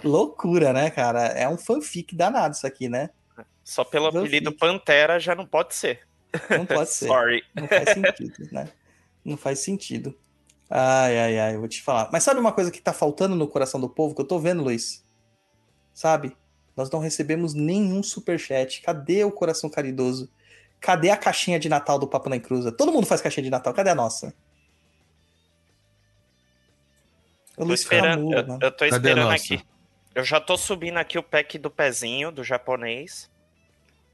loucura, 0.02 0.72
né, 0.72 0.90
cara? 0.90 1.26
É 1.26 1.50
um 1.50 1.58
fanfic 1.58 2.16
danado 2.16 2.56
isso 2.56 2.66
aqui, 2.66 2.88
né? 2.88 3.10
Só 3.62 3.84
pelo 3.84 4.08
apelido 4.08 4.54
Pantera 4.54 5.20
já 5.20 5.36
não 5.36 5.46
pode 5.46 5.76
ser. 5.76 6.08
Não 6.50 6.66
pode 6.66 6.92
ser. 6.92 7.08
Sorry. 7.12 7.44
Não 7.54 7.68
faz 7.68 7.90
sentido, 7.90 8.48
né? 8.54 8.70
Não 9.26 9.36
faz 9.36 9.60
sentido. 9.60 10.18
Ai, 10.70 11.20
ai, 11.20 11.40
ai, 11.40 11.56
eu 11.56 11.60
vou 11.60 11.68
te 11.68 11.82
falar. 11.82 12.08
Mas 12.10 12.24
sabe 12.24 12.40
uma 12.40 12.54
coisa 12.54 12.72
que 12.72 12.82
tá 12.82 12.94
faltando 12.94 13.36
no 13.36 13.48
coração 13.48 13.82
do 13.82 13.90
povo 13.90 14.16
que 14.16 14.22
eu 14.22 14.28
tô 14.28 14.40
vendo, 14.40 14.64
Luiz? 14.64 15.04
Sabe? 15.94 16.38
Nós 16.74 16.90
não 16.90 17.02
recebemos 17.02 17.54
nenhum 17.54 18.02
superchat. 18.02 18.82
Cadê 18.82 19.26
o 19.26 19.32
coração 19.32 19.70
caridoso? 19.70 20.32
Cadê 20.80 21.10
a 21.10 21.18
caixinha 21.18 21.60
de 21.60 21.68
Natal 21.68 22.00
do 22.00 22.08
Papo 22.08 22.30
na 22.30 22.38
Encruza? 22.38 22.72
Todo 22.72 22.94
mundo 22.94 23.06
faz 23.06 23.20
caixinha 23.20 23.44
de 23.44 23.50
Natal. 23.50 23.74
Cadê 23.74 23.90
a 23.90 23.96
nossa? 23.96 24.34
Eu 27.60 27.68
tô 27.68 27.74
esperando, 27.74 28.34
eu, 28.34 28.60
eu 28.62 28.72
tô 28.72 28.86
esperando 28.86 29.30
aqui. 29.30 29.62
Eu 30.16 30.24
já 30.24 30.40
tô 30.40 30.58
subindo 30.58 30.98
aqui 30.98 31.18
o 31.18 31.24
pack 31.24 31.58
do 31.60 31.70
pezinho 31.70 32.32
do 32.32 32.44
japonês. 32.44 33.30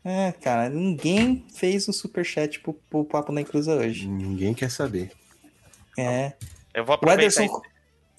É, 0.03 0.31
cara, 0.33 0.67
ninguém 0.69 1.45
fez 1.53 1.87
um 1.87 1.93
superchat 1.93 2.59
pro, 2.59 2.73
pro 2.73 3.05
Papo 3.05 3.31
na 3.31 3.41
Encruza 3.41 3.75
hoje. 3.75 4.07
Ninguém 4.07 4.53
quer 4.53 4.69
saber. 4.69 5.11
É. 5.97 6.33
Eu 6.73 6.83
vou 6.83 6.95
aproveitar, 6.95 7.21
Ederson... 7.21 7.43
esse... 7.43 7.75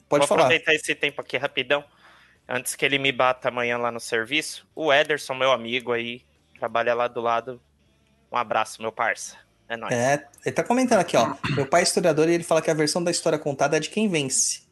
Pode 0.09 0.21
vou 0.21 0.29
falar. 0.29 0.43
aproveitar 0.43 0.75
esse 0.75 0.95
tempo 0.95 1.21
aqui 1.21 1.37
rapidão 1.37 1.85
antes 2.49 2.75
que 2.75 2.85
ele 2.85 2.99
me 2.99 3.11
bata 3.13 3.49
amanhã 3.49 3.77
lá 3.77 3.91
no 3.91 4.01
serviço, 4.01 4.67
o 4.75 4.93
Ederson, 4.93 5.35
meu 5.35 5.51
amigo 5.51 5.93
aí, 5.93 6.23
trabalha 6.59 6.95
lá 6.95 7.09
do 7.09 7.21
lado. 7.21 7.61
Um 8.31 8.37
abraço, 8.37 8.81
meu 8.81 8.93
parça. 8.93 9.37
É 9.69 9.77
nóis. 9.77 9.93
É, 9.93 10.25
ele 10.45 10.55
tá 10.55 10.63
comentando 10.63 11.01
aqui, 11.01 11.17
ó. 11.17 11.35
Meu 11.57 11.67
pai 11.67 11.81
é 11.81 11.85
historiador 11.85 12.29
e 12.29 12.35
ele 12.35 12.45
fala 12.45 12.63
que 12.63 12.71
a 12.71 12.75
versão 12.75 13.03
da 13.03 13.11
história 13.11 13.39
contada 13.39 13.77
é 13.77 13.81
de 13.81 13.91
quem 13.91 14.09
vence. 14.09 14.66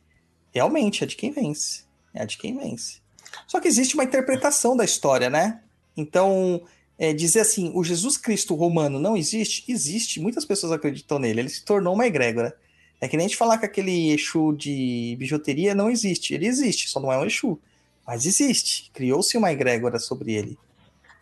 Realmente, 0.54 1.02
é 1.02 1.06
de 1.06 1.16
quem 1.16 1.32
vence. 1.32 1.82
É 2.14 2.24
de 2.24 2.38
quem 2.38 2.56
vence. 2.56 2.98
Só 3.46 3.60
que 3.60 3.66
existe 3.66 3.94
uma 3.94 4.04
interpretação 4.04 4.76
da 4.76 4.84
história, 4.84 5.28
né? 5.28 5.60
Então, 5.96 6.62
é, 6.98 7.12
dizer 7.12 7.40
assim, 7.40 7.72
o 7.74 7.82
Jesus 7.82 8.16
Cristo 8.16 8.54
romano 8.54 9.00
não 9.00 9.16
existe? 9.16 9.64
Existe. 9.68 10.20
Muitas 10.20 10.44
pessoas 10.44 10.72
acreditam 10.72 11.18
nele. 11.18 11.40
Ele 11.40 11.48
se 11.48 11.64
tornou 11.64 11.94
uma 11.94 12.06
egrégora. 12.06 12.56
É 13.00 13.08
que 13.08 13.16
nem 13.16 13.26
a 13.26 13.28
gente 13.28 13.36
falar 13.36 13.58
que 13.58 13.66
aquele 13.66 14.12
Exu 14.12 14.52
de 14.52 15.16
bijuteria 15.18 15.74
não 15.74 15.90
existe. 15.90 16.32
Ele 16.32 16.46
existe, 16.46 16.88
só 16.88 17.00
não 17.00 17.12
é 17.12 17.18
um 17.18 17.26
Exu. 17.26 17.58
Mas 18.06 18.24
existe. 18.24 18.90
Criou-se 18.92 19.36
uma 19.36 19.52
egrégora 19.52 19.98
sobre 19.98 20.32
ele. 20.32 20.58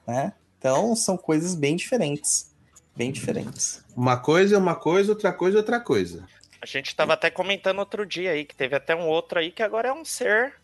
Né? 0.07 0.33
Então 0.59 0.95
são 0.95 1.17
coisas 1.17 1.55
bem 1.55 1.75
diferentes. 1.75 2.53
Bem 2.95 3.11
diferentes. 3.11 3.83
Uma 3.97 4.19
coisa 4.19 4.57
é 4.57 4.59
uma 4.59 4.75
coisa, 4.75 5.13
outra 5.13 5.33
coisa 5.33 5.57
é 5.57 5.61
outra 5.61 5.81
coisa. 5.81 6.27
A 6.63 6.67
gente 6.67 6.87
estava 6.87 7.13
até 7.13 7.29
comentando 7.29 7.81
outro 7.81 8.07
dia 8.07 8.31
aí 8.31 8.45
que 8.45 8.55
teve 8.55 8.75
até 8.75 8.95
um 8.95 9.09
outro 9.09 9.39
aí 9.39 9.51
que 9.51 9.63
agora 9.63 9.89
é 9.89 9.93
um 9.93 10.05
ser 10.05 10.55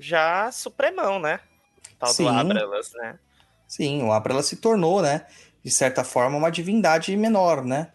já 0.00 0.50
supremão, 0.50 1.20
né? 1.20 1.38
Tal 1.98 2.08
Sim. 2.08 2.24
do 2.24 2.30
Abralas, 2.30 2.92
né? 2.94 3.18
Sim, 3.68 4.02
o 4.02 4.12
Abralas 4.12 4.46
se 4.46 4.56
tornou, 4.56 5.02
né? 5.02 5.26
De 5.62 5.70
certa 5.70 6.02
forma, 6.02 6.36
uma 6.36 6.50
divindade 6.50 7.16
menor, 7.16 7.64
né? 7.64 7.92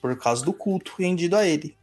por 0.00 0.16
causa 0.16 0.44
do 0.44 0.52
culto 0.52 0.94
rendido 0.98 1.36
a 1.36 1.46
ele. 1.46 1.76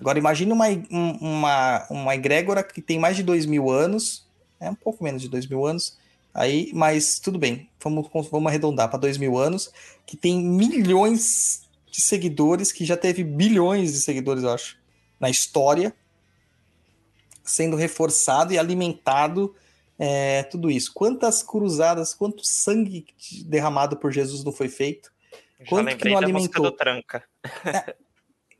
Agora 0.00 0.18
imagine 0.18 0.52
uma, 0.52 0.66
uma, 0.90 1.86
uma 1.90 2.14
egrégora 2.14 2.62
que 2.62 2.80
tem 2.80 2.98
mais 2.98 3.16
de 3.16 3.22
dois 3.22 3.46
mil 3.46 3.70
anos, 3.70 4.26
é 4.60 4.70
um 4.70 4.74
pouco 4.74 5.02
menos 5.02 5.22
de 5.22 5.28
dois 5.28 5.46
mil 5.46 5.66
anos, 5.66 5.96
aí, 6.32 6.70
mas 6.74 7.18
tudo 7.18 7.38
bem, 7.38 7.68
vamos, 7.82 8.06
vamos 8.30 8.46
arredondar 8.46 8.90
para 8.90 8.98
dois 8.98 9.16
mil 9.16 9.38
anos, 9.38 9.72
que 10.06 10.16
tem 10.16 10.42
milhões 10.42 11.62
de 11.90 12.00
seguidores, 12.00 12.72
que 12.72 12.84
já 12.84 12.96
teve 12.96 13.24
bilhões 13.24 13.92
de 13.92 14.00
seguidores, 14.00 14.42
eu 14.42 14.50
acho, 14.50 14.78
na 15.18 15.28
história, 15.28 15.94
sendo 17.44 17.76
reforçado 17.76 18.52
e 18.52 18.58
alimentado 18.58 19.54
é, 19.98 20.44
tudo 20.44 20.70
isso. 20.70 20.92
Quantas 20.94 21.42
cruzadas, 21.42 22.14
quanto 22.14 22.46
sangue 22.46 23.06
derramado 23.44 23.96
por 23.96 24.12
Jesus 24.12 24.44
não 24.44 24.52
foi 24.52 24.68
feito? 24.68 25.10
Já 25.60 25.66
Quanto 25.66 25.96
que 25.96 26.08
não 26.08 26.18
alimentou? 26.18 26.64
do 26.64 26.72
Tranca. 26.72 27.24
É, 27.64 27.94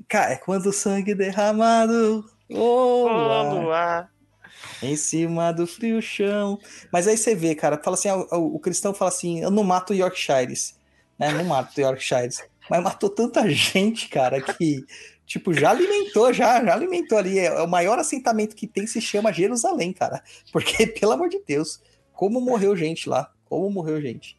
cara, 0.08 0.32
é 0.32 0.36
quando 0.36 0.66
o 0.66 0.72
sangue 0.72 1.14
derramado 1.14 2.28
oh, 2.50 3.06
oh, 3.06 3.74
em 4.82 4.96
cima 4.96 5.52
do 5.52 5.66
frio 5.66 6.02
chão. 6.02 6.58
Mas 6.92 7.06
aí 7.06 7.16
você 7.16 7.34
vê, 7.34 7.54
cara, 7.54 7.80
fala 7.82 7.94
assim, 7.94 8.10
o, 8.10 8.56
o 8.56 8.58
cristão 8.58 8.92
fala 8.92 9.10
assim, 9.10 9.40
eu 9.40 9.50
não 9.50 9.62
mato 9.62 9.94
Yorkshires, 9.94 10.76
né? 11.18 11.30
Não 11.32 11.44
mato 11.44 11.80
Yorkshires. 11.80 12.42
Mas 12.68 12.82
matou 12.82 13.10
tanta 13.10 13.48
gente, 13.48 14.08
cara, 14.08 14.40
que 14.40 14.84
tipo, 15.28 15.52
já 15.52 15.70
alimentou, 15.70 16.32
já, 16.32 16.64
já 16.64 16.72
alimentou 16.72 17.18
ali. 17.18 17.38
É, 17.38 17.62
o 17.62 17.68
maior 17.68 17.98
assentamento 17.98 18.56
que 18.56 18.66
tem 18.66 18.86
se 18.86 19.00
chama 19.00 19.32
Jerusalém, 19.32 19.92
cara. 19.92 20.22
Porque, 20.50 20.86
pelo 20.98 21.12
amor 21.12 21.28
de 21.28 21.40
Deus, 21.46 21.80
como 22.12 22.40
morreu 22.40 22.74
gente 22.74 23.08
lá. 23.08 23.30
Como 23.44 23.70
morreu 23.70 24.00
gente. 24.00 24.36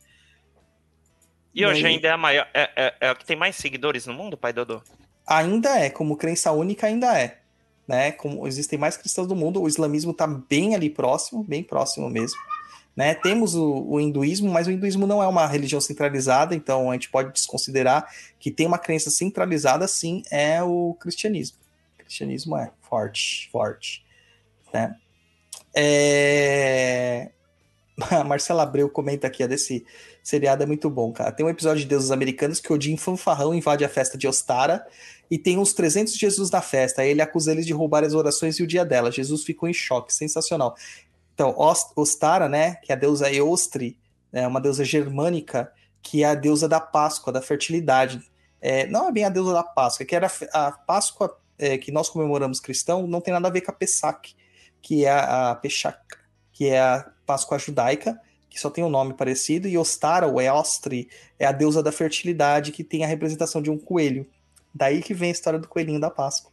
E 1.54 1.66
hoje 1.66 1.86
ainda 1.86 2.08
é 2.08 2.12
a 2.12 2.18
maior. 2.18 2.48
É, 2.54 2.70
é, 2.76 2.96
é 3.02 3.10
a 3.10 3.16
que 3.16 3.26
tem 3.26 3.36
mais 3.36 3.56
seguidores 3.56 4.06
no 4.06 4.14
mundo, 4.14 4.38
pai 4.38 4.54
Dodô? 4.54 4.82
Ainda 5.26 5.80
é, 5.80 5.90
como 5.90 6.18
crença 6.18 6.52
única, 6.52 6.88
ainda 6.88 7.18
é. 7.18 7.40
Né? 7.88 8.12
Como 8.12 8.48
existem 8.48 8.78
mais 8.78 8.98
cristãos 8.98 9.28
do 9.28 9.36
mundo, 9.36 9.62
o 9.62 9.68
islamismo 9.68 10.12
está 10.12 10.28
bem 10.28 10.76
ali 10.76 10.90
próximo, 10.90 11.44
bem 11.44 11.64
próximo 11.64 12.10
mesmo. 12.10 12.38
Né? 13.00 13.16
Temos 13.16 13.56
o, 13.56 13.86
o, 13.88 13.98
hinduísmo, 13.98 14.52
mas 14.52 14.68
o 14.68 14.72
hinduísmo 14.72 15.08
não 15.08 15.24
é 15.24 15.28
uma 15.28 15.48
religião 15.48 15.80
centralizada, 15.80 16.54
então 16.54 16.92
a 16.92 16.94
gente 16.96 17.10
pode 17.10 17.32
desconsiderar 17.32 18.14
que 18.38 18.52
tem 18.52 18.68
uma 18.68 18.78
crença 18.78 19.10
centralizada, 19.10 19.88
sim, 19.88 20.22
é 20.30 20.62
o 20.62 20.94
cristianismo. 21.00 21.58
O 21.96 22.00
cristianismo 22.00 22.58
é 22.58 22.70
forte, 22.82 23.50
forte. 23.54 24.06
Né? 24.74 24.94
É... 25.74 27.30
A 28.12 28.22
Marcela 28.28 28.64
Abreu 28.64 28.90
comenta 28.90 29.28
aqui, 29.28 29.46
ó, 29.46 29.48
desse 29.48 29.86
seriado 30.22 30.64
é 30.64 30.66
muito 30.66 30.90
bom, 30.90 31.14
cara. 31.14 31.32
Tem 31.32 31.46
um 31.46 31.50
episódio 31.50 31.82
de 31.82 31.88
Deuses 31.88 32.12
Americanos 32.12 32.60
que 32.60 32.74
Odin 32.74 32.98
Fanfarrão 32.98 33.54
invade 33.54 33.86
a 33.86 33.90
festa 33.90 34.18
de 34.18 34.28
Ostara 34.28 34.86
e 35.32 35.38
tem 35.38 35.58
uns 35.58 35.72
300 35.72 36.18
Jesus 36.18 36.52
na 36.52 36.62
festa. 36.62 37.02
Aí 37.02 37.12
ele 37.12 37.22
acusa 37.22 37.54
eles 37.54 37.66
de 37.66 37.72
roubar 37.72 38.04
as 38.04 38.14
orações 38.14 38.60
e 38.60 38.64
o 38.64 38.68
dia 38.68 38.84
dela. 38.84 39.10
Jesus 39.10 39.44
ficou 39.46 39.70
em 39.70 39.74
choque, 39.74 40.14
sensacional. 40.14 40.76
Então, 41.40 41.56
Ostara, 41.96 42.50
né, 42.50 42.76
que 42.84 42.92
é 42.92 42.96
a 42.96 42.98
deusa 42.98 43.32
Eostri, 43.32 43.98
é 44.34 44.46
uma 44.46 44.60
deusa 44.60 44.84
germânica, 44.84 45.72
que 46.02 46.22
é 46.22 46.26
a 46.28 46.36
deusa 46.36 46.68
da 46.68 46.82
Páscoa, 46.82 47.32
da 47.32 47.42
fertilidade. 47.42 48.22
É, 48.60 48.86
não 48.88 49.08
é 49.08 49.12
bem 49.14 49.24
a 49.24 49.30
deusa 49.30 49.54
da 49.54 49.64
Páscoa, 49.64 50.06
que 50.06 50.14
era 50.14 50.30
a 50.52 50.74
Páscoa 50.74 51.40
é, 51.58 51.78
que 51.78 51.94
nós 51.94 52.10
comemoramos 52.10 52.60
cristão 52.60 53.08
não 53.08 53.22
tem 53.22 53.34
nada 53.34 53.48
a 53.48 53.52
ver 53.52 53.62
com 53.62 53.72
a 53.72 53.74
Pesach, 53.74 54.36
que 54.82 55.06
é 55.06 55.12
a, 55.12 55.52
a 55.52 55.62
que 56.52 56.68
é 56.68 56.78
a 56.78 57.10
Páscoa 57.26 57.58
judaica, 57.58 58.20
que 58.50 58.60
só 58.60 58.70
tem 58.70 58.84
um 58.84 58.90
nome 58.90 59.14
parecido, 59.14 59.66
e 59.66 59.78
Ostara, 59.78 60.28
ou 60.28 60.42
Eostri, 60.42 61.10
é 61.40 61.46
a 61.46 61.54
deusa 61.54 61.82
da 61.82 61.94
fertilidade, 61.94 62.74
que 62.74 62.84
tem 62.84 63.06
a 63.06 63.08
representação 63.08 63.62
de 63.62 63.72
um 63.72 63.78
coelho. 63.78 64.28
Daí 64.76 65.02
que 65.02 65.14
vem 65.14 65.30
a 65.30 65.32
história 65.32 65.58
do 65.58 65.70
coelhinho 65.70 66.02
da 66.02 66.10
Páscoa, 66.10 66.52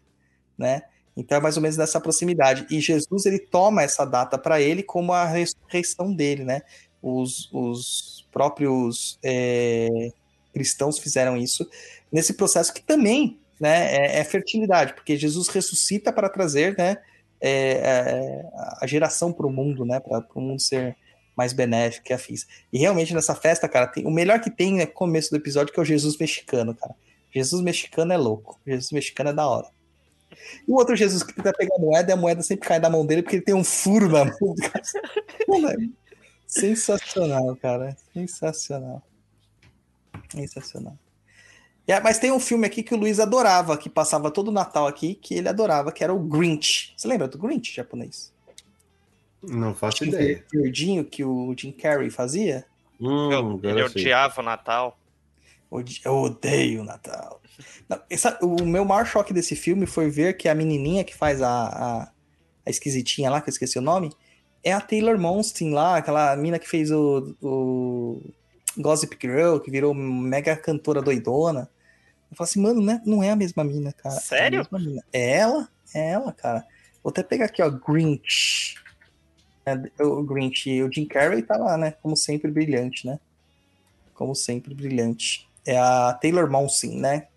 né? 0.57 0.83
Então 1.17 1.39
é 1.39 1.41
mais 1.41 1.57
ou 1.57 1.63
menos 1.63 1.77
nessa 1.77 2.01
proximidade. 2.01 2.67
E 2.71 2.81
Jesus 2.81 3.25
ele 3.25 3.39
toma 3.39 3.83
essa 3.83 4.05
data 4.05 4.37
para 4.37 4.61
ele 4.61 4.83
como 4.83 5.13
a 5.13 5.25
ressurreição 5.25 6.15
dele, 6.15 6.45
né? 6.45 6.63
Os, 7.03 7.49
os 7.53 8.27
próprios 8.31 9.19
é, 9.23 10.11
cristãos 10.53 10.99
fizeram 10.99 11.37
isso 11.37 11.69
nesse 12.13 12.35
processo 12.35 12.73
que 12.73 12.83
também 12.83 13.39
né, 13.59 13.95
é, 13.95 14.19
é 14.19 14.25
fertilidade, 14.25 14.95
porque 14.95 15.17
Jesus 15.17 15.49
ressuscita 15.49 16.13
para 16.13 16.29
trazer 16.29 16.77
né, 16.77 16.99
é, 17.41 17.51
é 17.51 18.45
a 18.81 18.87
geração 18.87 19.33
para 19.33 19.47
o 19.47 19.51
mundo, 19.51 19.85
né? 19.85 20.01
Para 20.01 20.25
o 20.35 20.41
mundo 20.41 20.61
ser 20.61 20.97
mais 21.37 21.53
benéfico 21.53 22.07
que 22.07 22.13
a. 22.13 22.19
E 22.73 22.79
realmente 22.79 23.15
nessa 23.15 23.35
festa, 23.35 23.69
cara, 23.69 23.87
tem, 23.87 24.07
o 24.07 24.11
melhor 24.11 24.41
que 24.41 24.51
tem 24.51 24.81
é 24.81 24.87
começo 24.87 25.31
do 25.31 25.37
episódio, 25.37 25.73
que 25.73 25.79
é 25.79 25.83
o 25.83 25.87
Jesus 25.87 26.17
mexicano, 26.19 26.75
cara. 26.75 26.95
Jesus 27.33 27.63
mexicano 27.63 28.13
é 28.13 28.17
louco. 28.17 28.59
Jesus 28.67 28.91
mexicano 28.91 29.31
é 29.31 29.33
da 29.35 29.47
hora. 29.47 29.76
E 30.67 30.71
o 30.71 30.75
outro 30.75 30.97
Jesus 30.97 31.23
que 31.23 31.33
tenta 31.33 31.53
pegar 31.53 31.77
a 31.77 31.79
moeda 31.79 32.11
e 32.11 32.15
a 32.15 32.17
moeda 32.17 32.43
sempre 32.43 32.69
cai 32.69 32.81
da 32.81 32.91
mão 32.91 33.05
dele 33.05 33.23
porque 33.23 33.37
ele 33.37 33.45
tem 33.45 33.55
um 33.55 33.65
furo 33.65 34.09
na 34.09 34.25
mão. 34.25 34.55
Sensacional, 36.47 37.57
cara. 37.57 37.97
Sensacional. 38.13 39.03
Sensacional. 40.31 40.97
É, 41.87 42.01
mas 42.01 42.19
tem 42.19 42.33
um 42.33 42.41
filme 42.41 42.67
aqui 42.67 42.83
que 42.83 42.95
o 42.95 42.97
Luiz 42.97 43.21
adorava, 43.21 43.79
que 43.79 43.89
passava 43.89 44.31
todo 44.31 44.49
o 44.49 44.53
Natal 44.53 44.87
aqui, 44.87 45.15
que 45.15 45.35
ele 45.35 45.49
adorava, 45.49 45.93
que 45.93 46.03
era 46.03 46.13
o 46.13 46.19
Grinch. 46.19 46.93
Você 46.97 47.07
lembra 47.07 47.29
do 47.29 47.39
Grinch 47.39 47.75
japonês? 47.75 48.35
Não 49.43 49.73
faço 49.75 50.05
ideia. 50.05 50.45
verdinho 50.53 51.05
que 51.05 51.25
o 51.25 51.55
Jim 51.57 51.71
Carrey 51.71 52.11
fazia? 52.11 52.67
Hum, 53.01 53.61
ele 53.63 53.83
odiava 53.83 54.41
o 54.41 54.45
Natal. 54.45 54.99
Eu 56.05 56.15
odeio 56.15 56.81
o 56.81 56.85
Natal. 56.85 57.41
Não, 57.89 58.01
essa- 58.11 58.39
o 58.43 58.65
meu 58.65 58.85
maior 58.85 59.07
choque 59.07 59.33
desse 59.33 59.55
filme 59.57 59.87
foi 59.87 60.09
ver 60.11 60.37
que 60.37 60.49
a 60.49 60.55
menininha 60.55 61.05
que 61.05 61.15
faz 61.15 61.41
a, 61.43 61.49
a, 61.49 62.03
a 62.67 62.71
esquisitinha 62.71 63.31
lá, 63.31 63.41
que 63.41 63.49
eu 63.49 63.53
esqueci 63.53 63.79
o 63.79 63.83
nome, 63.83 64.11
é 64.65 64.73
a 64.73 64.81
Taylor 64.81 65.19
Monstein 65.19 65.71
lá, 65.73 65.97
aquela 65.97 66.35
mina 66.37 66.59
que 66.59 66.69
fez 66.69 66.91
o, 66.91 67.35
o 67.41 68.21
Gossip 68.77 69.17
Girl, 69.21 69.59
que 69.59 69.71
virou 69.71 69.95
mega 69.95 70.57
cantora 70.57 71.01
doidona. 71.01 71.71
Eu 72.31 72.37
falo 72.37 72.49
assim, 72.49 72.61
mano, 72.61 72.83
né? 72.83 73.01
não 73.07 73.23
é 73.23 73.31
a 73.31 73.37
mesma 73.37 73.63
mina, 73.63 73.93
cara. 73.93 74.17
Sério? 74.17 74.57
É, 74.57 74.61
a 74.61 74.63
mesma 74.63 74.79
mina. 74.91 75.05
é 75.13 75.37
ela? 75.37 75.69
É 75.95 76.11
ela, 76.11 76.33
cara. 76.33 76.67
Vou 77.03 77.11
até 77.11 77.23
pegar 77.23 77.45
aqui, 77.45 77.63
ó, 77.63 77.71
Grinch. 77.71 78.75
É, 79.65 80.03
o 80.03 80.23
Grinch 80.25 80.69
e 80.69 80.83
o 80.83 80.93
Jim 80.93 81.07
Carrey 81.07 81.43
tá 81.43 81.57
lá, 81.57 81.77
né? 81.77 81.93
Como 82.03 82.17
sempre, 82.17 82.51
brilhante, 82.51 83.07
né? 83.07 83.21
Como 84.15 84.35
sempre, 84.35 84.75
brilhante. 84.75 85.49
É 85.65 85.79
a 85.79 86.13
Taylor 86.21 86.51
Monson, 86.51 86.89
né? 86.97 87.29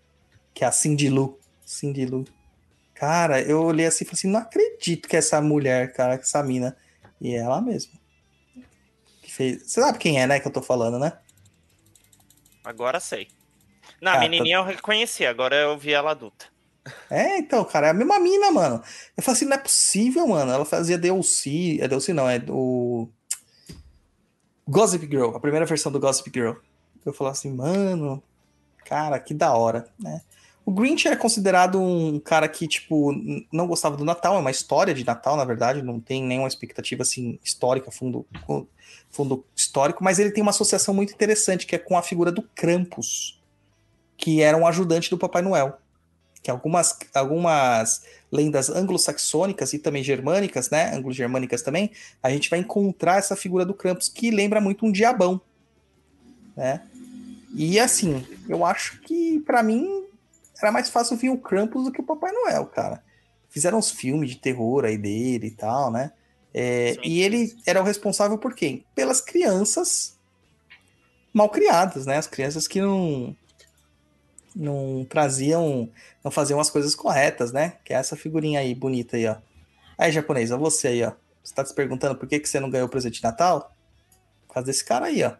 Que 0.60 0.64
é 0.64 0.66
a 0.66 0.72
Cindy 0.72 1.08
Lou. 1.08 1.40
Cindy 1.64 2.04
Lou. 2.04 2.26
Cara, 2.92 3.40
eu 3.40 3.62
olhei 3.62 3.86
assim 3.86 4.04
e 4.04 4.06
falei 4.06 4.18
assim, 4.18 4.28
não 4.28 4.40
acredito 4.40 5.08
que 5.08 5.16
essa 5.16 5.40
mulher, 5.40 5.90
cara, 5.94 6.18
que 6.18 6.24
essa 6.24 6.42
mina. 6.42 6.76
E 7.18 7.34
é 7.34 7.38
ela 7.38 7.62
mesma. 7.62 7.94
Que 9.22 9.32
fez... 9.32 9.62
Você 9.62 9.80
sabe 9.80 9.96
quem 9.96 10.20
é, 10.20 10.26
né, 10.26 10.38
que 10.38 10.46
eu 10.46 10.52
tô 10.52 10.60
falando, 10.60 10.98
né? 10.98 11.14
Agora 12.62 13.00
sei. 13.00 13.28
Não, 14.02 14.12
Ah, 14.12 14.16
a 14.16 14.20
menininha 14.20 14.56
eu 14.58 14.62
reconheci, 14.62 15.24
agora 15.24 15.56
eu 15.56 15.78
vi 15.78 15.94
ela 15.94 16.10
adulta. 16.10 16.44
É, 17.08 17.38
então, 17.38 17.64
cara, 17.64 17.86
é 17.86 17.90
a 17.90 17.94
mesma 17.94 18.20
mina, 18.20 18.50
mano. 18.50 18.82
Eu 19.16 19.22
falei 19.22 19.36
assim, 19.36 19.46
não 19.46 19.56
é 19.56 19.60
possível, 19.60 20.26
mano. 20.26 20.52
Ela 20.52 20.66
fazia 20.66 20.98
DLC. 20.98 21.78
É 21.80 21.88
DLC 21.88 22.12
não, 22.12 22.28
é 22.28 22.38
do. 22.38 23.08
Gossip 24.68 25.06
Girl, 25.06 25.34
a 25.34 25.40
primeira 25.40 25.64
versão 25.64 25.90
do 25.90 25.98
Gossip 25.98 26.30
Girl. 26.30 26.52
Eu 27.06 27.14
falei 27.14 27.32
assim, 27.32 27.50
mano, 27.50 28.22
cara, 28.84 29.18
que 29.18 29.32
da 29.32 29.54
hora, 29.54 29.88
né? 29.98 30.20
O 30.64 30.70
Grinch 30.72 31.06
era 31.06 31.16
considerado 31.16 31.80
um 31.80 32.20
cara 32.20 32.48
que, 32.48 32.68
tipo, 32.68 33.12
não 33.52 33.66
gostava 33.66 33.96
do 33.96 34.04
Natal, 34.04 34.36
é 34.36 34.38
uma 34.38 34.50
história 34.50 34.94
de 34.94 35.04
Natal, 35.04 35.36
na 35.36 35.44
verdade, 35.44 35.82
não 35.82 35.98
tem 35.98 36.22
nenhuma 36.22 36.48
expectativa, 36.48 37.02
assim, 37.02 37.38
histórica, 37.44 37.90
fundo, 37.90 38.26
fundo 39.10 39.44
histórico, 39.56 40.04
mas 40.04 40.18
ele 40.18 40.30
tem 40.30 40.42
uma 40.42 40.50
associação 40.50 40.94
muito 40.94 41.12
interessante, 41.12 41.66
que 41.66 41.74
é 41.74 41.78
com 41.78 41.96
a 41.96 42.02
figura 42.02 42.30
do 42.30 42.42
Krampus, 42.42 43.40
que 44.16 44.42
era 44.42 44.56
um 44.56 44.66
ajudante 44.66 45.10
do 45.10 45.18
Papai 45.18 45.42
Noel 45.42 45.78
que 46.42 46.50
algumas, 46.50 46.96
algumas 47.14 48.02
lendas 48.32 48.70
anglo-saxônicas 48.70 49.72
e 49.72 49.78
também 49.78 50.02
germânicas, 50.02 50.70
né, 50.70 50.94
anglo-germânicas 50.94 51.62
também, 51.62 51.90
a 52.22 52.30
gente 52.30 52.48
vai 52.48 52.58
encontrar 52.58 53.18
essa 53.18 53.36
figura 53.36 53.64
do 53.64 53.74
Krampus 53.74 54.08
que 54.08 54.30
lembra 54.30 54.60
muito 54.60 54.86
um 54.86 54.92
diabão, 54.92 55.40
né? 56.56 56.82
E 57.54 57.78
assim, 57.80 58.24
eu 58.48 58.64
acho 58.64 59.00
que 59.00 59.40
pra 59.40 59.62
mim 59.62 59.99
era 60.60 60.72
mais 60.72 60.88
fácil 60.88 61.16
vir 61.16 61.30
o 61.30 61.38
Krampus 61.38 61.84
do 61.84 61.92
que 61.92 62.00
o 62.00 62.06
Papai 62.06 62.32
Noel, 62.32 62.66
cara. 62.66 63.02
Fizeram 63.48 63.78
uns 63.78 63.90
filmes 63.90 64.30
de 64.30 64.36
terror 64.36 64.84
aí 64.84 64.96
dele 64.96 65.48
e 65.48 65.50
tal, 65.50 65.90
né? 65.90 66.12
É, 66.52 66.96
e 67.04 67.20
ele 67.22 67.56
era 67.66 67.80
o 67.80 67.84
responsável 67.84 68.36
por 68.38 68.54
quem? 68.54 68.84
Pelas 68.94 69.20
crianças 69.20 70.18
mal 71.32 71.48
criadas, 71.48 72.06
né? 72.06 72.16
As 72.16 72.26
crianças 72.26 72.66
que 72.66 72.80
não 72.80 73.36
não 74.54 75.06
traziam, 75.08 75.88
não 76.24 76.30
faziam 76.30 76.58
as 76.58 76.70
coisas 76.70 76.94
corretas, 76.94 77.52
né? 77.52 77.74
Que 77.84 77.92
é 77.92 77.96
essa 77.96 78.16
figurinha 78.16 78.60
aí, 78.60 78.74
bonita 78.74 79.16
aí, 79.16 79.26
ó. 79.26 79.36
Aí, 79.96 80.10
japonês, 80.10 80.50
ó, 80.50 80.58
você 80.58 80.88
aí, 80.88 81.04
ó. 81.04 81.12
Você 81.42 81.54
tá 81.54 81.64
se 81.64 81.74
perguntando 81.74 82.16
por 82.16 82.28
que, 82.28 82.38
que 82.40 82.48
você 82.48 82.58
não 82.58 82.70
ganhou 82.70 82.86
o 82.86 82.90
presente 82.90 83.18
de 83.18 83.22
Natal? 83.22 83.74
Por 84.46 84.54
causa 84.54 84.66
desse 84.66 84.84
cara 84.84 85.06
aí, 85.06 85.22
ó. 85.22 85.34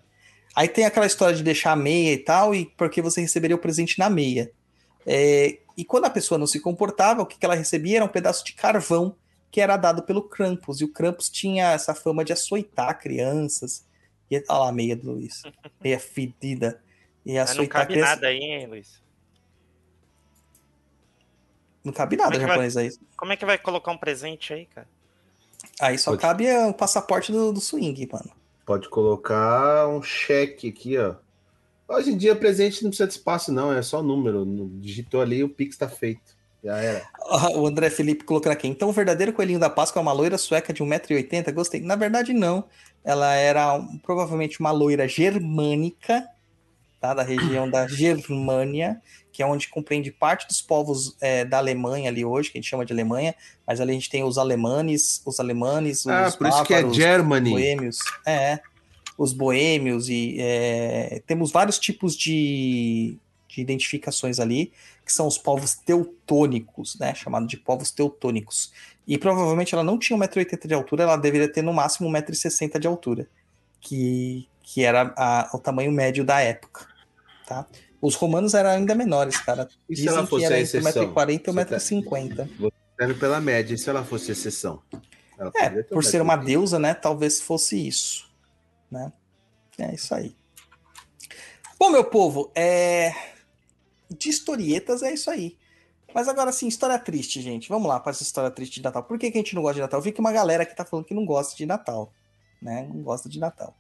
Aí 0.55 0.69
tem 0.69 0.85
aquela 0.85 1.07
história 1.07 1.37
de 1.37 1.43
deixar 1.43 1.73
a 1.73 1.77
meia 1.77 2.13
e 2.13 2.19
tal, 2.19 2.55
e 2.55 2.67
porque 2.77 3.03
você 3.03 3.21
receberia 3.21 3.57
o 3.57 3.61
presente 3.61 3.99
na 3.99 4.09
meia. 4.09 4.51
É, 5.13 5.59
e 5.77 5.85
quando 5.85 6.05
a 6.05 6.11
pessoa 6.11 6.39
não 6.39 6.47
se 6.47 6.61
comportava, 6.61 7.23
o 7.23 7.27
que, 7.27 7.37
que 7.37 7.45
ela 7.45 7.57
recebia 7.57 7.97
era 7.97 8.05
um 8.05 8.09
pedaço 8.09 8.45
de 8.45 8.53
carvão 8.53 9.17
que 9.51 9.61
era 9.61 9.77
dado 9.77 10.05
pelo 10.05 10.23
Krampus. 10.23 10.81
E 10.81 10.85
o 10.85 10.93
Krampus 10.93 11.29
tinha 11.29 11.73
essa 11.73 11.97
fama 11.97 12.25
de 12.25 12.33
açoitar 12.33 12.97
crianças. 13.01 13.85
E 14.31 14.37
olha 14.37 14.45
lá 14.49 14.69
a 14.69 14.73
meia 14.73 14.95
do 14.95 15.11
Luiz. 15.11 15.43
Meia 15.83 15.99
fedida. 15.99 16.81
E 17.27 17.35
Mas 17.35 17.35
não 17.35 17.43
açoitar 17.43 17.81
cabe 17.81 17.95
criança. 17.95 18.11
nada 18.15 18.27
aí, 18.29 18.39
hein, 18.39 18.67
Luiz? 18.69 19.03
Não 21.83 21.93
cabe 21.93 22.15
nada, 22.17 22.31
Como 22.31 22.45
é 22.45 22.47
japonês 22.47 22.77
aí. 22.77 22.91
Como 23.17 23.33
é 23.33 23.37
que 23.37 23.45
vai 23.45 23.59
colocar 23.59 23.91
um 23.91 23.99
presente 23.99 24.53
aí, 24.53 24.67
cara? 24.67 24.87
Aí 25.81 25.99
só 25.99 26.13
Pode. 26.13 26.23
cabe 26.23 26.47
é, 26.47 26.67
o 26.67 26.73
passaporte 26.73 27.33
do, 27.33 27.53
do 27.53 27.61
swing, 27.61 28.09
mano. 28.13 28.31
Pode 28.65 28.89
colocar 28.89 29.89
um 29.89 30.01
cheque 30.01 30.69
aqui, 30.69 30.97
ó. 30.99 31.17
Hoje 31.91 32.11
em 32.13 32.17
dia, 32.17 32.37
presente 32.37 32.83
não 32.83 32.91
precisa 32.91 33.07
de 33.09 33.15
espaço, 33.15 33.53
não. 33.53 33.73
É 33.73 33.83
só 33.83 34.03
número. 34.03 34.45
Digitou 34.81 35.21
ali, 35.21 35.43
o 35.43 35.49
Pix 35.49 35.77
tá 35.77 35.89
feito. 35.89 36.39
Já 36.63 36.77
era. 36.79 37.03
Ah, 37.33 37.51
O 37.53 37.65
André 37.67 37.89
Felipe 37.91 38.25
colocando 38.25 38.53
aqui. 38.53 38.67
Então, 38.67 38.89
o 38.89 38.93
verdadeiro 38.93 39.33
coelhinho 39.33 39.59
da 39.61 39.71
Páscoa 39.71 40.01
é 40.01 40.03
uma 40.03 40.13
loira 40.13 40.37
sueca 40.37 40.73
de 40.73 40.83
1,80m? 40.83 41.53
Gostei. 41.53 41.81
Na 41.81 41.95
verdade, 41.95 42.33
não. 42.33 42.65
Ela 43.05 43.35
era 43.35 43.75
um- 43.75 43.99
provavelmente 43.99 44.59
uma 44.59 44.73
loira 44.73 45.07
germânica, 45.07 46.27
tá? 47.01 47.15
Da 47.15 47.23
região 47.23 47.71
da 47.71 47.87
Germânia, 47.89 49.01
que 49.33 49.43
é 49.43 49.47
onde 49.47 49.69
compreende 49.69 50.11
parte 50.11 50.47
dos 50.49 50.61
povos 50.61 51.17
é, 51.21 51.45
da 51.45 51.59
Alemanha 51.59 52.11
ali 52.11 52.25
hoje, 52.25 52.51
que 52.51 52.59
a 52.59 52.61
gente 52.61 52.69
chama 52.69 52.85
de 52.85 52.93
Alemanha. 52.93 53.33
Mas 53.67 53.81
ali 53.81 53.93
a 53.93 53.95
gente 53.95 54.11
tem 54.11 54.25
os 54.25 54.37
alemanes, 54.37 55.23
os 55.25 55.39
alemanes, 55.39 56.01
os 56.01 56.09
Ah, 56.09 56.33
por 56.37 56.49
isso 56.49 56.65
que 56.65 56.75
é 56.75 56.79
bávaros, 56.79 56.97
Germany. 56.97 57.51
boêmios. 57.51 57.99
É, 58.27 58.59
os 59.23 59.35
boêmios 59.35 60.09
e 60.09 60.37
é, 60.41 61.21
temos 61.27 61.53
vários 61.53 61.79
tipos 61.79 62.17
de, 62.17 63.19
de 63.47 63.61
identificações 63.61 64.41
ali, 64.41 64.73
que 65.05 65.13
são 65.13 65.27
os 65.27 65.37
povos 65.37 65.75
teutônicos, 65.75 66.97
né? 66.99 67.15
Chamado 67.15 67.47
de 67.47 67.59
povos 67.59 67.91
teutônicos. 67.91 68.73
E 69.07 69.19
provavelmente 69.19 69.75
ela 69.75 69.85
não 69.85 69.99
tinha 69.99 70.19
1,80m 70.19 70.67
de 70.67 70.73
altura, 70.73 71.03
ela 71.03 71.17
deveria 71.17 71.53
ter 71.53 71.61
no 71.61 71.71
máximo 71.75 72.09
1,60m 72.09 72.79
de 72.79 72.87
altura, 72.87 73.29
que, 73.79 74.49
que 74.63 74.83
era 74.85 75.13
a- 75.17 75.51
o 75.53 75.59
tamanho 75.59 75.93
médio 75.93 76.25
da 76.25 76.41
época, 76.41 76.87
tá? 77.47 77.67
Os 78.01 78.15
romanos 78.15 78.55
eram 78.55 78.71
ainda 78.71 78.95
menores, 78.95 79.37
cara. 79.37 79.69
E 79.87 79.97
se 79.97 80.09
ela 80.09 80.27
fosse 80.27 80.47
que 80.47 80.47
era 80.47 80.59
entre 80.59 80.79
exceção? 80.79 81.13
1,40m 81.13 81.41
e 81.41 81.53
Você 81.53 81.65
tá- 81.67 81.77
1,50m. 81.77 82.73
Serve 82.99 83.15
pela 83.21 83.39
média. 83.39 83.75
E 83.75 83.79
se 83.79 83.91
ela 83.91 84.03
fosse 84.03 84.33
exceção? 84.33 84.81
Ela 85.39 85.53
É, 85.57 85.83
por 85.83 86.03
ser 86.05 86.23
uma 86.23 86.37
deusa, 86.37 86.79
né? 86.79 86.95
Talvez 86.95 87.39
fosse 87.39 87.77
isso, 87.87 88.30
né? 88.91 89.13
É 89.79 89.95
isso 89.95 90.15
aí. 90.15 90.35
Bom, 91.79 91.91
meu 91.91 92.05
povo, 92.05 92.51
é... 92.55 93.13
de 94.11 94.29
historietas 94.29 95.03
é 95.03 95.13
isso 95.13 95.31
aí. 95.31 95.57
Mas 96.15 96.29
agora 96.29 96.53
sim, 96.53 96.67
história 96.67 96.99
triste, 96.99 97.41
gente. 97.41 97.69
Vamos 97.69 97.89
lá 97.89 98.01
para 98.01 98.11
essa 98.11 98.23
história 98.23 98.51
triste 98.51 98.75
de 98.75 98.83
Natal. 98.83 99.05
Por 99.05 99.19
que, 99.19 99.31
que 99.31 99.39
a 99.39 99.41
gente 99.41 99.55
não 99.55 99.63
gosta 99.63 99.77
de 99.77 99.81
Natal? 99.81 100.01
Eu 100.01 100.05
vi 100.05 100.13
que 100.13 100.21
uma 100.21 100.33
galera 100.33 100.67
que 100.67 100.75
tá 100.75 100.85
falando 100.85 101.07
que 101.07 101.15
não 101.15 101.25
gosta 101.25 101.57
de 101.57 101.65
Natal, 101.65 102.13
né? 102.61 102.89
Não 102.93 103.03
gosta 103.03 103.29
de 103.29 103.39
Natal. 103.39 103.75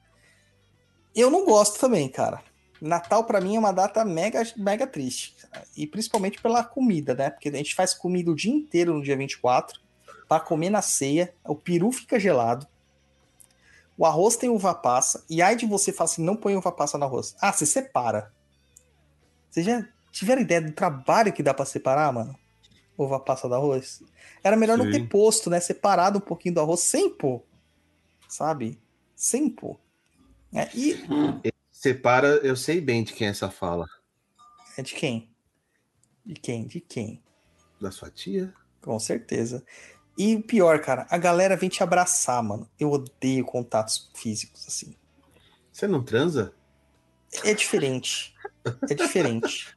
Eu 1.14 1.30
não 1.30 1.44
gosto 1.44 1.78
também, 1.78 2.08
cara. 2.08 2.42
Natal 2.80 3.24
pra 3.24 3.40
mim 3.40 3.56
é 3.56 3.58
uma 3.58 3.72
data 3.72 4.04
mega, 4.04 4.42
mega 4.56 4.86
triste. 4.86 5.36
E 5.76 5.86
principalmente 5.86 6.40
pela 6.40 6.64
comida, 6.64 7.14
né? 7.14 7.30
Porque 7.30 7.48
a 7.48 7.52
gente 7.52 7.74
faz 7.74 7.92
comida 7.92 8.30
o 8.30 8.34
dia 8.34 8.52
inteiro 8.52 8.94
no 8.94 9.02
dia 9.02 9.16
24 9.16 9.80
pra 10.28 10.40
comer 10.40 10.70
na 10.70 10.80
ceia. 10.80 11.34
O 11.44 11.54
peru 11.54 11.90
fica 11.92 12.18
gelado. 12.18 12.66
O 14.00 14.06
arroz 14.06 14.34
tem 14.34 14.48
uva 14.48 14.74
passa. 14.74 15.22
E 15.28 15.42
aí 15.42 15.54
de 15.54 15.66
você 15.66 15.92
falar 15.92 16.06
assim, 16.06 16.24
não 16.24 16.34
põe 16.34 16.56
uva 16.56 16.72
passa 16.72 16.96
no 16.96 17.04
arroz. 17.04 17.36
Ah, 17.38 17.52
você 17.52 17.66
separa. 17.66 18.32
Vocês 19.50 19.66
já 19.66 19.86
tiveram 20.10 20.40
ideia 20.40 20.62
do 20.62 20.72
trabalho 20.72 21.30
que 21.34 21.42
dá 21.42 21.52
pra 21.52 21.66
separar, 21.66 22.10
mano? 22.10 22.34
Uva 22.96 23.20
passa 23.20 23.46
do 23.46 23.54
arroz? 23.54 24.02
Era 24.42 24.56
melhor 24.56 24.78
não 24.78 24.86
Sim. 24.86 24.92
ter 24.92 25.06
posto, 25.06 25.50
né? 25.50 25.60
Separado 25.60 26.16
um 26.16 26.22
pouquinho 26.22 26.54
do 26.54 26.60
arroz 26.62 26.80
sem 26.80 27.10
pôr. 27.10 27.44
Sabe? 28.26 28.80
Sem 29.14 29.50
pôr. 29.50 29.78
É, 30.54 30.70
e 30.74 30.98
Separa, 31.70 32.38
eu 32.38 32.56
sei 32.56 32.80
bem 32.80 33.04
de 33.04 33.12
quem 33.12 33.26
é 33.26 33.30
essa 33.30 33.50
fala. 33.50 33.86
é 34.78 34.82
de 34.82 34.94
quem? 34.94 35.30
De 36.24 36.40
quem? 36.40 36.66
De 36.66 36.80
quem? 36.80 37.22
Da 37.78 37.90
sua 37.90 38.10
tia? 38.10 38.54
Com 38.80 38.98
certeza. 38.98 39.62
E 40.22 40.36
o 40.36 40.42
pior, 40.42 40.80
cara, 40.80 41.06
a 41.08 41.16
galera 41.16 41.56
vem 41.56 41.70
te 41.70 41.82
abraçar, 41.82 42.42
mano. 42.42 42.68
Eu 42.78 42.90
odeio 42.90 43.42
contatos 43.42 44.10
físicos, 44.14 44.66
assim. 44.68 44.94
Você 45.72 45.86
não 45.88 46.02
transa? 46.02 46.52
É 47.42 47.54
diferente. 47.54 48.34
É 48.90 48.94
diferente. 48.94 49.68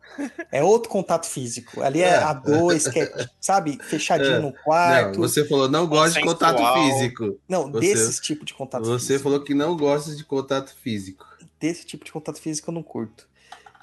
É 0.51 0.61
outro 0.61 0.89
contato 0.89 1.25
físico. 1.27 1.81
Ali 1.81 2.01
é, 2.01 2.07
É. 2.09 2.15
a 2.17 2.33
dois, 2.33 2.87
que 2.87 2.99
é, 2.99 3.27
sabe, 3.39 3.77
fechadinho 3.83 4.33
É. 4.35 4.39
no 4.39 4.51
quarto. 4.51 5.13
Não, 5.19 5.27
você 5.29 5.47
falou 5.47 5.69
não 5.69 5.87
gosta 5.87 6.19
de 6.19 6.25
contato 6.25 6.61
físico. 6.73 7.39
Não, 7.47 7.71
você- 7.71 7.79
desses 7.93 8.19
tipos 8.19 8.45
de 8.45 8.53
contato 8.53 8.83
Você 8.83 9.07
físico. 9.13 9.23
falou 9.23 9.41
que 9.43 9.53
não 9.53 9.77
gosta 9.77 10.13
de 10.13 10.25
contato 10.25 10.75
físico. 10.75 11.25
Desse 11.57 11.85
tipo 11.85 12.03
de 12.03 12.11
contato 12.11 12.41
físico 12.41 12.69
eu 12.69 12.73
não 12.73 12.83
curto. 12.83 13.29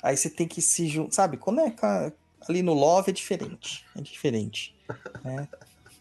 Aí 0.02 0.14
você 0.16 0.28
tem 0.28 0.46
que 0.46 0.60
se 0.60 0.86
juntar. 0.88 1.12
Sabe, 1.14 1.38
quando 1.38 1.60
é 1.60 1.72
ali 2.48 2.62
no 2.62 2.74
love 2.74 3.08
é 3.10 3.12
diferente. 3.14 3.86
É 3.96 4.00
diferente. 4.02 4.74
né? 5.24 5.48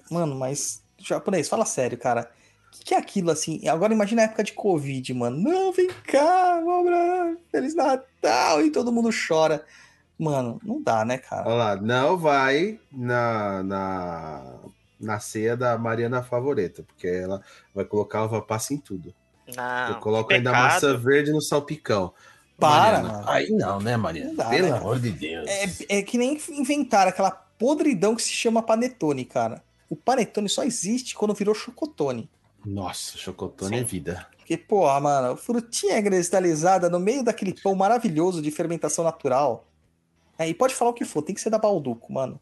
Mano, 0.10 0.36
mas. 0.36 0.84
Japonês, 0.98 1.48
fala 1.48 1.66
sério, 1.66 1.98
cara. 1.98 2.30
O 2.68 2.72
que, 2.72 2.86
que 2.86 2.94
é 2.94 2.98
aquilo 2.98 3.32
assim? 3.32 3.68
Agora 3.68 3.94
imagina 3.94 4.22
a 4.22 4.26
época 4.26 4.44
de 4.44 4.54
Covid, 4.54 5.14
mano. 5.14 5.38
Não, 5.38 5.72
vem 5.72 5.90
cá, 6.06 6.62
vamos 6.64 6.86
pra... 6.86 7.36
Feliz 7.52 7.74
Natal! 7.74 8.64
E 8.64 8.70
todo 8.70 8.92
mundo 8.92 9.10
chora. 9.28 9.66
Mano, 10.18 10.60
não 10.64 10.82
dá, 10.82 11.04
né, 11.04 11.18
cara? 11.18 11.48
Olha 11.48 11.56
lá, 11.56 11.76
não 11.78 12.18
vai 12.18 12.80
na, 12.92 13.64
na, 13.64 14.56
na 15.00 15.20
ceia 15.20 15.56
da 15.56 15.78
Mariana 15.78 16.22
Favoreta, 16.22 16.84
porque 16.84 17.08
ela 17.08 17.42
vai 17.74 17.86
colocar 17.86 18.26
uva 18.26 18.42
passa 18.42 18.74
em 18.74 18.78
tudo. 18.78 19.14
Não, 19.56 19.90
Eu 19.90 19.96
coloco 19.96 20.32
ainda 20.34 20.52
maçã 20.52 20.96
verde 20.96 21.32
no 21.32 21.42
salpicão. 21.42 22.14
Para, 22.60 23.00
Mariana, 23.00 23.14
mano. 23.14 23.30
Aí 23.30 23.50
não, 23.50 23.80
né, 23.80 23.98
Maria? 23.98 24.26
Não 24.26 24.36
dá, 24.36 24.50
Pelo 24.50 24.68
né? 24.68 24.78
amor 24.78 25.00
de 25.00 25.10
Deus. 25.12 25.48
É, 25.48 26.00
é 26.00 26.02
que 26.04 26.18
nem 26.18 26.38
inventaram 26.50 27.10
aquela 27.10 27.32
podridão 27.32 28.16
que 28.16 28.22
se 28.22 28.32
chama 28.32 28.62
panetone, 28.62 29.26
cara. 29.26 29.64
O 29.90 29.96
panetone 29.96 30.48
só 30.48 30.64
existe 30.64 31.16
quando 31.16 31.34
virou 31.34 31.56
chocotone. 31.56 32.30
Nossa, 32.66 33.18
chocotone 33.18 33.78
Sim. 33.78 33.82
é 33.82 33.84
vida. 33.84 34.28
Porque, 34.38 34.58
porra, 34.58 35.00
mano, 35.00 35.38
frutinha 35.38 36.02
cristalizada 36.02 36.90
no 36.90 37.00
meio 37.00 37.24
daquele 37.24 37.54
pão 37.54 37.76
maravilhoso 37.76 38.42
de 38.42 38.52
fermentação 38.52 39.04
natural. 39.04 39.68
É, 40.38 40.48
e 40.48 40.54
pode 40.54 40.74
falar 40.74 40.92
o 40.92 40.94
que 40.94 41.06
for, 41.06 41.22
tem 41.22 41.36
que 41.36 41.42
ser 41.42 41.50
da 41.50 41.58
Balduco, 41.58 42.12
mano. 42.12 42.40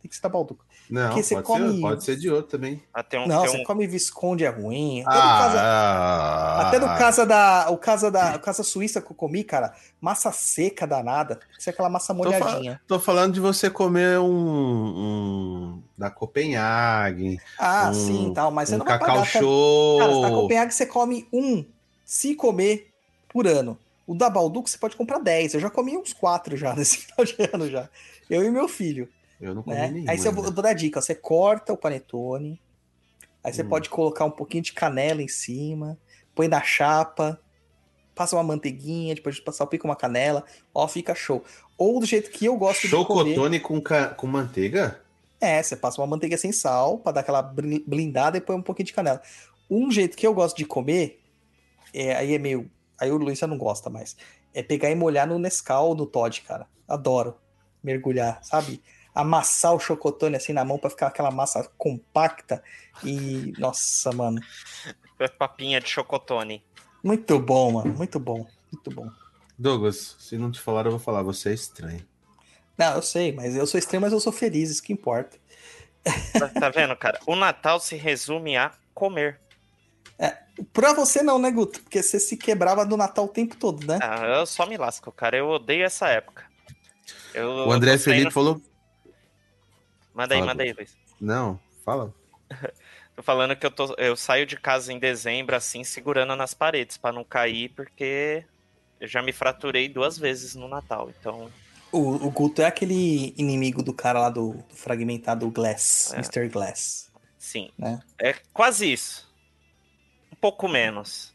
Tem 0.00 0.08
que 0.08 0.14
ser 0.14 0.22
da 0.22 0.28
Balduco. 0.28 0.64
Não, 0.90 1.08
Porque 1.08 1.22
você 1.22 1.34
pode, 1.34 1.46
come- 1.46 1.74
ser, 1.74 1.80
pode 1.80 2.04
ser 2.04 2.16
de 2.16 2.30
outro 2.30 2.50
também. 2.58 2.82
Ah, 2.94 3.02
tem 3.02 3.20
um, 3.20 3.26
Não, 3.26 3.40
você 3.42 3.58
um- 3.58 3.64
come 3.64 3.86
Visconde 3.86 4.44
é 4.44 4.48
ruim. 4.48 5.02
Até 5.06 5.16
no 5.16 5.22
casa, 5.22 5.58
Ah, 5.60 6.68
até 6.68 6.78
no 6.78 6.86
casa 6.86 7.26
da. 7.26 7.66
O 7.70 7.76
casa 7.76 8.10
da. 8.10 8.36
O 8.36 8.40
casa 8.40 8.62
suíça 8.62 9.00
que 9.02 9.10
eu 9.10 9.14
comi, 9.16 9.44
cara, 9.44 9.74
massa 10.00 10.32
seca 10.32 10.86
danada. 10.86 11.40
Que 11.56 11.62
ser 11.62 11.70
aquela 11.70 11.88
massa 11.90 12.14
Tô 12.14 12.22
fa- 12.24 12.30
molhadinha. 12.38 12.80
Tô 12.86 12.98
falando 12.98 13.34
de 13.34 13.40
você 13.40 13.68
comer 13.68 14.18
um, 14.18 14.28
um 14.28 15.82
da 15.96 16.10
Copenhague, 16.10 17.38
Ah, 17.58 17.88
um- 17.90 17.94
sim, 17.94 18.32
tal, 18.34 18.50
mas 18.50 18.68
você 18.68 18.76
não 18.76 18.84
vai 18.86 18.98
cacau 18.98 19.16
pagar. 19.16 19.26
show. 19.26 19.98
Cara, 19.98 20.20
na 20.20 20.30
Copenhague 20.30 20.72
você 20.74 20.86
come 20.86 21.26
um, 21.32 21.64
se 22.04 22.34
comer, 22.34 22.88
por 23.28 23.46
ano. 23.46 23.78
O 24.06 24.14
da 24.14 24.30
Balduco 24.30 24.68
você 24.70 24.78
pode 24.78 24.96
comprar 24.96 25.18
10. 25.18 25.52
Eu 25.54 25.60
já 25.60 25.68
comi 25.68 25.94
uns 25.96 26.14
4 26.14 26.56
já 26.56 26.72
nesse 26.76 26.98
final 26.98 27.26
de 27.26 27.36
ano 27.52 27.68
já. 27.70 27.88
Eu 28.30 28.42
e 28.44 28.50
meu 28.50 28.66
filho. 28.68 29.08
Eu 29.40 29.54
não 29.54 29.62
comi 29.62 29.76
né? 29.76 29.88
nenhum. 29.88 30.10
Aí 30.10 30.18
você, 30.18 30.28
eu 30.28 30.32
vou, 30.32 30.50
dar 30.50 30.72
dica, 30.74 31.00
você 31.00 31.14
corta 31.14 31.72
o 31.72 31.76
panetone, 31.76 32.60
aí 33.42 33.52
você 33.52 33.62
Hum. 33.64 33.68
pode 33.68 33.88
colocar 33.90 34.24
um 34.24 34.30
pouquinho 34.30 34.62
de 34.62 34.72
canela 34.72 35.22
em 35.22 35.28
cima, 35.28 35.98
põe 36.34 36.48
na 36.48 36.62
chapa, 36.62 37.40
passa 38.14 38.36
uma 38.36 38.42
manteiguinha, 38.42 39.14
depois 39.14 39.40
passar 39.40 39.64
o 39.64 39.68
pico 39.68 39.86
uma 39.86 39.96
canela, 39.96 40.44
ó, 40.74 40.88
fica 40.88 41.14
show. 41.14 41.44
Ou 41.76 42.00
do 42.00 42.06
jeito 42.06 42.30
que 42.30 42.46
eu 42.46 42.56
gosto 42.56 42.88
de 42.88 42.94
comer. 43.04 43.34
Chocotone 43.34 43.60
com, 43.60 43.80
ca- 43.80 44.14
com 44.14 44.26
manteiga? 44.26 45.00
É, 45.40 45.62
você 45.62 45.76
passa 45.76 46.00
uma 46.00 46.06
manteiga 46.06 46.36
sem 46.36 46.50
sal 46.52 46.98
pra 46.98 47.12
dar 47.12 47.20
aquela 47.20 47.42
blindada 47.42 48.36
e 48.36 48.40
põe 48.40 48.56
um 48.56 48.62
pouquinho 48.62 48.86
de 48.86 48.92
canela. 48.92 49.22
Um 49.70 49.90
jeito 49.90 50.16
que 50.16 50.26
eu 50.26 50.34
gosto 50.34 50.56
de 50.56 50.64
comer, 50.64 51.20
é, 51.94 52.14
aí 52.16 52.34
é 52.34 52.38
meio. 52.38 52.70
Aí 53.00 53.10
o 53.10 53.16
Luiz 53.16 53.38
já 53.38 53.46
não 53.46 53.58
gosta 53.58 53.90
mais. 53.90 54.16
É 54.54 54.62
pegar 54.62 54.90
e 54.90 54.94
molhar 54.94 55.26
no 55.26 55.38
Nescau 55.38 55.88
ou 55.90 55.94
no 55.94 56.06
Todd, 56.06 56.42
cara. 56.42 56.68
Adoro. 56.88 57.36
Mergulhar, 57.82 58.42
sabe? 58.42 58.82
Amassar 59.20 59.74
o 59.74 59.80
chocotone 59.80 60.36
assim 60.36 60.52
na 60.52 60.64
mão 60.64 60.78
pra 60.78 60.90
ficar 60.90 61.08
aquela 61.08 61.30
massa 61.30 61.68
compacta. 61.76 62.62
E. 63.02 63.52
Nossa, 63.58 64.12
mano. 64.12 64.40
papinha 65.38 65.80
de 65.80 65.88
chocotone. 65.88 66.64
Muito 67.02 67.38
bom, 67.38 67.72
mano. 67.72 67.92
Muito 67.94 68.20
bom. 68.20 68.46
Muito 68.72 68.90
bom. 68.90 69.10
Douglas, 69.58 70.16
se 70.18 70.38
não 70.38 70.50
te 70.50 70.60
falaram, 70.60 70.88
eu 70.88 70.96
vou 70.96 71.00
falar. 71.00 71.22
Você 71.22 71.50
é 71.50 71.54
estranho. 71.54 72.06
Não, 72.76 72.94
eu 72.94 73.02
sei, 73.02 73.32
mas 73.32 73.56
eu 73.56 73.66
sou 73.66 73.78
estranho, 73.78 74.00
mas 74.00 74.12
eu 74.12 74.20
sou 74.20 74.32
feliz, 74.32 74.70
isso 74.70 74.82
que 74.82 74.92
importa. 74.92 75.36
Tá, 76.38 76.48
tá 76.48 76.68
vendo, 76.70 76.96
cara? 76.96 77.18
O 77.26 77.34
Natal 77.34 77.80
se 77.80 77.96
resume 77.96 78.56
a 78.56 78.70
comer. 78.94 79.40
Pra 80.72 80.92
você 80.92 81.22
não, 81.22 81.38
né, 81.38 81.50
Guto? 81.50 81.80
Porque 81.82 82.02
você 82.02 82.18
se 82.18 82.36
quebrava 82.36 82.84
do 82.84 82.96
Natal 82.96 83.26
o 83.26 83.28
tempo 83.28 83.56
todo, 83.56 83.86
né? 83.86 83.98
Ah, 84.02 84.24
eu 84.38 84.46
só 84.46 84.66
me 84.66 84.76
lasco, 84.76 85.12
cara. 85.12 85.36
Eu 85.36 85.48
odeio 85.48 85.84
essa 85.84 86.08
época. 86.08 86.44
Eu, 87.32 87.68
O 87.68 87.72
André 87.72 87.96
Felipe 87.98 88.32
falou. 88.32 88.60
Manda 90.18 90.34
aí, 90.34 90.40
Fala, 90.40 90.50
manda 90.52 90.62
aí, 90.64 90.72
Luiz. 90.72 90.96
Não, 91.20 91.60
fala. 91.84 92.12
Tô 93.14 93.22
falando 93.22 93.54
que 93.54 93.64
eu, 93.64 93.70
tô, 93.70 93.94
eu 93.94 94.16
saio 94.16 94.44
de 94.46 94.56
casa 94.56 94.92
em 94.92 94.98
dezembro, 94.98 95.54
assim, 95.54 95.82
segurando 95.84 96.34
nas 96.34 96.54
paredes 96.54 96.96
pra 96.96 97.12
não 97.12 97.22
cair, 97.24 97.68
porque 97.70 98.44
eu 99.00 99.06
já 99.08 99.22
me 99.22 99.32
fraturei 99.32 99.88
duas 99.88 100.18
vezes 100.18 100.54
no 100.56 100.68
Natal. 100.68 101.10
Então, 101.10 101.50
O, 101.90 102.14
o 102.26 102.30
Guto 102.30 102.62
é 102.62 102.66
aquele 102.66 103.32
inimigo 103.36 103.82
do 103.82 103.92
cara 103.92 104.20
lá 104.20 104.30
do, 104.30 104.54
do 104.68 104.74
fragmentado 104.74 105.48
Glass, 105.50 106.12
É. 106.12 106.16
Mr. 106.16 106.48
Glass. 106.48 107.10
sim. 107.38 107.70
Né? 107.78 108.00
É 108.20 108.34
quase 108.52 108.92
isso. 108.92 109.28
Um 110.32 110.36
pouco 110.36 110.68
menos. 110.68 111.32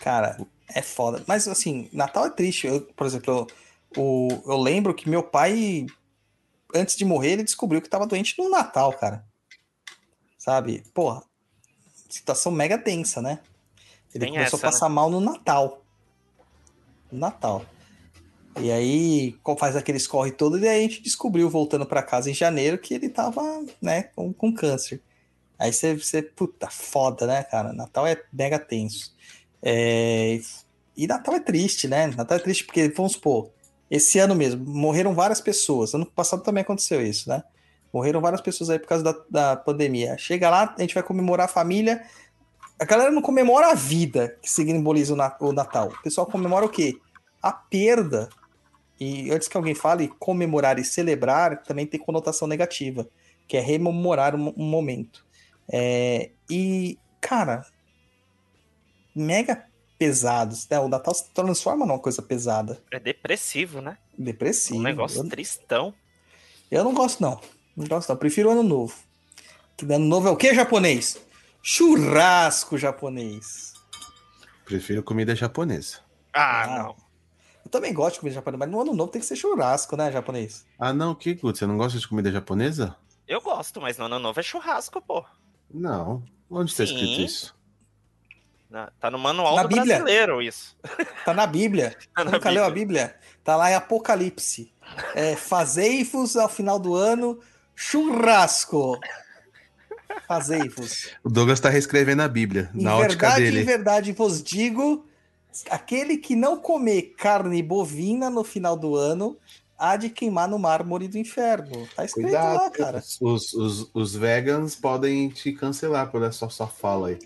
Cara, 0.00 0.38
é 0.74 0.82
foda. 0.82 1.22
Mas 1.26 1.46
assim, 1.48 1.88
Natal 1.92 2.26
é 2.26 2.30
triste. 2.30 2.66
Eu, 2.66 2.80
por 2.80 3.06
exemplo, 3.06 3.46
eu, 3.96 4.02
o, 4.02 4.42
eu 4.46 4.56
lembro 4.56 4.94
que 4.94 5.08
meu 5.08 5.22
pai, 5.22 5.86
antes 6.74 6.96
de 6.96 7.04
morrer, 7.04 7.32
ele 7.32 7.44
descobriu 7.44 7.80
que 7.80 7.88
tava 7.88 8.06
doente 8.06 8.34
no 8.38 8.48
Natal, 8.48 8.92
cara. 8.92 9.24
Sabe? 10.38 10.84
Porra, 10.94 11.22
situação 12.08 12.52
mega 12.52 12.78
tensa, 12.78 13.20
né? 13.20 13.40
Ele 14.14 14.24
Tem 14.24 14.34
começou 14.34 14.56
essa, 14.56 14.68
a 14.68 14.70
passar 14.70 14.88
mal 14.88 15.10
no 15.10 15.20
Natal. 15.20 15.82
No 17.10 17.18
Natal. 17.18 17.64
E 18.60 18.72
aí, 18.72 19.38
faz 19.58 19.76
aquele 19.76 19.98
escorre 19.98 20.32
todo, 20.32 20.58
e 20.58 20.68
aí 20.68 20.80
a 20.80 20.82
gente 20.82 21.02
descobriu, 21.02 21.48
voltando 21.48 21.86
pra 21.86 22.02
casa 22.02 22.30
em 22.30 22.34
janeiro, 22.34 22.78
que 22.78 22.92
ele 22.92 23.08
tava, 23.08 23.42
né, 23.80 24.04
com, 24.16 24.32
com 24.32 24.52
câncer. 24.52 25.00
Aí 25.58 25.72
você, 25.72 25.94
você, 25.94 26.22
puta, 26.22 26.68
foda, 26.68 27.26
né, 27.26 27.42
cara? 27.44 27.72
Natal 27.72 28.06
é 28.06 28.20
mega 28.32 28.58
tenso. 28.58 29.14
É, 29.62 30.40
e 30.96 31.06
Natal 31.06 31.34
é 31.34 31.40
triste, 31.40 31.86
né? 31.86 32.08
Natal 32.08 32.38
é 32.38 32.40
triste 32.40 32.64
porque, 32.64 32.88
vamos 32.88 33.12
supor, 33.12 33.50
esse 33.90 34.18
ano 34.18 34.34
mesmo, 34.34 34.64
morreram 34.64 35.14
várias 35.14 35.40
pessoas. 35.40 35.94
Ano 35.94 36.06
passado 36.06 36.42
também 36.42 36.62
aconteceu 36.62 37.04
isso, 37.04 37.28
né? 37.28 37.42
Morreram 37.92 38.20
várias 38.20 38.40
pessoas 38.40 38.68
aí 38.68 38.78
por 38.78 38.86
causa 38.88 39.02
da, 39.04 39.14
da 39.30 39.56
pandemia. 39.56 40.16
Chega 40.18 40.50
lá, 40.50 40.74
a 40.76 40.80
gente 40.80 40.94
vai 40.94 41.02
comemorar 41.02 41.46
a 41.46 41.48
família. 41.48 42.04
A 42.78 42.84
galera 42.84 43.10
não 43.10 43.22
comemora 43.22 43.70
a 43.70 43.74
vida, 43.74 44.36
que 44.42 44.50
simboliza 44.50 45.14
o, 45.14 45.16
na- 45.16 45.36
o 45.40 45.52
Natal. 45.52 45.88
O 45.88 46.02
pessoal 46.02 46.26
comemora 46.26 46.66
o 46.66 46.68
quê? 46.68 46.98
A 47.42 47.50
perda. 47.50 48.28
E 49.00 49.30
antes 49.30 49.48
que 49.48 49.56
alguém 49.56 49.74
fale, 49.74 50.08
comemorar 50.18 50.78
e 50.78 50.84
celebrar 50.84 51.62
também 51.62 51.86
tem 51.86 51.98
conotação 51.98 52.46
negativa, 52.46 53.08
que 53.46 53.56
é 53.56 53.60
rememorar 53.60 54.36
um, 54.36 54.52
um 54.56 54.64
momento. 54.68 55.24
É, 55.72 56.30
e, 56.50 56.98
cara, 57.20 57.64
mega 59.14 59.64
pesados. 59.98 60.68
Né? 60.68 60.78
O 60.78 60.88
Natal 60.88 61.14
se 61.14 61.28
transforma 61.30 61.84
numa 61.84 61.98
coisa 61.98 62.22
pesada, 62.22 62.80
É 62.90 62.98
depressivo, 63.00 63.80
né? 63.80 63.98
depressiva. 64.16 64.78
Um 64.78 64.82
negócio 64.82 65.20
eu, 65.22 65.28
tristão. 65.28 65.92
eu 66.70 66.84
não 66.84 66.94
gosto, 66.94 67.20
não. 67.20 67.40
Não 67.76 67.86
gosto, 67.86 68.08
não. 68.08 68.16
Prefiro 68.16 68.48
o 68.48 68.52
ano 68.52 68.62
novo. 68.62 68.94
Que 69.76 69.84
ano 69.92 70.04
novo 70.06 70.28
é 70.28 70.30
o 70.30 70.36
que 70.36 70.52
japonês? 70.54 71.18
Churrasco 71.62 72.76
japonês. 72.78 73.72
Prefiro 74.64 75.02
comida 75.02 75.34
japonesa. 75.34 75.98
Ah, 76.32 76.62
Ah. 76.64 76.82
não. 76.82 76.96
Eu 77.64 77.70
também 77.70 77.92
gosto 77.92 78.14
de 78.14 78.20
comida 78.20 78.34
japonesa, 78.36 78.58
mas 78.58 78.70
no 78.70 78.80
ano 78.80 78.94
novo 78.94 79.12
tem 79.12 79.20
que 79.20 79.26
ser 79.26 79.36
churrasco, 79.36 79.94
né, 79.96 80.10
japonês? 80.10 80.64
Ah, 80.78 80.92
não, 80.92 81.14
que 81.14 81.34
você 81.34 81.66
não 81.66 81.76
gosta 81.76 81.98
de 81.98 82.08
comida 82.08 82.32
japonesa? 82.32 82.96
Eu 83.26 83.40
gosto, 83.42 83.80
mas 83.80 83.98
no 83.98 84.06
ano 84.06 84.18
novo 84.18 84.40
é 84.40 84.42
churrasco, 84.42 85.00
pô. 85.02 85.24
Não. 85.72 86.22
Onde 86.50 86.70
está 86.70 86.84
escrito 86.84 87.20
isso? 87.20 87.54
Na- 88.70 88.90
Tá 89.00 89.10
no 89.10 89.18
manual 89.18 89.56
Na 89.56 89.62
do 89.62 89.68
Bíblia. 89.68 89.96
brasileiro 89.96 90.42
isso. 90.42 90.76
Tá 91.24 91.32
na 91.34 91.46
Bíblia. 91.46 91.96
Tá 92.14 92.24
na 92.24 92.32
Nunca 92.32 92.50
leu 92.50 92.64
a 92.64 92.70
Bíblia. 92.70 93.06
Bíblia? 93.08 93.16
Tá 93.44 93.56
lá 93.56 93.70
em 93.70 93.74
Apocalipse. 93.74 94.72
É, 95.14 95.36
Fazei-vos 95.36 96.36
ao 96.36 96.48
final 96.48 96.78
do 96.78 96.94
ano 96.94 97.38
churrasco. 97.74 98.98
Fazei-vos. 100.26 101.08
O 101.24 101.30
Douglas 101.30 101.60
tá 101.60 101.68
reescrevendo 101.68 102.22
a 102.22 102.28
Bíblia, 102.28 102.70
Em 102.74 102.82
na 102.82 102.96
ótica 102.96 103.28
verdade, 103.30 103.42
em 103.42 103.44
dele. 103.52 103.64
verdade 103.64 104.12
vos 104.12 104.42
digo: 104.42 105.06
aquele 105.70 106.16
que 106.18 106.34
não 106.36 106.58
comer 106.58 107.14
carne 107.16 107.62
bovina 107.62 108.28
no 108.28 108.44
final 108.44 108.76
do 108.76 108.94
ano 108.96 109.38
há 109.78 109.96
de 109.96 110.10
queimar 110.10 110.48
no 110.48 110.58
mármore 110.58 111.08
do 111.08 111.16
inferno. 111.18 111.88
Tá 111.94 112.04
escrito 112.04 112.32
lá, 112.32 112.50
Cuidado, 112.58 112.72
cara. 112.72 112.98
os, 113.20 113.52
os, 113.52 113.90
os 113.94 114.14
vegans 114.14 114.74
podem 114.74 115.28
te 115.30 115.52
cancelar 115.52 116.10
por 116.10 116.22
essa 116.22 116.48
sua 116.48 116.66
fala 116.66 117.08
aí. 117.08 117.18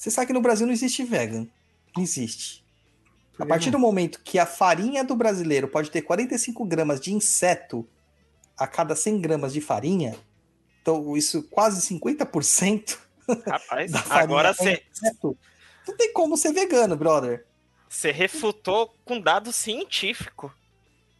Você 0.00 0.10
sabe 0.10 0.28
que 0.28 0.32
no 0.32 0.40
Brasil 0.40 0.66
não 0.66 0.72
existe 0.72 1.04
vegan. 1.04 1.46
Não 1.94 2.02
existe. 2.02 2.64
A 3.38 3.44
partir 3.44 3.70
do 3.70 3.78
momento 3.78 4.22
que 4.24 4.38
a 4.38 4.46
farinha 4.46 5.04
do 5.04 5.14
brasileiro 5.14 5.68
pode 5.68 5.90
ter 5.90 6.00
45 6.00 6.64
gramas 6.64 6.98
de 6.98 7.12
inseto 7.12 7.86
a 8.56 8.66
cada 8.66 8.96
100 8.96 9.20
gramas 9.20 9.52
de 9.52 9.60
farinha, 9.60 10.16
então 10.80 11.14
isso 11.18 11.42
quase 11.50 11.86
50% 11.86 12.98
Rapaz, 13.46 13.92
da 13.92 13.98
farinha 13.98 14.24
agora 14.24 14.48
é 14.48 14.54
você 14.54 14.82
inseto. 14.90 15.36
Não 15.86 15.94
tem 15.94 16.10
como 16.14 16.34
ser 16.34 16.54
vegano, 16.54 16.96
brother. 16.96 17.44
você 17.86 18.10
refutou 18.10 18.94
com 19.04 19.20
dado 19.20 19.52
científico. 19.52 20.50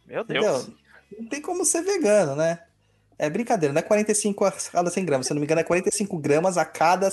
Meu 0.07 0.23
Deus. 0.23 0.43
Entendeu? 0.43 0.77
Não 1.19 1.27
tem 1.27 1.39
como 1.41 1.63
ser 1.65 1.83
vegano, 1.83 2.35
né? 2.35 2.63
É 3.19 3.29
brincadeira, 3.29 3.71
não 3.71 3.79
é 3.79 3.83
45 3.83 4.43
a 4.43 4.51
cada 4.51 4.89
100 4.89 5.05
gramas. 5.05 5.27
Se 5.27 5.33
eu 5.33 5.35
não 5.35 5.39
me 5.39 5.45
engano, 5.45 5.61
é 5.61 5.63
45 5.63 6.17
gramas 6.17 6.57
a 6.57 6.65
cada 6.65 7.07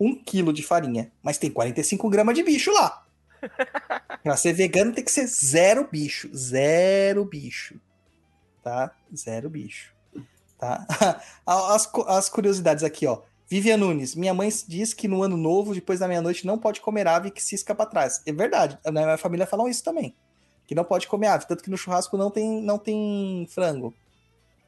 1 0.00 0.24
quilo 0.24 0.52
de 0.52 0.62
farinha. 0.62 1.12
Mas 1.22 1.36
tem 1.36 1.50
45 1.50 2.08
gramas 2.08 2.34
de 2.34 2.42
bicho 2.42 2.72
lá. 2.72 3.06
pra 4.24 4.36
ser 4.36 4.54
vegano 4.54 4.92
tem 4.92 5.04
que 5.04 5.12
ser 5.12 5.26
zero 5.26 5.86
bicho. 5.86 6.34
Zero 6.34 7.24
bicho. 7.24 7.78
Tá? 8.62 8.90
Zero 9.14 9.50
bicho. 9.50 9.92
Tá? 10.58 10.86
As, 11.46 11.90
as 12.06 12.28
curiosidades 12.28 12.82
aqui, 12.84 13.06
ó. 13.06 13.22
Vivian 13.48 13.78
Nunes, 13.78 14.14
minha 14.14 14.32
mãe 14.32 14.48
diz 14.68 14.94
que 14.94 15.08
no 15.08 15.24
ano 15.24 15.36
novo, 15.36 15.74
depois 15.74 15.98
da 15.98 16.06
meia-noite, 16.06 16.46
não 16.46 16.56
pode 16.56 16.80
comer 16.80 17.08
ave 17.08 17.32
que 17.32 17.42
cisca 17.42 17.74
pra 17.74 17.84
trás. 17.84 18.22
É 18.24 18.32
verdade. 18.32 18.78
Na 18.84 18.92
minha 18.92 19.18
família 19.18 19.44
falam 19.44 19.66
isso 19.66 19.82
também. 19.82 20.14
Que 20.68 20.74
não 20.74 20.84
pode 20.84 21.08
comer 21.08 21.26
ave. 21.26 21.48
Tanto 21.48 21.64
que 21.64 21.70
no 21.70 21.76
churrasco 21.76 22.16
não 22.16 22.30
tem, 22.30 22.62
não 22.62 22.78
tem 22.78 23.48
frango. 23.50 23.92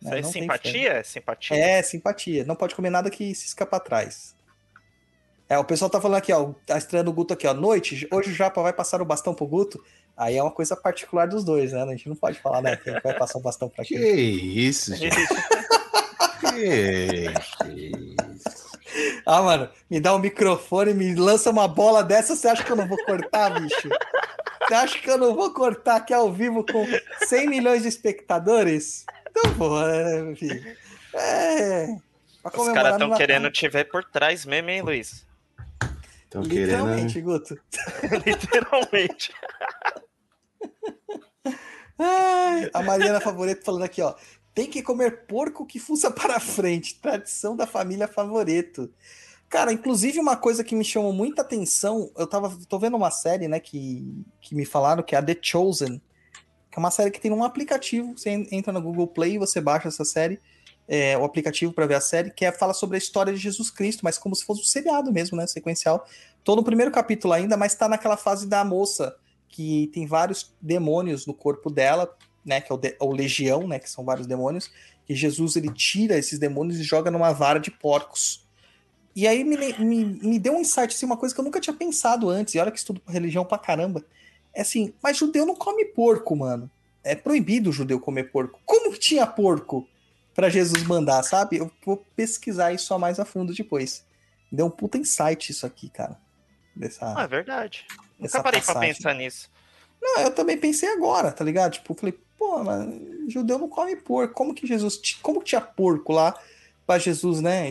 Isso 0.01 0.11
né? 0.11 0.19
é 0.19 0.23
Não 0.23 0.33
tem 0.33 0.43
simpatia? 0.43 0.93
É 0.95 1.03
simpatia? 1.05 1.57
é, 1.57 1.83
simpatia. 1.83 2.45
Não 2.45 2.57
pode 2.57 2.75
comer 2.75 2.91
nada 2.91 3.09
que 3.09 3.33
cisca 3.37 3.65
pra 3.65 3.79
trás. 3.79 4.35
É, 5.53 5.59
o 5.59 5.65
pessoal 5.65 5.91
tá 5.91 6.01
falando 6.01 6.17
aqui, 6.17 6.33
ó. 6.33 6.55
Tá 6.67 6.79
estreando 6.79 7.11
o 7.11 7.13
Guto 7.13 7.35
aqui, 7.35 7.47
ó. 7.47 7.53
Noite, 7.53 8.09
hoje 8.11 8.31
o 8.31 8.35
Japa 8.35 8.63
vai 8.63 8.73
passar 8.73 9.03
o 9.03 9.05
bastão 9.05 9.35
pro 9.35 9.47
Guto. 9.47 9.85
Aí 10.17 10.39
é 10.39 10.43
uma 10.43 10.51
coisa 10.51 10.75
particular 10.75 11.29
dos 11.29 11.45
dois, 11.45 11.73
né? 11.73 11.83
A 11.83 11.87
gente 11.89 12.09
não 12.09 12.17
pode 12.17 12.41
falar, 12.41 12.63
né? 12.63 12.75
Quem 12.77 12.95
vai 13.03 13.13
passar 13.19 13.39
o 13.39 13.43
bastão 13.43 13.69
pra 13.69 13.85
Que 13.85 13.99
quem. 13.99 14.59
isso, 14.67 14.97
gente? 14.97 15.15
que 16.49 17.31
isso? 17.37 18.73
Ah, 19.27 19.43
mano, 19.43 19.69
me 19.91 20.01
dá 20.01 20.15
um 20.15 20.19
microfone, 20.19 20.95
me 20.95 21.15
lança 21.15 21.51
uma 21.51 21.69
bola 21.69 22.03
dessa, 22.03 22.35
você 22.35 22.49
acha 22.49 22.65
que 22.65 22.73
eu 22.73 22.77
não 22.77 22.89
vou 22.89 22.97
cortar, 23.05 23.51
bicho? 23.61 23.91
Você 24.67 24.75
acha 24.75 24.99
que 25.01 25.11
eu 25.11 25.19
não 25.19 25.35
vou 25.35 25.53
cortar 25.53 25.97
aqui 25.97 26.15
ao 26.15 26.33
vivo 26.33 26.65
com 26.65 26.87
100 27.27 27.47
milhões 27.47 27.83
de 27.83 27.89
espectadores? 27.89 29.05
Então 29.29 29.53
vou, 29.53 29.79
né, 29.87 30.23
meu 30.23 30.35
filho? 30.35 30.77
É. 31.13 31.89
pra 32.43 32.59
Os 32.59 32.69
caras 32.73 32.93
estão 32.95 33.15
querendo 33.15 33.51
te 33.51 33.69
ver 33.69 33.85
por 33.91 34.03
trás 34.03 34.47
mesmo, 34.47 34.71
hein, 34.71 34.81
Luiz? 34.81 35.31
Estão 36.33 36.43
querendo. 36.45 36.87
Literalmente, 36.87 37.21
Guto. 37.21 37.59
Literalmente. 38.27 39.33
Ai, 41.99 42.71
a 42.73 42.83
Mariana 42.83 43.21
Favoreto 43.21 43.65
falando 43.65 43.83
aqui, 43.85 44.01
ó. 44.01 44.15
Tem 44.55 44.67
que 44.67 44.83
comer 44.83 45.27
porco 45.27 45.67
que 45.67 45.79
fuça 45.79 46.11
para 46.11 46.41
frente. 46.41 46.99
Tradição 47.01 47.55
da 47.55 47.67
família 47.67 48.09
Favoreto. 48.09 48.91
Cara, 49.49 49.73
inclusive 49.73 50.19
uma 50.19 50.37
coisa 50.37 50.65
que 50.65 50.75
me 50.75 50.85
chamou 50.85 51.13
muita 51.13 51.43
atenção, 51.43 52.11
eu 52.17 52.27
tava, 52.27 52.51
tô 52.67 52.79
vendo 52.79 52.97
uma 52.97 53.11
série, 53.11 53.47
né, 53.49 53.61
que, 53.61 54.25
que 54.41 54.55
me 54.55 54.65
falaram 54.65 55.03
que 55.03 55.15
é 55.15 55.19
a 55.19 55.23
The 55.23 55.37
Chosen, 55.43 56.01
que 56.71 56.79
é 56.79 56.81
uma 56.81 56.91
série 56.91 57.11
que 57.11 57.21
tem 57.21 57.31
um 57.31 57.45
aplicativo, 57.45 58.17
você 58.17 58.31
en- 58.31 58.49
entra 58.51 58.73
no 58.73 58.81
Google 58.81 59.07
Play, 59.07 59.37
você 59.37 59.61
baixa 59.61 59.89
essa 59.89 60.07
série, 60.07 60.41
é, 60.89 61.17
o 61.17 61.25
aplicativo 61.25 61.73
para 61.73 61.87
ver 61.87 61.95
a 61.95 62.01
série, 62.01 62.31
que 62.31 62.45
é, 62.45 62.53
fala 62.53 62.75
sobre 62.75 62.97
a 62.97 62.99
história 62.99 63.33
de 63.33 63.39
Jesus 63.39 63.71
Cristo, 63.71 64.01
mas 64.03 64.19
como 64.19 64.35
se 64.35 64.45
fosse 64.45 64.61
um 64.61 64.65
seriado 64.65 65.13
mesmo, 65.13 65.37
né, 65.37 65.47
sequencial. 65.47 66.07
Tô 66.45 66.57
no 66.57 66.65
primeiro 66.65 66.91
capítulo 66.91 67.33
ainda, 67.33 67.57
mas 67.57 67.75
tá 67.75 67.89
naquela 67.89 68.17
fase 68.17 68.47
da 68.47 68.65
moça, 68.65 69.17
que 69.49 69.91
tem 69.93 70.07
vários 70.07 70.53
demônios 70.61 71.27
no 71.27 71.35
corpo 71.35 71.71
dela, 71.71 72.15
né, 72.45 72.61
que 72.61 72.73
é 72.73 72.75
o, 72.75 72.79
de- 72.79 72.97
o 73.01 73.13
legião, 73.13 73.67
né, 73.67 73.79
que 73.79 73.89
são 73.89 74.05
vários 74.05 74.27
demônios, 74.27 74.71
que 75.07 75.15
Jesus 75.15 75.57
ele 75.57 75.73
tira 75.73 76.19
esses 76.19 76.39
demônios 76.39 76.79
e 76.79 76.83
joga 76.83 77.11
numa 77.11 77.33
vara 77.33 77.59
de 77.59 77.71
porcos. 77.71 78.47
E 79.15 79.27
aí 79.29 79.45
me, 79.45 79.57
me, 79.79 80.05
me 80.05 80.39
deu 80.39 80.55
um 80.55 80.61
insight, 80.61 80.95
assim, 80.95 81.07
uma 81.07 81.17
coisa 81.17 81.35
que 81.35 81.41
eu 81.41 81.45
nunca 81.45 81.61
tinha 81.61 81.75
pensado 81.75 82.29
antes, 82.31 82.55
e 82.55 82.59
olha 82.59 82.71
que 82.71 82.79
estudo 82.79 83.01
religião 83.07 83.45
pra 83.45 83.59
caramba. 83.59 84.05
É 84.55 84.63
assim, 84.63 84.93
mas 85.03 85.17
judeu 85.17 85.47
não 85.47 85.55
come 85.55 85.85
porco, 85.85 86.35
mano. 86.35 86.71
É 87.05 87.15
proibido 87.15 87.71
o 87.71 87.73
judeu 87.73 88.01
comer 88.01 88.31
porco. 88.31 88.61
Como 88.65 88.93
que 88.93 88.99
tinha 88.99 89.27
porco 89.27 89.87
pra 90.35 90.49
Jesus 90.49 90.83
mandar, 90.85 91.23
sabe? 91.23 91.59
Eu 91.59 91.71
vou 91.85 91.97
pesquisar 92.17 92.73
isso 92.73 92.93
a 92.95 92.99
mais 92.99 93.19
a 93.21 93.25
fundo 93.25 93.55
depois. 93.55 94.05
Deu 94.51 94.67
um 94.67 94.71
puta 94.71 94.99
insight 94.99 95.51
isso 95.51 95.65
aqui, 95.67 95.89
cara. 95.89 96.19
Dessa, 96.75 97.15
Ah, 97.17 97.23
é 97.25 97.29
verdade. 97.29 97.87
Nunca 98.19 98.43
parei 98.43 98.61
pra 98.61 98.75
passagem. 98.75 98.95
pensar 98.95 99.15
nisso. 99.15 99.51
não, 100.01 100.21
eu 100.21 100.31
também 100.35 100.57
pensei 100.59 100.89
agora, 100.91 101.33
tá 101.33 101.45
ligado? 101.45 101.73
Tipo, 101.73 101.93
eu 101.93 101.97
falei, 101.97 102.19
pô, 102.39 102.63
mas 102.65 102.89
judeu 103.33 103.59
não 103.59 103.69
come 103.69 103.97
porco. 103.97 104.35
Como 104.35 104.55
que 104.55 104.67
Jesus. 104.67 104.99
Como 105.21 105.41
que 105.41 105.47
tinha 105.47 105.61
porco 105.61 106.13
lá 106.13 106.39
pra 106.87 106.99
Jesus, 106.99 107.41
né? 107.41 107.69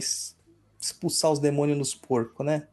Expulsar 0.80 1.32
os 1.32 1.40
demônios 1.40 1.78
nos 1.78 1.96
porcos, 1.96 2.46
né? 2.46 2.68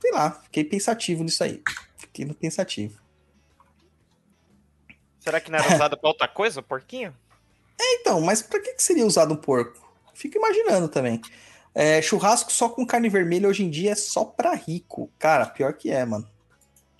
Sei 0.00 0.10
lá, 0.12 0.30
fiquei 0.32 0.64
pensativo 0.64 1.22
nisso 1.24 1.44
aí. 1.44 1.62
Fiquei 1.96 2.26
pensativo. 2.34 3.00
Será 5.20 5.40
que 5.40 5.50
não 5.50 5.58
era 5.58 5.74
usado 5.74 5.96
pra 5.96 6.08
outra 6.08 6.26
coisa, 6.28 6.60
o 6.60 6.62
porquinho? 7.76 8.00
Então, 8.00 8.20
mas 8.20 8.42
pra 8.42 8.60
que, 8.60 8.74
que 8.74 8.82
seria 8.82 9.06
usado 9.06 9.34
um 9.34 9.36
porco? 9.36 9.80
Fico 10.14 10.38
imaginando 10.38 10.88
também. 10.88 11.20
É, 11.74 12.02
churrasco 12.02 12.52
só 12.52 12.68
com 12.68 12.86
carne 12.86 13.08
vermelha 13.08 13.48
hoje 13.48 13.64
em 13.64 13.70
dia 13.70 13.92
é 13.92 13.94
só 13.94 14.24
pra 14.24 14.54
rico. 14.54 15.10
Cara, 15.18 15.46
pior 15.46 15.72
que 15.72 15.90
é, 15.90 16.04
mano. 16.04 16.28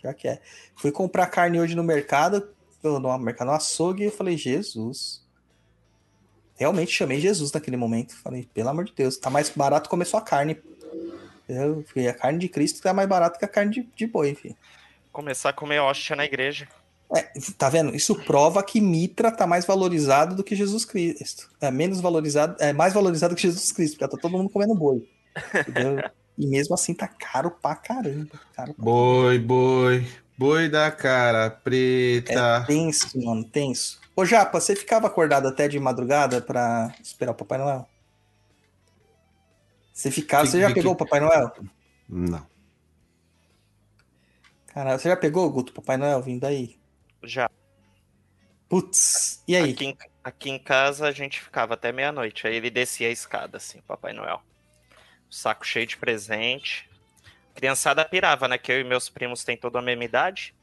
Pior 0.01 0.15
que 0.15 0.27
é. 0.27 0.41
Fui 0.77 0.91
comprar 0.91 1.27
carne 1.27 1.61
hoje 1.61 1.75
no 1.75 1.85
mercado, 1.85 2.55
no 2.83 3.19
mercado 3.19 3.49
no 3.49 3.55
açougue, 3.55 4.07
e 4.07 4.11
falei, 4.11 4.37
Jesus. 4.37 5.23
Realmente 6.57 6.93
chamei 6.93 7.21
Jesus 7.21 7.53
naquele 7.53 7.77
momento. 7.77 8.17
Falei, 8.17 8.49
pelo 8.53 8.71
amor 8.71 8.85
de 8.85 8.95
Deus, 8.95 9.17
tá 9.17 9.29
mais 9.29 9.51
barato 9.51 9.91
comer 9.91 10.07
só 10.07 10.21
carne. 10.21 10.61
Eu, 11.49 11.85
a 12.09 12.15
carne 12.15 12.39
de 12.39 12.49
Cristo 12.49 12.81
tá 12.81 12.95
mais 12.95 13.09
barata 13.09 13.39
que 13.39 13.45
a 13.45 13.49
carne 13.49 13.73
de, 13.73 13.83
de 13.95 14.07
boi, 14.07 14.35
filho. 14.35 14.57
Começar 15.13 15.51
a 15.51 15.53
comer 15.53 15.81
hóstia 15.81 16.17
na 16.17 16.25
igreja. 16.25 16.67
É, 17.15 17.29
tá 17.59 17.69
vendo? 17.69 17.95
Isso 17.95 18.15
prova 18.25 18.63
que 18.63 18.81
Mitra 18.81 19.31
tá 19.31 19.47
mais 19.47 19.67
valorizado 19.67 20.35
do 20.35 20.43
que 20.43 20.57
Jesus 20.57 20.85
Cristo. 20.85 21.51
É 21.61 21.71
menos 21.71 22.01
valorizado, 22.01 22.57
é 22.59 22.73
mais 22.73 22.95
valorizado 22.95 23.35
que 23.35 23.43
Jesus 23.43 23.71
Cristo, 23.71 23.99
porque 23.99 24.17
tá 24.17 24.21
todo 24.21 24.37
mundo 24.37 24.49
comendo 24.49 24.75
boi. 24.75 25.07
Entendeu? 25.55 25.99
e 26.39 26.47
mesmo 26.47 26.75
assim 26.75 26.95
tá 26.95 27.07
caro 27.07 27.51
pra 27.51 27.75
caramba. 27.75 28.41
Caro 28.55 28.73
pra... 28.73 28.85
Boi, 28.85 29.39
boi, 29.39 30.07
boi 30.39 30.69
da 30.71 30.91
cara 30.91 31.45
É 31.45 31.51
preta. 31.51 32.65
tenso, 32.67 33.23
mano, 33.23 33.45
tenso. 33.45 34.01
Ô 34.17 34.25
Japa, 34.25 34.59
você 34.59 34.75
ficava 34.75 35.07
acordado 35.07 35.49
até 35.49 35.69
de 35.69 35.79
madrugada 35.79 36.41
pra 36.41 36.95
esperar 37.03 37.33
o 37.33 37.35
Papai 37.35 37.59
Noel? 37.59 37.87
Você 39.93 40.11
ficava, 40.11 40.47
você 40.47 40.61
já 40.61 40.73
pegou 40.73 40.93
o 40.93 40.97
Papai 40.97 41.21
Noel? 41.21 41.53
Não. 42.09 42.47
Cara, 44.69 44.99
você 44.99 45.11
já 45.11 45.17
pegou, 45.17 45.51
Guto, 45.51 45.73
o 45.73 45.75
Papai 45.75 45.99
Noel 45.99 46.23
vindo 46.23 46.45
aí? 46.45 46.82
Já. 47.23 47.51
Putz, 48.69 49.43
e 49.47 49.55
aí? 49.57 49.73
Aqui 49.73 49.85
em, 49.85 49.99
aqui 50.25 50.51
em 50.51 50.59
casa 50.59 51.07
a 51.07 51.13
gente 51.13 51.41
ficava 51.41 51.75
até 51.75 51.93
meia-noite. 51.93 52.47
Aí 52.47 52.57
ele 52.57 52.71
descia 52.71 53.09
a 53.09 53.11
escada, 53.11 53.59
assim, 53.59 53.81
Papai 53.83 54.13
Noel. 54.13 54.43
Saco 55.31 55.67
cheio 55.67 55.87
de 55.87 55.97
presente. 55.97 56.89
Criançada 57.55 58.05
pirava, 58.05 58.49
né? 58.49 58.59
Que 58.59 58.73
eu 58.73 58.81
e 58.81 58.85
meus 58.85 59.09
primos 59.09 59.45
têm 59.45 59.57
toda 59.57 59.79
a 59.79 59.83
mesma 59.83 60.05
idade. 60.05 60.55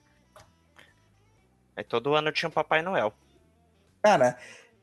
Aí 1.75 1.83
todo 1.83 2.15
ano 2.15 2.31
tinha 2.31 2.49
um 2.49 2.51
Papai 2.51 2.81
Noel. 2.81 3.13
Cara, 4.01 4.37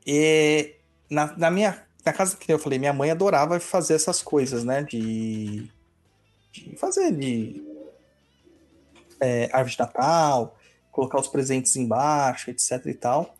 é, 0.07 0.75
na, 1.09 1.37
na 1.37 1.51
minha 1.51 1.87
na 2.07 2.13
casa 2.13 2.37
que 2.37 2.51
eu 2.51 2.57
falei, 2.57 2.79
minha 2.79 2.93
mãe 2.93 3.11
adorava 3.11 3.59
fazer 3.59 3.93
essas 3.93 4.23
coisas, 4.23 4.63
né? 4.63 4.83
De, 4.83 5.69
de 6.51 6.75
fazer 6.77 7.11
de 7.11 7.61
é, 9.19 9.49
árvore 9.51 9.71
de 9.71 9.79
Natal, 9.79 10.57
colocar 10.97 11.19
os 11.19 11.27
presentes 11.27 11.75
embaixo, 11.75 12.49
etc 12.49 12.83
e 12.87 12.93
tal. 12.95 13.35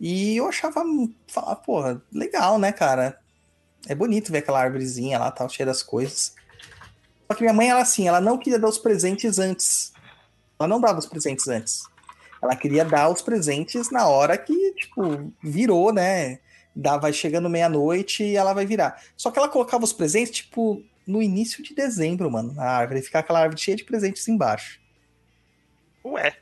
E 0.00 0.38
eu 0.38 0.48
achava, 0.48 0.82
falar, 1.26 1.56
porra, 1.56 2.02
legal, 2.10 2.58
né, 2.58 2.72
cara? 2.72 3.18
É 3.86 3.94
bonito 3.94 4.32
ver 4.32 4.38
aquela 4.38 4.62
árvorezinha 4.62 5.18
lá, 5.18 5.30
tal, 5.30 5.50
cheia 5.50 5.66
das 5.66 5.82
coisas. 5.82 6.34
Só 7.26 7.36
que 7.36 7.42
minha 7.42 7.52
mãe, 7.52 7.68
ela 7.68 7.82
assim, 7.82 8.08
ela 8.08 8.22
não 8.22 8.38
queria 8.38 8.58
dar 8.58 8.68
os 8.68 8.78
presentes 8.78 9.38
antes. 9.38 9.92
Ela 10.58 10.66
não 10.66 10.80
dava 10.80 10.98
os 10.98 11.04
presentes 11.04 11.46
antes. 11.46 11.82
Ela 12.40 12.56
queria 12.56 12.86
dar 12.86 13.10
os 13.10 13.20
presentes 13.20 13.90
na 13.90 14.08
hora 14.08 14.38
que, 14.38 14.72
tipo, 14.72 15.30
virou, 15.42 15.92
né? 15.92 16.38
Dá, 16.74 16.96
vai 16.96 17.12
chegando 17.12 17.50
meia-noite 17.50 18.24
e 18.24 18.34
ela 18.34 18.54
vai 18.54 18.64
virar. 18.64 19.02
Só 19.14 19.30
que 19.30 19.38
ela 19.38 19.48
colocava 19.48 19.84
os 19.84 19.92
presentes, 19.92 20.36
tipo, 20.36 20.82
no 21.06 21.20
início 21.20 21.62
de 21.62 21.74
dezembro, 21.74 22.30
mano, 22.30 22.54
na 22.54 22.64
árvore. 22.64 23.02
Ficar 23.02 23.18
aquela 23.18 23.40
árvore 23.40 23.60
cheia 23.60 23.76
de 23.76 23.84
presentes 23.84 24.26
embaixo. 24.26 24.80
Ué, 26.02 26.34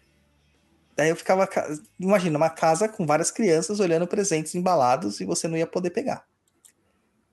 Daí 0.97 1.11
eu 1.11 1.17
ficava. 1.17 1.47
ca- 1.47 1.69
Imagina, 2.01 2.37
uma 2.39 2.49
casa 2.51 2.89
com 2.89 3.05
várias 3.07 3.31
crianças 3.31 3.81
olhando 3.81 4.07
presentes 4.07 4.55
embalados 4.55 5.21
e 5.21 5.25
você 5.25 5.47
não 5.47 5.57
ia 5.57 5.67
poder 5.67 5.91
pegar. 5.91 6.25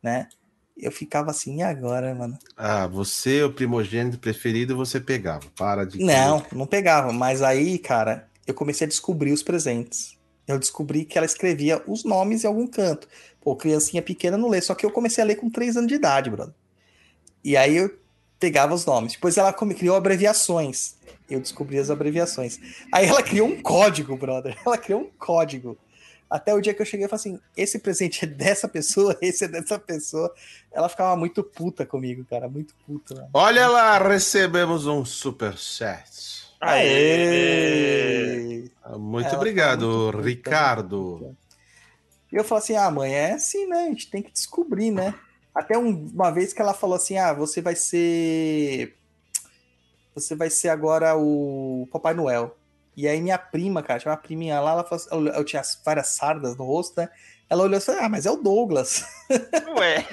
Né? 0.02 0.28
Eu 0.76 0.92
ficava 0.92 1.32
assim, 1.32 1.60
e 1.60 1.62
agora, 1.62 2.14
mano? 2.16 2.38
Ah, 2.58 2.88
você, 2.88 3.44
o 3.44 3.54
primogênito 3.54 4.18
preferido, 4.20 4.76
você 4.76 5.00
pegava. 5.00 5.46
Para 5.56 5.86
de. 5.86 6.00
Não, 6.04 6.44
não 6.52 6.66
pegava. 6.66 7.14
Mas 7.14 7.42
aí, 7.42 7.78
cara, 7.78 8.28
eu 8.46 8.54
comecei 8.54 8.86
a 8.86 8.90
descobrir 8.90 9.32
os 9.32 9.44
presentes. 9.44 10.18
Eu 10.48 10.60
descobri 10.60 11.06
que 11.06 11.18
ela 11.18 11.26
escrevia 11.26 11.82
os 11.88 12.04
nomes 12.04 12.44
em 12.44 12.48
algum 12.48 12.68
canto. 12.68 13.08
Pô, 13.40 13.56
criancinha 13.56 14.02
pequena 14.02 14.38
não 14.38 14.50
lê. 14.50 14.60
Só 14.62 14.76
que 14.76 14.86
eu 14.86 14.92
comecei 14.92 15.24
a 15.24 15.28
ler 15.28 15.36
com 15.36 15.50
3 15.50 15.78
anos 15.78 15.88
de 15.88 15.96
idade, 15.96 16.30
brother. 16.30 16.54
E 17.44 17.56
aí 17.56 17.78
eu 17.78 17.96
pegava 18.40 18.74
os 18.74 18.86
nomes. 18.86 19.14
Depois 19.14 19.38
ela 19.38 19.54
criou 19.54 19.96
abreviações. 19.96 20.96
Eu 21.30 21.40
descobri 21.40 21.78
as 21.80 21.90
abreviações. 21.90 22.60
Aí 22.92 23.08
ela 23.08 23.24
criou 23.24 23.48
um 23.48 23.62
código, 23.62 24.16
brother. 24.18 24.58
Ela 24.66 24.78
criou 24.78 25.02
um 25.02 25.10
código. 25.18 25.78
Até 26.30 26.54
o 26.54 26.60
dia 26.62 26.74
que 26.74 26.82
eu 26.82 26.86
cheguei 26.86 27.06
e 27.06 27.10
falei 27.10 27.20
assim: 27.20 27.40
esse 27.56 27.78
presente 27.80 28.26
é 28.26 28.28
dessa 28.28 28.68
pessoa, 28.68 29.16
esse 29.22 29.46
é 29.46 29.48
dessa 29.48 29.78
pessoa. 29.80 30.34
Ela 30.72 30.90
ficava 30.90 31.16
muito 31.16 31.44
puta 31.44 31.86
comigo, 31.86 32.26
cara. 32.30 32.48
Muito 32.50 32.74
puta, 32.88 33.14
mano. 33.16 33.30
Olha 33.34 33.68
lá, 33.68 33.98
recebemos 34.00 34.86
um 34.88 35.06
super 35.06 35.56
chat. 35.58 36.44
Aê! 37.34 38.70
Ah, 38.84 38.98
Muito 38.98 39.28
Ela 39.28 39.36
obrigado, 39.38 39.88
muito 39.88 40.12
puta, 40.18 40.28
Ricardo. 40.28 41.18
muito. 41.22 41.38
E 42.32 42.36
eu 42.36 42.44
falei 42.44 42.64
assim: 42.64 42.76
ah, 42.76 42.90
mãe, 42.92 43.14
é 43.14 43.34
assim, 43.34 43.68
né? 43.68 43.84
A 43.86 43.88
gente 43.90 44.10
tem 44.10 44.22
que 44.22 44.32
descobrir, 44.32 44.92
né? 44.92 45.14
Até 45.54 45.78
um- 45.78 46.08
uma 46.14 46.32
vez 46.32 46.52
que 46.54 46.62
ela 46.62 46.74
falou 46.74 46.96
assim: 46.96 47.18
ah, 47.18 47.32
você 47.34 47.62
vai 47.62 47.76
ser. 47.76 48.96
Você 50.16 50.36
vai 50.36 50.50
ser 50.50 50.70
agora 50.70 51.16
o 51.18 51.88
Papai 51.92 52.14
Noel. 52.14 52.58
E 52.96 53.08
aí 53.08 53.20
minha 53.22 53.38
prima, 53.40 53.82
cara, 53.82 54.00
tinha 54.00 54.12
uma 54.12 54.18
priminha 54.18 54.60
lá, 54.60 54.72
ela 54.74 54.84
falou 54.84 55.04
assim, 55.04 55.38
eu 55.38 55.44
tinha 55.44 55.62
várias 55.84 56.08
sardas 56.10 56.56
no 56.56 56.64
rosto, 56.64 57.00
né? 57.02 57.10
Ela 57.50 57.64
olhou 57.64 57.78
e 57.78 57.82
falou: 57.82 58.02
ah, 58.02 58.10
mas 58.10 58.26
é 58.26 58.32
o 58.32 58.38
Douglas. 58.38 59.04
Ué, 59.78 60.06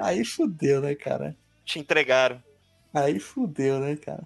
Aí 0.00 0.24
fudeu, 0.24 0.80
né, 0.80 0.94
cara? 0.94 1.36
te 1.64 1.78
entregaram. 1.78 2.42
Aí 2.92 3.18
fudeu, 3.20 3.78
né, 3.80 3.96
cara? 3.96 4.22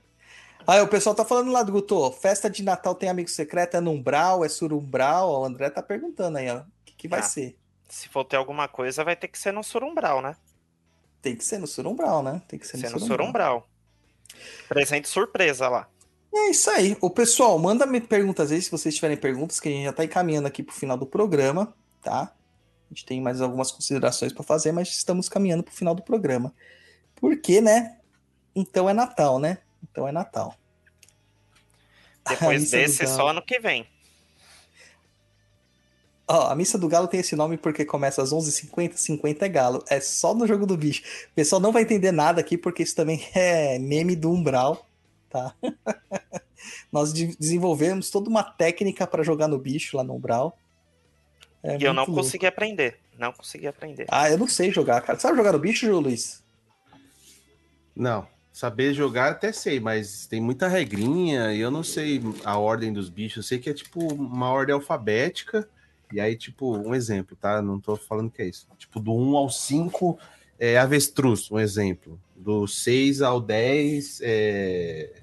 Aí 0.66 0.80
o 0.80 0.88
pessoal 0.88 1.14
tá 1.14 1.24
falando 1.26 1.50
lá 1.52 1.62
do 1.62 1.72
Guto, 1.72 2.10
festa 2.12 2.48
de 2.48 2.62
Natal 2.62 2.94
tem 2.94 3.10
amigo 3.10 3.28
secreto, 3.28 3.76
é 3.76 3.80
no 3.80 3.90
Umbral, 3.90 4.42
é 4.44 4.48
surumbral? 4.48 5.30
O 5.30 5.44
André 5.44 5.68
tá 5.68 5.82
perguntando 5.82 6.38
aí, 6.38 6.50
ó. 6.50 6.60
O 6.60 6.64
que, 6.86 6.94
que 6.94 7.08
vai 7.08 7.20
Ah. 7.20 7.22
ser? 7.22 7.58
Se 7.86 8.08
for 8.08 8.24
ter 8.24 8.36
alguma 8.36 8.66
coisa, 8.66 9.04
vai 9.04 9.14
ter 9.14 9.28
que 9.28 9.38
ser 9.38 9.52
no 9.52 9.62
Surumbral, 9.62 10.22
né? 10.22 10.36
Tem 11.20 11.36
que 11.36 11.44
ser 11.44 11.58
no 11.58 11.66
surumbral, 11.66 12.22
né? 12.22 12.40
Tem 12.48 12.58
que 12.58 12.66
ser 12.66 12.78
Ser 12.78 12.86
no 12.88 12.94
no 12.94 12.98
surumbral. 13.00 13.18
Surumbral. 13.18 13.68
Presente 14.68 15.08
surpresa 15.08 15.68
lá. 15.68 15.88
É 16.34 16.50
isso 16.50 16.68
aí. 16.70 16.96
O 17.00 17.08
pessoal, 17.08 17.58
manda 17.58 17.86
me 17.86 18.00
perguntas 18.00 18.50
aí, 18.50 18.60
se 18.60 18.70
vocês 18.70 18.94
tiverem 18.94 19.16
perguntas, 19.16 19.60
que 19.60 19.68
a 19.68 19.72
gente 19.72 19.84
já 19.84 19.92
tá 19.92 20.04
encaminhando 20.04 20.48
aqui 20.48 20.62
pro 20.62 20.74
final 20.74 20.96
do 20.96 21.06
programa, 21.06 21.72
tá? 22.02 22.32
A 22.90 22.94
gente 22.94 23.04
tem 23.06 23.20
mais 23.20 23.40
algumas 23.40 23.70
considerações 23.70 24.32
pra 24.32 24.42
fazer, 24.42 24.72
mas 24.72 24.88
estamos 24.88 25.28
caminhando 25.28 25.62
pro 25.62 25.74
final 25.74 25.94
do 25.94 26.02
programa. 26.02 26.52
Por 27.14 27.40
quê, 27.40 27.60
né? 27.60 27.98
Então 28.54 28.90
é 28.90 28.92
Natal, 28.92 29.38
né? 29.38 29.58
Então 29.82 30.06
é 30.08 30.12
Natal. 30.12 30.54
Depois 32.28 32.70
desse, 32.70 33.04
Galo. 33.04 33.16
só 33.16 33.28
ano 33.28 33.42
que 33.42 33.58
vem. 33.60 33.86
Ó, 36.26 36.48
a 36.48 36.54
Missa 36.54 36.78
do 36.78 36.88
Galo 36.88 37.06
tem 37.06 37.20
esse 37.20 37.36
nome 37.36 37.58
porque 37.58 37.84
começa 37.84 38.22
às 38.22 38.32
11h50, 38.32 38.96
50 38.96 39.44
é 39.44 39.48
galo. 39.48 39.84
É 39.88 40.00
só 40.00 40.34
no 40.34 40.46
jogo 40.46 40.64
do 40.66 40.76
bicho. 40.76 41.02
O 41.30 41.34
pessoal 41.34 41.60
não 41.60 41.70
vai 41.72 41.82
entender 41.82 42.12
nada 42.12 42.40
aqui 42.40 42.56
porque 42.56 42.82
isso 42.82 42.96
também 42.96 43.26
é 43.34 43.78
meme 43.78 44.16
do 44.16 44.30
Umbral, 44.30 44.86
tá? 45.28 45.54
Nós 46.90 47.12
de- 47.12 47.36
desenvolvemos 47.36 48.08
toda 48.10 48.30
uma 48.30 48.42
técnica 48.42 49.06
para 49.06 49.22
jogar 49.22 49.48
no 49.48 49.58
bicho 49.58 49.96
lá 49.96 50.02
no 50.04 50.14
Umbral. 50.14 50.56
É 51.62 51.76
e 51.78 51.82
eu 51.84 51.92
não 51.92 52.04
louco. 52.04 52.22
consegui 52.22 52.46
aprender. 52.46 52.98
Não 53.18 53.32
consegui 53.32 53.66
aprender. 53.66 54.06
Ah, 54.10 54.30
eu 54.30 54.38
não 54.38 54.48
sei 54.48 54.70
jogar, 54.70 55.00
cara. 55.02 55.18
Sabe 55.18 55.36
jogar 55.36 55.52
no 55.52 55.58
bicho, 55.58 55.86
Jô 55.86 56.00
Luiz? 56.00 56.42
Não, 57.94 58.26
saber 58.52 58.92
jogar 58.94 59.30
até 59.32 59.52
sei, 59.52 59.78
mas 59.78 60.26
tem 60.26 60.40
muita 60.40 60.68
regrinha 60.68 61.52
e 61.52 61.60
eu 61.60 61.70
não 61.70 61.82
sei 61.82 62.20
a 62.44 62.58
ordem 62.58 62.92
dos 62.92 63.08
bichos. 63.08 63.36
Eu 63.36 63.42
sei 63.42 63.58
que 63.58 63.70
é 63.70 63.74
tipo 63.74 64.12
uma 64.14 64.50
ordem 64.50 64.74
alfabética. 64.74 65.68
E 66.12 66.20
aí, 66.20 66.36
tipo, 66.36 66.76
um 66.76 66.94
exemplo, 66.94 67.36
tá? 67.36 67.60
Não 67.60 67.80
tô 67.80 67.96
falando 67.96 68.30
que 68.30 68.42
é 68.42 68.46
isso. 68.46 68.68
Tipo, 68.78 69.00
do 69.00 69.12
1 69.12 69.36
ao 69.36 69.50
5 69.50 70.18
é 70.58 70.78
avestruz, 70.78 71.50
um 71.50 71.58
exemplo. 71.58 72.20
Do 72.36 72.66
6 72.66 73.22
ao 73.22 73.40
10 73.40 74.20
é. 74.22 75.22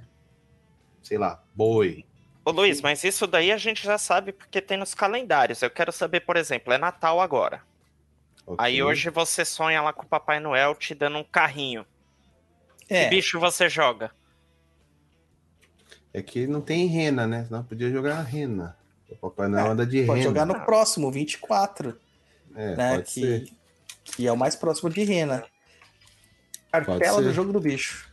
Sei 1.01 1.17
lá, 1.17 1.43
boi. 1.55 2.05
Ô 2.43 2.51
Luiz, 2.51 2.81
mas 2.81 3.03
isso 3.03 3.27
daí 3.27 3.51
a 3.51 3.57
gente 3.57 3.83
já 3.83 3.97
sabe 3.97 4.31
porque 4.31 4.61
tem 4.61 4.77
nos 4.77 4.93
calendários. 4.93 5.61
Eu 5.61 5.69
quero 5.69 5.91
saber, 5.91 6.21
por 6.21 6.35
exemplo, 6.35 6.73
é 6.73 6.77
Natal 6.77 7.21
agora. 7.21 7.61
Aí 8.57 8.81
ok? 8.81 8.83
hoje 8.83 9.09
você 9.09 9.45
sonha 9.45 9.81
lá 9.81 9.93
com 9.93 10.03
o 10.03 10.07
Papai 10.07 10.39
Noel 10.39 10.73
te 10.75 10.95
dando 10.95 11.17
um 11.17 11.23
carrinho. 11.23 11.85
É. 12.89 13.03
Que 13.03 13.09
bicho 13.11 13.39
você 13.39 13.69
joga? 13.69 14.11
É 16.13 16.21
que 16.21 16.47
não 16.47 16.59
tem 16.59 16.87
rena, 16.87 17.25
né? 17.25 17.47
Não 17.49 17.63
podia 17.63 17.89
jogar 17.89 18.17
a 18.17 18.23
rena. 18.23 18.77
O 19.11 19.29
Papai 19.29 19.47
Noel 19.47 19.71
anda 19.71 19.85
de 19.85 20.03
Pode 20.05 20.19
rena. 20.19 20.29
jogar 20.29 20.45
no 20.45 20.59
próximo, 20.65 21.11
24, 21.11 21.97
É, 22.55 22.75
né? 22.75 22.95
pode 22.95 23.11
ser. 23.11 23.43
Que, 23.45 23.53
que 24.15 24.27
é 24.27 24.31
o 24.31 24.37
mais 24.37 24.55
próximo 24.55 24.89
de 24.89 25.03
rena. 25.03 25.43
Cartela 26.71 27.21
do 27.21 27.33
jogo 27.33 27.51
do 27.51 27.59
bicho. 27.59 28.09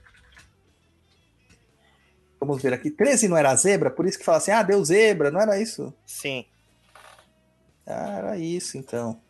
Vamos 2.40 2.62
ver 2.62 2.72
aqui. 2.72 2.90
13 2.90 3.28
não 3.28 3.36
era 3.36 3.54
zebra? 3.56 3.90
Por 3.90 4.06
isso 4.06 4.18
que 4.18 4.24
fala 4.24 4.38
assim, 4.38 4.50
ah, 4.52 4.62
deu 4.62 4.84
zebra, 4.84 5.30
não 5.30 5.40
era 5.40 5.60
isso? 5.60 5.92
Sim. 6.06 6.44
Ah, 7.86 8.10
era 8.18 8.38
isso, 8.38 8.76
então. 8.78 9.20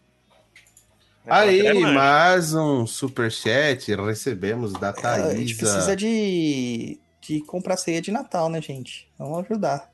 Aí, 1.26 1.66
É, 1.66 1.74
mano. 1.74 1.94
mais 1.94 2.54
um 2.54 2.86
superchat 2.86 3.94
recebemos 3.96 4.72
da 4.74 4.88
É, 4.88 4.92
Thaisa. 4.92 5.28
a 5.28 5.36
gente 5.36 5.54
precisa 5.56 5.94
de, 5.94 6.98
de 7.20 7.40
comprar 7.42 7.76
ceia 7.76 8.00
de 8.00 8.10
Natal, 8.10 8.48
né, 8.48 8.60
gente? 8.62 9.10
Vamos 9.18 9.44
ajudar. 9.44 9.90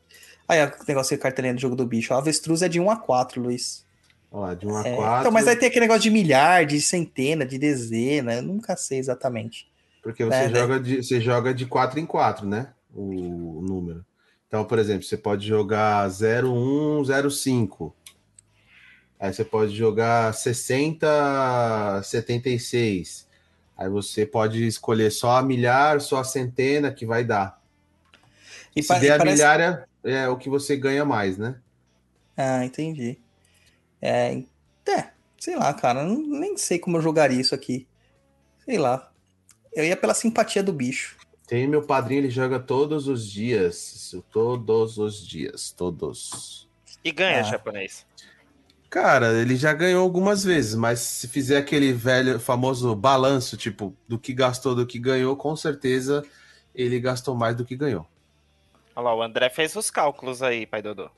Aí, 0.48 0.62
o 0.64 0.72
negócio 0.86 1.16
de 1.16 1.22
cartelinha 1.22 1.54
do 1.54 1.60
jogo 1.60 1.74
do 1.76 1.86
bicho. 1.86 2.12
A 2.12 2.18
avestruz 2.18 2.62
é 2.62 2.68
de 2.68 2.78
1 2.80 2.90
a 2.90 2.96
4, 2.96 3.40
Luiz. 3.40 3.84
Ó, 4.30 4.52
de 4.52 4.66
1 4.66 4.76
a 4.76 4.86
É, 4.88 4.96
4. 4.96 5.20
Então, 5.20 5.32
mas 5.32 5.46
aí 5.48 5.56
tem 5.56 5.68
aquele 5.68 5.82
negócio 5.86 6.02
de 6.02 6.10
milhar, 6.10 6.66
de 6.66 6.80
centena, 6.80 7.46
de 7.46 7.56
dezena. 7.58 8.34
Eu 8.34 8.42
nunca 8.42 8.76
sei 8.76 8.98
exatamente. 8.98 9.66
Porque 10.02 10.24
você, 10.24 10.34
É, 10.36 10.48
né? 10.48 10.58
joga 10.60 10.80
de, 10.80 11.02
você 11.02 11.20
joga 11.20 11.54
de 11.54 11.64
4 11.66 11.98
em 11.98 12.04
4, 12.06 12.46
né? 12.46 12.68
O, 12.94 13.60
número. 13.62 14.04
Então, 14.46 14.64
por 14.64 14.78
exemplo, 14.78 15.02
você 15.02 15.16
pode 15.16 15.46
jogar 15.46 16.08
01, 16.10 17.30
05. 17.30 17.94
Aí 19.18 19.32
você 19.32 19.44
pode 19.44 19.74
jogar 19.74 20.34
60, 20.34 22.02
76. 22.04 23.26
Aí 23.76 23.88
você 23.88 24.24
pode 24.26 24.64
escolher 24.66 25.10
só 25.10 25.38
a 25.38 25.42
milhar, 25.42 26.00
só 26.00 26.18
a 26.18 26.24
centena 26.24 26.92
que 26.92 27.06
vai 27.06 27.24
dar. 27.24 27.60
E 28.76 28.82
Se 28.82 28.88
der 29.00 29.02
e 29.04 29.10
a 29.10 29.18
parece- 29.18 29.36
milhar, 29.36 29.88
é, 30.04 30.28
o 30.28 30.36
que 30.36 30.48
você 30.48 30.76
ganha 30.76 31.04
mais, 31.04 31.36
né? 31.38 31.56
Ah, 32.36 32.64
entendi. 32.64 33.18
É, 34.00 34.42
é, 34.88 35.08
sei 35.38 35.56
lá, 35.56 35.72
cara. 35.74 36.04
não- 36.04 36.16
Nem 36.20 36.56
sei 36.56 36.78
como 36.78 36.96
eu 36.98 37.02
jogaria 37.02 37.40
isso 37.40 37.54
aqui. 37.54 37.86
Sei 38.64 38.78
lá. 38.78 39.10
Eu 39.72 39.84
ia 39.84 39.96
pela 39.96 40.14
simpatia 40.14 40.62
do 40.62 40.72
bicho. 40.72 41.16
Tem 41.46 41.66
meu 41.68 41.82
padrinho, 41.82 42.20
ele 42.20 42.30
joga 42.30 42.58
todos 42.58 43.06
os 43.08 43.28
dias. 43.28 44.14
Todos 44.32 44.98
os 44.98 45.26
dias. 45.26 45.70
Todos. 45.72 46.68
E 47.04 47.10
ganha, 47.12 47.40
Ah. 47.40 47.42
japonês. 47.42 48.06
Cara, 48.88 49.32
ele 49.40 49.56
já 49.56 49.72
ganhou 49.72 50.02
algumas 50.02 50.44
vezes, 50.44 50.74
mas 50.76 51.00
se 51.00 51.26
fizer 51.28 51.56
aquele 51.58 51.92
velho 51.92 52.38
famoso 52.38 52.94
balanço, 52.94 53.56
tipo, 53.56 53.94
do 54.08 54.18
que 54.18 54.32
gastou, 54.32 54.74
do 54.74 54.86
que 54.86 54.98
ganhou, 55.00 55.36
com 55.36 55.56
certeza 55.56 56.24
ele 56.74 57.00
gastou 57.00 57.34
mais 57.34 57.56
do 57.56 57.64
que 57.64 57.74
ganhou. 57.76 58.06
Olha 58.96 59.04
lá, 59.04 59.14
o 59.14 59.22
André 59.22 59.50
fez 59.50 59.74
os 59.76 59.90
cálculos 59.90 60.42
aí, 60.42 60.66
pai 60.66 60.82
Dodô. 60.82 61.10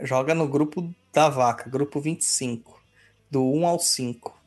Joga 0.00 0.34
no 0.34 0.48
grupo 0.48 0.92
da 1.12 1.28
vaca, 1.28 1.68
grupo 1.68 2.00
25. 2.00 2.80
Do 3.30 3.42
1 3.44 3.66
ao 3.66 3.78
5. 3.78 4.42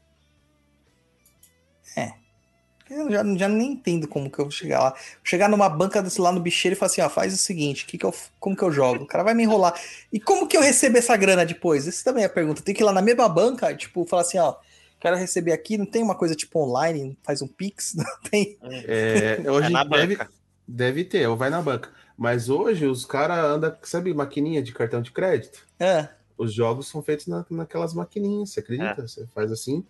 Eu 2.89 3.09
já, 3.09 3.23
já 3.35 3.49
nem 3.49 3.71
entendo 3.71 4.07
como 4.07 4.29
que 4.29 4.37
eu 4.37 4.45
vou 4.45 4.51
chegar 4.51 4.79
lá. 4.79 4.95
Chegar 5.23 5.49
numa 5.49 5.67
banca 5.67 6.03
desse 6.03 6.21
lá 6.21 6.31
no 6.31 6.39
bicheiro 6.39 6.75
e 6.75 6.77
falar 6.77 6.91
assim, 6.91 7.01
ó, 7.01 7.09
faz 7.09 7.33
o 7.33 7.37
seguinte, 7.37 7.85
que 7.85 7.97
que 7.97 8.05
eu, 8.05 8.13
como 8.39 8.55
que 8.55 8.63
eu 8.63 8.71
jogo? 8.71 9.03
O 9.03 9.07
cara 9.07 9.23
vai 9.23 9.33
me 9.33 9.43
enrolar. 9.43 9.73
E 10.13 10.19
como 10.19 10.47
que 10.47 10.55
eu 10.55 10.61
recebo 10.61 10.97
essa 10.97 11.17
grana 11.17 11.45
depois? 11.45 11.87
Essa 11.87 12.03
também 12.03 12.23
é 12.23 12.27
a 12.27 12.29
pergunta. 12.29 12.61
Tem 12.61 12.75
que 12.75 12.83
ir 12.83 12.85
lá 12.85 12.93
na 12.93 13.01
mesma 13.01 13.27
banca, 13.27 13.75
tipo, 13.75 14.05
falar 14.05 14.21
assim, 14.21 14.37
ó, 14.37 14.55
quero 14.99 15.15
receber 15.17 15.51
aqui, 15.51 15.79
não 15.79 15.85
tem 15.85 16.03
uma 16.03 16.13
coisa 16.15 16.35
tipo 16.35 16.59
online, 16.59 17.17
faz 17.23 17.41
um 17.41 17.47
Pix, 17.47 17.95
não 17.97 18.05
tem. 18.29 18.55
É, 18.61 19.39
hoje 19.49 19.67
É 19.67 19.69
na 19.71 19.83
deve, 19.83 20.15
banca. 20.15 20.31
deve 20.67 21.03
ter, 21.05 21.27
ou 21.27 21.35
vai 21.35 21.49
na 21.49 21.63
banca. 21.63 21.91
Mas 22.17 22.49
hoje 22.49 22.85
os 22.85 23.05
caras 23.05 23.37
andam, 23.43 23.75
sabe, 23.83 24.13
maquininha 24.13 24.63
de 24.63 24.71
cartão 24.71 25.01
de 25.01 25.11
crédito? 25.11 25.65
É. 25.79 26.09
Os 26.37 26.53
jogos 26.53 26.87
são 26.87 27.01
feitos 27.01 27.27
na, 27.27 27.45
naquelas 27.49 27.93
maquininhas, 27.93 28.51
você 28.51 28.59
acredita? 28.59 29.07
Você 29.07 29.27
faz 29.33 29.51
assim, 29.51 29.85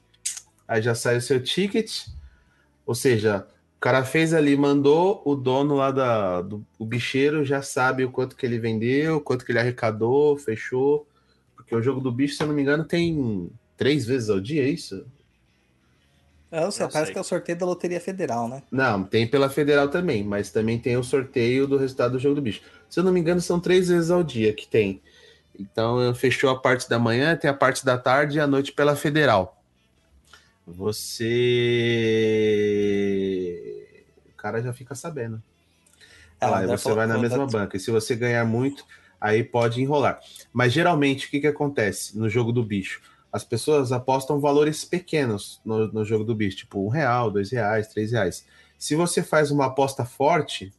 aí 0.67 0.81
já 0.81 0.95
sai 0.95 1.17
o 1.17 1.21
seu 1.21 1.41
ticket. 1.41 2.07
Ou 2.85 2.95
seja, 2.95 3.47
o 3.77 3.79
cara 3.79 4.03
fez 4.03 4.33
ali, 4.33 4.55
mandou, 4.55 5.21
o 5.25 5.35
dono 5.35 5.75
lá 5.75 5.91
da, 5.91 6.41
do 6.41 6.65
o 6.77 6.85
bicheiro 6.85 7.43
já 7.43 7.61
sabe 7.61 8.03
o 8.03 8.11
quanto 8.11 8.35
que 8.35 8.45
ele 8.45 8.59
vendeu, 8.59 9.21
quanto 9.21 9.45
que 9.45 9.51
ele 9.51 9.59
arrecadou, 9.59 10.37
fechou. 10.37 11.07
Porque 11.55 11.75
o 11.75 11.81
jogo 11.81 11.99
do 11.99 12.11
bicho, 12.11 12.35
se 12.35 12.43
eu 12.43 12.47
não 12.47 12.55
me 12.55 12.61
engano, 12.61 12.83
tem 12.83 13.49
três 13.77 14.05
vezes 14.05 14.29
ao 14.29 14.39
dia, 14.39 14.63
é 14.63 14.69
isso? 14.69 15.05
Eu 16.63 16.71
sei, 16.71 16.87
parece 16.87 17.05
sei. 17.05 17.13
que 17.13 17.17
é 17.17 17.21
o 17.21 17.23
sorteio 17.23 17.57
da 17.57 17.65
Loteria 17.65 17.99
Federal, 17.99 18.47
né? 18.47 18.63
Não, 18.71 19.03
tem 19.03 19.27
pela 19.27 19.49
federal 19.49 19.89
também, 19.89 20.23
mas 20.23 20.51
também 20.51 20.79
tem 20.79 20.95
o 20.97 21.03
sorteio 21.03 21.67
do 21.67 21.77
resultado 21.77 22.13
do 22.13 22.19
jogo 22.19 22.35
do 22.35 22.41
bicho. 22.41 22.61
Se 22.89 22.99
eu 22.99 23.03
não 23.03 23.11
me 23.11 23.19
engano, 23.19 23.41
são 23.41 23.59
três 23.59 23.89
vezes 23.89 24.09
ao 24.09 24.23
dia 24.23 24.53
que 24.53 24.67
tem. 24.67 25.01
Então 25.59 26.13
fechou 26.15 26.49
a 26.49 26.59
parte 26.59 26.89
da 26.89 26.97
manhã, 26.99 27.35
tem 27.35 27.49
a 27.49 27.53
parte 27.53 27.85
da 27.85 27.97
tarde 27.97 28.37
e 28.37 28.39
a 28.39 28.47
noite 28.47 28.71
pela 28.71 28.95
federal. 28.95 29.61
Você. 30.65 31.27
O 34.33 34.37
cara 34.37 34.61
já 34.61 34.73
fica 34.73 34.95
sabendo. 34.95 35.41
André 36.41 36.77
você 36.77 36.93
vai 36.93 37.07
na 37.07 37.17
mesma 37.17 37.45
banca. 37.45 37.77
E 37.77 37.79
se 37.79 37.91
você 37.91 38.15
ganhar 38.15 38.45
muito, 38.45 38.85
aí 39.19 39.43
pode 39.43 39.81
enrolar. 39.81 40.19
Mas 40.51 40.73
geralmente, 40.73 41.27
o 41.27 41.29
que, 41.29 41.39
que 41.39 41.47
acontece 41.47 42.17
no 42.17 42.29
jogo 42.29 42.51
do 42.51 42.63
bicho? 42.63 43.01
As 43.35 43.43
pessoas 43.43 43.91
apostam 43.91 44.39
valores 44.39 44.85
pequenos 44.85 45.59
no, 45.65 45.91
no 45.91 46.05
jogo 46.05 46.23
do 46.23 46.33
bicho, 46.33 46.55
tipo 46.59 46.85
um 46.85 46.87
real, 46.87 47.29
dois 47.29 47.51
reais, 47.51 47.89
três 47.89 48.13
reais. 48.13 48.47
Se 48.79 48.95
você 48.95 49.21
faz 49.21 49.51
uma 49.51 49.65
aposta 49.65 50.05
forte, 50.05 50.71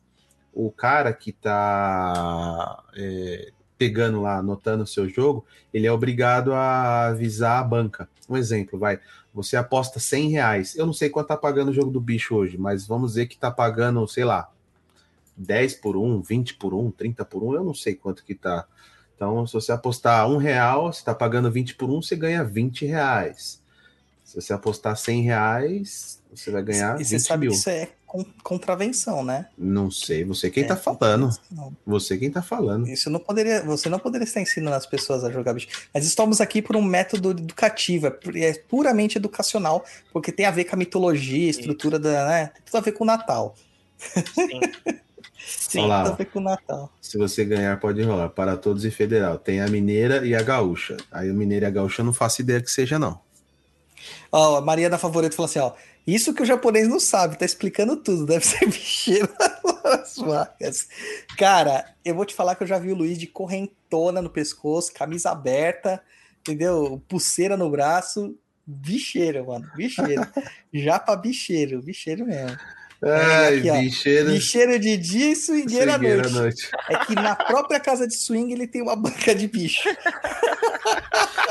o 0.54 0.70
cara 0.70 1.12
que 1.12 1.32
tá 1.32 2.82
é, 2.96 3.52
pegando 3.76 4.22
lá, 4.22 4.38
anotando 4.38 4.84
o 4.84 4.86
seu 4.86 5.06
jogo, 5.06 5.44
ele 5.70 5.86
é 5.86 5.92
obrigado 5.92 6.54
a 6.54 7.08
avisar 7.08 7.60
a 7.60 7.62
banca. 7.62 8.08
Um 8.26 8.38
exemplo, 8.38 8.78
vai. 8.78 9.00
Você 9.34 9.54
aposta 9.54 10.00
100 10.00 10.30
reais. 10.30 10.76
Eu 10.76 10.86
não 10.86 10.94
sei 10.94 11.10
quanto 11.10 11.26
tá 11.26 11.36
pagando 11.36 11.72
o 11.72 11.74
jogo 11.74 11.90
do 11.90 12.00
bicho 12.00 12.34
hoje, 12.34 12.56
mas 12.56 12.86
vamos 12.86 13.10
dizer 13.10 13.26
que 13.26 13.36
tá 13.36 13.50
pagando, 13.50 14.08
sei 14.08 14.24
lá, 14.24 14.50
10 15.36 15.74
por 15.74 15.94
1, 15.94 16.22
20 16.22 16.54
por 16.54 16.72
1, 16.72 16.90
30 16.92 17.22
por 17.26 17.42
1, 17.42 17.54
eu 17.56 17.64
não 17.64 17.74
sei 17.74 17.94
quanto 17.94 18.24
que 18.24 18.34
tá. 18.34 18.66
Então, 19.16 19.46
se 19.46 19.54
você 19.54 19.72
apostar 19.72 20.28
um 20.30 20.36
real, 20.36 20.92
você 20.92 21.02
tá 21.02 21.14
pagando 21.14 21.50
20 21.50 21.74
por 21.74 21.90
1, 21.90 22.02
você 22.02 22.14
ganha 22.14 22.44
20 22.44 22.84
reais. 22.84 23.60
Se 24.24 24.34
você 24.40 24.52
apostar 24.52 24.94
100 24.96 25.22
reais, 25.22 26.20
você 26.34 26.50
vai 26.50 26.62
ganhar 26.62 26.96
E 27.00 27.04
20 27.04 27.08
você 27.08 27.18
sabe 27.20 27.40
mil. 27.42 27.50
que 27.52 27.56
isso 27.56 27.70
é 27.70 27.88
con- 28.04 28.26
contravenção, 28.42 29.24
né? 29.24 29.46
Não 29.56 29.90
sei, 29.90 30.22
você 30.24 30.50
quem 30.50 30.64
É, 30.64 30.66
tá 30.66 30.76
falando. 30.76 31.30
Não. 31.50 31.74
Você 31.86 32.18
quem 32.18 32.30
tá 32.30 32.42
falando. 32.42 32.86
Isso 32.88 33.08
não 33.08 33.18
poderia, 33.20 33.62
você 33.62 33.88
não 33.88 33.98
poderia 33.98 34.24
estar 34.24 34.40
ensinando 34.42 34.76
as 34.76 34.84
pessoas 34.84 35.24
a 35.24 35.30
jogar 35.30 35.54
bicho. 35.54 35.68
Mas 35.94 36.04
estamos 36.04 36.40
aqui 36.42 36.60
por 36.60 36.76
um 36.76 36.82
método 36.82 37.30
educativo, 37.30 38.08
é 38.08 38.18
é 38.40 38.52
puramente 38.68 39.16
educacional, 39.16 39.82
porque 40.12 40.30
tem 40.30 40.44
a 40.44 40.50
ver 40.50 40.64
com 40.64 40.76
a 40.76 40.78
mitologia, 40.78 41.46
a 41.46 41.50
estrutura 41.50 41.98
da, 41.98 42.26
né? 42.26 42.46
Tem 42.52 42.62
tudo 42.66 42.76
a 42.76 42.80
ver 42.80 42.92
com 42.92 43.04
o 43.04 43.06
Natal. 43.06 43.54
Sim. 44.34 44.60
Sim. 45.46 45.78
Olha 45.80 45.88
lá, 45.88 45.98
Tudo 46.02 46.10
a 46.10 46.12
ó. 46.12 46.16
ver 46.16 46.24
com 46.26 46.38
o 46.38 46.42
Natal. 46.42 46.92
Se 47.00 47.16
você 47.16 47.44
ganhar, 47.44 47.78
pode 47.78 48.00
enrolar. 48.00 48.30
Para 48.30 48.56
todos 48.56 48.84
e 48.84 48.90
federal. 48.90 49.38
Tem 49.38 49.60
a 49.60 49.68
mineira 49.68 50.26
e 50.26 50.34
a 50.34 50.42
gaúcha. 50.42 50.96
Aí 51.10 51.30
a 51.30 51.32
mineira 51.32 51.66
e 51.66 51.68
a 51.68 51.70
gaúcha 51.70 52.02
eu 52.02 52.06
não 52.06 52.12
faço 52.12 52.42
ideia 52.42 52.60
que 52.60 52.70
seja, 52.70 52.98
não. 52.98 53.20
Ó, 54.32 54.56
a 54.56 54.60
Maria 54.60 54.90
da 54.90 54.98
Favorito 54.98 55.34
falou 55.34 55.48
assim, 55.48 55.58
ó. 55.60 55.72
Isso 56.06 56.32
que 56.32 56.42
o 56.42 56.46
japonês 56.46 56.86
não 56.88 57.00
sabe, 57.00 57.36
tá 57.38 57.44
explicando 57.44 57.96
tudo. 57.96 58.26
Deve 58.26 58.44
ser 58.44 58.66
bicheiro 58.70 59.28
nas 59.84 60.16
marcas. 60.18 60.88
Cara, 61.36 61.84
eu 62.04 62.14
vou 62.14 62.24
te 62.24 62.34
falar 62.34 62.54
que 62.54 62.62
eu 62.62 62.66
já 62.66 62.78
vi 62.78 62.92
o 62.92 62.96
Luiz 62.96 63.18
de 63.18 63.26
correntona 63.26 64.22
no 64.22 64.30
pescoço, 64.30 64.92
camisa 64.92 65.30
aberta, 65.30 66.00
entendeu? 66.40 67.02
Pulseira 67.08 67.56
no 67.56 67.70
braço. 67.70 68.36
Bicheiro, 68.64 69.46
mano. 69.46 69.68
Bicheiro. 69.76 70.26
já 70.72 70.98
pra 70.98 71.16
bicheiro. 71.16 71.82
Bicheiro 71.82 72.24
mesmo. 72.26 72.56
Ai, 73.02 73.58
aqui, 73.58 73.70
ó. 73.70 73.80
bicheira. 73.80 74.30
Bicheiro 74.32 74.78
de 74.78 74.96
dia 74.96 75.32
e 75.32 75.36
swingueira 75.36 75.92
à 75.92 75.98
cegueira 75.98 76.28
noite. 76.30 76.70
É 76.88 76.96
que 77.04 77.14
na 77.14 77.34
própria 77.36 77.78
casa 77.78 78.06
de 78.06 78.14
swing 78.14 78.52
ele 78.52 78.66
tem 78.66 78.80
uma 78.82 78.96
banca 78.96 79.34
de 79.34 79.46
bicho. 79.46 79.88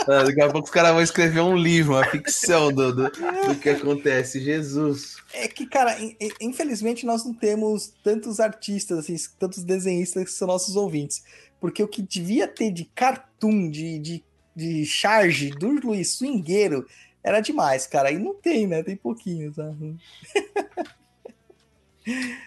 Ah, 0.08 0.24
Daqui 0.26 0.42
a 0.42 0.50
pouco 0.50 0.66
os 0.68 0.72
caras 0.74 0.92
vão 0.92 1.02
escrever 1.02 1.42
um 1.42 1.56
livro, 1.56 1.94
uma 1.94 2.06
ficção 2.06 2.72
do, 2.72 2.94
do, 2.94 3.04
do 3.12 3.56
que 3.60 3.70
acontece. 3.70 4.40
Jesus. 4.40 5.16
É 5.34 5.48
que, 5.48 5.66
cara, 5.68 6.00
in- 6.00 6.16
in- 6.20 6.32
infelizmente 6.42 7.06
nós 7.06 7.24
não 7.26 7.34
temos 7.34 7.94
tantos 8.04 8.40
artistas, 8.40 8.98
assim, 9.00 9.16
tantos 9.40 9.64
desenhistas 9.64 10.24
que 10.24 10.32
são 10.32 10.48
nossos 10.48 10.76
ouvintes. 10.76 11.24
Porque 11.60 11.82
o 11.84 11.88
que 11.88 12.02
devia 12.02 12.48
ter 12.48 12.72
de 12.72 12.86
cartoon, 12.86 13.70
de, 13.70 14.00
de, 14.00 14.24
de 14.56 14.86
charge 14.86 15.50
do 15.52 15.70
Luiz 15.70 16.14
Swingueiro 16.14 16.86
era 17.24 17.40
demais, 17.40 17.88
cara. 17.88 18.12
E 18.12 18.18
não 18.20 18.34
tem, 18.36 18.68
né? 18.68 18.84
Tem 18.84 18.96
pouquinho, 18.96 19.52
tá? 19.54 19.72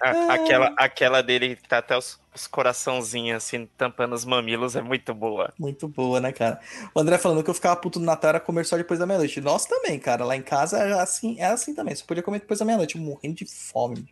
A- 0.01 0.35
aquela, 0.35 0.75
aquela 0.77 1.23
dele 1.23 1.57
que 1.57 1.69
tá 1.69 1.79
até 1.79 1.97
os, 1.97 2.19
os 2.35 2.47
coraçãozinhos 2.47 3.37
assim, 3.39 3.69
tampando 3.77 4.15
os 4.15 4.25
mamilos, 4.25 4.77
é 4.77 4.81
muito 4.83 5.13
boa. 5.13 5.53
Muito 5.59 5.89
boa, 5.89 6.21
né, 6.21 6.33
cara? 6.33 6.61
O 6.95 7.01
André 7.01 7.19
falando 7.19 7.43
que 7.43 7.51
eu 7.51 7.55
ficava 7.55 7.75
puto 7.77 7.99
no 7.99 8.07
Natal 8.07 8.31
era 8.31 8.41
comer 8.41 8.65
só 8.65 8.77
depois 8.77 8.99
da 9.01 9.07
meia-noite. 9.07 9.41
Nós 9.41 9.67
também, 9.67 9.99
cara. 9.99 10.25
Lá 10.25 10.37
em 10.37 10.43
casa 10.43 10.79
era 10.79 11.03
assim, 11.03 11.37
era 11.41 11.55
assim 11.55 11.75
também. 11.75 11.95
Só 11.95 12.05
podia 12.05 12.23
comer 12.23 12.39
depois 12.41 12.59
da 12.61 12.65
meia-noite, 12.65 12.97
morrendo 12.99 13.37
de 13.37 13.45
fome. 13.47 14.07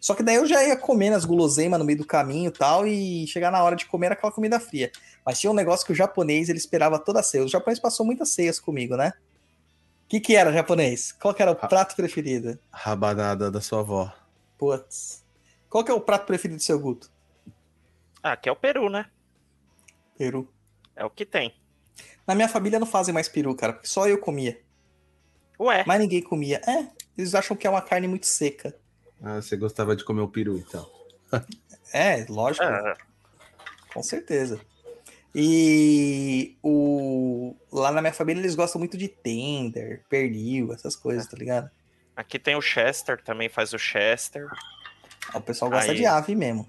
Só 0.00 0.14
que 0.14 0.22
daí 0.22 0.34
eu 0.34 0.46
já 0.46 0.62
ia 0.64 0.76
comendo 0.76 1.16
as 1.16 1.24
guloseimas 1.24 1.78
no 1.78 1.84
meio 1.84 1.98
do 1.98 2.04
caminho 2.04 2.48
e 2.48 2.52
tal, 2.52 2.86
e 2.86 3.24
chegar 3.28 3.52
na 3.52 3.62
hora 3.62 3.76
de 3.76 3.86
comer 3.86 4.06
era 4.06 4.14
aquela 4.14 4.32
comida 4.32 4.58
fria. 4.58 4.90
Mas 5.24 5.38
tinha 5.38 5.50
um 5.50 5.54
negócio 5.54 5.86
que 5.86 5.92
o 5.92 5.94
japonês, 5.94 6.48
ele 6.48 6.58
esperava 6.58 6.98
toda 6.98 7.20
a 7.20 7.22
ceia. 7.22 7.44
O 7.44 7.48
japonês 7.48 7.78
passou 7.78 8.04
muitas 8.04 8.30
ceias 8.30 8.58
comigo, 8.58 8.96
né? 8.96 9.12
O 10.04 10.08
que 10.08 10.18
que 10.20 10.34
era 10.36 10.52
japonês? 10.52 11.12
Qual 11.12 11.32
que 11.32 11.40
era 11.40 11.52
o 11.52 11.56
Ah. 11.60 11.68
prato 11.68 11.94
preferido? 11.94 12.58
Rabanada 12.70 13.48
da 13.50 13.60
sua 13.60 13.78
avó. 13.80 14.12
Putz. 14.62 15.24
Qual 15.68 15.82
que 15.82 15.90
é 15.90 15.94
o 15.94 16.00
prato 16.00 16.24
preferido 16.24 16.58
do 16.58 16.62
seu 16.62 16.78
Guto? 16.78 17.10
Ah, 18.22 18.36
que 18.36 18.48
é 18.48 18.52
o 18.52 18.54
Peru, 18.54 18.88
né? 18.88 19.06
Peru. 20.16 20.48
É 20.94 21.04
o 21.04 21.10
que 21.10 21.26
tem. 21.26 21.52
Na 22.24 22.32
minha 22.36 22.48
família 22.48 22.78
não 22.78 22.86
fazem 22.86 23.12
mais 23.12 23.28
peru, 23.28 23.56
cara, 23.56 23.72
porque 23.72 23.88
só 23.88 24.06
eu 24.06 24.18
comia. 24.18 24.62
Ué, 25.58 25.82
Mas 25.84 25.98
ninguém 25.98 26.22
comia. 26.22 26.60
É, 26.64 26.86
eles 27.18 27.34
acham 27.34 27.56
que 27.56 27.66
é 27.66 27.70
uma 27.70 27.82
carne 27.82 28.06
muito 28.06 28.24
seca. 28.26 28.72
Ah, 29.20 29.42
você 29.42 29.56
gostava 29.56 29.96
de 29.96 30.04
comer 30.04 30.20
o 30.20 30.28
peru, 30.28 30.56
então. 30.56 30.88
É, 31.92 32.24
lógico, 32.28 32.64
ah, 32.64 32.96
com 33.92 34.02
certeza. 34.02 34.60
E 35.34 36.56
o 36.62 37.54
lá 37.70 37.90
na 37.90 38.00
minha 38.00 38.14
família 38.14 38.40
eles 38.40 38.54
gostam 38.54 38.78
muito 38.78 38.96
de 38.96 39.08
tender, 39.08 40.04
pernil, 40.08 40.72
essas 40.72 40.96
coisas, 40.96 41.26
tá 41.26 41.36
ligado? 41.36 41.68
Aqui 42.16 42.38
tem 42.38 42.54
o 42.56 42.60
Chester, 42.62 43.22
também 43.22 43.48
faz 43.48 43.72
o 43.72 43.78
Chester. 43.78 44.46
O 45.34 45.40
pessoal 45.40 45.70
gosta 45.70 45.92
Aí. 45.92 45.96
de 45.98 46.06
ave 46.06 46.34
mesmo. 46.34 46.66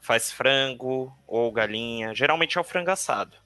Faz 0.00 0.32
frango 0.32 1.12
ou 1.26 1.52
galinha. 1.52 2.14
Geralmente 2.14 2.58
é 2.58 2.60
o 2.60 2.64
frango 2.64 2.90
assado. 2.90 3.36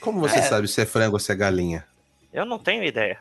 Como 0.00 0.20
você 0.20 0.38
É. 0.38 0.42
sabe 0.42 0.68
se 0.68 0.80
é 0.80 0.86
frango 0.86 1.16
ou 1.16 1.20
se 1.20 1.32
é 1.32 1.34
galinha? 1.34 1.86
Eu 2.32 2.44
não 2.44 2.58
tenho 2.58 2.84
ideia. 2.84 3.18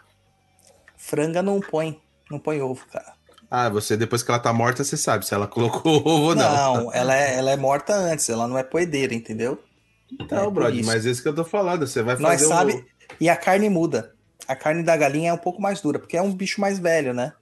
Franga 0.97 1.41
não 1.41 1.59
põe, 1.59 2.01
não 2.29 2.39
põe 2.39 2.61
ovo, 2.61 2.85
cara. 2.87 3.13
Ah, 3.49 3.69
você 3.69 3.95
depois 3.95 4.23
que 4.23 4.31
ela 4.31 4.39
tá 4.39 4.51
morta, 4.51 4.83
você 4.83 4.97
sabe 4.97 5.25
se 5.25 5.33
ela 5.33 5.47
colocou 5.47 5.97
ovo 6.05 6.29
ou 6.29 6.35
não. 6.35 6.75
Não, 6.85 6.93
ela 6.93 7.15
é, 7.15 7.37
ela 7.37 7.51
é 7.51 7.55
morta 7.57 7.93
antes, 7.93 8.27
ela 8.29 8.47
não 8.47 8.57
é 8.57 8.63
poedeira, 8.63 9.13
entendeu? 9.13 9.63
Então, 10.11 10.47
É, 10.47 10.51
brother, 10.51 10.85
mas 10.85 11.05
é 11.05 11.09
isso 11.11 11.21
que 11.21 11.27
eu 11.27 11.35
tô 11.35 11.45
falando. 11.45 11.85
Você 11.87 12.01
vai 12.01 12.15
Nós 12.17 12.41
fazer 12.41 12.47
sabe, 12.47 12.73
o... 12.73 12.85
e 13.19 13.29
a 13.29 13.35
carne 13.35 13.69
muda. 13.69 14.13
A 14.47 14.55
carne 14.55 14.83
da 14.83 14.97
galinha 14.97 15.29
é 15.29 15.33
um 15.33 15.37
pouco 15.37 15.61
mais 15.61 15.79
dura, 15.81 15.99
porque 15.99 16.17
é 16.17 16.21
um 16.21 16.33
bicho 16.33 16.59
mais 16.59 16.79
velho, 16.79 17.13
né? 17.13 17.33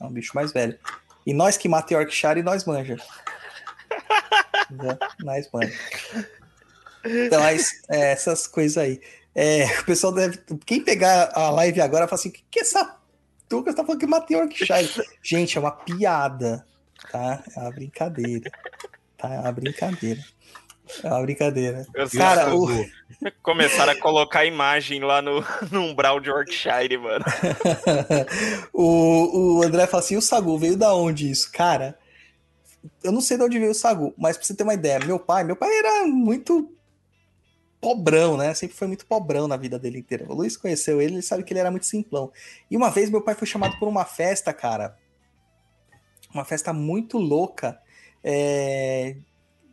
É 0.00 0.04
um 0.04 0.10
bicho 0.10 0.32
mais 0.34 0.52
velho. 0.52 0.78
E 1.26 1.32
nós 1.32 1.56
que 1.56 1.68
mata 1.68 1.94
Yorkshire, 1.94 2.42
nós 2.42 2.64
manja. 2.64 2.96
Entendeu? 4.70 4.98
nós 5.20 5.48
manja. 5.52 5.78
Então, 7.04 7.40
mas, 7.40 7.82
é, 7.88 8.12
essas 8.12 8.46
coisas 8.46 8.78
aí. 8.78 9.00
É, 9.34 9.64
o 9.80 9.84
pessoal 9.84 10.12
deve. 10.12 10.38
Quem 10.64 10.82
pegar 10.82 11.30
a 11.34 11.50
live 11.50 11.80
agora 11.80 12.06
fala 12.06 12.20
assim: 12.20 12.28
o 12.28 12.32
que, 12.32 12.44
que 12.50 12.58
é 12.60 12.62
essa 12.62 12.98
Tucas 13.48 13.74
tá 13.74 13.84
falando 13.84 14.00
que 14.00 14.06
mata 14.06 14.32
Yorkshire? 14.32 15.06
Gente, 15.22 15.56
é 15.56 15.60
uma 15.60 15.70
piada, 15.70 16.66
tá? 17.10 17.42
É 17.54 17.60
uma 17.60 17.70
brincadeira. 17.70 18.50
Tá? 19.18 19.34
É 19.34 19.38
uma 19.40 19.52
brincadeira. 19.52 20.22
É 21.02 21.08
uma 21.08 21.22
brincadeira. 21.22 21.86
Eu 21.94 22.08
Cara, 22.10 22.54
o- 22.54 22.68
Começaram 23.42 23.92
a 23.92 23.96
colocar 24.00 24.40
a 24.40 24.44
imagem 24.44 25.00
lá 25.00 25.22
no, 25.22 25.42
no 25.70 25.80
umbral 25.82 26.20
de 26.20 26.28
Yorkshire, 26.28 26.98
mano. 26.98 27.24
o, 28.72 29.58
o 29.58 29.62
André 29.62 29.86
fala 29.86 30.02
assim: 30.02 30.16
o 30.16 30.22
Sagu 30.22 30.58
veio 30.58 30.76
da 30.76 30.94
onde 30.94 31.30
isso? 31.30 31.50
Cara, 31.52 31.98
eu 33.02 33.12
não 33.12 33.20
sei 33.20 33.36
de 33.36 33.42
onde 33.44 33.58
veio 33.58 33.70
o 33.70 33.74
Sagu, 33.74 34.12
mas 34.18 34.36
pra 34.36 34.44
você 34.46 34.54
ter 34.54 34.62
uma 34.62 34.74
ideia, 34.74 34.98
meu 35.00 35.18
pai, 35.18 35.44
meu 35.44 35.56
pai 35.56 35.70
era 35.78 36.06
muito 36.06 36.70
pobrão, 37.80 38.36
né? 38.36 38.52
Sempre 38.54 38.76
foi 38.76 38.88
muito 38.88 39.06
pobrão 39.06 39.46
na 39.46 39.56
vida 39.56 39.78
dele 39.78 39.98
inteira. 39.98 40.24
O 40.28 40.34
Luiz 40.34 40.56
conheceu 40.56 41.00
ele, 41.00 41.14
ele 41.14 41.22
sabe 41.22 41.44
que 41.44 41.52
ele 41.52 41.60
era 41.60 41.70
muito 41.70 41.86
simplão. 41.86 42.32
E 42.70 42.76
uma 42.76 42.90
vez 42.90 43.10
meu 43.10 43.22
pai 43.22 43.34
foi 43.34 43.46
chamado 43.46 43.78
por 43.78 43.88
uma 43.88 44.04
festa, 44.04 44.52
cara. 44.52 44.96
Uma 46.32 46.44
festa 46.44 46.72
muito 46.72 47.18
louca. 47.18 47.78
é, 48.22 49.16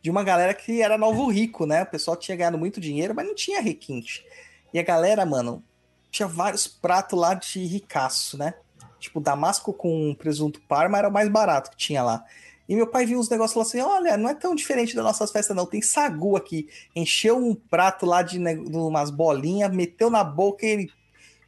de 0.01 0.09
uma 0.09 0.23
galera 0.23 0.53
que 0.53 0.81
era 0.81 0.97
novo 0.97 1.27
rico, 1.29 1.65
né? 1.65 1.83
O 1.83 1.87
pessoal 1.87 2.17
tinha 2.17 2.35
ganhado 2.35 2.57
muito 2.57 2.81
dinheiro, 2.81 3.13
mas 3.15 3.27
não 3.27 3.35
tinha 3.35 3.61
requinte. 3.61 4.25
E 4.73 4.79
a 4.79 4.83
galera, 4.83 5.25
mano, 5.25 5.63
tinha 6.09 6.27
vários 6.27 6.67
pratos 6.67 7.19
lá 7.19 7.33
de 7.33 7.63
ricaço, 7.65 8.37
né? 8.37 8.55
Tipo, 8.99 9.19
damasco 9.19 9.73
com 9.73 10.13
presunto 10.15 10.61
parma 10.61 10.97
era 10.97 11.09
o 11.09 11.11
mais 11.11 11.29
barato 11.29 11.71
que 11.71 11.77
tinha 11.77 12.03
lá. 12.03 12.23
E 12.69 12.75
meu 12.75 12.87
pai 12.87 13.05
viu 13.05 13.19
uns 13.19 13.29
negócios 13.29 13.53
falou 13.53 13.67
assim: 13.67 13.81
olha, 13.81 14.15
não 14.15 14.29
é 14.29 14.33
tão 14.33 14.55
diferente 14.55 14.95
das 14.95 15.03
nossas 15.03 15.31
festas, 15.31 15.55
não. 15.55 15.65
Tem 15.65 15.81
sagu 15.81 16.37
aqui. 16.37 16.69
Encheu 16.95 17.37
um 17.37 17.53
prato 17.53 18.05
lá 18.05 18.21
de, 18.21 18.37
de 18.37 18.77
umas 18.77 19.09
bolinhas, 19.09 19.75
meteu 19.75 20.09
na 20.09 20.23
boca 20.23 20.65
e 20.65 20.69
ele. 20.69 20.91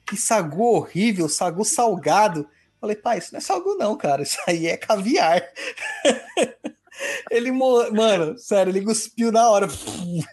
Que 0.06 0.18
sagu 0.18 0.64
horrível, 0.64 1.30
sagu 1.30 1.64
salgado. 1.64 2.48
Falei, 2.82 2.98
pai, 2.98 3.20
isso 3.20 3.32
não 3.32 3.38
é 3.38 3.42
sagu, 3.42 3.76
não, 3.76 3.96
cara. 3.96 4.24
Isso 4.24 4.38
aí 4.46 4.68
é 4.68 4.76
caviar. 4.76 5.42
ele, 7.32 7.52
mo- 7.52 7.92
mano, 7.92 8.38
sério, 8.38 8.72
ele 8.72 8.84
cuspiu 8.84 9.32
na 9.32 9.50
hora. 9.50 9.68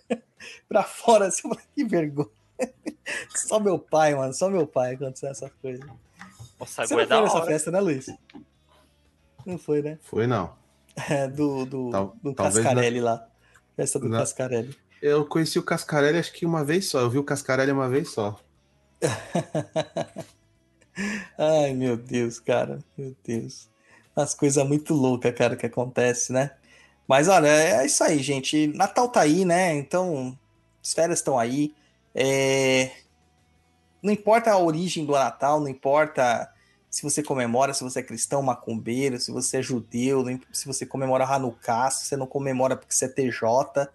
pra 0.68 0.82
fora, 0.82 1.26
assim, 1.26 1.42
eu 1.44 1.50
falei, 1.54 1.64
que 1.74 1.84
vergonha. 1.84 2.28
Só 3.34 3.58
meu 3.58 3.78
pai, 3.78 4.14
mano, 4.14 4.32
só 4.34 4.48
meu 4.50 4.66
pai 4.66 4.94
aconteceu 4.94 5.30
essas 5.30 5.50
coisas. 5.62 5.84
O 6.58 6.64
Você 6.66 6.94
não 6.94 7.00
é 7.00 7.06
da 7.06 7.16
foi 7.16 7.24
nessa 7.24 7.36
hora. 7.38 7.46
festa, 7.46 7.70
né, 7.70 7.80
Luiz? 7.80 8.06
Não 9.46 9.56
foi, 9.58 9.80
né? 9.82 9.98
Foi 10.02 10.26
não. 10.26 10.58
É, 11.08 11.26
do 11.26 11.64
do, 11.64 11.90
Tal- 11.90 12.16
do 12.22 12.34
Cascarelli 12.34 13.00
lá. 13.00 13.26
Festa 13.76 13.98
do 13.98 14.08
Não. 14.08 14.18
Cascarelli. 14.18 14.76
Eu 15.00 15.24
conheci 15.24 15.58
o 15.58 15.62
Cascarelli 15.62 16.18
acho 16.18 16.32
que 16.32 16.44
uma 16.44 16.62
vez 16.62 16.90
só. 16.90 17.00
Eu 17.00 17.08
vi 17.08 17.16
o 17.16 17.24
Cascarelli 17.24 17.72
uma 17.72 17.88
vez 17.88 18.10
só. 18.10 18.38
Ai, 21.38 21.72
meu 21.74 21.96
Deus, 21.96 22.38
cara. 22.38 22.80
Meu 22.98 23.16
Deus. 23.24 23.68
As 24.16 24.34
coisas 24.34 24.66
muito 24.66 24.92
loucas, 24.94 25.34
cara, 25.34 25.56
que 25.56 25.66
acontece, 25.66 26.32
né? 26.32 26.50
Mas 27.08 27.28
olha, 27.28 27.48
é 27.48 27.86
isso 27.86 28.02
aí, 28.04 28.18
gente. 28.22 28.68
Natal 28.68 29.08
tá 29.08 29.20
aí, 29.22 29.44
né? 29.44 29.74
Então, 29.74 30.38
as 30.82 30.92
férias 30.92 31.18
estão 31.20 31.38
aí. 31.38 31.74
É, 32.14 32.92
Não 34.02 34.12
importa 34.12 34.50
a 34.50 34.58
origem 34.58 35.04
do 35.04 35.12
Natal, 35.12 35.60
não 35.60 35.68
importa 35.68 36.50
se 36.88 37.02
você 37.02 37.22
comemora, 37.22 37.74
se 37.74 37.84
você 37.84 38.00
é 38.00 38.02
cristão, 38.02 38.42
macumbeiro, 38.42 39.18
se 39.20 39.30
você 39.30 39.58
é 39.58 39.62
judeu, 39.62 40.24
se 40.52 40.66
você 40.66 40.86
comemora 40.86 41.24
Hanukkah, 41.24 41.90
se 41.90 42.06
você 42.06 42.16
não 42.16 42.26
comemora 42.26 42.76
porque 42.76 42.94
você 42.94 43.04
é 43.04 43.08
TJ. 43.08 43.88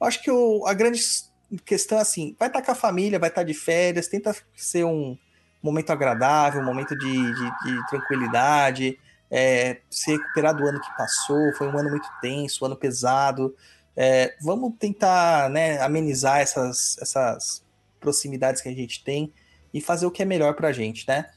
Eu 0.00 0.06
acho 0.06 0.22
que 0.22 0.30
o- 0.30 0.66
a 0.66 0.74
grande 0.74 1.00
questão 1.64 1.98
é 1.98 2.02
assim, 2.02 2.36
vai 2.38 2.48
estar 2.48 2.62
com 2.62 2.70
a 2.72 2.74
família, 2.74 3.18
vai 3.18 3.28
estar 3.30 3.42
de 3.44 3.54
férias, 3.54 4.08
tenta 4.08 4.34
ser 4.54 4.84
um 4.84 5.16
momento 5.62 5.90
agradável, 5.90 6.60
um 6.60 6.64
momento 6.64 6.94
de, 6.96 7.32
de- 7.34 7.50
de 7.64 7.86
tranquilidade, 7.86 8.98
é, 9.30 9.80
se 9.90 10.12
recuperar 10.12 10.54
do 10.54 10.66
ano 10.66 10.80
que 10.80 10.96
passou, 10.96 11.52
foi 11.56 11.68
um 11.68 11.76
ano 11.76 11.90
muito 11.90 12.08
tenso, 12.20 12.64
um 12.64 12.66
ano 12.66 12.76
pesado. 12.76 13.54
É, 13.96 14.36
vamos 14.40 14.74
tentar 14.78 15.50
né, 15.50 15.80
amenizar 15.80 16.40
essas, 16.40 16.96
essas 17.00 17.64
proximidades 17.98 18.62
que 18.62 18.68
a 18.68 18.74
gente 18.74 19.02
tem 19.02 19.32
e 19.72 19.80
fazer 19.80 20.06
o 20.06 20.10
que 20.10 20.22
é 20.22 20.24
melhor 20.24 20.54
pra 20.54 20.72
gente, 20.72 21.06
né? 21.08 21.30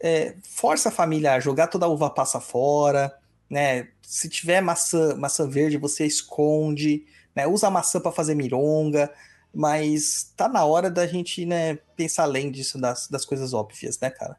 É, 0.00 0.36
força 0.42 0.88
a 0.88 0.92
família 0.92 1.34
a 1.34 1.40
jogar 1.40 1.66
toda 1.66 1.86
a 1.86 1.88
uva 1.88 2.10
passa 2.10 2.40
fora, 2.40 3.16
né? 3.48 3.88
Se 4.02 4.28
tiver 4.28 4.60
maçã, 4.60 5.14
maçã 5.16 5.48
verde, 5.48 5.76
você 5.76 6.06
esconde, 6.06 7.04
né? 7.34 7.46
Usa 7.46 7.66
a 7.68 7.70
maçã 7.70 8.00
para 8.00 8.12
fazer 8.12 8.34
mironga, 8.34 9.12
mas 9.54 10.32
tá 10.36 10.48
na 10.48 10.64
hora 10.64 10.90
da 10.90 11.06
gente, 11.06 11.44
né, 11.46 11.76
pensar 11.96 12.24
além 12.24 12.50
disso, 12.50 12.80
das, 12.80 13.08
das 13.08 13.24
coisas 13.24 13.52
óbvias, 13.52 13.98
né, 13.98 14.10
cara? 14.10 14.36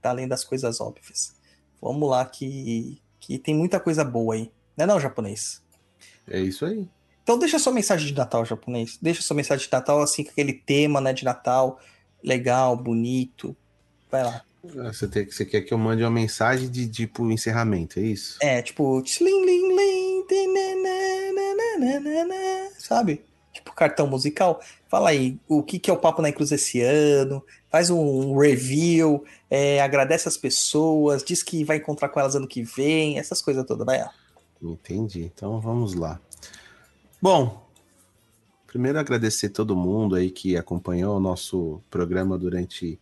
Tá 0.00 0.10
além 0.10 0.28
das 0.28 0.44
coisas 0.44 0.80
óbvias. 0.80 1.34
Vamos 1.84 2.08
lá 2.08 2.24
que, 2.24 2.96
que 3.20 3.38
tem 3.38 3.54
muita 3.54 3.78
coisa 3.78 4.02
boa 4.02 4.34
aí. 4.34 4.50
Né 4.74 4.86
não, 4.86 4.98
japonês? 4.98 5.62
É 6.26 6.40
isso 6.40 6.64
aí. 6.64 6.88
Então 7.22 7.38
deixa 7.38 7.58
sua 7.58 7.74
mensagem 7.74 8.06
de 8.06 8.14
Natal, 8.14 8.42
japonês. 8.42 8.98
Deixa 9.02 9.20
sua 9.20 9.36
mensagem 9.36 9.66
de 9.66 9.70
Natal, 9.70 10.00
assim, 10.00 10.24
com 10.24 10.30
aquele 10.30 10.54
tema, 10.54 10.98
né, 10.98 11.12
de 11.12 11.26
Natal, 11.26 11.78
legal, 12.22 12.74
bonito. 12.74 13.54
Vai 14.10 14.24
lá. 14.24 14.42
Você, 14.64 15.06
tem, 15.06 15.26
você 15.26 15.44
quer 15.44 15.60
que 15.60 15.74
eu 15.74 15.78
mande 15.78 16.02
uma 16.02 16.10
mensagem 16.10 16.70
de 16.70 16.88
tipo 16.88 17.30
encerramento, 17.30 18.00
é 18.00 18.02
isso? 18.02 18.38
É, 18.40 18.62
tipo, 18.62 19.02
sabe? 22.78 23.22
Cartão 23.74 24.06
musical. 24.06 24.60
Fala 24.88 25.10
aí, 25.10 25.38
o 25.48 25.62
que, 25.62 25.78
que 25.78 25.90
é 25.90 25.92
o 25.92 25.98
Papo 25.98 26.22
na 26.22 26.32
Cruz 26.32 26.52
esse 26.52 26.80
ano? 26.80 27.44
Faz 27.70 27.90
um 27.90 28.36
review, 28.36 29.24
é, 29.50 29.80
agradece 29.80 30.28
as 30.28 30.36
pessoas, 30.36 31.24
diz 31.24 31.42
que 31.42 31.64
vai 31.64 31.78
encontrar 31.78 32.08
com 32.08 32.20
elas 32.20 32.36
ano 32.36 32.46
que 32.46 32.62
vem, 32.62 33.18
essas 33.18 33.42
coisas 33.42 33.64
todas, 33.66 33.84
vai 33.84 33.98
lá. 33.98 34.12
Entendi. 34.62 35.30
Então 35.34 35.60
vamos 35.60 35.94
lá. 35.94 36.20
Bom, 37.20 37.66
primeiro 38.66 38.98
agradecer 38.98 39.48
todo 39.48 39.76
mundo 39.76 40.14
aí 40.14 40.30
que 40.30 40.56
acompanhou 40.56 41.16
o 41.16 41.20
nosso 41.20 41.80
programa 41.90 42.38
durante 42.38 42.98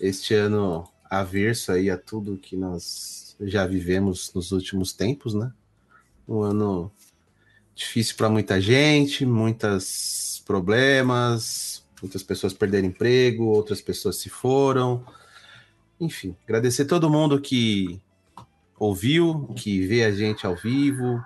este 0.00 0.34
ano 0.34 0.88
averso 1.08 1.72
aí 1.72 1.90
a 1.90 1.98
tudo 1.98 2.38
que 2.38 2.56
nós 2.56 3.36
já 3.40 3.66
vivemos 3.66 4.32
nos 4.34 4.52
últimos 4.52 4.92
tempos, 4.92 5.34
né? 5.34 5.52
Um 6.28 6.40
ano 6.40 6.90
difícil 7.74 8.16
para 8.16 8.28
muita 8.28 8.60
gente, 8.60 9.24
muitos 9.24 10.42
problemas, 10.46 11.82
muitas 12.00 12.22
pessoas 12.22 12.52
perderam 12.52 12.88
emprego, 12.88 13.44
outras 13.44 13.80
pessoas 13.80 14.16
se 14.16 14.28
foram. 14.28 15.04
Enfim, 16.00 16.36
agradecer 16.44 16.84
todo 16.84 17.10
mundo 17.10 17.40
que 17.40 18.00
ouviu, 18.78 19.48
que 19.56 19.86
vê 19.86 20.04
a 20.04 20.10
gente 20.10 20.44
ao 20.44 20.56
vivo, 20.56 21.22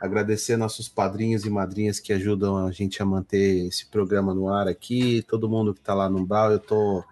agradecer 0.00 0.56
nossos 0.56 0.88
padrinhos 0.88 1.44
e 1.44 1.50
madrinhas 1.50 2.00
que 2.00 2.12
ajudam 2.12 2.66
a 2.66 2.72
gente 2.72 3.00
a 3.00 3.06
manter 3.06 3.66
esse 3.66 3.86
programa 3.86 4.34
no 4.34 4.48
ar 4.48 4.66
aqui, 4.68 5.24
todo 5.28 5.48
mundo 5.48 5.72
que 5.72 5.80
está 5.80 5.94
lá 5.94 6.08
no 6.08 6.24
Brau, 6.26 6.52
eu 6.52 6.58
tô 6.58 7.04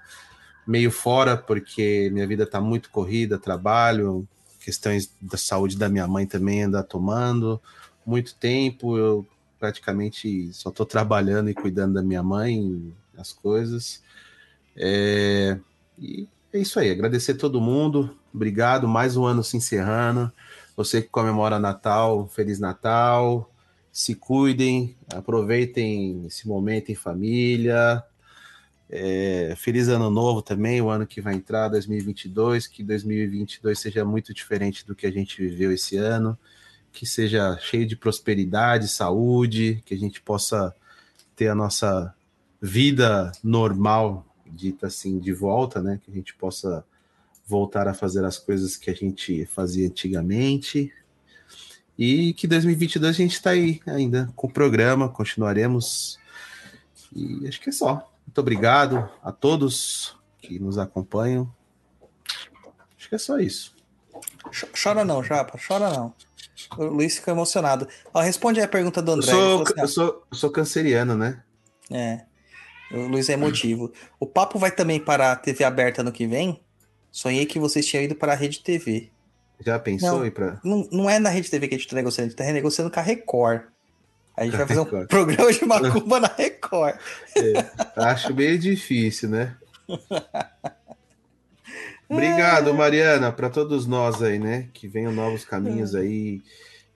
meio 0.67 0.91
fora 0.91 1.37
porque 1.37 2.11
minha 2.13 2.27
vida 2.27 2.45
tá 2.45 2.61
muito 2.61 2.91
corrida, 2.91 3.39
trabalho, 3.39 4.27
questões 4.61 5.13
da 5.21 5.39
saúde 5.39 5.79
da 5.79 5.89
minha 5.89 6.09
mãe 6.09 6.27
também 6.27 6.65
anda 6.65 6.83
tomando 6.83 7.61
muito 8.07 8.35
tempo, 8.37 8.97
eu 8.97 9.27
praticamente 9.59 10.53
só 10.53 10.71
tô 10.71 10.87
trabalhando 10.87 11.51
e 11.51 11.55
cuidando 11.55 11.95
da 11.95 12.03
minha 12.03 12.23
mãe, 12.23 12.95
as 13.19 13.33
coisas. 13.33 14.03
É, 14.77 15.59
e 15.99 16.29
é 16.53 16.59
isso 16.59 16.79
aí, 16.79 16.91
agradecer 16.91 17.35
todo 17.35 17.61
mundo, 17.61 18.17
obrigado, 18.33 18.87
mais 18.87 19.17
um 19.17 19.25
ano 19.25 19.43
se 19.43 19.57
encerrando. 19.57 20.33
Você 20.77 21.03
que 21.03 21.09
comemora 21.09 21.59
Natal, 21.59 22.29
Feliz 22.29 22.61
Natal, 22.61 23.51
se 23.91 24.15
cuidem, 24.15 24.95
aproveitem 25.09 26.27
esse 26.27 26.47
momento 26.47 26.93
em 26.93 26.95
família. 26.95 28.05
É, 28.89 29.55
feliz 29.57 29.89
ano 29.89 30.11
novo 30.11 30.43
também, 30.43 30.81
o 30.81 30.91
ano 30.91 31.07
que 31.07 31.21
vai 31.21 31.35
entrar, 31.35 31.69
2022, 31.69 32.67
que 32.67 32.85
2022 32.85 33.79
seja 33.79 34.05
muito 34.05 34.33
diferente 34.33 34.87
do 34.87 34.95
que 34.95 35.07
a 35.07 35.11
gente 35.11 35.41
viveu 35.41 35.73
esse 35.73 35.97
ano, 35.97 36.39
que 36.97 37.05
seja 37.05 37.59
cheio 37.61 37.87
de 37.87 37.95
prosperidade, 37.95 38.89
saúde, 38.89 39.83
que 39.85 39.93
a 39.93 39.99
gente 39.99 40.19
possa 40.23 40.75
ter 41.37 41.49
a 41.49 41.55
nossa 41.55 42.15
vida 42.59 43.31
normal, 43.45 44.25
dita 44.47 44.87
assim, 44.87 45.19
de 45.19 45.31
volta, 45.31 45.83
né? 45.83 46.01
Que 46.03 46.11
a 46.11 46.15
gente 46.15 46.35
possa 46.35 46.83
voltar 47.47 47.87
a 47.87 47.93
fazer 47.93 48.25
as 48.25 48.39
coisas 48.39 48.79
que 48.79 48.89
a 48.91 48.95
gente 48.95 49.45
fazia 49.45 49.87
antigamente. 49.87 50.91
E 51.99 52.33
que 52.33 52.47
2022 52.47 53.15
a 53.15 53.19
gente 53.19 53.35
está 53.35 53.51
aí 53.51 53.79
ainda 53.87 54.33
com 54.35 54.47
o 54.47 54.51
programa, 54.53 55.07
continuaremos. 55.11 56.19
E 57.15 57.47
acho 57.47 57.61
que 57.61 57.69
é 57.69 57.73
só. 57.73 58.11
Muito 58.27 58.39
obrigado 58.41 59.07
a 59.23 59.31
todos 59.31 60.17
que 60.41 60.59
nos 60.59 60.79
acompanham. 60.79 61.53
Acho 62.99 63.07
que 63.11 63.15
é 63.15 63.19
só 63.19 63.39
isso. 63.39 63.75
Ch- 64.51 64.65
Chora 64.83 65.05
não, 65.05 65.23
Japa, 65.23 65.59
chora 65.59 65.91
não. 65.91 66.15
O 66.77 66.85
Luiz 66.85 67.17
fica 67.17 67.31
emocionado. 67.31 67.87
Ó, 68.13 68.21
responde 68.21 68.61
a 68.61 68.69
pergunta 68.69 69.01
do 69.03 69.13
Eu 69.13 69.17
André. 69.17 69.31
sou, 69.31 69.39
Ele 69.41 69.49
falou 69.51 69.63
assim, 69.65 69.81
eu 69.81 69.89
sou, 69.89 70.27
eu 70.31 70.37
sou 70.37 70.51
canceriano, 70.51 71.15
né? 71.17 71.43
é, 71.91 72.23
o 72.93 73.07
Luiz 73.09 73.29
é 73.29 73.33
emotivo. 73.35 73.93
O 74.19 74.27
papo 74.27 74.59
vai 74.59 74.71
também 74.71 74.99
para 75.01 75.33
a 75.33 75.37
TV 75.37 75.65
aberta 75.65 76.03
no 76.03 76.13
que 76.13 76.27
vem? 76.27 76.61
Sonhei 77.11 77.47
que 77.47 77.59
vocês 77.59 77.87
tinham 77.87 78.03
ido 78.05 78.15
para 78.15 78.33
a 78.33 78.37
Rede 78.37 78.61
TV. 78.61 79.11
Já 79.65 79.79
pensou 79.79 80.17
Não. 80.19 80.23
aí 80.23 80.31
para 80.31 80.61
Não, 80.63 80.87
não 80.93 81.11
é 81.11 81.19
na 81.19 81.31
Rede 81.31 81.51
TV 81.51 81.67
que 81.69 81.75
a 81.75 81.79
gente 81.79 81.87
está 81.87 81.97
negociando, 81.97 82.27
a 82.27 82.29
gente 82.29 82.35
está 82.35 82.45
renegociando 82.45 82.91
com 82.91 83.01
a 83.01 83.03
Record. 83.03 83.63
A 84.37 84.45
gente 84.45 84.57
vai 84.57 84.67
fazer 84.67 84.81
um 84.81 85.07
programa 85.07 85.51
de 85.53 85.65
macumba 85.65 86.21
na 86.21 86.29
Record. 86.29 86.97
Acho 87.97 88.35
meio 88.35 88.59
difícil, 88.59 89.31
né? 89.31 89.57
Obrigado, 92.09 92.73
Mariana, 92.73 93.33
para 93.33 93.51
todos 93.51 93.87
nós 93.87 94.23
aí, 94.23 94.39
né? 94.39 94.69
Que 94.73 94.87
venham 94.87 95.13
novos 95.13 95.45
caminhos 95.45 95.95
aí, 95.95 96.41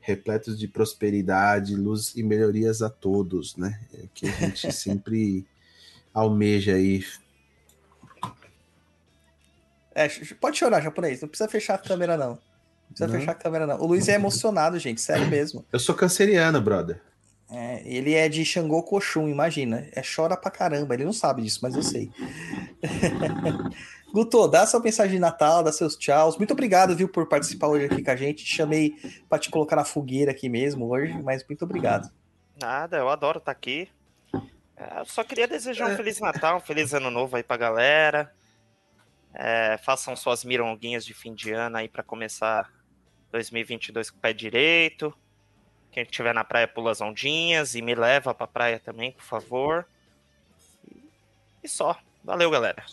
repletos 0.01 0.59
de 0.59 0.69
prosperidade, 0.69 1.75
luz 1.75 2.15
e 2.17 2.23
melhorias 2.23 2.81
a 2.81 2.89
todos, 2.89 3.57
né? 3.57 3.81
É 3.93 4.05
que 4.15 4.29
a 4.29 4.33
gente 4.33 4.71
sempre 4.73 5.45
almeja 6.15 6.75
aí. 6.75 7.05
É, 9.95 10.09
pode 10.41 10.59
chorar, 10.59 10.81
japonês. 10.81 11.21
Não 11.21 11.29
precisa 11.29 11.49
fechar 11.49 11.75
a 11.75 11.79
câmera, 11.79 12.17
não. 12.17 12.31
Não 12.31 12.39
precisa 12.89 13.09
Não. 13.09 13.19
fechar 13.19 13.33
a 13.33 13.35
câmera, 13.35 13.67
não. 13.67 13.81
O 13.81 13.87
Luiz 13.87 14.09
é 14.09 14.15
emocionado, 14.15 14.79
gente. 14.79 15.01
Sério 15.01 15.27
mesmo. 15.31 15.65
Eu 15.73 15.79
sou 15.79 15.95
canceriano, 15.95 16.61
brother. 16.61 17.01
É, 17.53 17.83
ele 17.85 18.15
é 18.15 18.29
de 18.29 18.45
Xangô 18.45 18.81
Koshun, 18.83 19.29
imagina. 19.29 19.89
É 19.93 20.03
chora 20.03 20.37
pra 20.37 20.51
caramba. 20.51 20.95
Ele 20.95 21.05
não 21.05 21.13
sabe 21.13 21.43
disso, 21.43 21.59
mas 21.63 21.75
eu 21.75 21.83
sei. 21.83 22.11
Guto, 24.13 24.49
dá 24.49 24.67
sua 24.67 24.81
mensagem 24.81 25.15
de 25.15 25.19
Natal, 25.21 25.63
dá 25.63 25.73
seus 25.73 25.97
tchauz. 25.97 26.37
Muito 26.37 26.53
obrigado, 26.53 26.97
viu, 26.97 27.09
por 27.09 27.29
participar 27.29 27.69
hoje 27.69 27.87
aqui 27.87 28.03
com 28.03 28.11
a 28.11 28.17
gente. 28.17 28.45
Te 28.45 28.57
chamei 28.57 28.95
pra 29.29 29.39
te 29.39 29.51
colocar 29.51 29.77
na 29.77 29.85
fogueira 29.85 30.33
aqui 30.33 30.49
mesmo 30.49 30.91
hoje, 30.91 31.21
mas 31.23 31.47
muito 31.47 31.65
obrigado. 31.65 32.11
Nada, 32.61 32.99
eu 32.99 33.09
adoro 33.09 33.39
estar 33.39 33.53
aqui. 33.53 33.89
É, 34.77 35.01
eu 35.01 35.05
só 35.05 35.23
queria 35.23 35.47
desejar 35.47 35.91
um 35.91 35.97
Feliz 35.97 36.19
Natal, 36.21 36.57
um 36.57 36.61
Feliz 36.61 36.93
Ano 36.93 37.11
Novo 37.11 37.37
aí 37.37 37.43
pra 37.43 37.57
galera. 37.57 38.33
É, 39.33 39.79
façam 39.79 40.17
suas 40.17 40.45
mironguinhas 40.45 41.05
de 41.05 41.15
fim 41.15 41.35
de 41.35 41.53
ano 41.53 41.77
aí 41.77 41.89
pra 41.89 42.03
começar 42.03 42.69
2022 43.31 44.11
com 44.11 44.19
o 44.19 44.21
pé 44.21 44.33
direito. 44.33 45.15
Quem 45.93 46.03
estiver 46.03 46.35
na 46.35 46.45
praia 46.45 46.67
pula 46.67 46.91
as 46.91 47.01
ondinhas 47.01 47.75
e 47.75 47.83
me 47.83 47.95
leva 47.95 48.35
pra 48.35 48.47
praia 48.47 48.81
também, 48.81 49.13
por 49.13 49.23
favor. 49.23 49.87
E 51.63 51.69
só. 51.69 51.97
Valeu, 52.25 52.51
galera. 52.51 52.85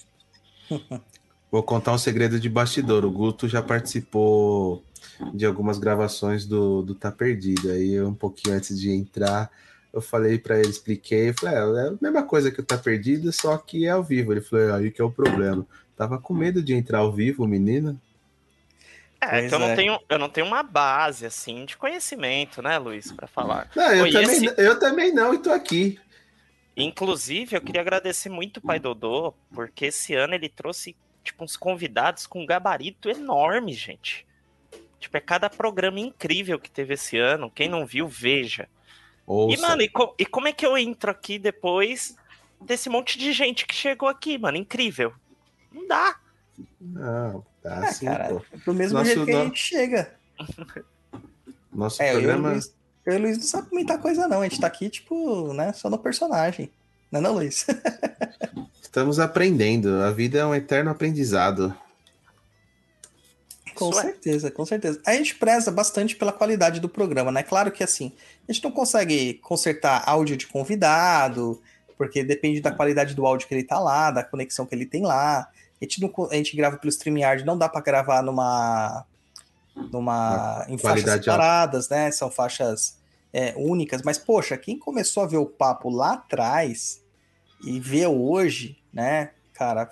Vou 1.52 1.64
contar 1.64 1.94
um 1.94 1.98
segredo 1.98 2.39
de 2.39 2.49
bastidor. 2.49 3.06
O 3.06 3.11
Guto 3.11 3.48
já 3.48 3.61
participou 3.61 4.84
de 5.34 5.45
algumas 5.45 5.77
gravações 5.77 6.45
do, 6.45 6.81
do 6.81 6.94
Tá 6.94 7.11
Perdido. 7.11 7.72
Aí, 7.72 7.94
eu, 7.94 8.07
um 8.10 8.14
pouquinho 8.14 8.56
antes 8.56 8.77
de 8.80 8.91
entrar, 8.91 9.49
eu 9.94 10.02
falei 10.02 10.38
pra 10.38 10.60
ele, 10.60 10.68
expliquei. 10.69 11.30
Eu 11.30 11.34
falei, 11.34 11.56
é, 11.56 11.85
é 11.85 11.88
a 11.89 11.94
mesma 12.02 12.23
coisa 12.23 12.52
que 12.52 12.60
o 12.60 12.64
Tá 12.64 12.77
Perdido, 12.77 13.31
só 13.31 13.57
que 13.57 13.85
é 13.85 13.91
ao 13.91 14.03
vivo. 14.03 14.34
Ele 14.34 14.41
falou, 14.41 14.73
aí 14.76 14.91
que 14.91 15.02
é 15.02 15.06
o 15.06 15.11
problema. 15.11 15.65
Tava 15.95 16.19
com 16.19 16.34
medo 16.34 16.61
de 16.61 16.73
entrar 16.73 16.99
ao 16.99 17.14
vivo, 17.14 17.48
menino. 17.48 17.99
É, 19.19 19.30
Pois 19.30 19.49
que 19.49 19.56
eu 19.56 19.60
não, 19.60 19.69
é. 19.69 19.76
tenho, 19.76 19.99
eu 20.10 20.19
não 20.19 20.30
tenho 20.30 20.45
uma 20.45 20.61
base, 20.61 21.26
assim, 21.26 21.65
de 21.65 21.76
conhecimento, 21.76 22.61
né, 22.61 22.77
Luiz, 22.77 23.11
pra 23.11 23.26
falar. 23.26 23.68
Não, 23.76 23.91
eu, 23.94 24.03
Oi, 24.03 24.11
também, 24.11 24.45
esse- 24.45 24.53
eu 24.57 24.77
também 24.80 25.11
não, 25.14 25.34
e 25.34 25.39
tô 25.39 25.49
aqui. 25.49 25.99
Inclusive, 26.83 27.55
eu 27.55 27.61
queria 27.61 27.81
agradecer 27.81 28.29
muito 28.29 28.57
o 28.57 28.61
Pai 28.61 28.79
Dodô, 28.79 29.33
porque 29.51 29.85
esse 29.87 30.13
ano 30.13 30.35
ele 30.35 30.47
trouxe, 30.47 30.95
tipo, 31.23 31.43
uns 31.43 31.57
convidados 31.57 32.27
com 32.27 32.41
um 32.41 32.45
gabarito 32.45 33.09
enorme, 33.09 33.73
gente. 33.73 34.25
Tipo, 34.99 35.17
é 35.17 35.19
cada 35.19 35.49
programa 35.49 35.99
incrível 35.99 36.59
que 36.59 36.69
teve 36.69 36.93
esse 36.93 37.17
ano. 37.17 37.49
Quem 37.51 37.67
não 37.67 37.85
viu, 37.85 38.07
veja. 38.07 38.67
Ouça. 39.25 39.57
E, 39.57 39.61
mano, 39.61 39.81
e, 39.81 39.89
co- 39.89 40.15
e 40.19 40.25
como 40.25 40.47
é 40.47 40.53
que 40.53 40.65
eu 40.65 40.77
entro 40.77 41.09
aqui 41.11 41.37
depois 41.39 42.15
desse 42.61 42.89
monte 42.89 43.17
de 43.17 43.31
gente 43.33 43.65
que 43.65 43.75
chegou 43.75 44.07
aqui, 44.07 44.37
mano? 44.37 44.57
Incrível. 44.57 45.13
Não 45.71 45.87
dá. 45.87 46.19
Não, 46.79 47.45
tá 47.61 47.75
Ah, 47.75 47.79
assim, 47.87 48.05
cara, 48.05 48.29
pô. 48.29 48.41
do 48.65 48.73
mesmo 48.73 48.97
Nosso 48.97 49.11
jeito 49.13 49.25
que 49.25 49.31
a 49.35 49.43
gente 49.43 49.59
chega. 49.59 50.15
Nosso 51.71 52.01
É, 52.01 52.11
programa. 52.13 52.53
Eu 52.53 52.61
o 53.15 53.19
Luiz 53.19 53.38
não 53.38 53.45
sabe 53.45 53.67
muita 53.71 53.97
coisa, 53.97 54.27
não. 54.27 54.41
A 54.41 54.43
gente 54.43 54.59
tá 54.59 54.67
aqui, 54.67 54.89
tipo, 54.89 55.53
né, 55.53 55.71
só 55.73 55.89
no 55.89 55.97
personagem. 55.97 56.69
Não 57.11 57.19
é 57.19 57.23
não, 57.23 57.34
Luiz? 57.34 57.65
Estamos 58.81 59.19
aprendendo. 59.19 60.01
A 60.01 60.11
vida 60.11 60.39
é 60.39 60.45
um 60.45 60.55
eterno 60.55 60.91
aprendizado. 60.91 61.75
Com 63.75 63.91
Isso 63.91 63.99
é. 63.99 64.03
certeza, 64.03 64.51
com 64.51 64.65
certeza. 64.65 64.99
A 65.05 65.13
gente 65.13 65.35
preza 65.35 65.69
bastante 65.71 66.15
pela 66.15 66.34
qualidade 66.34 66.79
do 66.79 66.89
programa, 66.89 67.31
né? 67.31 67.43
Claro 67.43 67.71
que 67.71 67.84
assim, 67.84 68.11
a 68.47 68.51
gente 68.51 68.63
não 68.63 68.71
consegue 68.71 69.35
consertar 69.35 70.03
áudio 70.07 70.35
de 70.35 70.47
convidado, 70.47 71.61
porque 71.95 72.23
depende 72.23 72.59
da 72.59 72.71
qualidade 72.71 73.13
do 73.13 73.25
áudio 73.25 73.47
que 73.47 73.53
ele 73.53 73.63
tá 73.63 73.79
lá, 73.79 74.09
da 74.09 74.23
conexão 74.23 74.65
que 74.65 74.73
ele 74.73 74.85
tem 74.85 75.03
lá. 75.03 75.47
A 75.79 75.85
gente, 75.85 76.01
não, 76.01 76.11
a 76.31 76.35
gente 76.35 76.57
grava 76.57 76.77
pelo 76.77 76.89
StreamYard, 76.89 77.45
não 77.45 77.57
dá 77.57 77.69
para 77.69 77.81
gravar 77.81 78.23
numa. 78.23 79.05
Numa 79.91 80.65
em 80.67 80.77
faixas 80.77 81.11
separadas, 81.11 81.89
né? 81.89 82.11
São 82.11 82.29
faixas 82.29 82.97
é, 83.31 83.53
únicas. 83.57 84.01
Mas, 84.01 84.17
poxa, 84.17 84.57
quem 84.57 84.77
começou 84.77 85.23
a 85.23 85.27
ver 85.27 85.37
o 85.37 85.45
papo 85.45 85.89
lá 85.89 86.13
atrás 86.13 87.01
e 87.63 87.79
vê 87.79 88.05
hoje, 88.05 88.77
né, 88.93 89.31
cara, 89.53 89.89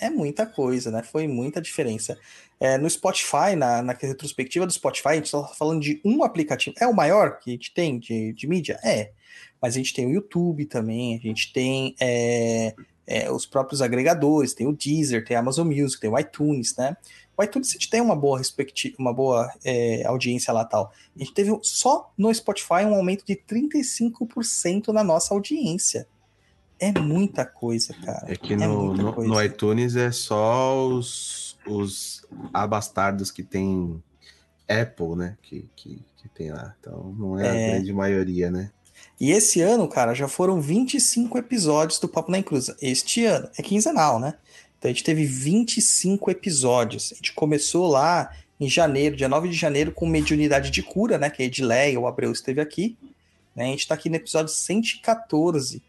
é 0.00 0.08
muita 0.08 0.46
coisa, 0.46 0.90
né? 0.90 1.02
Foi 1.02 1.26
muita 1.26 1.60
diferença. 1.60 2.18
É, 2.58 2.76
no 2.78 2.88
Spotify, 2.88 3.56
na, 3.56 3.82
na 3.82 3.92
retrospectiva 3.92 4.66
do 4.66 4.72
Spotify, 4.72 5.08
a 5.08 5.14
gente 5.14 5.26
está 5.26 5.42
falando 5.48 5.80
de 5.80 6.00
um 6.04 6.22
aplicativo. 6.22 6.76
É 6.78 6.86
o 6.86 6.94
maior 6.94 7.38
que 7.38 7.50
a 7.50 7.52
gente 7.54 7.72
tem 7.72 7.98
de, 7.98 8.32
de 8.32 8.46
mídia? 8.46 8.78
É. 8.84 9.12
Mas 9.60 9.74
a 9.74 9.78
gente 9.78 9.94
tem 9.94 10.06
o 10.06 10.10
YouTube 10.10 10.64
também, 10.66 11.16
a 11.16 11.18
gente 11.18 11.52
tem 11.52 11.94
é, 12.00 12.74
é, 13.06 13.30
os 13.30 13.44
próprios 13.44 13.82
agregadores, 13.82 14.54
tem 14.54 14.66
o 14.66 14.72
Deezer, 14.72 15.24
tem 15.24 15.36
a 15.36 15.40
Amazon 15.40 15.66
Music, 15.66 16.00
tem 16.00 16.10
o 16.10 16.18
iTunes, 16.18 16.76
né? 16.76 16.96
O 17.40 17.42
iTunes 17.42 17.70
a 17.70 17.72
gente 17.72 17.88
tem 17.88 18.00
uma 18.02 18.14
boa, 18.14 18.36
respecti- 18.38 18.94
uma 18.98 19.12
boa 19.14 19.50
é, 19.64 20.04
audiência 20.06 20.52
lá 20.52 20.64
tal. 20.64 20.92
A 21.16 21.18
gente 21.18 21.32
teve 21.32 21.58
só 21.62 22.12
no 22.18 22.32
Spotify 22.34 22.84
um 22.84 22.94
aumento 22.94 23.24
de 23.24 23.34
35% 23.34 24.88
na 24.88 25.02
nossa 25.02 25.32
audiência. 25.34 26.06
É 26.78 26.92
muita 26.98 27.44
coisa, 27.44 27.94
cara. 28.04 28.24
É 28.30 28.36
que 28.36 28.56
no, 28.56 28.86
muita 28.86 29.02
no, 29.02 29.12
coisa. 29.12 29.30
no 29.30 29.42
iTunes 29.42 29.96
é 29.96 30.10
só 30.10 30.86
os, 30.86 31.58
os 31.66 32.26
abastardos 32.52 33.30
que 33.30 33.42
tem 33.42 34.02
Apple, 34.68 35.16
né? 35.16 35.36
Que, 35.42 35.68
que, 35.76 36.00
que 36.16 36.28
tem 36.30 36.50
lá. 36.50 36.74
Então 36.80 37.14
não 37.18 37.38
é, 37.38 37.46
É. 37.46 37.50
a 37.50 37.74
grande 37.74 37.92
maioria, 37.92 38.50
né? 38.50 38.70
E 39.20 39.30
esse 39.32 39.60
ano, 39.60 39.86
cara, 39.88 40.14
já 40.14 40.26
foram 40.28 40.60
25 40.60 41.36
episódios 41.36 41.98
do 41.98 42.08
Papo 42.08 42.30
na 42.30 42.38
Encruza. 42.38 42.74
Este 42.80 43.24
ano, 43.26 43.48
é 43.58 43.62
quinzenal, 43.62 44.18
né? 44.18 44.34
Então 44.80 44.90
a 44.90 44.94
gente 44.94 45.04
teve 45.04 45.24
25 45.26 46.30
episódios. 46.30 47.12
A 47.12 47.16
gente 47.16 47.34
começou 47.34 47.86
lá 47.86 48.34
em 48.58 48.68
janeiro, 48.68 49.14
dia 49.14 49.28
9 49.28 49.48
de 49.50 49.54
janeiro, 49.54 49.92
com 49.92 50.06
Mediunidade 50.06 50.70
de 50.70 50.82
Cura, 50.82 51.18
né? 51.18 51.28
Que 51.30 51.42
a 51.42 51.46
Edileia, 51.46 52.00
o 52.00 52.06
Abreu 52.06 52.32
esteve 52.32 52.60
aqui. 52.62 52.96
Né? 53.54 53.64
A 53.66 53.68
gente 53.68 53.86
tá 53.86 53.94
aqui 53.94 54.08
no 54.08 54.16
episódio 54.16 54.52
114. 54.52 55.82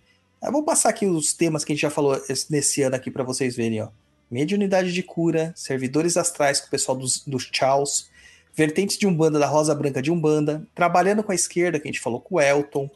Eu 0.43 0.51
vou 0.51 0.63
passar 0.63 0.89
aqui 0.89 1.05
os 1.05 1.33
temas 1.33 1.63
que 1.63 1.71
a 1.71 1.75
gente 1.75 1.81
já 1.83 1.89
falou 1.89 2.15
esse- 2.29 2.51
nesse 2.51 2.81
ano 2.81 2.95
aqui 2.95 3.09
para 3.09 3.23
vocês 3.23 3.55
verem, 3.55 3.81
ó. 3.81 3.87
Mediunidade 4.29 4.91
de 4.93 5.03
cura, 5.03 5.53
servidores 5.55 6.17
astrais 6.17 6.59
com 6.59 6.67
o 6.67 6.69
pessoal 6.69 6.97
dos, 6.97 7.19
dos 7.25 7.49
Chaos, 7.51 8.09
vertentes 8.53 8.97
de 8.97 9.07
Umbanda 9.07 9.37
da 9.39 9.45
Rosa 9.47 9.73
Branca 9.75 10.01
de 10.01 10.11
Umbanda, 10.11 10.65
trabalhando 10.75 11.23
com 11.23 11.31
a 11.31 11.35
esquerda, 11.35 11.79
que 11.79 11.87
a 11.87 11.91
gente 11.91 11.99
falou 12.01 12.19
com 12.19 12.35
o 12.35 12.41
Elton, 12.41 12.89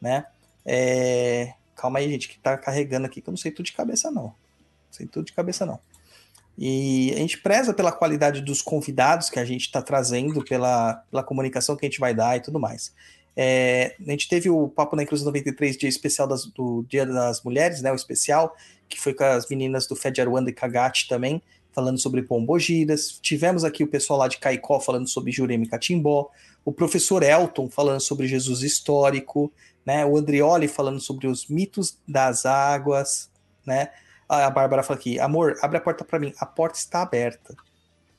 né? 0.00 0.26
É, 0.64 1.54
Calma 1.74 1.98
aí, 2.00 2.10
gente, 2.10 2.28
que 2.28 2.38
tá 2.38 2.58
carregando 2.58 3.06
aqui, 3.06 3.20
que 3.22 3.28
eu 3.28 3.32
não 3.32 3.38
sei 3.38 3.50
tudo 3.50 3.64
de 3.66 3.72
cabeça, 3.72 4.10
não. 4.10 4.34
Sei 4.90 5.06
tudo 5.06 5.26
de 5.26 5.32
cabeça, 5.32 5.64
não. 5.64 5.78
E 6.58 7.12
a 7.14 7.18
gente 7.18 7.38
preza 7.38 7.72
pela 7.72 7.90
qualidade 7.90 8.42
dos 8.42 8.60
convidados 8.60 9.30
que 9.30 9.38
a 9.38 9.44
gente 9.44 9.62
está 9.62 9.80
trazendo, 9.80 10.44
pela, 10.44 10.94
pela 11.10 11.22
comunicação 11.22 11.76
que 11.76 11.86
a 11.86 11.88
gente 11.88 12.00
vai 12.00 12.14
dar 12.14 12.36
e 12.36 12.40
tudo 12.40 12.60
mais. 12.60 12.92
É, 13.36 13.96
a 14.06 14.10
gente 14.10 14.28
teve 14.28 14.50
o 14.50 14.68
Papo 14.68 14.96
na 14.96 15.02
Inclusão 15.02 15.26
93, 15.26 15.78
dia 15.78 15.88
especial 15.88 16.26
das- 16.28 16.44
do 16.46 16.84
Dia 16.88 17.06
das 17.06 17.42
Mulheres, 17.42 17.80
né? 17.80 17.90
O 17.90 17.94
especial, 17.94 18.54
que 18.88 19.00
foi 19.00 19.14
com 19.14 19.24
as 19.24 19.48
meninas 19.48 19.86
do 19.86 19.96
Fed 19.96 20.20
Aruanda 20.20 20.50
e 20.50 20.52
Kagati 20.52 21.08
também, 21.08 21.40
falando 21.72 21.98
sobre 21.98 22.22
pombogiras. 22.22 23.18
Tivemos 23.22 23.64
aqui 23.64 23.82
o 23.84 23.86
pessoal 23.86 24.18
lá 24.18 24.28
de 24.28 24.38
Caicó 24.38 24.80
falando 24.80 25.08
sobre 25.08 25.32
Jurema 25.32 25.64
e 25.64 25.68
Catimbó. 25.68 26.28
O 26.64 26.72
professor 26.72 27.22
Elton 27.22 27.70
falando 27.70 28.00
sobre 28.00 28.26
Jesus 28.26 28.62
histórico, 28.62 29.50
né? 29.86 30.04
O 30.04 30.16
Andrioli 30.18 30.68
falando 30.68 31.00
sobre 31.00 31.26
os 31.26 31.46
mitos 31.46 31.96
das 32.06 32.44
águas, 32.44 33.30
né? 33.64 33.90
A 34.30 34.48
Bárbara 34.48 34.82
fala 34.84 34.98
aqui, 34.98 35.18
amor, 35.18 35.56
abre 35.60 35.76
a 35.78 35.80
porta 35.80 36.04
para 36.04 36.18
mim. 36.20 36.32
A 36.38 36.46
porta 36.46 36.78
está 36.78 37.02
aberta, 37.02 37.54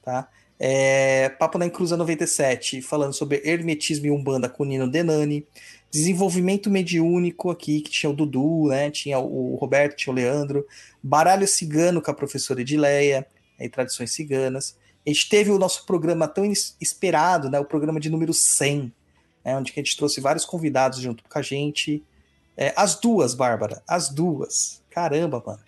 tá? 0.04 0.28
É, 0.60 1.30
Papo 1.30 1.58
na 1.58 1.66
Encruza 1.66 1.96
97, 1.96 2.82
falando 2.82 3.14
sobre 3.14 3.42
hermetismo 3.46 4.06
e 4.06 4.12
umbanda 4.12 4.50
com 4.50 4.66
Nino 4.66 4.90
Denani. 4.92 5.48
Desenvolvimento 5.90 6.70
mediúnico 6.70 7.50
aqui, 7.50 7.82
que 7.82 7.90
tinha 7.90 8.10
o 8.10 8.14
Dudu, 8.14 8.68
né? 8.68 8.92
Tinha 8.92 9.20
o 9.20 9.56
Roberto, 9.56 9.96
tinha 9.96 10.12
o 10.12 10.16
Leandro. 10.16 10.68
Baralho 11.02 11.48
cigano 11.48 12.02
com 12.02 12.12
a 12.12 12.14
professora 12.14 12.62
Edileia, 12.62 13.26
aí 13.60 13.70
tradições 13.70 14.12
ciganas. 14.14 14.76
A 15.06 15.10
gente 15.10 15.30
teve 15.30 15.50
o 15.50 15.58
nosso 15.58 15.86
programa 15.86 16.28
tão 16.28 16.46
es- 16.46 16.76
esperado, 16.80 17.50
né? 17.50 17.58
O 17.60 17.66
programa 17.66 18.00
de 18.00 18.10
número 18.10 18.34
100, 18.34 18.94
né? 19.44 19.58
onde 19.58 19.72
a 19.72 19.76
gente 19.76 19.96
trouxe 19.98 20.20
vários 20.22 20.46
convidados 20.46 21.00
junto 21.00 21.24
com 21.24 21.40
a 21.40 21.42
gente. 21.42 22.04
É, 22.56 22.74
as 22.76 23.00
duas, 23.00 23.34
Bárbara, 23.34 23.82
as 23.88 24.10
duas. 24.10 24.81
Caramba, 24.92 25.42
mano. 25.46 25.60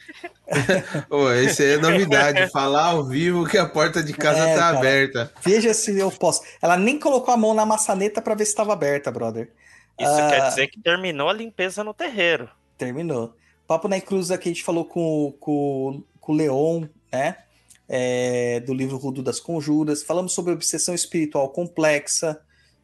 Ô, 1.10 1.30
esse 1.32 1.64
é 1.66 1.78
novidade. 1.78 2.48
falar 2.52 2.88
ao 2.88 3.06
vivo 3.06 3.46
que 3.48 3.58
a 3.58 3.66
porta 3.68 4.04
de 4.04 4.12
casa 4.14 4.40
É, 4.50 4.54
tá 4.54 4.60
cara. 4.60 4.78
aberta. 4.78 5.34
Veja 5.42 5.74
se 5.74 5.98
eu 5.98 6.12
posso. 6.12 6.42
Ela 6.62 6.76
nem 6.78 7.00
colocou 7.00 7.34
a 7.34 7.38
mão 7.38 7.54
na 7.54 7.66
maçaneta 7.66 8.22
para 8.22 8.36
ver 8.36 8.44
se 8.46 8.52
estava 8.52 8.74
aberta, 8.74 9.10
brother. 9.12 9.50
Isso 10.00 10.12
Ah. 10.12 10.30
quer 10.30 10.50
dizer 10.50 10.68
que 10.68 10.80
terminou 10.82 11.30
a 11.30 11.34
limpeza 11.34 11.84
no 11.84 11.94
terreiro. 11.94 12.50
Terminou. 12.78 13.34
Papo 13.66 13.88
na 13.88 14.00
Cruz 14.02 14.30
aqui 14.30 14.50
a 14.50 14.52
gente 14.52 14.64
falou 14.64 14.84
com, 14.86 15.34
com, 15.40 16.04
com 16.20 16.34
o 16.34 16.36
Leon, 16.36 16.86
né? 17.12 17.38
É, 17.88 18.60
do 18.62 18.74
livro 18.74 18.98
Rudo 18.98 19.24
das 19.24 19.40
Conjuras. 19.40 20.04
Falamos 20.04 20.34
sobre 20.34 20.52
obsessão 20.52 20.94
espiritual 20.94 21.48
complexa, 21.50 22.42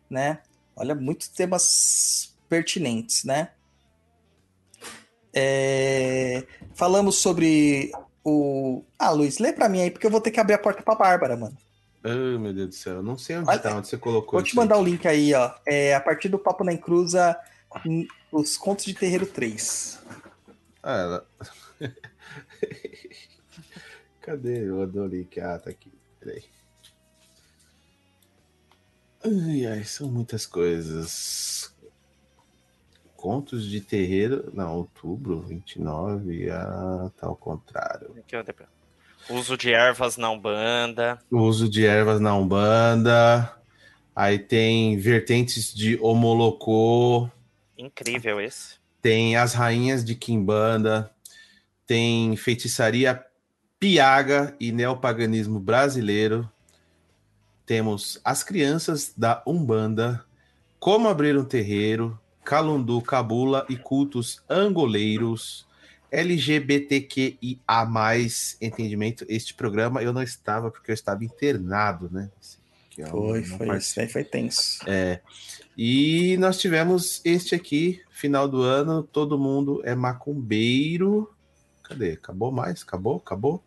né? 0.10 0.40
Olha, 0.76 0.96
muitos 0.96 1.28
temas 1.28 2.34
pertinentes, 2.48 3.26
né? 3.26 3.50
É, 5.34 6.44
falamos 6.74 7.16
sobre 7.16 7.92
o. 8.24 8.84
Ah, 8.98 9.12
Luiz, 9.12 9.38
lê 9.40 9.54
pra 9.54 9.70
mim 9.70 9.82
aí, 9.82 9.92
porque 9.92 10.08
eu 10.08 10.12
vou 10.12 10.22
ter 10.22 10.32
que 10.32 10.40
abrir 10.40 10.56
a 10.56 10.60
porta 10.60 10.82
pra 10.82 10.96
Bárbara, 10.96 11.38
mano. 11.38 11.58
Ai, 12.04 12.38
meu 12.38 12.54
Deus 12.54 12.70
do 12.70 12.76
céu. 12.76 12.96
Eu 12.96 13.04
não 13.04 13.18
sei 13.18 13.38
onde 13.38 13.50
Olha, 13.50 13.60
tá, 13.60 13.76
onde 13.76 13.88
você 13.88 13.98
colocou 13.98 14.40
Vou 14.40 14.44
te 14.44 14.56
mandar 14.56 14.78
o 14.78 14.84
link 14.84 15.08
aí, 15.08 15.34
ó. 15.34 15.54
É, 15.66 15.94
a 15.94 16.00
partir 16.00 16.30
do 16.30 16.40
Papo 16.40 16.64
na 16.64 16.74
Encruza, 16.74 17.38
os 18.32 18.58
Contos 18.58 18.86
de 18.86 18.94
Terreiro 18.94 19.26
3. 19.26 20.00
Ah, 20.82 20.98
ela... 20.98 21.28
Cadê 24.22 24.70
o 24.70 24.86
do 24.86 25.08
link? 25.08 25.40
Ah, 25.40 25.60
tá 25.60 25.70
aqui. 25.70 25.92
Peraí. 26.20 26.44
Ai, 29.24 29.66
ai, 29.66 29.84
são 29.84 30.10
muitas 30.10 30.46
coisas. 30.46 31.74
Contos 33.20 33.70
de 33.70 33.82
terreiro. 33.82 34.50
Não, 34.54 34.78
outubro 34.78 35.42
29. 35.42 36.50
Ah, 36.50 37.12
tá 37.20 37.28
ao 37.28 37.36
contrário. 37.36 38.16
Aqui, 38.18 38.34
ó, 38.34 38.42
depois. 38.42 38.70
Uso 39.30 39.58
de 39.58 39.74
ervas 39.74 40.16
na 40.16 40.32
Umbanda. 40.32 41.20
Uso 41.30 41.68
de 41.68 41.86
ervas 41.86 42.22
na 42.22 42.34
Umbanda. 42.34 43.54
Aí 44.16 44.40
tem 44.40 44.98
vertentes 44.98 45.74
de 45.74 46.00
Homolocô. 46.02 47.30
Incrível 47.78 48.40
esse. 48.40 48.76
Tem 49.02 49.36
as 49.36 49.54
rainhas 49.54 50.06
de 50.06 50.16
Quimbanda. 50.16 51.12
Tem 51.86 52.38
feitiçaria 52.38 53.22
piaga 53.78 54.56
e 54.62 54.72
neopaganismo 54.72 55.60
brasileiro. 55.60 56.50
Temos 57.66 58.18
as 58.24 58.44
crianças 58.44 59.14
da 59.16 59.44
Umbanda. 59.46 60.24
Como 60.80 61.10
abrir 61.10 61.38
um 61.38 61.44
terreiro. 61.44 62.18
Calundu, 62.50 63.00
cabula 63.00 63.64
e 63.70 63.78
cultos 63.78 64.42
angoleiros. 64.50 65.68
LGBTQIA+, 66.12 67.38
entendimento. 68.60 69.24
Este 69.30 69.54
programa 69.54 70.02
eu 70.02 70.12
não 70.12 70.24
estava 70.24 70.72
porque 70.72 70.90
eu 70.90 70.96
estava 70.96 71.24
internado, 71.24 72.10
né? 72.12 72.32
Que 72.90 73.02
eu 73.04 73.08
Foi, 73.08 73.44
foi. 73.44 73.68
daí 73.96 74.10
foi 74.10 74.24
tenso. 74.24 74.80
É. 74.88 75.20
E 75.78 76.38
nós 76.38 76.58
tivemos 76.58 77.22
este 77.24 77.54
aqui, 77.54 78.02
final 78.10 78.48
do 78.48 78.64
ano, 78.64 79.04
todo 79.04 79.38
mundo 79.38 79.84
é 79.86 79.94
macumbeiro. 79.94 81.32
Cadê? 81.84 82.14
Acabou 82.14 82.52
mais? 82.52 82.82
Acabou? 82.82 83.18
Acabou? 83.18 83.64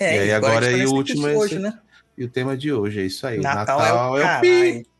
É, 0.00 0.16
E 0.16 0.20
aí, 0.20 0.32
agora 0.32 0.64
gente 0.70 0.80
aí 0.80 0.86
o 0.86 0.94
último 0.94 1.28
é 1.28 1.36
hoje, 1.36 1.56
esse. 1.56 1.62
né? 1.62 1.78
E 2.16 2.24
o 2.24 2.30
tema 2.30 2.56
de 2.56 2.72
hoje 2.72 3.00
é 3.00 3.04
isso 3.04 3.26
aí. 3.26 3.38
Natal, 3.38 3.78
Natal, 3.78 4.16
é 4.18 4.22
o, 4.22 4.26
é 4.26 4.38
o 4.38 4.40
pi. 4.40 4.93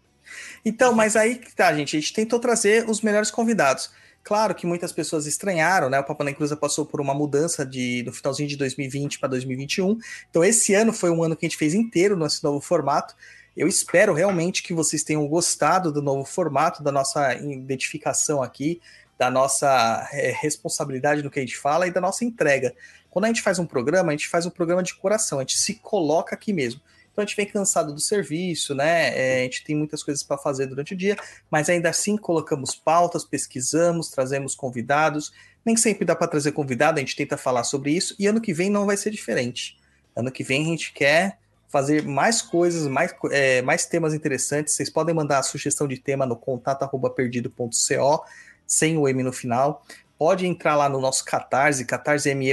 Então, 0.65 0.93
mas 0.95 1.15
aí 1.17 1.37
que 1.37 1.55
tá, 1.55 1.73
gente. 1.75 1.97
A 1.97 2.01
gente 2.01 2.13
tentou 2.13 2.39
trazer 2.39 2.89
os 2.89 3.01
melhores 3.03 3.31
convidados. 3.31 3.91
Claro 4.23 4.55
que 4.55 4.67
muitas 4.67 4.91
pessoas 4.91 5.27
estranharam, 5.27 5.91
né? 5.91 6.01
O 6.01 6.05
Papo 6.05 6.25
na 6.25 6.31
Encruza 6.31 6.57
passou 6.57 6.87
por 6.87 6.99
uma 6.99 7.13
mudança 7.13 7.65
de, 7.65 8.03
no 8.07 8.13
finalzinho 8.13 8.49
de 8.49 8.57
2020 8.57 9.19
para 9.19 9.29
2021. 9.29 9.99
Então, 10.31 10.43
esse 10.43 10.73
ano 10.73 10.95
foi 10.95 11.11
um 11.11 11.23
ano 11.23 11.37
que 11.37 11.45
a 11.45 11.49
gente 11.49 11.59
fez 11.59 11.75
inteiro 11.75 12.17
nesse 12.17 12.43
novo 12.43 12.59
formato. 12.59 13.15
Eu 13.55 13.69
espero 13.69 14.15
realmente 14.15 14.63
que 14.63 14.73
vocês 14.73 15.05
tenham 15.05 15.27
gostado 15.29 15.93
do 15.93 16.01
novo 16.01 16.25
formato, 16.25 16.83
da 16.83 16.91
nossa 16.91 17.35
identificação 17.35 18.43
aqui, 18.43 18.81
da 19.19 19.31
nossa 19.31 20.09
é, 20.13 20.33
responsabilidade 20.33 21.23
no 21.23 21.31
que 21.31 21.39
a 21.39 21.43
gente 21.43 21.59
fala 21.59 21.87
e 21.87 21.91
da 21.91 22.01
nossa 22.01 22.25
entrega. 22.25 22.75
Quando 23.11 23.27
a 23.27 23.29
gente 23.29 23.43
faz 23.43 23.59
um 23.59 23.67
programa, 23.67 24.09
a 24.09 24.13
gente 24.13 24.29
faz 24.29 24.47
um 24.47 24.51
programa 24.51 24.83
de 24.83 24.95
coração, 24.95 25.39
a 25.39 25.43
gente 25.43 25.59
se 25.59 25.75
coloca 25.75 26.35
aqui 26.35 26.53
mesmo. 26.53 26.81
Então 27.15 27.23
a 27.23 27.27
gente 27.27 27.37
vem 27.37 27.47
cansado 27.47 27.95
do 27.95 28.01
serviço, 28.01 28.75
né? 28.75 29.17
É, 29.17 29.41
a 29.41 29.45
gente 29.45 29.63
tem 29.63 29.77
muitas 29.77 30.03
coisas 30.03 30.25
para 30.25 30.37
fazer 30.37 30.67
durante 30.67 30.95
o 30.95 30.97
dia, 30.97 31.17
mas 31.49 31.69
ainda 31.69 31.89
assim 31.89 32.17
colocamos 32.17 32.75
pautas, 32.75 33.25
pesquisamos, 33.25 34.09
trazemos 34.11 34.57
convidados. 34.57 35.33
Nem 35.65 35.77
sempre 35.77 36.05
dá 36.05 36.17
para 36.17 36.27
trazer 36.27 36.51
convidado, 36.51 36.99
a 36.99 37.01
gente 37.01 37.15
tenta 37.15 37.37
falar 37.37 37.63
sobre 37.63 37.93
isso, 37.93 38.17
e 38.19 38.27
ano 38.27 38.41
que 38.41 38.53
vem 38.53 38.69
não 38.69 38.85
vai 38.85 38.97
ser 38.97 39.11
diferente. 39.11 39.79
Ano 40.15 40.31
que 40.33 40.43
vem 40.43 40.63
a 40.63 40.67
gente 40.71 40.93
quer 40.93 41.39
fazer 41.69 42.03
mais 42.03 42.43
coisas, 42.43 42.89
mais, 42.89 43.15
é, 43.31 43.63
mais 43.63 43.87
temas 43.87 44.13
interessantes. 44.13 44.75
Vocês 44.75 44.91
podem 44.91 45.15
mandar 45.15 45.39
a 45.39 45.43
sugestão 45.45 45.87
de 45.87 45.97
tema 45.97 46.27
no 46.27 46.37
contato@perdido.co, 46.37 48.25
sem 48.67 48.99
o 48.99 49.09
M 49.09 49.23
no 49.23 49.33
final. 49.33 49.85
Pode 50.19 50.47
entrar 50.47 50.75
lá 50.75 50.89
no 50.89 51.01
nosso 51.01 51.25
Catarse, 51.25 51.85
catarse.me. 51.85 52.51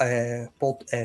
É, 0.00 0.48
ponto- 0.58 0.86
é, 0.90 1.04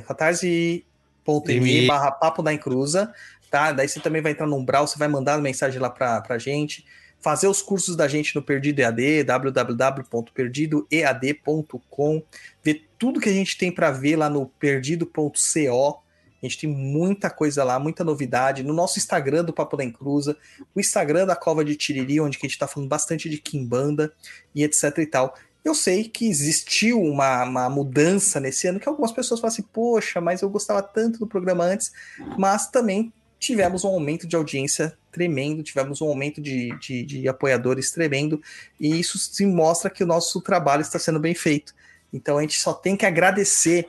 catarse.me 1.23 1.87
barra 1.87 2.11
papo 2.11 2.43
da 2.43 2.53
encruza, 2.53 3.11
tá? 3.49 3.71
Daí 3.71 3.87
você 3.87 3.99
também 3.99 4.21
vai 4.21 4.33
entrar 4.33 4.45
no 4.47 4.57
Umbral, 4.57 4.87
você 4.87 4.99
vai 4.99 5.07
mandar 5.07 5.39
mensagem 5.39 5.79
lá 5.79 5.89
pra, 5.89 6.21
pra 6.21 6.37
gente. 6.37 6.85
Fazer 7.19 7.47
os 7.47 7.61
cursos 7.61 7.95
da 7.95 8.07
gente 8.07 8.35
no 8.35 8.41
Perdido 8.41 8.79
EAD, 8.79 9.23
www.perdidoead.com. 9.23 12.23
Ver 12.61 12.89
tudo 12.99 13.21
que 13.21 13.29
a 13.29 13.33
gente 13.33 13.57
tem 13.57 13.71
para 13.71 13.91
ver 13.91 14.17
lá 14.17 14.29
no 14.29 14.45
perdido.co. 14.45 16.03
A 16.43 16.45
gente 16.45 16.59
tem 16.59 16.69
muita 16.69 17.29
coisa 17.29 17.63
lá, 17.63 17.79
muita 17.79 18.03
novidade. 18.03 18.63
No 18.63 18.73
nosso 18.73 18.99
Instagram 18.99 19.45
do 19.45 19.53
Papo 19.53 19.77
da 19.77 19.85
Encruza, 19.85 20.35
o 20.75 20.79
Instagram 20.81 21.25
da 21.25 21.37
Cova 21.37 21.63
de 21.63 21.73
Tiriri, 21.77 22.19
onde 22.19 22.37
a 22.37 22.41
gente 22.41 22.59
tá 22.59 22.67
falando 22.67 22.89
bastante 22.89 23.29
de 23.29 23.37
Kimbanda 23.37 24.13
e 24.53 24.61
etc 24.61 24.97
e 24.97 25.05
tal. 25.05 25.33
Eu 25.63 25.73
sei 25.73 26.03
que 26.03 26.27
existiu 26.27 27.01
uma, 27.01 27.43
uma 27.43 27.69
mudança 27.69 28.39
nesse 28.39 28.67
ano, 28.67 28.79
que 28.79 28.89
algumas 28.89 29.11
pessoas 29.11 29.39
falam 29.39 29.53
assim, 29.53 29.61
poxa, 29.61 30.19
mas 30.19 30.41
eu 30.41 30.49
gostava 30.49 30.81
tanto 30.81 31.19
do 31.19 31.27
programa 31.27 31.63
antes, 31.63 31.91
mas 32.37 32.69
também 32.69 33.13
tivemos 33.39 33.83
um 33.83 33.89
aumento 33.89 34.25
de 34.27 34.35
audiência 34.35 34.97
tremendo, 35.11 35.63
tivemos 35.63 36.01
um 36.01 36.07
aumento 36.07 36.41
de, 36.41 36.77
de, 36.79 37.03
de 37.03 37.27
apoiadores 37.27 37.91
tremendo, 37.91 38.41
e 38.79 38.99
isso 38.99 39.17
se 39.17 39.45
mostra 39.45 39.89
que 39.89 40.03
o 40.03 40.07
nosso 40.07 40.41
trabalho 40.41 40.81
está 40.81 40.97
sendo 40.97 41.19
bem 41.19 41.35
feito. 41.35 41.73
Então 42.11 42.37
a 42.37 42.41
gente 42.41 42.59
só 42.59 42.73
tem 42.73 42.95
que 42.95 43.05
agradecer 43.05 43.87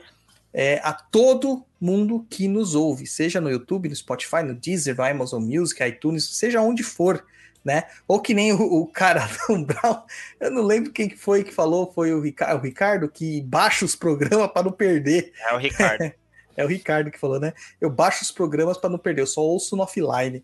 é, 0.53 0.79
a 0.83 0.93
todo 0.93 1.65
mundo 1.79 2.25
que 2.29 2.47
nos 2.47 2.75
ouve, 2.75 3.05
seja 3.05 3.41
no 3.41 3.49
YouTube, 3.49 3.89
no 3.89 3.95
Spotify, 3.95 4.41
no 4.43 4.55
Deezer, 4.55 4.95
no 4.95 5.03
Amazon 5.03 5.43
Music, 5.43 5.83
iTunes, 5.83 6.25
seja 6.25 6.61
onde 6.61 6.83
for, 6.83 7.25
né? 7.65 7.85
Ou 8.07 8.21
que 8.21 8.35
nem 8.35 8.53
o, 8.53 8.61
o 8.61 8.85
cara 8.85 9.27
do 9.49 9.55
Umbral, 9.55 10.05
eu 10.39 10.51
não 10.51 10.61
lembro 10.61 10.91
quem 10.91 11.09
que 11.09 11.17
foi 11.17 11.43
que 11.43 11.51
falou, 11.51 11.91
foi 11.91 12.13
o 12.13 12.21
Ricardo, 12.21 12.59
o 12.59 12.63
Ricardo 12.63 13.09
que 13.09 13.41
baixa 13.41 13.83
os 13.83 13.95
programas 13.95 14.51
para 14.51 14.63
não 14.63 14.71
perder. 14.71 15.33
É 15.49 15.53
o 15.53 15.57
Ricardo. 15.57 16.11
É 16.57 16.63
o 16.63 16.69
Ricardo 16.69 17.11
que 17.11 17.19
falou, 17.19 17.37
né? 17.37 17.51
Eu 17.81 17.89
baixo 17.89 18.23
os 18.23 18.31
programas 18.31 18.77
para 18.77 18.89
não 18.89 18.97
perder, 18.97 19.23
eu 19.23 19.27
só 19.27 19.41
ouço 19.41 19.75
no 19.75 19.83
offline. 19.83 20.41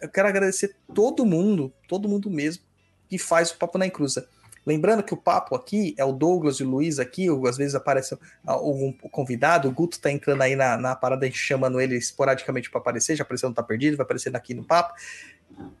Eu 0.00 0.08
quero 0.08 0.26
agradecer 0.26 0.74
todo 0.94 1.26
mundo, 1.26 1.70
todo 1.86 2.08
mundo 2.08 2.30
mesmo, 2.30 2.62
que 3.06 3.18
faz 3.18 3.50
o 3.50 3.58
Papo 3.58 3.76
na 3.76 3.86
Encruza. 3.86 4.26
Lembrando 4.64 5.02
que 5.02 5.12
o 5.12 5.16
papo 5.16 5.56
aqui 5.56 5.94
é 5.98 6.04
o 6.04 6.12
Douglas 6.12 6.56
e 6.56 6.62
o 6.62 6.70
Luiz 6.70 7.00
aqui, 7.00 7.28
ou 7.28 7.46
às 7.48 7.56
vezes 7.56 7.74
aparece 7.74 8.16
algum 8.44 8.92
convidado, 8.92 9.68
o 9.68 9.72
Guto 9.72 9.98
tá 9.98 10.10
entrando 10.10 10.40
aí 10.40 10.54
na, 10.54 10.76
na 10.76 10.94
parada, 10.94 11.26
a 11.26 11.28
gente 11.28 11.38
chamando 11.38 11.80
ele 11.80 11.96
esporadicamente 11.96 12.70
para 12.70 12.80
aparecer, 12.80 13.16
já 13.16 13.24
apareceu 13.24 13.48
no 13.48 13.54
Tá 13.54 13.62
Perdido, 13.62 13.96
vai 13.96 14.04
aparecer 14.04 14.34
aqui 14.36 14.54
no 14.54 14.64
papo. 14.64 14.94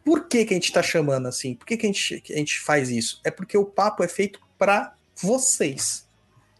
Por 0.04 0.26
que, 0.26 0.44
que 0.44 0.52
a 0.52 0.56
gente 0.56 0.72
tá 0.72 0.82
chamando 0.82 1.28
assim? 1.28 1.54
Por 1.54 1.64
que, 1.64 1.76
que, 1.76 1.86
a, 1.86 1.88
gente, 1.88 2.20
que 2.20 2.32
a 2.32 2.36
gente 2.36 2.58
faz 2.58 2.90
isso? 2.90 3.20
É 3.24 3.30
porque 3.30 3.56
o 3.56 3.64
papo 3.64 4.02
é 4.02 4.08
feito 4.08 4.40
para 4.58 4.94
vocês. 5.14 6.06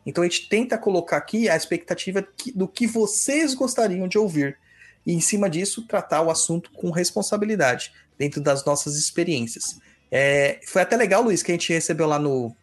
Então 0.07 0.23
a 0.23 0.27
gente 0.27 0.49
tenta 0.49 0.78
colocar 0.78 1.16
aqui 1.16 1.49
a 1.49 1.57
expectativa 1.57 2.27
do 2.55 2.69
que 2.69 2.86
vocês 2.86 3.55
gostariam 3.55 4.07
de 4.07 4.19
ouvir. 4.19 4.59
E 5.05 5.12
em 5.12 5.20
cima 5.20 5.51
disso, 5.51 5.86
tratar 5.86 6.23
o 6.23 6.31
assunto 6.31 6.70
com 6.73 6.90
responsabilidade, 6.90 7.93
dentro 8.16 8.40
das 8.40 8.65
nossas 8.65 8.97
experiências. 8.97 9.81
É, 10.14 10.60
foi 10.66 10.82
até 10.82 10.94
legal, 10.94 11.22
Luiz, 11.22 11.43
que 11.43 11.51
a 11.51 11.55
gente 11.55 11.72
recebeu 11.72 12.06
lá 12.06 12.18
no, 12.18 12.55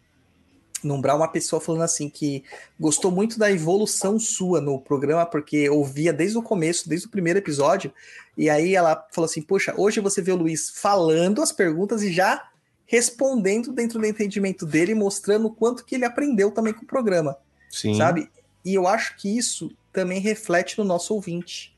no 0.84 0.94
Umbral 0.94 1.16
uma 1.16 1.26
pessoa 1.26 1.60
falando 1.60 1.82
assim 1.82 2.08
que 2.08 2.44
gostou 2.78 3.10
muito 3.10 3.40
da 3.40 3.50
evolução 3.50 4.20
sua 4.20 4.60
no 4.60 4.80
programa, 4.80 5.26
porque 5.26 5.68
ouvia 5.68 6.12
desde 6.12 6.38
o 6.38 6.42
começo, 6.42 6.88
desde 6.88 7.08
o 7.08 7.10
primeiro 7.10 7.40
episódio, 7.40 7.92
e 8.38 8.48
aí 8.48 8.76
ela 8.76 9.04
falou 9.10 9.26
assim: 9.26 9.42
Poxa, 9.42 9.74
hoje 9.76 9.98
você 9.98 10.22
vê 10.22 10.30
o 10.30 10.36
Luiz 10.36 10.70
falando 10.70 11.42
as 11.42 11.50
perguntas 11.50 12.02
e 12.02 12.12
já 12.12 12.48
respondendo 12.86 13.72
dentro 13.72 13.98
do 13.98 14.06
entendimento 14.06 14.64
dele, 14.64 14.94
mostrando 14.94 15.46
o 15.46 15.50
quanto 15.50 15.84
que 15.84 15.96
ele 15.96 16.04
aprendeu 16.04 16.52
também 16.52 16.72
com 16.72 16.82
o 16.82 16.86
programa, 16.86 17.36
Sim. 17.68 17.94
sabe? 17.94 18.30
E 18.64 18.74
eu 18.74 18.86
acho 18.86 19.16
que 19.16 19.36
isso 19.36 19.70
também 19.92 20.20
reflete 20.20 20.78
no 20.78 20.84
nosso 20.84 21.14
ouvinte. 21.14 21.76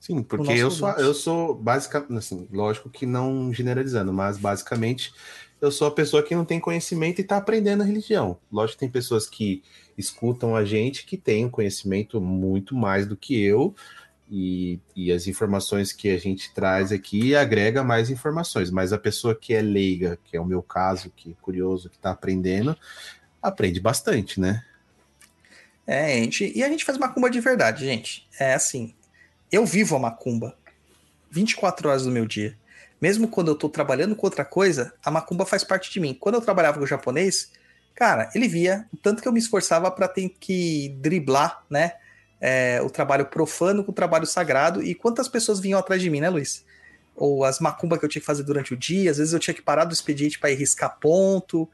Sim, 0.00 0.22
porque 0.22 0.52
eu 0.52 0.70
sou, 0.70 0.88
eu 0.90 1.12
sou 1.12 1.54
basicamente, 1.54 2.18
assim, 2.18 2.48
lógico 2.52 2.88
que 2.88 3.04
não 3.04 3.52
generalizando, 3.52 4.12
mas 4.12 4.38
basicamente 4.38 5.12
eu 5.60 5.70
sou 5.70 5.88
a 5.88 5.90
pessoa 5.90 6.22
que 6.22 6.34
não 6.34 6.44
tem 6.44 6.60
conhecimento 6.60 7.18
e 7.18 7.22
está 7.22 7.36
aprendendo 7.36 7.82
a 7.82 7.86
religião. 7.86 8.38
Lógico 8.50 8.74
que 8.74 8.80
tem 8.80 8.90
pessoas 8.90 9.28
que 9.28 9.62
escutam 9.96 10.54
a 10.54 10.64
gente 10.64 11.04
que 11.04 11.16
têm 11.16 11.46
um 11.46 11.50
conhecimento 11.50 12.20
muito 12.20 12.74
mais 12.74 13.06
do 13.06 13.16
que 13.16 13.42
eu, 13.42 13.74
E, 14.30 14.78
e 14.94 15.10
as 15.10 15.26
informações 15.26 15.90
que 15.90 16.10
a 16.10 16.18
gente 16.18 16.52
traz 16.52 16.92
aqui 16.92 17.34
agrega 17.34 17.82
mais 17.82 18.10
informações. 18.10 18.70
Mas 18.70 18.92
a 18.92 18.98
pessoa 18.98 19.34
que 19.34 19.54
é 19.54 19.62
leiga, 19.62 20.18
que 20.22 20.36
é 20.36 20.40
o 20.40 20.44
meu 20.44 20.62
caso, 20.62 21.10
que 21.16 21.30
é 21.30 21.34
curioso, 21.40 21.88
que 21.88 21.96
está 21.96 22.10
aprendendo, 22.10 22.76
aprende 23.42 23.80
bastante, 23.80 24.38
né? 24.38 24.62
É, 25.86 26.12
a 26.12 26.16
gente, 26.16 26.52
e 26.54 26.62
a 26.62 26.68
gente 26.68 26.84
faz 26.84 26.98
macumba 26.98 27.30
de 27.30 27.40
verdade, 27.40 27.86
gente. 27.86 28.28
É 28.38 28.52
assim, 28.52 28.92
eu 29.50 29.64
vivo 29.64 29.96
a 29.96 29.98
macumba 29.98 30.56
24 31.30 31.88
horas 31.88 32.04
do 32.04 32.10
meu 32.10 32.26
dia. 32.26 32.56
Mesmo 33.00 33.28
quando 33.28 33.48
eu 33.48 33.54
tô 33.54 33.68
trabalhando 33.68 34.16
com 34.16 34.26
outra 34.26 34.44
coisa, 34.44 34.92
a 35.04 35.10
macumba 35.10 35.46
faz 35.46 35.62
parte 35.62 35.90
de 35.90 36.00
mim. 36.00 36.14
Quando 36.14 36.34
eu 36.34 36.40
trabalhava 36.40 36.78
com 36.78 36.84
o 36.84 36.86
japonês, 36.86 37.52
cara, 37.94 38.30
ele 38.34 38.48
via 38.48 38.86
o 38.92 38.96
tanto 38.96 39.22
que 39.22 39.28
eu 39.28 39.32
me 39.32 39.38
esforçava 39.38 39.90
para 39.90 40.08
ter 40.08 40.28
que 40.40 40.96
driblar, 41.00 41.64
né? 41.70 41.92
é, 42.40 42.80
o 42.82 42.90
trabalho 42.90 43.26
profano 43.26 43.84
com 43.84 43.90
o 43.90 43.94
trabalho 43.94 44.26
sagrado 44.26 44.82
e 44.82 44.94
quantas 44.94 45.28
pessoas 45.28 45.60
vinham 45.60 45.78
atrás 45.78 46.00
de 46.00 46.08
mim, 46.08 46.20
né, 46.20 46.30
Luiz? 46.30 46.64
Ou 47.16 47.44
as 47.44 47.58
macumbas 47.58 47.98
que 47.98 48.04
eu 48.04 48.08
tinha 48.08 48.20
que 48.20 48.26
fazer 48.26 48.44
durante 48.44 48.72
o 48.72 48.76
dia, 48.76 49.10
às 49.10 49.18
vezes 49.18 49.32
eu 49.32 49.40
tinha 49.40 49.54
que 49.54 49.62
parar 49.62 49.84
do 49.84 49.92
expediente 49.92 50.38
para 50.38 50.50
ir 50.50 50.54
riscar 50.54 50.98
ponto. 51.00 51.68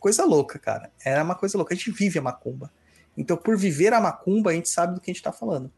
Coisa 0.00 0.24
louca, 0.24 0.58
cara. 0.58 0.90
Era 1.04 1.22
uma 1.22 1.34
coisa 1.34 1.56
louca. 1.56 1.74
A 1.74 1.76
gente 1.76 1.92
vive 1.92 2.18
a 2.18 2.22
macumba. 2.22 2.72
Então, 3.16 3.36
por 3.36 3.56
viver 3.56 3.92
a 3.92 4.00
macumba, 4.00 4.50
a 4.50 4.54
gente 4.54 4.68
sabe 4.68 4.94
do 4.94 5.00
que 5.00 5.10
a 5.10 5.12
gente 5.12 5.20
está 5.20 5.30
falando. 5.30 5.70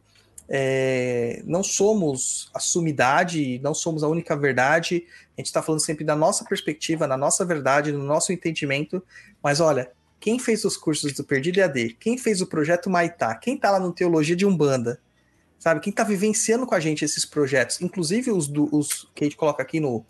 É, 0.54 1.42
não 1.46 1.62
somos 1.62 2.50
a 2.52 2.60
sumidade, 2.60 3.58
não 3.62 3.72
somos 3.72 4.04
a 4.04 4.08
única 4.08 4.36
verdade. 4.36 5.06
A 5.36 5.40
gente 5.40 5.46
está 5.46 5.62
falando 5.62 5.80
sempre 5.80 6.04
da 6.04 6.14
nossa 6.14 6.44
perspectiva, 6.44 7.06
na 7.06 7.16
nossa 7.16 7.42
verdade, 7.42 7.90
no 7.90 8.04
nosso 8.04 8.34
entendimento. 8.34 9.02
Mas 9.42 9.60
olha, 9.60 9.90
quem 10.20 10.38
fez 10.38 10.62
os 10.66 10.76
cursos 10.76 11.14
do 11.14 11.24
Perdido 11.24 11.58
EAD, 11.58 11.96
quem 11.98 12.18
fez 12.18 12.42
o 12.42 12.46
projeto 12.46 12.90
Maitá, 12.90 13.34
quem 13.34 13.56
tá 13.56 13.70
lá 13.70 13.80
no 13.80 13.94
Teologia 13.94 14.36
de 14.36 14.44
Umbanda, 14.44 15.00
sabe? 15.58 15.80
Quem 15.80 15.90
tá 15.90 16.04
vivenciando 16.04 16.66
com 16.66 16.74
a 16.74 16.80
gente 16.80 17.02
esses 17.02 17.24
projetos, 17.24 17.80
inclusive 17.80 18.30
os, 18.30 18.46
do, 18.46 18.68
os 18.76 19.10
que 19.14 19.24
a 19.24 19.26
gente 19.26 19.38
coloca 19.38 19.62
aqui 19.62 19.80
no, 19.80 20.04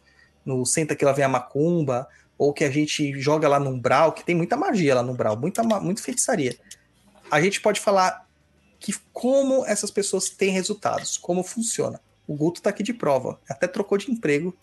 no 0.44 0.66
Senta 0.66 0.96
Que 0.96 1.04
Lá 1.04 1.12
Vem 1.12 1.24
a 1.24 1.28
Macumba, 1.28 2.08
ou 2.36 2.52
que 2.52 2.64
a 2.64 2.70
gente 2.70 3.20
joga 3.20 3.46
lá 3.46 3.60
no 3.60 3.70
Umbral, 3.70 4.10
que 4.10 4.24
tem 4.24 4.34
muita 4.34 4.56
magia 4.56 4.96
lá 4.96 5.04
no 5.04 5.12
Umbral, 5.12 5.38
muita, 5.38 5.62
muita 5.62 6.02
feitiçaria. 6.02 6.56
A 7.30 7.40
gente 7.40 7.60
pode 7.60 7.78
falar 7.78 8.26
que 8.82 8.92
como 9.12 9.64
essas 9.64 9.90
pessoas 9.90 10.28
têm 10.28 10.50
resultados, 10.50 11.16
como 11.16 11.44
funciona. 11.44 12.00
O 12.26 12.34
Guto 12.34 12.60
tá 12.60 12.70
aqui 12.70 12.82
de 12.82 12.92
prova, 12.92 13.40
até 13.48 13.68
trocou 13.68 13.96
de 13.96 14.10
emprego 14.10 14.56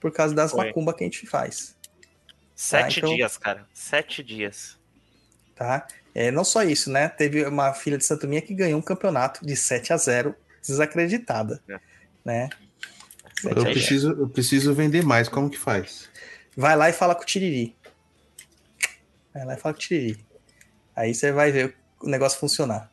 por 0.00 0.12
causa 0.12 0.34
das 0.34 0.50
Foi. 0.50 0.66
macumba 0.66 0.92
que 0.92 1.04
a 1.04 1.06
gente 1.06 1.24
faz. 1.26 1.76
Sete 2.54 3.00
tá, 3.00 3.06
então... 3.06 3.14
dias, 3.14 3.38
cara. 3.38 3.66
Sete 3.72 4.22
dias. 4.22 4.76
Tá? 5.54 5.86
É, 6.14 6.30
não 6.30 6.44
só 6.44 6.62
isso, 6.62 6.90
né? 6.90 7.08
Teve 7.08 7.44
uma 7.46 7.72
filha 7.72 7.96
de 7.96 8.04
Santo 8.04 8.26
Minha 8.26 8.42
que 8.42 8.52
ganhou 8.52 8.78
um 8.78 8.82
campeonato 8.82 9.46
de 9.46 9.56
7 9.56 9.92
a 9.92 9.96
0 9.96 10.34
desacreditada. 10.60 11.62
É. 11.68 11.80
Né? 12.24 12.50
Eu 13.44 13.64
preciso, 13.64 14.10
eu 14.10 14.28
preciso 14.28 14.74
vender 14.74 15.04
mais. 15.04 15.28
Como 15.28 15.48
que 15.48 15.58
faz? 15.58 16.08
Vai 16.56 16.76
lá 16.76 16.90
e 16.90 16.92
fala 16.92 17.14
com 17.14 17.22
o 17.22 17.26
Tiriri. 17.26 17.74
Vai 19.32 19.44
lá 19.44 19.54
e 19.54 19.56
fala 19.56 19.74
com 19.74 19.78
o 19.78 19.82
Tiriri. 19.82 20.24
Aí 20.94 21.14
você 21.14 21.32
vai 21.32 21.50
ver 21.50 21.74
o 22.00 22.08
negócio 22.08 22.38
funcionar. 22.38 22.91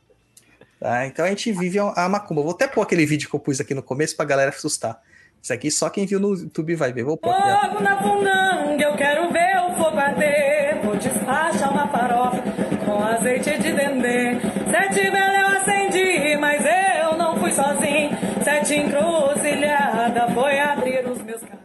Tá? 0.80 1.06
Então 1.06 1.26
a 1.26 1.30
gente 1.30 1.52
vive 1.52 1.78
a 1.80 2.08
macumba. 2.08 2.42
Vou 2.42 2.52
até 2.52 2.68
pôr 2.68 2.82
aquele 2.82 3.06
vídeo 3.06 3.30
que 3.30 3.36
eu 3.36 3.40
pus 3.40 3.60
aqui 3.60 3.74
no 3.74 3.84
começo 3.84 4.16
pra 4.16 4.26
galera 4.26 4.50
assustar. 4.50 5.02
Isso 5.42 5.54
aqui 5.54 5.70
só 5.70 5.90
quem 5.90 6.06
viu 6.06 6.20
no 6.20 6.36
YouTube 6.36 6.76
vai 6.76 6.94
ver. 6.94 7.04
Vou 7.04 7.18
pôr 7.18 7.32
aqui. 7.32 7.68
Fogo 7.68 7.84
na 7.84 8.02
fundanga, 8.02 8.84
eu 8.84 8.96
quero 8.96 9.32
ver 9.32 9.58
o 9.58 9.76
fogo 9.76 9.98
arder. 9.98 10.82
Vou 10.84 10.96
despachar 10.96 11.72
uma 11.72 11.88
farofa 11.88 12.44
com 12.86 13.04
azeite 13.04 13.58
de 13.58 13.74
dendê. 13.74 14.40
Sete 14.70 15.10
velas 15.10 15.42
eu 15.42 15.48
acendi, 15.58 16.38
mas 16.38 16.64
eu 17.02 17.18
não 17.18 17.38
fui 17.38 17.52
sozinho. 17.52 18.12
Sete 18.44 18.76
encruzilhada 18.76 20.30
foi 20.34 20.60
abrir 20.60 21.06
os 21.08 21.22
meus 21.22 21.42
caminhos. 21.42 21.60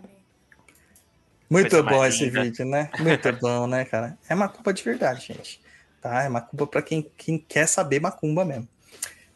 Muito 1.48 1.82
bom 1.84 2.04
esse 2.04 2.28
vídeo, 2.28 2.64
né? 2.64 2.90
Muito 2.98 3.32
bom, 3.34 3.68
né, 3.68 3.84
cara? 3.84 4.18
É 4.28 4.34
macumba 4.34 4.72
de 4.72 4.82
verdade, 4.82 5.26
gente. 5.26 5.60
Tá? 6.00 6.24
É 6.24 6.28
macumba 6.28 6.66
pra 6.66 6.82
quem, 6.82 7.08
quem 7.16 7.38
quer 7.38 7.66
saber 7.66 8.00
macumba 8.00 8.44
mesmo. 8.44 8.68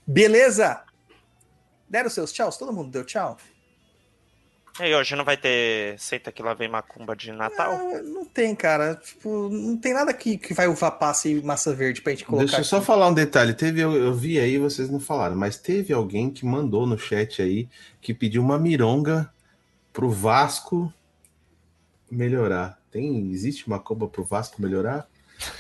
Beleza? 0.08 0.82
Deram 1.86 2.08
seus 2.08 2.32
tchauz? 2.32 2.56
Todo 2.56 2.72
mundo 2.72 2.90
deu 2.90 3.04
tchau? 3.04 3.36
E 4.80 4.94
hoje 4.94 5.14
não 5.16 5.24
vai 5.24 5.36
ter 5.36 5.98
Senta 5.98 6.32
que 6.32 6.42
lá 6.42 6.54
vem 6.54 6.68
macumba 6.68 7.14
de 7.14 7.30
Natal? 7.30 7.76
Não, 7.76 8.02
não 8.02 8.24
tem, 8.24 8.54
cara. 8.54 8.94
Tipo, 8.94 9.50
não 9.50 9.76
tem 9.76 9.92
nada 9.92 10.14
que, 10.14 10.38
que 10.38 10.54
vai 10.54 10.66
uvar 10.66 10.92
passe 10.92 11.30
e 11.30 11.42
massa 11.42 11.74
verde 11.74 12.00
pra 12.00 12.12
gente 12.12 12.24
colocar. 12.24 12.44
Deixa 12.44 12.56
eu 12.56 12.60
aqui. 12.60 12.68
só 12.68 12.80
falar 12.80 13.08
um 13.08 13.14
detalhe. 13.14 13.52
Teve, 13.52 13.80
eu, 13.80 13.92
eu, 13.92 14.14
vi 14.14 14.38
aí, 14.38 14.56
vocês 14.56 14.88
não 14.88 14.98
falaram, 15.00 15.36
mas 15.36 15.58
teve 15.58 15.92
alguém 15.92 16.30
que 16.30 16.46
mandou 16.46 16.86
no 16.86 16.96
chat 16.96 17.42
aí 17.42 17.68
que 18.00 18.14
pediu 18.14 18.40
uma 18.40 18.58
mironga 18.58 19.30
pro 19.92 20.08
Vasco 20.08 20.90
melhorar. 22.10 22.80
Tem, 22.90 23.30
existe 23.32 23.66
uma 23.66 23.78
comba 23.78 24.08
pro 24.08 24.24
Vasco 24.24 24.62
melhorar? 24.62 25.06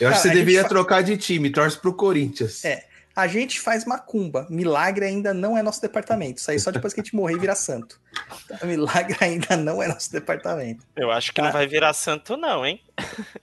Eu 0.00 0.08
acho 0.08 0.22
que 0.22 0.28
você 0.28 0.34
deveria 0.34 0.62
fa... 0.62 0.68
trocar 0.68 1.02
de 1.02 1.16
time, 1.18 1.50
torce 1.50 1.76
pro 1.76 1.92
Corinthians. 1.92 2.64
É, 2.64 2.86
a 3.18 3.26
gente 3.26 3.58
faz 3.58 3.84
macumba. 3.84 4.46
Milagre 4.48 5.04
ainda 5.04 5.34
não 5.34 5.58
é 5.58 5.62
nosso 5.62 5.82
departamento. 5.82 6.38
Isso 6.38 6.52
aí 6.52 6.60
só 6.60 6.70
depois 6.70 6.94
que 6.94 7.00
a 7.00 7.02
gente 7.02 7.16
morrer 7.16 7.34
e 7.34 7.38
virar 7.40 7.56
santo. 7.56 8.00
Tá? 8.46 8.64
Milagre 8.64 9.16
ainda 9.20 9.56
não 9.56 9.82
é 9.82 9.88
nosso 9.88 10.12
departamento. 10.12 10.86
Eu 10.94 11.10
acho 11.10 11.32
que 11.32 11.40
tá? 11.40 11.46
não 11.46 11.52
vai 11.52 11.66
virar 11.66 11.92
santo, 11.94 12.36
não, 12.36 12.64
hein? 12.64 12.80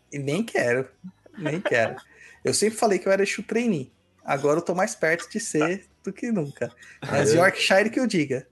E 0.09 0.17
nem 0.17 0.41
quero. 0.41 0.87
Nem 1.37 1.59
quero. 1.59 1.97
Eu 2.41 2.53
sempre 2.53 2.79
falei 2.79 2.99
que 2.99 3.05
eu 3.05 3.11
era 3.11 3.21
Exu 3.21 3.43
trainee. 3.43 3.91
Agora 4.23 4.59
eu 4.59 4.63
tô 4.63 4.73
mais 4.73 4.95
perto 4.95 5.29
de 5.29 5.41
ser 5.41 5.85
do 6.01 6.13
que 6.13 6.31
nunca. 6.31 6.71
Mas 7.11 7.33
Yorkshire 7.33 7.89
que 7.89 7.99
eu 7.99 8.07
diga. 8.07 8.47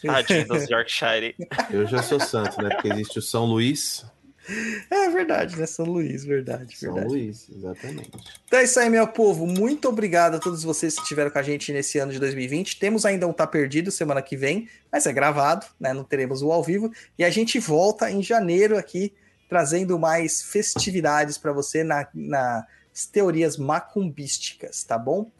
Tadinho 0.00 0.46
dos 0.46 0.68
Yorkshire. 0.70 1.34
Eu 1.68 1.84
já 1.84 2.00
sou 2.00 2.20
santo, 2.20 2.62
né? 2.62 2.68
Porque 2.76 2.92
existe 2.92 3.18
o 3.18 3.22
São 3.22 3.44
Luís, 3.44 4.04
é 4.90 5.08
verdade, 5.10 5.56
né? 5.56 5.66
São 5.66 5.84
Luís, 5.84 6.24
verdade. 6.24 6.76
São 6.76 6.94
verdade. 6.94 7.14
Luís, 7.14 7.48
exatamente. 7.54 8.10
Então 8.46 8.58
é 8.58 8.64
isso 8.64 8.78
aí, 8.80 8.90
meu 8.90 9.06
povo. 9.06 9.46
Muito 9.46 9.88
obrigado 9.88 10.36
a 10.36 10.38
todos 10.38 10.62
vocês 10.62 10.94
que 10.94 11.02
estiveram 11.02 11.30
com 11.30 11.38
a 11.38 11.42
gente 11.42 11.72
nesse 11.72 11.98
ano 11.98 12.12
de 12.12 12.18
2020. 12.18 12.78
Temos 12.78 13.04
ainda 13.04 13.26
um 13.26 13.32
Tá 13.32 13.46
Perdido 13.46 13.90
semana 13.90 14.22
que 14.22 14.36
vem, 14.36 14.68
mas 14.90 15.06
é 15.06 15.12
gravado, 15.12 15.66
né? 15.78 15.92
Não 15.92 16.04
teremos 16.04 16.42
o 16.42 16.50
ao 16.52 16.62
vivo. 16.62 16.90
E 17.18 17.24
a 17.24 17.30
gente 17.30 17.58
volta 17.58 18.10
em 18.10 18.22
janeiro 18.22 18.76
aqui, 18.76 19.12
trazendo 19.48 19.98
mais 19.98 20.42
festividades 20.42 21.38
para 21.38 21.52
você 21.52 21.82
na, 21.84 22.06
nas 22.14 23.06
teorias 23.12 23.56
macumbísticas, 23.56 24.84
tá 24.84 24.98
bom? 24.98 25.30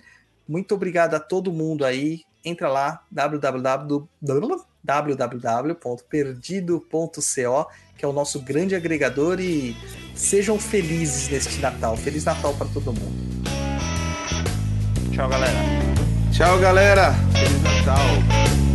Muito 0.48 0.74
obrigado 0.74 1.14
a 1.14 1.20
todo 1.20 1.52
mundo 1.52 1.84
aí. 1.84 2.22
Entra 2.44 2.68
lá, 2.68 3.04
www 3.10 4.69
www.perdido.co, 4.82 7.66
que 7.96 8.04
é 8.04 8.08
o 8.08 8.12
nosso 8.12 8.40
grande 8.40 8.74
agregador 8.74 9.38
e 9.40 9.76
sejam 10.14 10.58
felizes 10.58 11.28
neste 11.28 11.60
Natal. 11.60 11.96
Feliz 11.96 12.24
Natal 12.24 12.52
para 12.54 12.66
todo 12.68 12.92
mundo. 12.92 13.30
Tchau, 15.12 15.28
galera. 15.28 15.58
Tchau, 16.32 16.58
galera. 16.58 17.12
Feliz 17.32 17.62
Natal. 17.62 18.69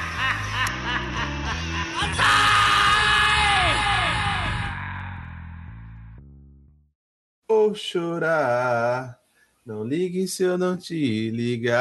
Vou 7.49 7.75
chorar. 7.75 9.19
Não 9.67 9.83
ligue 9.83 10.29
se 10.29 10.45
eu 10.45 10.57
não 10.57 10.77
te 10.77 11.33
ligar. 11.33 11.81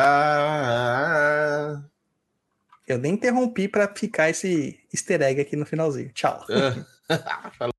Eu 2.88 2.98
nem 2.98 3.14
interrompi 3.14 3.68
para 3.68 3.88
ficar 3.96 4.32
esse 4.32 4.80
easter 4.92 5.22
egg 5.22 5.40
aqui 5.40 5.56
no 5.56 5.64
finalzinho. 5.64 6.12
Tchau. 6.12 6.44
É. 6.50 6.74